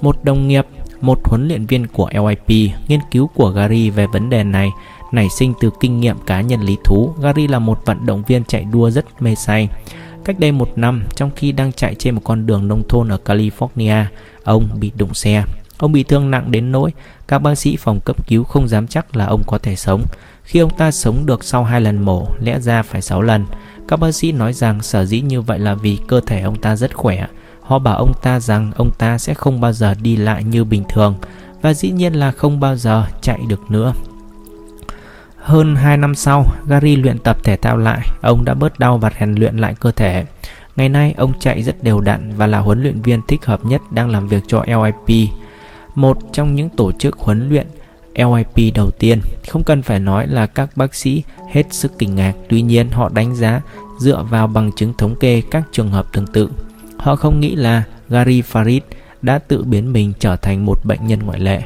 một 0.02 0.24
đồng 0.24 0.48
nghiệp, 0.48 0.66
một 1.02 1.20
huấn 1.24 1.48
luyện 1.48 1.66
viên 1.66 1.88
của 1.88 2.10
LIP. 2.14 2.72
Nghiên 2.88 3.00
cứu 3.12 3.28
của 3.28 3.50
Gary 3.50 3.90
về 3.90 4.08
vấn 4.08 4.30
đề 4.30 4.44
này 4.44 4.72
nảy 5.12 5.30
sinh 5.30 5.54
từ 5.62 5.70
kinh 5.80 6.00
nghiệm 6.00 6.18
cá 6.26 6.42
nhân 6.42 6.62
lý 6.62 6.78
thú. 6.84 7.14
Gary 7.22 7.48
là 7.48 7.60
một 7.60 7.86
vận 7.86 8.06
động 8.06 8.24
viên 8.28 8.44
chạy 8.44 8.64
đua 8.72 8.90
rất 8.90 9.22
mê 9.22 9.36
say. 9.36 9.70
Cách 10.26 10.40
đây 10.40 10.52
một 10.52 10.70
năm, 10.76 11.04
trong 11.16 11.32
khi 11.36 11.52
đang 11.52 11.72
chạy 11.72 11.96
trên 11.96 12.16
một 12.16 12.22
con 12.24 12.46
đường 12.46 12.68
nông 12.68 12.84
thôn 12.90 13.10
ở 13.10 13.18
California, 13.26 14.06
ông 14.44 14.70
bị 14.80 14.92
đụng 14.98 15.14
xe. 15.14 15.44
Ông 15.78 15.92
bị 15.92 16.04
thương 16.04 16.32
nặng 16.32 16.52
đến 16.52 16.72
nỗi 16.72 16.92
các 17.28 17.40
bác 17.40 17.56
sĩ 17.56 17.78
phòng 17.78 18.00
cấp 18.00 18.28
cứu 18.28 18.44
không 18.44 18.68
dám 18.68 18.88
chắc 18.88 19.16
là 19.16 19.26
ông 19.26 19.44
có 19.48 19.58
thể 19.58 19.76
sống. 19.76 20.04
Khi 20.44 20.60
ông 20.60 20.78
ta 20.78 20.92
sống 20.92 21.26
được 21.26 21.44
sau 21.44 21.64
hai 21.64 21.82
lần 21.82 22.02
mổ, 22.02 22.28
lẽ 22.40 22.60
ra 22.60 22.82
phải 22.84 23.02
6 23.02 23.22
lần. 23.22 23.46
Các 23.88 24.00
bác 24.00 24.12
sĩ 24.12 24.32
nói 24.32 24.54
rằng 24.54 24.82
sở 24.82 25.06
dĩ 25.06 25.22
như 25.22 25.42
vậy 25.42 25.60
là 25.60 25.76
vì 25.76 25.98
cơ 26.08 26.22
thể 26.22 26.42
ông 26.42 26.62
ta 26.62 26.76
rất 26.76 26.96
khỏe. 26.96 27.28
Họ 27.72 27.80
bảo 27.80 27.98
ông 27.98 28.14
ta 28.22 28.40
rằng 28.40 28.72
ông 28.76 28.92
ta 28.92 29.18
sẽ 29.18 29.34
không 29.34 29.62
bao 29.62 29.74
giờ 29.74 29.94
đi 30.02 30.16
lại 30.16 30.44
như 30.44 30.64
bình 30.64 30.84
thường 30.90 31.16
và 31.62 31.74
dĩ 31.74 31.92
nhiên 31.92 32.14
là 32.14 32.32
không 32.32 32.60
bao 32.60 32.76
giờ 32.76 33.06
chạy 33.22 33.40
được 33.48 33.72
nữa. 33.72 33.94
Hơn 35.38 35.76
2 35.76 35.98
năm 35.98 36.16
sau, 36.16 36.46
Gary 36.68 36.96
luyện 36.96 37.20
tập 37.20 37.38
thể 37.44 37.58
thao 37.58 37.78
lại, 37.78 38.08
ông 38.22 38.46
đã 38.46 38.54
bớt 38.54 38.80
đau 38.80 38.98
và 38.98 39.12
rèn 39.20 39.36
luyện 39.36 39.58
lại 39.58 39.76
cơ 39.80 39.92
thể. 39.92 40.26
Ngày 40.76 40.90
nay, 40.90 41.14
ông 41.18 41.34
chạy 41.40 41.64
rất 41.64 41.84
đều 41.84 42.02
đặn 42.02 42.34
và 42.38 42.48
là 42.48 42.60
huấn 42.60 42.82
luyện 42.82 43.02
viên 43.02 43.22
thích 43.28 43.46
hợp 43.46 43.66
nhất 43.66 43.82
đang 43.92 44.10
làm 44.10 44.28
việc 44.28 44.44
cho 44.48 44.64
LIP 44.68 45.30
một 45.96 46.18
trong 46.34 46.56
những 46.56 46.70
tổ 46.70 46.92
chức 46.92 47.18
huấn 47.18 47.50
luyện 47.50 47.68
LIP 48.16 48.76
đầu 48.76 48.92
tiên. 48.92 49.22
Không 49.50 49.64
cần 49.64 49.82
phải 49.82 50.00
nói 50.00 50.28
là 50.28 50.48
các 50.48 50.70
bác 50.76 50.96
sĩ 50.96 51.24
hết 51.52 51.74
sức 51.74 51.92
kinh 51.98 52.16
ngạc, 52.16 52.34
tuy 52.50 52.62
nhiên 52.62 52.90
họ 52.92 53.10
đánh 53.14 53.36
giá 53.36 53.62
dựa 54.00 54.26
vào 54.30 54.48
bằng 54.48 54.72
chứng 54.76 54.94
thống 54.98 55.16
kê 55.16 55.42
các 55.52 55.64
trường 55.72 55.92
hợp 55.92 56.06
tương 56.14 56.28
tự. 56.28 56.50
Họ 57.02 57.16
không 57.16 57.40
nghĩ 57.40 57.56
là 57.56 57.84
Gary 58.10 58.42
Farid 58.42 58.82
đã 59.22 59.40
tự 59.40 59.64
biến 59.64 59.94
mình 59.94 60.14
trở 60.20 60.36
thành 60.36 60.66
một 60.66 60.86
bệnh 60.86 61.08
nhân 61.08 61.20
ngoại 61.20 61.40
lệ. 61.40 61.62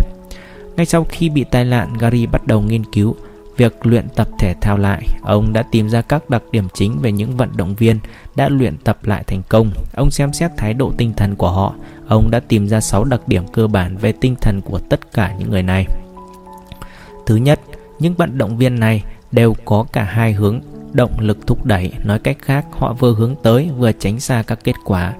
Ngay 0.75 0.85
sau 0.85 1.05
khi 1.09 1.29
bị 1.29 1.45
tai 1.51 1.65
nạn, 1.65 1.93
Gary 1.99 2.25
bắt 2.25 2.47
đầu 2.47 2.61
nghiên 2.61 2.83
cứu 2.93 3.15
việc 3.57 3.85
luyện 3.85 4.07
tập 4.15 4.27
thể 4.39 4.55
thao 4.61 4.77
lại. 4.77 5.07
Ông 5.21 5.53
đã 5.53 5.63
tìm 5.71 5.89
ra 5.89 6.01
các 6.01 6.29
đặc 6.29 6.43
điểm 6.51 6.67
chính 6.73 6.99
về 7.01 7.11
những 7.11 7.37
vận 7.37 7.49
động 7.57 7.75
viên 7.75 7.99
đã 8.35 8.49
luyện 8.49 8.77
tập 8.77 8.97
lại 9.03 9.23
thành 9.27 9.41
công. 9.49 9.71
Ông 9.95 10.11
xem 10.11 10.33
xét 10.33 10.51
thái 10.57 10.73
độ 10.73 10.93
tinh 10.97 11.13
thần 11.13 11.35
của 11.35 11.51
họ 11.51 11.73
ông 12.07 12.31
đã 12.31 12.39
tìm 12.39 12.67
ra 12.67 12.81
6 12.81 13.03
đặc 13.03 13.21
điểm 13.27 13.43
cơ 13.53 13.67
bản 13.67 13.97
về 13.97 14.11
tinh 14.11 14.35
thần 14.41 14.61
của 14.61 14.79
tất 14.79 15.13
cả 15.13 15.35
những 15.39 15.51
người 15.51 15.63
này. 15.63 15.87
Thứ 17.25 17.35
nhất, 17.35 17.59
những 17.99 18.13
vận 18.13 18.37
động 18.37 18.57
viên 18.57 18.79
này 18.79 19.03
đều 19.31 19.55
có 19.65 19.85
cả 19.93 20.03
hai 20.03 20.33
hướng 20.33 20.61
động 20.93 21.19
lực 21.19 21.47
thúc 21.47 21.65
đẩy, 21.65 21.93
nói 22.03 22.19
cách 22.19 22.37
khác 22.41 22.65
họ 22.71 22.93
vừa 22.93 23.13
hướng 23.13 23.35
tới 23.43 23.69
vừa 23.77 23.91
tránh 23.91 24.19
xa 24.19 24.43
các 24.47 24.59
kết 24.63 24.75
quả. 24.85 25.13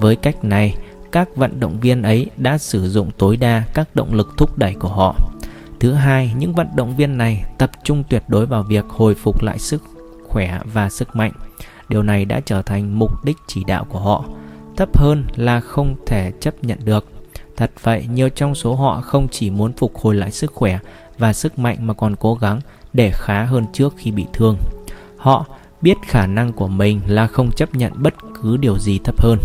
Với 0.00 0.16
cách 0.16 0.44
này, 0.44 0.76
các 1.12 1.36
vận 1.36 1.60
động 1.60 1.80
viên 1.80 2.02
ấy 2.02 2.26
đã 2.36 2.58
sử 2.58 2.88
dụng 2.88 3.10
tối 3.18 3.36
đa 3.36 3.62
các 3.74 3.96
động 3.96 4.14
lực 4.14 4.28
thúc 4.36 4.58
đẩy 4.58 4.74
của 4.74 4.88
họ. 4.88 5.16
Thứ 5.80 5.92
hai, 5.92 6.32
những 6.36 6.54
vận 6.54 6.68
động 6.74 6.96
viên 6.96 7.18
này 7.18 7.44
tập 7.58 7.70
trung 7.84 8.04
tuyệt 8.10 8.22
đối 8.28 8.46
vào 8.46 8.62
việc 8.62 8.84
hồi 8.88 9.14
phục 9.14 9.42
lại 9.42 9.58
sức 9.58 9.82
khỏe 10.28 10.60
và 10.64 10.90
sức 10.90 11.16
mạnh. 11.16 11.32
Điều 11.88 12.02
này 12.02 12.24
đã 12.24 12.40
trở 12.40 12.62
thành 12.62 12.98
mục 12.98 13.24
đích 13.24 13.36
chỉ 13.46 13.64
đạo 13.64 13.84
của 13.84 13.98
họ 13.98 14.24
thấp 14.76 14.98
hơn 14.98 15.24
là 15.36 15.60
không 15.60 15.94
thể 16.06 16.32
chấp 16.40 16.64
nhận 16.64 16.78
được. 16.84 17.06
Thật 17.56 17.70
vậy, 17.82 18.06
nhiều 18.12 18.28
trong 18.28 18.54
số 18.54 18.74
họ 18.74 19.00
không 19.00 19.28
chỉ 19.28 19.50
muốn 19.50 19.72
phục 19.72 19.98
hồi 19.98 20.14
lại 20.14 20.30
sức 20.30 20.52
khỏe 20.54 20.78
và 21.18 21.32
sức 21.32 21.58
mạnh 21.58 21.86
mà 21.86 21.94
còn 21.94 22.16
cố 22.16 22.34
gắng 22.34 22.60
để 22.92 23.10
khá 23.14 23.44
hơn 23.44 23.64
trước 23.72 23.94
khi 23.96 24.10
bị 24.10 24.26
thương. 24.32 24.56
Họ 25.16 25.46
biết 25.82 25.94
khả 26.06 26.26
năng 26.26 26.52
của 26.52 26.68
mình 26.68 27.00
là 27.06 27.26
không 27.26 27.50
chấp 27.52 27.74
nhận 27.74 27.92
bất 27.96 28.14
cứ 28.42 28.56
điều 28.56 28.78
gì 28.78 28.98
thấp 29.04 29.22
hơn. 29.22 29.38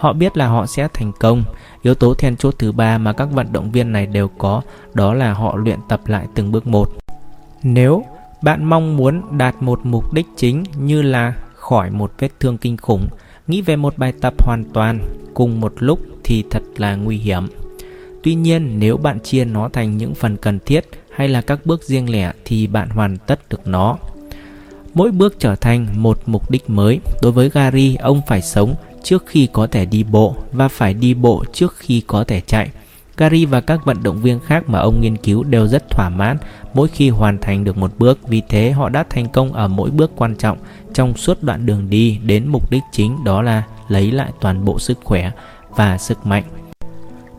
Họ 0.00 0.12
biết 0.12 0.36
là 0.36 0.46
họ 0.46 0.66
sẽ 0.66 0.88
thành 0.94 1.12
công. 1.20 1.44
Yếu 1.82 1.94
tố 1.94 2.14
then 2.14 2.36
chốt 2.36 2.54
thứ 2.58 2.72
ba 2.72 2.98
mà 2.98 3.12
các 3.12 3.28
vận 3.32 3.52
động 3.52 3.70
viên 3.70 3.92
này 3.92 4.06
đều 4.06 4.28
có 4.28 4.62
đó 4.94 5.14
là 5.14 5.32
họ 5.32 5.56
luyện 5.56 5.78
tập 5.88 6.00
lại 6.06 6.26
từng 6.34 6.52
bước 6.52 6.66
một. 6.66 6.90
Nếu 7.62 8.04
bạn 8.42 8.64
mong 8.64 8.96
muốn 8.96 9.38
đạt 9.38 9.54
một 9.60 9.80
mục 9.82 10.12
đích 10.12 10.26
chính 10.36 10.64
như 10.76 11.02
là 11.02 11.34
khỏi 11.54 11.90
một 11.90 12.12
vết 12.18 12.28
thương 12.40 12.58
kinh 12.58 12.76
khủng 12.76 13.08
Nghĩ 13.50 13.62
về 13.62 13.76
một 13.76 13.98
bài 13.98 14.12
tập 14.20 14.34
hoàn 14.46 14.64
toàn 14.72 15.00
cùng 15.34 15.60
một 15.60 15.74
lúc 15.78 16.00
thì 16.24 16.44
thật 16.50 16.62
là 16.76 16.94
nguy 16.94 17.16
hiểm. 17.16 17.46
Tuy 18.22 18.34
nhiên, 18.34 18.78
nếu 18.78 18.96
bạn 18.96 19.20
chia 19.20 19.44
nó 19.44 19.68
thành 19.68 19.96
những 19.96 20.14
phần 20.14 20.36
cần 20.36 20.58
thiết 20.66 20.84
hay 21.14 21.28
là 21.28 21.40
các 21.40 21.66
bước 21.66 21.82
riêng 21.82 22.10
lẻ 22.10 22.32
thì 22.44 22.66
bạn 22.66 22.90
hoàn 22.90 23.16
tất 23.16 23.40
được 23.50 23.66
nó. 23.66 23.98
Mỗi 24.94 25.10
bước 25.10 25.38
trở 25.38 25.56
thành 25.56 25.86
một 25.96 26.18
mục 26.26 26.50
đích 26.50 26.70
mới. 26.70 27.00
Đối 27.22 27.32
với 27.32 27.50
Gary, 27.50 27.96
ông 27.96 28.20
phải 28.26 28.42
sống 28.42 28.74
trước 29.02 29.24
khi 29.26 29.48
có 29.52 29.66
thể 29.66 29.84
đi 29.84 30.04
bộ 30.04 30.36
và 30.52 30.68
phải 30.68 30.94
đi 30.94 31.14
bộ 31.14 31.44
trước 31.52 31.74
khi 31.76 32.02
có 32.06 32.24
thể 32.24 32.40
chạy. 32.40 32.70
Gary 33.16 33.46
và 33.46 33.60
các 33.60 33.84
vận 33.84 34.02
động 34.02 34.20
viên 34.22 34.40
khác 34.40 34.68
mà 34.68 34.78
ông 34.78 35.00
nghiên 35.00 35.16
cứu 35.16 35.42
đều 35.42 35.68
rất 35.68 35.90
thỏa 35.90 36.08
mãn 36.08 36.36
mỗi 36.74 36.88
khi 36.88 37.08
hoàn 37.08 37.38
thành 37.38 37.64
được 37.64 37.76
một 37.76 37.92
bước, 37.98 38.28
vì 38.28 38.42
thế 38.48 38.70
họ 38.70 38.88
đã 38.88 39.04
thành 39.10 39.28
công 39.28 39.52
ở 39.52 39.68
mỗi 39.68 39.90
bước 39.90 40.10
quan 40.16 40.36
trọng 40.36 40.58
trong 40.94 41.16
suốt 41.16 41.42
đoạn 41.42 41.66
đường 41.66 41.90
đi 41.90 42.18
đến 42.24 42.46
mục 42.48 42.70
đích 42.70 42.82
chính 42.92 43.24
đó 43.24 43.42
là 43.42 43.62
lấy 43.88 44.12
lại 44.12 44.30
toàn 44.40 44.64
bộ 44.64 44.78
sức 44.78 44.98
khỏe 45.04 45.30
và 45.76 45.98
sức 45.98 46.26
mạnh. 46.26 46.44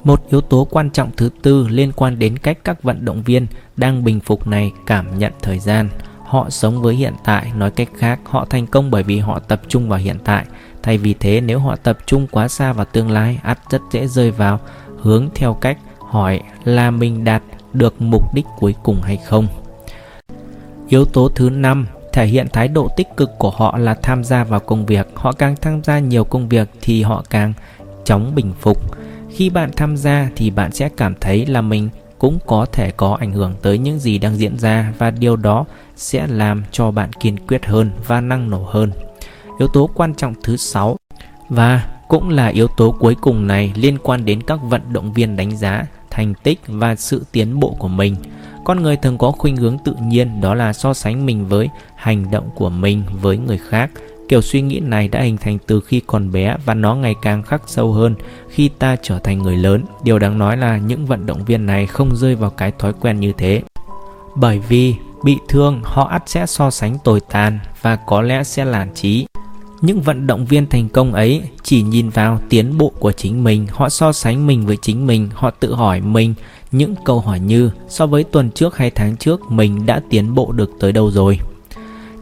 Một 0.03 0.21
yếu 0.29 0.41
tố 0.41 0.67
quan 0.71 0.89
trọng 0.89 1.11
thứ 1.17 1.29
tư 1.41 1.67
liên 1.67 1.91
quan 1.91 2.19
đến 2.19 2.37
cách 2.37 2.57
các 2.63 2.83
vận 2.83 3.05
động 3.05 3.23
viên 3.23 3.47
đang 3.77 4.03
bình 4.03 4.19
phục 4.19 4.47
này 4.47 4.71
cảm 4.85 5.19
nhận 5.19 5.33
thời 5.41 5.59
gian. 5.59 5.89
Họ 6.25 6.49
sống 6.49 6.81
với 6.81 6.95
hiện 6.95 7.13
tại, 7.23 7.51
nói 7.55 7.71
cách 7.71 7.89
khác, 7.97 8.19
họ 8.25 8.45
thành 8.45 8.67
công 8.67 8.91
bởi 8.91 9.03
vì 9.03 9.19
họ 9.19 9.39
tập 9.39 9.61
trung 9.67 9.89
vào 9.89 9.99
hiện 9.99 10.17
tại. 10.23 10.45
Thay 10.83 10.97
vì 10.97 11.13
thế, 11.13 11.41
nếu 11.41 11.59
họ 11.59 11.75
tập 11.75 11.97
trung 12.05 12.27
quá 12.31 12.47
xa 12.47 12.73
vào 12.73 12.85
tương 12.85 13.11
lai, 13.11 13.39
ắt 13.43 13.59
rất 13.69 13.81
dễ 13.91 14.07
rơi 14.07 14.31
vào 14.31 14.59
hướng 14.97 15.29
theo 15.35 15.53
cách 15.53 15.77
hỏi 15.99 16.41
là 16.63 16.91
mình 16.91 17.23
đạt 17.23 17.43
được 17.73 18.01
mục 18.01 18.33
đích 18.33 18.45
cuối 18.59 18.75
cùng 18.83 19.01
hay 19.01 19.17
không. 19.17 19.47
Yếu 20.87 21.05
tố 21.05 21.29
thứ 21.35 21.49
năm 21.49 21.87
thể 22.13 22.25
hiện 22.25 22.47
thái 22.53 22.67
độ 22.67 22.87
tích 22.97 23.07
cực 23.17 23.29
của 23.37 23.49
họ 23.49 23.77
là 23.77 23.93
tham 23.93 24.23
gia 24.23 24.43
vào 24.43 24.59
công 24.59 24.85
việc. 24.85 25.07
Họ 25.15 25.31
càng 25.31 25.55
tham 25.61 25.83
gia 25.83 25.99
nhiều 25.99 26.23
công 26.23 26.49
việc 26.49 26.69
thì 26.81 27.03
họ 27.03 27.23
càng 27.29 27.53
chóng 28.05 28.35
bình 28.35 28.53
phục. 28.59 28.77
Khi 29.29 29.49
bạn 29.49 29.71
tham 29.75 29.97
gia 29.97 30.29
thì 30.35 30.49
bạn 30.49 30.71
sẽ 30.71 30.89
cảm 30.97 31.15
thấy 31.21 31.45
là 31.45 31.61
mình 31.61 31.89
cũng 32.19 32.39
có 32.47 32.65
thể 32.71 32.91
có 32.91 33.17
ảnh 33.19 33.31
hưởng 33.31 33.53
tới 33.61 33.77
những 33.77 33.99
gì 33.99 34.17
đang 34.17 34.37
diễn 34.37 34.59
ra 34.59 34.93
và 34.97 35.11
điều 35.11 35.35
đó 35.35 35.65
sẽ 35.95 36.27
làm 36.27 36.63
cho 36.71 36.91
bạn 36.91 37.13
kiên 37.13 37.37
quyết 37.47 37.65
hơn 37.65 37.91
và 38.07 38.21
năng 38.21 38.49
nổ 38.49 38.63
hơn. 38.63 38.91
Yếu 39.61 39.67
tố 39.67 39.89
quan 39.93 40.13
trọng 40.13 40.33
thứ 40.43 40.57
sáu, 40.57 40.97
và 41.49 41.87
cũng 42.07 42.29
là 42.29 42.47
yếu 42.47 42.67
tố 42.67 42.91
cuối 42.99 43.15
cùng 43.21 43.47
này 43.47 43.73
liên 43.75 43.97
quan 44.03 44.25
đến 44.25 44.41
các 44.41 44.59
vận 44.63 44.81
động 44.93 45.13
viên 45.13 45.35
đánh 45.35 45.57
giá, 45.57 45.85
thành 46.09 46.33
tích 46.43 46.59
và 46.67 46.95
sự 46.95 47.25
tiến 47.31 47.59
bộ 47.59 47.75
của 47.79 47.87
mình. 47.87 48.15
Con 48.65 48.83
người 48.83 48.97
thường 48.97 49.17
có 49.17 49.31
khuynh 49.31 49.57
hướng 49.57 49.77
tự 49.85 49.95
nhiên, 50.01 50.41
đó 50.41 50.53
là 50.53 50.73
so 50.73 50.93
sánh 50.93 51.25
mình 51.25 51.47
với 51.47 51.69
hành 51.95 52.31
động 52.31 52.49
của 52.55 52.69
mình 52.69 53.03
với 53.21 53.37
người 53.37 53.57
khác. 53.57 53.91
Kiểu 54.29 54.41
suy 54.41 54.61
nghĩ 54.61 54.79
này 54.79 55.07
đã 55.07 55.21
hình 55.21 55.37
thành 55.37 55.57
từ 55.67 55.81
khi 55.81 56.01
còn 56.07 56.31
bé 56.31 56.55
và 56.65 56.73
nó 56.73 56.95
ngày 56.95 57.15
càng 57.21 57.43
khắc 57.43 57.61
sâu 57.67 57.93
hơn 57.93 58.15
khi 58.49 58.69
ta 58.79 58.95
trở 59.01 59.19
thành 59.19 59.39
người 59.39 59.57
lớn. 59.57 59.83
Điều 60.03 60.19
đáng 60.19 60.37
nói 60.37 60.57
là 60.57 60.77
những 60.77 61.05
vận 61.05 61.25
động 61.25 61.45
viên 61.45 61.65
này 61.65 61.87
không 61.87 62.15
rơi 62.15 62.35
vào 62.35 62.49
cái 62.49 62.71
thói 62.79 62.93
quen 62.93 63.19
như 63.19 63.33
thế. 63.37 63.61
Bởi 64.35 64.59
vì 64.59 64.95
bị 65.23 65.37
thương, 65.49 65.81
họ 65.83 66.07
ắt 66.07 66.23
sẽ 66.25 66.45
so 66.45 66.71
sánh 66.71 66.97
tồi 67.03 67.19
tàn 67.19 67.59
và 67.81 67.95
có 67.95 68.21
lẽ 68.21 68.43
sẽ 68.43 68.65
lản 68.65 68.93
trí 68.93 69.25
những 69.81 70.01
vận 70.01 70.27
động 70.27 70.45
viên 70.45 70.67
thành 70.67 70.89
công 70.89 71.13
ấy 71.13 71.41
chỉ 71.63 71.81
nhìn 71.81 72.09
vào 72.09 72.39
tiến 72.49 72.77
bộ 72.77 72.91
của 72.99 73.11
chính 73.11 73.43
mình, 73.43 73.67
họ 73.69 73.89
so 73.89 74.13
sánh 74.13 74.47
mình 74.47 74.65
với 74.65 74.77
chính 74.81 75.07
mình, 75.07 75.29
họ 75.33 75.51
tự 75.51 75.73
hỏi 75.73 76.01
mình 76.01 76.33
những 76.71 76.95
câu 77.05 77.19
hỏi 77.19 77.39
như 77.39 77.71
so 77.89 78.05
với 78.07 78.23
tuần 78.23 78.51
trước 78.51 78.77
hay 78.77 78.91
tháng 78.91 79.17
trước 79.17 79.51
mình 79.51 79.85
đã 79.85 80.01
tiến 80.09 80.35
bộ 80.35 80.51
được 80.51 80.71
tới 80.79 80.91
đâu 80.91 81.11
rồi. 81.11 81.39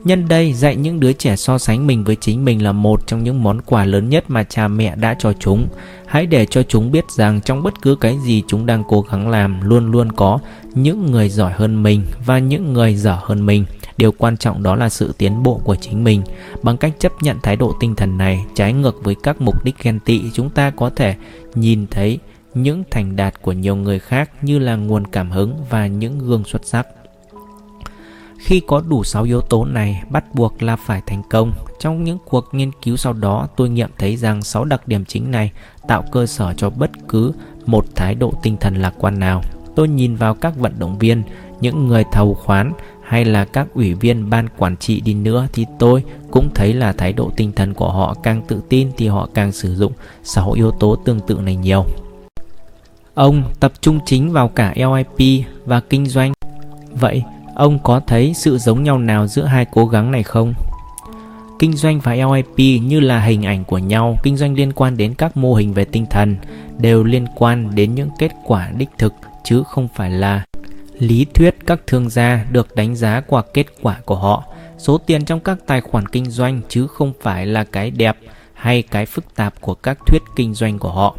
Nhân 0.04 0.28
đây, 0.28 0.54
dạy 0.54 0.76
những 0.76 1.00
đứa 1.00 1.14
trẻ 1.14 1.36
so 1.36 1.58
sánh 1.58 1.88
mình 1.88 2.04
với 2.04 2.16
chính 2.16 2.46
mình 2.46 2.64
là 2.64 2.72
một 2.72 3.08
trong 3.08 3.24
những 3.24 3.44
món 3.44 3.62
quà 3.62 3.86
lớn 3.86 4.10
nhất 4.10 4.24
mà 4.28 4.44
cha 4.44 4.68
mẹ 4.68 4.96
đã 4.96 5.16
cho 5.20 5.34
chúng. 5.40 5.68
Hãy 6.08 6.26
để 6.26 6.46
cho 6.46 6.64
chúng 6.64 6.92
biết 6.92 7.12
rằng 7.12 7.42
trong 7.42 7.64
bất 7.64 7.82
cứ 7.82 7.96
cái 7.96 8.18
gì 8.26 8.44
chúng 8.48 8.66
đang 8.66 8.84
cố 8.88 9.06
gắng 9.12 9.30
làm 9.30 9.62
luôn 9.62 9.92
luôn 9.92 10.12
có 10.12 10.40
những 10.74 11.12
người 11.12 11.30
giỏi 11.30 11.52
hơn 11.56 11.84
mình 11.84 12.02
và 12.26 12.40
những 12.40 12.74
người 12.74 12.96
dở 12.96 13.18
hơn 13.22 13.46
mình. 13.46 13.66
Điều 13.98 14.12
quan 14.12 14.38
trọng 14.38 14.64
đó 14.64 14.76
là 14.76 14.90
sự 14.90 15.14
tiến 15.18 15.44
bộ 15.44 15.62
của 15.64 15.76
chính 15.76 16.04
mình. 16.04 16.22
Bằng 16.64 16.78
cách 16.78 16.94
chấp 17.00 17.12
nhận 17.22 17.38
thái 17.44 17.56
độ 17.56 17.74
tinh 17.80 17.96
thần 17.96 18.18
này 18.18 18.46
trái 18.56 18.74
ngược 18.74 19.04
với 19.04 19.16
các 19.24 19.42
mục 19.42 19.64
đích 19.64 19.84
ghen 19.84 20.00
tị, 20.00 20.22
chúng 20.34 20.50
ta 20.50 20.70
có 20.70 20.90
thể 20.90 21.16
nhìn 21.56 21.88
thấy 21.92 22.20
những 22.54 22.84
thành 22.92 23.16
đạt 23.16 23.42
của 23.42 23.52
nhiều 23.52 23.76
người 23.76 24.00
khác 24.00 24.30
như 24.42 24.60
là 24.60 24.76
nguồn 24.76 25.08
cảm 25.08 25.32
hứng 25.32 25.54
và 25.70 25.88
những 25.88 26.20
gương 26.20 26.44
xuất 26.44 26.66
sắc. 26.66 26.88
Khi 28.40 28.60
có 28.60 28.82
đủ 28.88 29.04
6 29.04 29.24
yếu 29.24 29.42
tố 29.42 29.66
này, 29.66 30.04
bắt 30.10 30.36
buộc 30.36 30.64
là 30.64 30.76
phải 30.76 31.02
thành 31.06 31.22
công. 31.30 31.54
Trong 31.80 32.04
những 32.04 32.18
cuộc 32.26 32.46
nghiên 32.52 32.72
cứu 32.82 32.98
sau 32.98 33.14
đó, 33.14 33.48
tôi 33.56 33.70
nghiệm 33.70 33.90
thấy 33.98 34.18
rằng 34.18 34.42
6 34.42 34.66
đặc 34.66 34.88
điểm 34.88 35.06
chính 35.06 35.32
này 35.32 35.52
tạo 35.88 36.04
cơ 36.12 36.26
sở 36.26 36.54
cho 36.58 36.70
bất 36.70 36.92
cứ 37.08 37.34
một 37.66 37.86
thái 37.96 38.16
độ 38.16 38.34
tinh 38.44 38.58
thần 38.58 38.76
lạc 38.76 38.94
quan 39.00 39.20
nào. 39.20 39.42
Tôi 39.76 39.88
nhìn 39.88 40.16
vào 40.16 40.34
các 40.34 40.58
vận 40.58 40.74
động 40.80 41.00
viên, 41.00 41.24
những 41.62 41.88
người 41.88 42.04
thầu 42.12 42.34
khoán 42.34 42.74
hay 43.04 43.26
là 43.26 43.46
các 43.46 43.68
ủy 43.74 43.94
viên 43.94 44.30
ban 44.30 44.48
quản 44.58 44.78
trị 44.78 45.02
đi 45.02 45.14
nữa 45.14 45.48
thì 45.54 45.66
tôi 45.80 46.04
cũng 46.32 46.50
thấy 46.56 46.74
là 46.74 46.94
thái 46.94 47.14
độ 47.14 47.32
tinh 47.36 47.52
thần 47.52 47.74
của 47.74 47.92
họ 47.92 48.14
càng 48.24 48.42
tự 48.48 48.62
tin 48.70 48.92
thì 48.98 49.08
họ 49.08 49.30
càng 49.34 49.52
sử 49.52 49.76
dụng 49.76 49.94
6 50.24 50.52
yếu 50.52 50.72
tố 50.72 50.96
tương 50.96 51.20
tự 51.20 51.36
này 51.36 51.56
nhiều. 51.56 51.86
Ông 53.14 53.44
tập 53.60 53.74
trung 53.82 54.00
chính 54.06 54.32
vào 54.32 54.48
cả 54.48 54.74
LIP 54.76 55.46
và 55.66 55.80
kinh 55.80 56.06
doanh. 56.06 56.34
Vậy, 56.92 57.24
ông 57.60 57.80
có 57.80 58.02
thấy 58.08 58.34
sự 58.36 58.58
giống 58.58 58.84
nhau 58.84 58.98
nào 59.00 59.28
giữa 59.28 59.44
hai 59.44 59.66
cố 59.66 59.88
gắng 59.88 60.12
này 60.12 60.24
không? 60.24 60.54
Kinh 61.60 61.74
doanh 61.74 62.00
và 62.00 62.14
LIP 62.14 62.82
như 62.82 63.00
là 63.00 63.20
hình 63.20 63.46
ảnh 63.46 63.64
của 63.64 63.78
nhau, 63.78 64.18
kinh 64.24 64.38
doanh 64.38 64.54
liên 64.54 64.72
quan 64.72 64.98
đến 64.98 65.14
các 65.14 65.38
mô 65.38 65.54
hình 65.54 65.74
về 65.74 65.86
tinh 65.86 66.06
thần, 66.10 66.36
đều 66.78 67.04
liên 67.04 67.26
quan 67.36 67.76
đến 67.76 67.96
những 67.96 68.10
kết 68.20 68.32
quả 68.46 68.70
đích 68.78 68.90
thực 68.98 69.14
chứ 69.44 69.64
không 69.64 69.88
phải 69.96 70.10
là 70.10 70.44
lý 71.00 71.26
thuyết 71.34 71.56
các 71.66 71.80
thương 71.88 72.10
gia 72.10 72.46
được 72.52 72.76
đánh 72.76 72.96
giá 72.96 73.22
qua 73.28 73.44
kết 73.54 73.66
quả 73.82 73.98
của 74.06 74.16
họ, 74.16 74.44
số 74.78 74.98
tiền 74.98 75.26
trong 75.26 75.40
các 75.40 75.58
tài 75.66 75.82
khoản 75.82 76.06
kinh 76.06 76.26
doanh 76.26 76.62
chứ 76.70 76.88
không 76.88 77.14
phải 77.22 77.46
là 77.46 77.64
cái 77.64 77.92
đẹp 77.92 78.18
hay 78.54 78.82
cái 78.82 79.06
phức 79.06 79.36
tạp 79.36 79.62
của 79.62 79.74
các 79.74 79.98
thuyết 80.06 80.22
kinh 80.36 80.54
doanh 80.54 80.80
của 80.80 80.92
họ. 80.92 81.16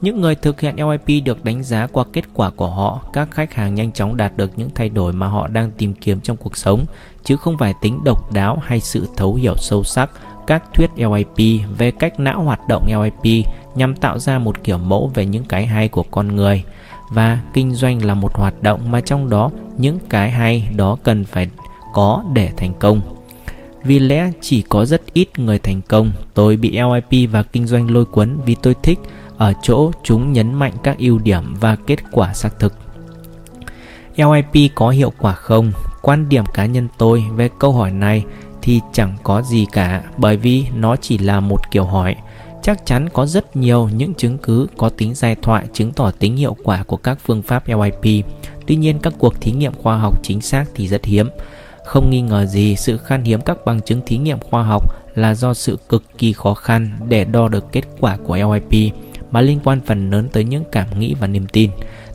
Những 0.00 0.20
người 0.20 0.34
thực 0.34 0.60
hiện 0.60 0.76
LIP 0.76 1.24
được 1.24 1.44
đánh 1.44 1.62
giá 1.62 1.86
qua 1.86 2.04
kết 2.12 2.24
quả 2.34 2.50
của 2.50 2.70
họ, 2.70 3.00
các 3.12 3.30
khách 3.30 3.54
hàng 3.54 3.74
nhanh 3.74 3.92
chóng 3.92 4.16
đạt 4.16 4.36
được 4.36 4.50
những 4.56 4.70
thay 4.74 4.88
đổi 4.88 5.12
mà 5.12 5.26
họ 5.26 5.48
đang 5.48 5.70
tìm 5.70 5.94
kiếm 5.94 6.20
trong 6.20 6.36
cuộc 6.36 6.56
sống, 6.56 6.84
chứ 7.24 7.36
không 7.36 7.58
phải 7.58 7.74
tính 7.80 8.00
độc 8.04 8.32
đáo 8.32 8.58
hay 8.62 8.80
sự 8.80 9.08
thấu 9.16 9.34
hiểu 9.34 9.54
sâu 9.56 9.84
sắc. 9.84 10.10
Các 10.46 10.62
thuyết 10.74 10.90
LIP 10.96 11.62
về 11.78 11.90
cách 11.90 12.20
não 12.20 12.42
hoạt 12.42 12.60
động 12.68 12.86
LIP 12.86 13.46
nhằm 13.74 13.96
tạo 13.96 14.18
ra 14.18 14.38
một 14.38 14.64
kiểu 14.64 14.78
mẫu 14.78 15.10
về 15.14 15.26
những 15.26 15.44
cái 15.44 15.66
hay 15.66 15.88
của 15.88 16.02
con 16.02 16.36
người. 16.36 16.64
Và 17.10 17.40
kinh 17.52 17.74
doanh 17.74 18.04
là 18.04 18.14
một 18.14 18.34
hoạt 18.34 18.62
động 18.62 18.90
mà 18.90 19.00
trong 19.00 19.30
đó 19.30 19.50
những 19.78 19.98
cái 20.08 20.30
hay 20.30 20.68
đó 20.76 20.96
cần 21.02 21.24
phải 21.24 21.48
có 21.94 22.24
để 22.32 22.50
thành 22.56 22.72
công. 22.78 23.00
Vì 23.84 23.98
lẽ 23.98 24.32
chỉ 24.40 24.62
có 24.62 24.84
rất 24.84 25.02
ít 25.12 25.38
người 25.38 25.58
thành 25.58 25.80
công, 25.88 26.12
tôi 26.34 26.56
bị 26.56 26.70
LIP 26.70 27.30
và 27.30 27.42
kinh 27.42 27.66
doanh 27.66 27.90
lôi 27.90 28.04
cuốn 28.04 28.36
vì 28.46 28.54
tôi 28.54 28.74
thích 28.82 28.98
ở 29.38 29.52
chỗ 29.62 29.90
chúng 30.04 30.32
nhấn 30.32 30.54
mạnh 30.54 30.72
các 30.82 30.98
ưu 30.98 31.18
điểm 31.18 31.54
và 31.60 31.76
kết 31.86 31.98
quả 32.12 32.34
xác 32.34 32.58
thực. 32.58 32.74
LIP 34.16 34.72
có 34.74 34.90
hiệu 34.90 35.12
quả 35.18 35.32
không? 35.32 35.72
Quan 36.02 36.28
điểm 36.28 36.44
cá 36.54 36.66
nhân 36.66 36.88
tôi 36.98 37.24
về 37.36 37.48
câu 37.58 37.72
hỏi 37.72 37.90
này 37.90 38.24
thì 38.62 38.80
chẳng 38.92 39.16
có 39.22 39.42
gì 39.42 39.66
cả, 39.72 40.02
bởi 40.16 40.36
vì 40.36 40.64
nó 40.74 40.96
chỉ 40.96 41.18
là 41.18 41.40
một 41.40 41.70
kiểu 41.70 41.84
hỏi 41.84 42.16
chắc 42.68 42.86
chắn 42.86 43.08
có 43.12 43.26
rất 43.26 43.56
nhiều 43.56 43.88
những 43.94 44.14
chứng 44.14 44.38
cứ 44.38 44.66
có 44.76 44.88
tính 44.88 45.14
giai 45.14 45.34
thoại 45.34 45.66
chứng 45.72 45.92
tỏ 45.92 46.10
tính 46.10 46.36
hiệu 46.36 46.56
quả 46.64 46.82
của 46.82 46.96
các 46.96 47.18
phương 47.24 47.42
pháp 47.42 47.68
LIP. 47.68 48.26
Tuy 48.66 48.76
nhiên, 48.76 48.98
các 48.98 49.12
cuộc 49.18 49.40
thí 49.40 49.52
nghiệm 49.52 49.72
khoa 49.74 49.98
học 49.98 50.22
chính 50.22 50.40
xác 50.40 50.64
thì 50.74 50.88
rất 50.88 51.04
hiếm. 51.04 51.28
Không 51.84 52.10
nghi 52.10 52.20
ngờ 52.20 52.46
gì, 52.46 52.76
sự 52.76 52.96
khan 52.96 53.24
hiếm 53.24 53.40
các 53.40 53.64
bằng 53.64 53.80
chứng 53.80 54.00
thí 54.06 54.18
nghiệm 54.18 54.38
khoa 54.38 54.62
học 54.62 54.94
là 55.14 55.34
do 55.34 55.54
sự 55.54 55.78
cực 55.88 56.04
kỳ 56.18 56.32
khó 56.32 56.54
khăn 56.54 56.90
để 57.08 57.24
đo 57.24 57.48
được 57.48 57.72
kết 57.72 57.84
quả 58.00 58.16
của 58.26 58.36
LIP 58.36 58.94
mà 59.30 59.40
liên 59.40 59.60
quan 59.64 59.80
phần 59.86 60.10
lớn 60.10 60.28
tới 60.32 60.44
những 60.44 60.64
cảm 60.72 60.86
nghĩ 60.98 61.14
và 61.20 61.26
niềm 61.26 61.46
tin. 61.46 61.70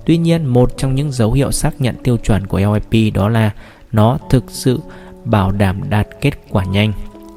Tuy 0.05 0.18
nhiên, 0.18 0.45
một 0.45 0.78
trong 0.78 0.95
những 0.95 1.11
dấu 1.11 1.32
hiệu 1.32 1.51
xác 1.51 1.82
nhận 1.82 1.95
tiêu 2.03 2.18
chuẩn 2.18 2.47
của 2.47 2.59
LIP 2.59 3.14
đó 3.14 3.30
là 3.30 3.51
nó 3.91 4.18
thực 4.30 4.43
sự 4.47 4.80
bảo 5.26 5.51
đảm 5.51 5.89
đạt 5.89 6.07
kết 6.22 6.34
quả 6.49 6.64
nhanh. 6.64 6.93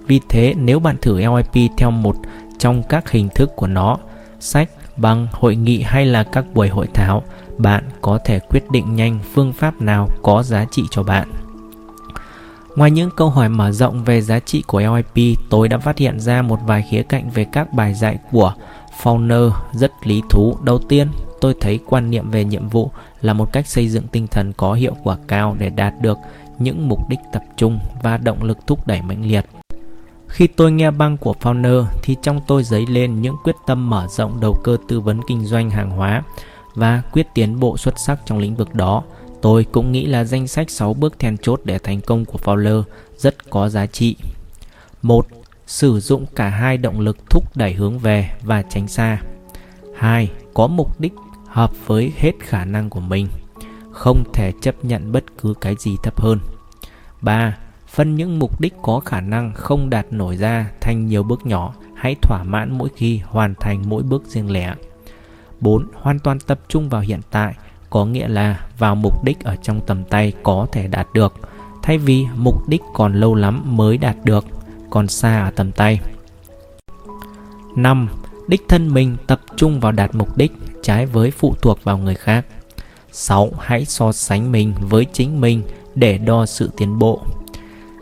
Vì 0.06 0.20
thế, 0.28 0.54
nếu 0.56 0.78
bạn 0.78 0.96
thử 1.02 1.18
LIP 1.18 1.70
theo 1.76 1.90
một 1.90 2.16
trong 2.58 2.82
các 2.82 3.10
hình 3.10 3.28
thức 3.34 3.50
của 3.56 3.66
nó, 3.66 3.98
sách, 4.40 4.70
băng, 4.96 5.26
hội 5.32 5.56
nghị 5.56 5.82
hay 5.82 6.06
là 6.06 6.22
các 6.22 6.44
buổi 6.54 6.68
hội 6.68 6.86
thảo, 6.94 7.22
bạn 7.58 7.84
có 8.00 8.18
thể 8.24 8.38
quyết 8.38 8.70
định 8.70 8.94
nhanh 8.94 9.18
phương 9.34 9.52
pháp 9.52 9.80
nào 9.80 10.08
có 10.22 10.42
giá 10.42 10.66
trị 10.70 10.82
cho 10.90 11.02
bạn. 11.02 11.28
Ngoài 12.76 12.90
những 12.90 13.10
câu 13.16 13.30
hỏi 13.30 13.48
mở 13.48 13.72
rộng 13.72 14.04
về 14.04 14.20
giá 14.20 14.38
trị 14.38 14.62
của 14.66 14.80
LIP, 14.80 15.38
tôi 15.50 15.68
đã 15.68 15.78
phát 15.78 15.98
hiện 15.98 16.20
ra 16.20 16.42
một 16.42 16.58
vài 16.66 16.84
khía 16.90 17.02
cạnh 17.02 17.30
về 17.30 17.46
các 17.52 17.72
bài 17.72 17.94
dạy 17.94 18.18
của 18.32 18.54
Fauner 19.02 19.50
rất 19.72 19.92
lý 20.04 20.22
thú. 20.30 20.56
Đầu 20.62 20.78
tiên, 20.78 21.08
tôi 21.40 21.54
thấy 21.60 21.80
quan 21.86 22.10
niệm 22.10 22.30
về 22.30 22.44
nhiệm 22.44 22.68
vụ 22.68 22.90
là 23.20 23.32
một 23.32 23.52
cách 23.52 23.66
xây 23.66 23.88
dựng 23.88 24.08
tinh 24.08 24.26
thần 24.26 24.52
có 24.52 24.72
hiệu 24.72 24.96
quả 25.02 25.16
cao 25.28 25.56
để 25.58 25.70
đạt 25.70 25.94
được 26.00 26.18
những 26.58 26.88
mục 26.88 27.08
đích 27.08 27.20
tập 27.32 27.42
trung 27.56 27.78
và 28.02 28.16
động 28.16 28.42
lực 28.42 28.58
thúc 28.66 28.86
đẩy 28.86 29.02
mãnh 29.02 29.26
liệt. 29.26 29.46
Khi 30.28 30.46
tôi 30.46 30.72
nghe 30.72 30.90
băng 30.90 31.16
của 31.16 31.34
Fowler, 31.40 31.84
thì 32.02 32.16
trong 32.22 32.40
tôi 32.46 32.62
dấy 32.64 32.86
lên 32.86 33.22
những 33.22 33.36
quyết 33.44 33.56
tâm 33.66 33.90
mở 33.90 34.06
rộng 34.10 34.40
đầu 34.40 34.54
cơ 34.64 34.76
tư 34.88 35.00
vấn 35.00 35.20
kinh 35.28 35.44
doanh 35.44 35.70
hàng 35.70 35.90
hóa 35.90 36.22
và 36.74 37.02
quyết 37.12 37.26
tiến 37.34 37.60
bộ 37.60 37.76
xuất 37.76 37.98
sắc 37.98 38.20
trong 38.26 38.38
lĩnh 38.38 38.56
vực 38.56 38.74
đó. 38.74 39.02
Tôi 39.40 39.64
cũng 39.72 39.92
nghĩ 39.92 40.06
là 40.06 40.24
danh 40.24 40.48
sách 40.48 40.70
6 40.70 40.94
bước 40.94 41.18
then 41.18 41.36
chốt 41.38 41.60
để 41.64 41.78
thành 41.78 42.00
công 42.00 42.24
của 42.24 42.38
Fowler 42.44 42.82
rất 43.16 43.50
có 43.50 43.68
giá 43.68 43.86
trị. 43.86 44.16
1. 45.02 45.26
Sử 45.66 46.00
dụng 46.00 46.26
cả 46.34 46.48
hai 46.48 46.78
động 46.78 47.00
lực 47.00 47.30
thúc 47.30 47.56
đẩy 47.56 47.72
hướng 47.72 47.98
về 47.98 48.30
và 48.42 48.62
tránh 48.62 48.88
xa. 48.88 49.20
2. 49.96 50.30
Có 50.54 50.66
mục 50.66 51.00
đích 51.00 51.12
hợp 51.46 51.70
với 51.86 52.12
hết 52.16 52.32
khả 52.40 52.64
năng 52.64 52.90
của 52.90 53.00
mình. 53.00 53.28
Không 53.92 54.24
thể 54.32 54.52
chấp 54.60 54.84
nhận 54.84 55.12
bất 55.12 55.24
cứ 55.42 55.54
cái 55.60 55.74
gì 55.78 55.96
thấp 56.02 56.20
hơn. 56.20 56.38
3. 57.20 57.56
Phân 57.88 58.14
những 58.14 58.38
mục 58.38 58.60
đích 58.60 58.74
có 58.82 59.00
khả 59.00 59.20
năng 59.20 59.54
không 59.54 59.90
đạt 59.90 60.06
nổi 60.10 60.36
ra 60.36 60.70
thành 60.80 61.06
nhiều 61.06 61.22
bước 61.22 61.46
nhỏ, 61.46 61.74
hãy 61.96 62.14
thỏa 62.22 62.42
mãn 62.42 62.78
mỗi 62.78 62.88
khi 62.96 63.20
hoàn 63.24 63.54
thành 63.54 63.82
mỗi 63.88 64.02
bước 64.02 64.24
riêng 64.26 64.50
lẻ. 64.50 64.74
4. 65.60 65.88
Hoàn 65.94 66.18
toàn 66.18 66.38
tập 66.40 66.60
trung 66.68 66.88
vào 66.88 67.00
hiện 67.00 67.20
tại, 67.30 67.54
có 67.90 68.06
nghĩa 68.06 68.28
là 68.28 68.66
vào 68.78 68.94
mục 68.94 69.24
đích 69.24 69.40
ở 69.40 69.56
trong 69.56 69.80
tầm 69.86 70.04
tay 70.04 70.32
có 70.42 70.66
thể 70.72 70.88
đạt 70.88 71.08
được, 71.14 71.34
thay 71.82 71.98
vì 71.98 72.26
mục 72.36 72.68
đích 72.68 72.82
còn 72.94 73.14
lâu 73.14 73.34
lắm 73.34 73.76
mới 73.76 73.98
đạt 73.98 74.16
được, 74.24 74.44
còn 74.90 75.08
xa 75.08 75.44
ở 75.44 75.50
tầm 75.50 75.72
tay. 75.72 76.00
5. 77.76 78.08
Đích 78.48 78.62
thân 78.68 78.94
mình 78.94 79.16
tập 79.26 79.40
trung 79.56 79.80
vào 79.80 79.92
đạt 79.92 80.14
mục 80.14 80.36
đích, 80.36 80.52
trái 80.82 81.06
với 81.06 81.30
phụ 81.30 81.54
thuộc 81.62 81.84
vào 81.84 81.98
người 81.98 82.14
khác. 82.14 82.46
6. 83.12 83.50
Hãy 83.60 83.84
so 83.84 84.12
sánh 84.12 84.52
mình 84.52 84.74
với 84.80 85.06
chính 85.12 85.40
mình 85.40 85.62
để 85.94 86.18
đo 86.18 86.46
sự 86.46 86.70
tiến 86.76 86.98
bộ. 86.98 87.26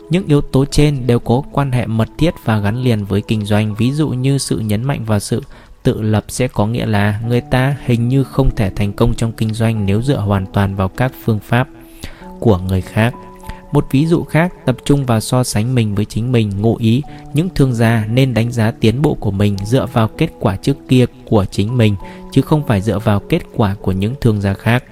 Những 0.09 0.27
yếu 0.27 0.41
tố 0.41 0.65
trên 0.65 1.07
đều 1.07 1.19
có 1.19 1.41
quan 1.51 1.71
hệ 1.71 1.85
mật 1.85 2.09
thiết 2.17 2.33
và 2.43 2.59
gắn 2.59 2.83
liền 2.83 3.05
với 3.05 3.21
kinh 3.21 3.45
doanh, 3.45 3.75
ví 3.75 3.91
dụ 3.91 4.09
như 4.09 4.37
sự 4.37 4.59
nhấn 4.59 4.83
mạnh 4.83 5.05
vào 5.05 5.19
sự 5.19 5.41
tự 5.83 6.01
lập 6.01 6.25
sẽ 6.27 6.47
có 6.47 6.67
nghĩa 6.67 6.85
là 6.85 7.19
người 7.27 7.41
ta 7.41 7.75
hình 7.85 8.09
như 8.09 8.23
không 8.23 8.55
thể 8.55 8.69
thành 8.69 8.93
công 8.93 9.13
trong 9.13 9.31
kinh 9.31 9.53
doanh 9.53 9.85
nếu 9.85 10.01
dựa 10.01 10.19
hoàn 10.19 10.45
toàn 10.45 10.75
vào 10.75 10.89
các 10.89 11.11
phương 11.23 11.39
pháp 11.39 11.67
của 12.39 12.57
người 12.57 12.81
khác. 12.81 13.13
Một 13.71 13.87
ví 13.91 14.05
dụ 14.05 14.23
khác 14.23 14.53
tập 14.65 14.75
trung 14.85 15.05
vào 15.05 15.19
so 15.19 15.43
sánh 15.43 15.75
mình 15.75 15.95
với 15.95 16.05
chính 16.05 16.31
mình, 16.31 16.61
ngụ 16.61 16.75
ý 16.75 17.01
những 17.33 17.49
thương 17.55 17.73
gia 17.73 18.05
nên 18.09 18.33
đánh 18.33 18.51
giá 18.51 18.71
tiến 18.71 19.01
bộ 19.01 19.13
của 19.13 19.31
mình 19.31 19.57
dựa 19.65 19.85
vào 19.93 20.07
kết 20.07 20.29
quả 20.39 20.55
trước 20.55 20.77
kia 20.87 21.05
của 21.25 21.45
chính 21.51 21.77
mình 21.77 21.95
chứ 22.31 22.41
không 22.41 22.67
phải 22.67 22.81
dựa 22.81 22.99
vào 22.99 23.19
kết 23.19 23.41
quả 23.55 23.75
của 23.81 23.91
những 23.91 24.15
thương 24.21 24.41
gia 24.41 24.53
khác. 24.53 24.83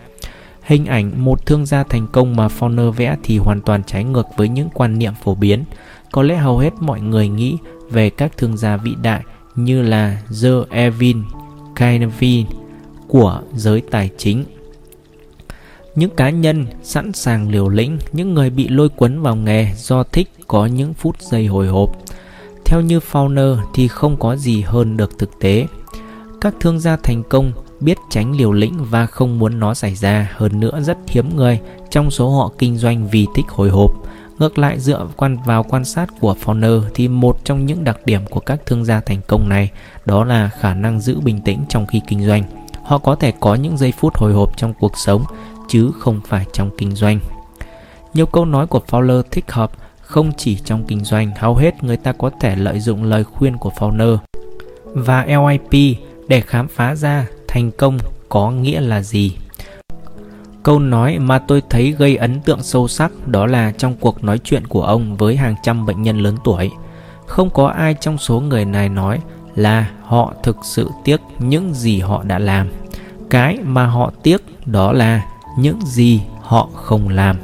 Hình 0.63 0.86
ảnh 0.86 1.11
một 1.26 1.45
thương 1.45 1.65
gia 1.65 1.84
thành 1.84 2.07
công 2.11 2.36
mà 2.36 2.47
Fowler 2.47 2.91
vẽ 2.91 3.15
thì 3.24 3.38
hoàn 3.38 3.61
toàn 3.61 3.84
trái 3.84 4.03
ngược 4.03 4.28
với 4.38 4.49
những 4.49 4.69
quan 4.74 4.99
niệm 4.99 5.13
phổ 5.24 5.36
biến. 5.36 5.63
Có 6.11 6.24
lẽ 6.24 6.36
hầu 6.36 6.57
hết 6.57 6.74
mọi 6.80 7.01
người 7.01 7.28
nghĩ 7.28 7.57
về 7.89 8.09
các 8.09 8.38
thương 8.38 8.57
gia 8.57 8.78
vĩ 8.78 8.95
đại 9.01 9.21
như 9.55 9.82
là 9.82 10.21
The 10.41 10.49
Evin 10.69 11.24
Carnegie 11.76 12.43
của 13.07 13.41
giới 13.55 13.82
tài 13.91 14.09
chính. 14.17 14.45
Những 15.96 16.10
cá 16.10 16.30
nhân 16.30 16.66
sẵn 16.84 17.14
sàng 17.14 17.50
liều 17.50 17.70
lĩnh, 17.70 17.98
những 18.12 18.34
người 18.34 18.50
bị 18.50 18.68
lôi 18.68 18.89
cuốn 18.89 19.22
vào 19.22 19.36
nghề 19.36 19.74
do 19.76 20.04
thích 20.04 20.30
có 20.48 20.66
những 20.66 20.94
phút 20.94 21.22
giây 21.22 21.46
hồi 21.48 21.68
hộp. 21.68 21.89
Theo 22.66 22.82
như 22.82 23.00
fauner 23.12 23.58
thì 23.74 23.88
không 23.88 24.18
có 24.18 24.36
gì 24.36 24.62
hơn 24.62 24.98
được 24.98 25.20
thực 25.20 25.39
tế. 25.39 25.68
Các 26.41 26.56
thương 26.60 26.80
gia 26.80 26.98
thành 26.98 27.24
công 27.30 27.52
biết 27.80 27.98
tránh 28.10 28.36
liều 28.36 28.52
lĩnh 28.52 28.86
và 28.89 29.06
không 29.06 29.39
muốn 29.39 29.60
nó 29.60 29.74
xảy 29.74 29.96
ra 29.96 30.32
hơn 30.36 30.60
nữa 30.60 30.82
rất 30.82 30.98
hiếm 31.08 31.36
người 31.36 31.60
trong 31.89 32.12
số 32.12 32.30
họ 32.30 32.52
kinh 32.58 32.78
doanh 32.78 33.08
vì 33.08 33.28
thích 33.36 33.46
hồi 33.50 33.70
hộp 33.70 33.91
Ngược 34.39 34.58
lại 34.58 34.80
dựa 34.80 35.08
quan 35.18 35.38
vào 35.46 35.64
quan 35.64 35.86
sát 35.86 36.10
của 36.20 36.36
fauner 36.46 36.82
thì 36.94 37.08
một 37.08 37.38
trong 37.44 37.66
những 37.66 37.84
đặc 37.84 37.98
điểm 38.06 38.22
của 38.30 38.39
các 38.39 38.66
thương 38.66 38.86
gia 38.86 39.00
thành 39.00 39.22
công 39.28 39.50
này 39.50 39.72
đó 40.06 40.24
là 40.24 40.50
khả 40.60 40.74
năng 40.74 41.00
giữ 41.00 41.20
bình 41.20 41.41
tĩnh 41.41 41.60
trong 41.70 41.88
khi 41.88 42.02
kinh 42.08 42.26
doanh. 42.28 42.44
Họ 42.84 42.98
có 42.98 43.16
thể 43.16 43.34
có 43.39 43.56
những 43.56 43.78
giây 43.78 43.94
phút 43.98 44.18
hồi 44.18 44.34
hộp 44.34 44.58
trong 44.58 44.74
cuộc 44.80 44.98
sống 44.98 45.24
chứ 45.68 45.91
không 45.99 46.22
phải 46.28 46.45
trong 46.53 46.70
kinh 46.78 46.91
doanh. 46.91 47.20
Nhiều 48.14 48.26
câu 48.26 48.45
nói 48.45 48.68
của 48.68 48.82
Fowler 48.89 49.24
thích 49.32 49.51
hợp 49.51 49.72
không 50.01 50.32
chỉ 50.38 50.57
trong 50.66 50.84
kinh 50.88 51.03
doanh, 51.03 51.32
hầu 51.36 51.55
hết 51.55 51.84
người 51.84 51.97
ta 51.97 52.11
có 52.11 52.30
thể 52.39 52.55
lợi 52.55 52.80
dụng 52.80 53.03
lời 53.03 53.24
khuyên 53.24 53.57
của 53.57 53.72
Fowler 53.80 54.18
và 54.86 55.26
LIP 55.26 55.97
để 56.28 56.41
khám 56.41 56.68
phá 56.68 56.95
ra 56.95 57.28
thành 57.47 57.72
công 57.72 57.97
có 58.30 58.51
nghĩa 58.51 58.82
là 58.82 59.01
gì. 59.01 59.38
Câu 60.64 60.80
nói 60.80 61.20
mà 61.20 61.39
tôi 61.39 61.61
thấy 61.70 61.91
gây 61.91 62.16
ấn 62.16 62.41
tượng 62.41 62.64
sâu 62.64 62.88
sắc 62.88 63.28
đó 63.28 63.45
là 63.45 63.72
trong 63.78 63.95
cuộc 63.99 64.24
nói 64.24 64.39
chuyện 64.43 64.68
của 64.68 64.84
ông 64.84 65.18
với 65.18 65.36
hàng 65.36 65.55
trăm 65.64 65.86
bệnh 65.86 66.01
nhân 66.01 66.20
lớn 66.20 66.38
tuổi. 66.43 66.72
Không 67.26 67.49
có 67.49 67.68
ai 67.68 67.95
trong 68.01 68.18
số 68.18 68.39
người 68.39 68.66
này 68.66 68.89
nói 68.89 69.20
là 69.55 69.91
họ 70.01 70.34
thực 70.43 70.57
sự 70.64 70.89
tiếc 71.03 71.22
những 71.39 71.74
gì 71.74 71.99
họ 71.99 72.24
đã 72.24 72.39
làm. 72.39 72.70
Cái 73.30 73.57
mà 73.64 73.86
họ 73.86 74.11
tiếc 74.24 74.41
đó 74.66 74.91
là 74.91 75.26
những 75.58 75.82
gì 75.82 76.22
họ 76.39 76.70
không 76.74 77.10
làm. 77.10 77.36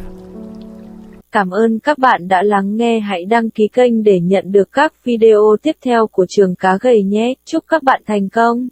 Cảm 1.31 1.49
ơn 1.49 1.79
các 1.79 1.97
bạn 1.97 2.27
đã 2.27 2.43
lắng 2.43 2.77
nghe. 2.77 2.99
Hãy 2.99 3.25
đăng 3.25 3.49
ký 3.49 3.67
kênh 3.67 4.03
để 4.03 4.19
nhận 4.19 4.51
được 4.51 4.71
các 4.71 4.93
video 5.03 5.55
tiếp 5.61 5.75
theo 5.81 6.07
của 6.07 6.25
trường 6.29 6.55
cá 6.55 6.77
gầy 6.81 7.03
nhé. 7.03 7.33
Chúc 7.45 7.63
các 7.67 7.83
bạn 7.83 8.01
thành 8.05 8.29
công. 8.29 8.67